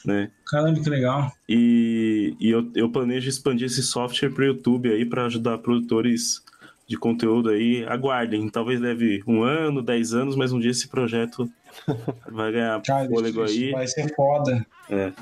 né? 0.05 0.31
Caramba, 0.47 0.81
que 0.81 0.91
legal. 0.91 1.33
E, 1.49 2.37
e 2.39 2.51
eu, 2.51 2.71
eu 2.75 2.91
planejo 2.91 3.29
expandir 3.29 3.67
esse 3.67 3.83
software 3.83 4.31
para 4.31 4.43
o 4.43 4.47
YouTube 4.47 4.93
aí 4.93 5.05
para 5.05 5.25
ajudar 5.25 5.59
produtores 5.59 6.43
de 6.87 6.97
conteúdo 6.97 7.51
aí. 7.51 7.85
Aguardem, 7.87 8.49
talvez 8.49 8.81
leve 8.81 9.23
um 9.27 9.43
ano, 9.43 9.83
dez 9.83 10.13
anos, 10.13 10.37
mas 10.37 10.53
um 10.53 10.59
dia 10.59 10.71
esse 10.71 10.89
projeto 10.89 11.51
vai 12.31 12.53
ganhar 12.53 12.81
Cara, 12.83 13.09
fôlego 13.09 13.43
aí. 13.43 13.71
Vai 13.73 13.87
ser 13.87 14.15
foda. 14.15 14.67
É. 14.91 15.13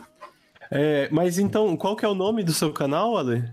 é. 0.70 1.08
Mas 1.12 1.38
então, 1.38 1.76
qual 1.76 1.96
que 1.96 2.04
é 2.04 2.08
o 2.08 2.14
nome 2.14 2.42
do 2.42 2.52
seu 2.52 2.72
canal, 2.72 3.16
Ale? 3.16 3.44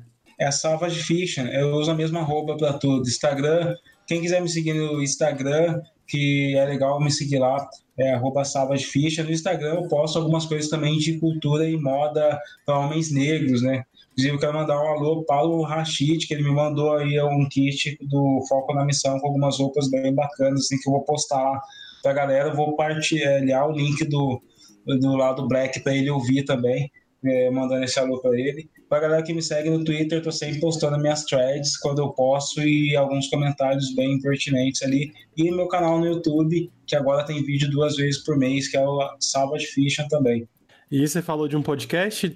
É 0.43 0.47
a 0.47 0.51
Savage 0.51 1.01
Fiction. 1.03 1.45
Eu 1.45 1.71
uso 1.75 1.89
a 1.89 1.95
mesma 1.95 2.21
roupa 2.21 2.57
para 2.57 2.73
tudo. 2.73 3.07
Instagram, 3.07 3.75
quem 4.05 4.21
quiser 4.21 4.41
me 4.41 4.49
seguir 4.49 4.73
no 4.73 5.01
Instagram, 5.01 5.81
que 6.07 6.55
é 6.57 6.65
legal 6.65 6.99
me 6.99 7.09
seguir 7.09 7.39
lá, 7.39 7.67
é 7.97 8.13
arroba 8.13 8.43
Savage 8.43 8.85
Fiction. 8.85 9.23
No 9.23 9.31
Instagram 9.31 9.75
eu 9.75 9.87
posto 9.87 10.19
algumas 10.19 10.45
coisas 10.45 10.69
também 10.69 10.97
de 10.97 11.17
cultura 11.17 11.67
e 11.67 11.77
moda 11.77 12.39
para 12.65 12.79
homens 12.79 13.11
negros, 13.11 13.61
né? 13.61 13.83
Inclusive, 14.11 14.35
eu 14.35 14.39
quero 14.39 14.53
mandar 14.53 14.79
um 14.79 14.87
alô 14.89 15.23
para 15.23 15.43
o 15.43 15.63
Rashid, 15.63 16.27
que 16.27 16.35
ele 16.35 16.43
me 16.43 16.51
mandou 16.51 16.93
aí 16.93 17.19
um 17.21 17.49
kit 17.49 17.97
do 18.01 18.45
Foco 18.47 18.73
na 18.75 18.85
Missão 18.85 19.19
com 19.19 19.27
algumas 19.27 19.57
roupas 19.57 19.89
bem 19.89 20.13
bacanas, 20.13 20.65
assim, 20.65 20.77
que 20.77 20.87
eu 20.87 20.93
vou 20.93 21.03
postar 21.03 21.41
lá 21.41 21.59
pra 22.03 22.13
galera. 22.13 22.49
Eu 22.49 22.55
vou 22.55 22.75
partilhar 22.75 23.67
o 23.67 23.71
link 23.71 24.05
do, 24.05 24.39
do 24.85 25.15
lado 25.15 25.47
Black 25.47 25.79
para 25.79 25.95
ele 25.95 26.11
ouvir 26.11 26.43
também, 26.43 26.91
é, 27.25 27.49
mandando 27.49 27.85
esse 27.85 27.97
alô 27.97 28.21
para 28.21 28.39
ele. 28.39 28.69
Pra 28.93 28.99
galera 28.99 29.23
que 29.23 29.33
me 29.33 29.41
segue 29.41 29.71
no 29.71 29.83
Twitter, 29.83 30.19
eu 30.19 30.21
tô 30.21 30.31
sempre 30.31 30.59
postando 30.59 30.99
minhas 30.99 31.23
threads 31.23 31.75
quando 31.77 31.99
eu 31.99 32.09
posso 32.09 32.61
e 32.61 32.95
alguns 32.95 33.27
comentários 33.27 33.91
bem 33.95 34.21
pertinentes 34.21 34.83
ali. 34.83 35.11
E 35.35 35.49
meu 35.49 35.67
canal 35.67 35.97
no 35.97 36.05
YouTube, 36.05 36.71
que 36.85 36.95
agora 36.95 37.25
tem 37.25 37.43
vídeo 37.43 37.71
duas 37.71 37.95
vezes 37.95 38.23
por 38.23 38.37
mês, 38.37 38.67
que 38.67 38.77
é 38.77 38.87
o 38.87 38.99
Salvage 39.19 39.65
Fiction 39.65 40.07
também. 40.07 40.47
E 40.91 41.07
você 41.07 41.23
falou 41.23 41.47
de 41.47 41.57
um 41.57 41.63
podcast? 41.63 42.35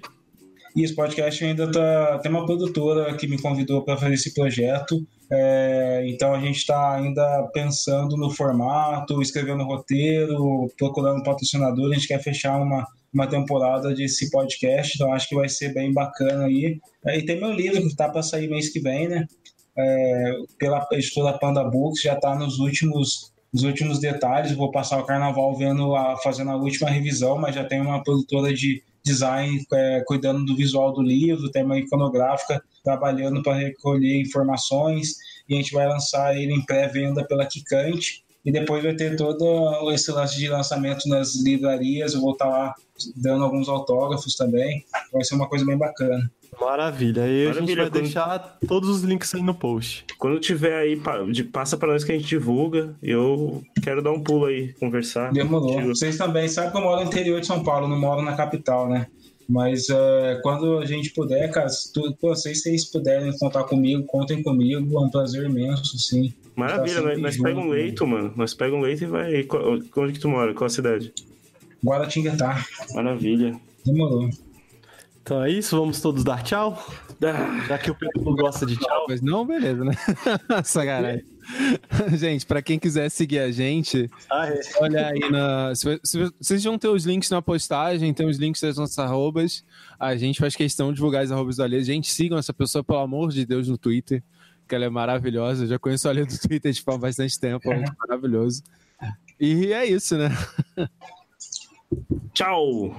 Isso, 0.74 0.96
podcast 0.96 1.44
ainda 1.44 1.70
tá. 1.70 2.18
Tem 2.18 2.32
uma 2.32 2.44
produtora 2.44 3.14
que 3.14 3.28
me 3.28 3.40
convidou 3.40 3.84
para 3.84 3.96
fazer 3.96 4.14
esse 4.14 4.34
projeto. 4.34 5.06
É, 5.30 6.02
então 6.08 6.34
a 6.34 6.40
gente 6.40 6.56
está 6.56 6.96
ainda 6.96 7.48
pensando 7.54 8.16
no 8.16 8.30
formato, 8.30 9.22
escrevendo 9.22 9.62
roteiro, 9.62 10.68
procurando 10.76 11.22
patrocinador. 11.22 11.92
A 11.92 11.94
gente 11.94 12.08
quer 12.08 12.20
fechar 12.20 12.60
uma 12.60 12.84
uma 13.12 13.26
temporada 13.26 13.94
desse 13.94 14.30
podcast, 14.30 14.94
então 14.94 15.12
acho 15.12 15.28
que 15.28 15.34
vai 15.34 15.48
ser 15.48 15.72
bem 15.72 15.92
bacana 15.92 16.44
aí. 16.44 16.78
E 17.06 17.22
tem 17.22 17.40
meu 17.40 17.52
livro 17.52 17.80
que 17.80 17.88
está 17.88 18.08
para 18.08 18.22
sair 18.22 18.48
mês 18.48 18.68
que 18.68 18.80
vem, 18.80 19.08
né? 19.08 19.26
É, 19.76 20.32
pela 20.58 20.86
editora 20.92 21.38
Panda 21.38 21.64
Books, 21.64 22.02
já 22.02 22.14
está 22.14 22.34
nos 22.34 22.58
últimos, 22.58 23.32
nos 23.52 23.62
últimos 23.62 24.00
detalhes. 24.00 24.52
Vou 24.52 24.70
passar 24.70 24.98
o 24.98 25.06
carnaval 25.06 25.56
vendo 25.56 25.94
a, 25.94 26.16
fazendo 26.18 26.50
a 26.50 26.56
última 26.56 26.90
revisão, 26.90 27.38
mas 27.38 27.54
já 27.54 27.64
tem 27.64 27.80
uma 27.80 28.02
produtora 28.02 28.52
de 28.52 28.82
design 29.04 29.64
é, 29.72 30.02
cuidando 30.06 30.44
do 30.44 30.56
visual 30.56 30.92
do 30.92 31.00
livro, 31.00 31.50
tem 31.50 31.64
uma 31.64 31.78
iconográfica 31.78 32.62
trabalhando 32.84 33.42
para 33.42 33.54
recolher 33.54 34.20
informações 34.20 35.14
e 35.48 35.54
a 35.54 35.56
gente 35.56 35.72
vai 35.72 35.86
lançar 35.88 36.36
ele 36.36 36.52
em 36.52 36.64
pré-venda 36.64 37.24
pela 37.26 37.46
Kikante 37.46 38.24
e 38.44 38.52
depois 38.52 38.82
vai 38.82 38.94
ter 38.94 39.16
todo 39.16 39.90
esse 39.92 40.10
lance 40.10 40.36
de 40.36 40.48
lançamento 40.48 41.08
nas 41.08 41.36
livrarias. 41.36 42.14
Eu 42.14 42.20
vou 42.20 42.32
estar 42.32 42.46
lá 42.46 42.74
dando 43.16 43.44
alguns 43.44 43.68
autógrafos 43.68 44.34
também. 44.34 44.84
Vai 45.12 45.24
ser 45.24 45.34
uma 45.34 45.48
coisa 45.48 45.64
bem 45.64 45.76
bacana. 45.76 46.30
Maravilha. 46.60 47.24
Aí 47.24 47.46
Maravilha. 47.46 47.50
a 47.50 47.66
gente 47.66 47.76
vai 47.76 47.90
quando... 47.90 48.02
deixar 48.02 48.58
todos 48.66 48.88
os 48.88 49.02
links 49.02 49.34
aí 49.34 49.42
no 49.42 49.54
post. 49.54 50.04
Quando 50.18 50.40
tiver 50.40 50.76
aí, 50.76 51.00
passa 51.52 51.76
para 51.76 51.92
nós 51.92 52.04
que 52.04 52.12
a 52.12 52.14
gente 52.16 52.26
divulga. 52.26 52.96
Eu 53.02 53.62
quero 53.82 54.02
dar 54.02 54.12
um 54.12 54.20
pulo 54.20 54.46
aí, 54.46 54.72
conversar. 54.74 55.32
Demorou. 55.32 55.80
Vocês 55.82 56.16
também 56.16 56.48
sabem 56.48 56.70
que 56.70 56.76
eu 56.76 56.82
moro 56.82 57.02
no 57.02 57.06
interior 57.06 57.40
de 57.40 57.46
São 57.46 57.62
Paulo, 57.62 57.86
não 57.86 57.98
moro 57.98 58.22
na 58.22 58.34
capital, 58.34 58.88
né? 58.88 59.06
Mas 59.48 59.88
uh, 59.88 60.42
quando 60.42 60.78
a 60.78 60.84
gente 60.84 61.10
puder, 61.10 61.50
cara, 61.50 61.68
se 61.70 61.90
tu, 61.90 62.14
vocês, 62.20 62.58
se 62.58 62.64
vocês 62.64 62.84
puderem 62.84 63.36
contar 63.38 63.64
comigo, 63.64 64.04
contem 64.04 64.42
comigo. 64.42 64.98
É 64.98 65.00
um 65.00 65.08
prazer 65.08 65.46
imenso, 65.46 65.98
sim. 65.98 66.34
Maravilha, 66.54 67.00
nós, 67.00 67.18
nós 67.18 67.36
pegamos 67.38 67.64
um 67.64 67.70
leito, 67.70 68.06
mano. 68.06 68.32
Nós 68.36 68.52
pegamos 68.52 68.80
um 68.80 68.86
leito 68.86 69.04
e 69.04 69.06
vai. 69.06 69.48
Onde 69.96 70.12
que 70.12 70.20
tu 70.20 70.28
mora? 70.28 70.52
Qual 70.52 70.66
a 70.66 70.70
cidade? 70.70 71.14
Guaratinguetá. 71.82 72.62
Maravilha. 72.92 73.58
Demorou. 73.86 74.28
Então 75.22 75.42
é 75.42 75.50
isso, 75.50 75.78
vamos 75.78 76.00
todos 76.00 76.24
dar 76.24 76.42
tchau? 76.42 76.82
Já 77.68 77.78
que 77.78 77.90
o 77.90 77.94
Pedro 77.94 78.22
não 78.22 78.34
gosta 78.34 78.66
de 78.66 78.76
tchau. 78.76 79.06
Mas 79.08 79.20
não, 79.22 79.46
beleza, 79.46 79.84
né? 79.84 79.92
Sacanagem. 80.64 81.24
gente, 82.16 82.44
para 82.44 82.60
quem 82.60 82.78
quiser 82.78 83.08
seguir 83.10 83.38
a 83.38 83.50
gente, 83.50 84.10
ah, 84.30 84.48
é. 84.48 84.60
olha 84.80 85.06
aí 85.08 85.30
na. 85.30 85.74
Se, 85.74 86.00
se, 86.04 86.32
vocês 86.40 86.62
vão 86.62 86.78
ter 86.78 86.88
os 86.88 87.04
links 87.04 87.30
na 87.30 87.40
postagem, 87.40 88.12
tem 88.12 88.26
os 88.26 88.36
links 88.36 88.60
das 88.60 88.76
nossas 88.76 88.98
arrobas. 88.98 89.64
A 89.98 90.16
gente 90.16 90.38
faz 90.38 90.54
questão 90.54 90.88
de 90.90 90.96
divulgar 90.96 91.22
as 91.22 91.32
arrobas 91.32 91.56
do 91.56 91.62
Alê. 91.62 91.82
Gente, 91.82 92.12
sigam 92.12 92.38
essa 92.38 92.52
pessoa, 92.52 92.84
pelo 92.84 92.98
amor 92.98 93.30
de 93.30 93.46
Deus, 93.46 93.68
no 93.68 93.78
Twitter 93.78 94.22
que 94.68 94.74
ela 94.74 94.84
é 94.84 94.90
maravilhosa. 94.90 95.64
Eu 95.64 95.68
já 95.68 95.78
conheço 95.78 96.06
a 96.06 96.10
Alê 96.10 96.24
do 96.26 96.38
Twitter 96.38 96.72
tipo, 96.74 96.92
há 96.92 96.98
bastante 96.98 97.40
tempo, 97.40 97.72
é 97.72 97.82
maravilhoso. 97.98 98.62
E 99.40 99.72
é 99.72 99.86
isso, 99.86 100.16
né? 100.16 100.28
Tchau! 102.34 102.94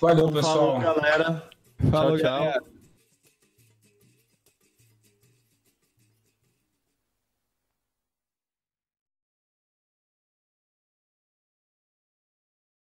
Valeu, 0.00 0.30
pessoal. 0.30 0.80
Falou, 0.80 0.80
galera. 0.80 1.50
Falou, 1.90 2.18
tchau, 2.18 2.18
tchau. 2.18 2.38
galera. 2.38 2.75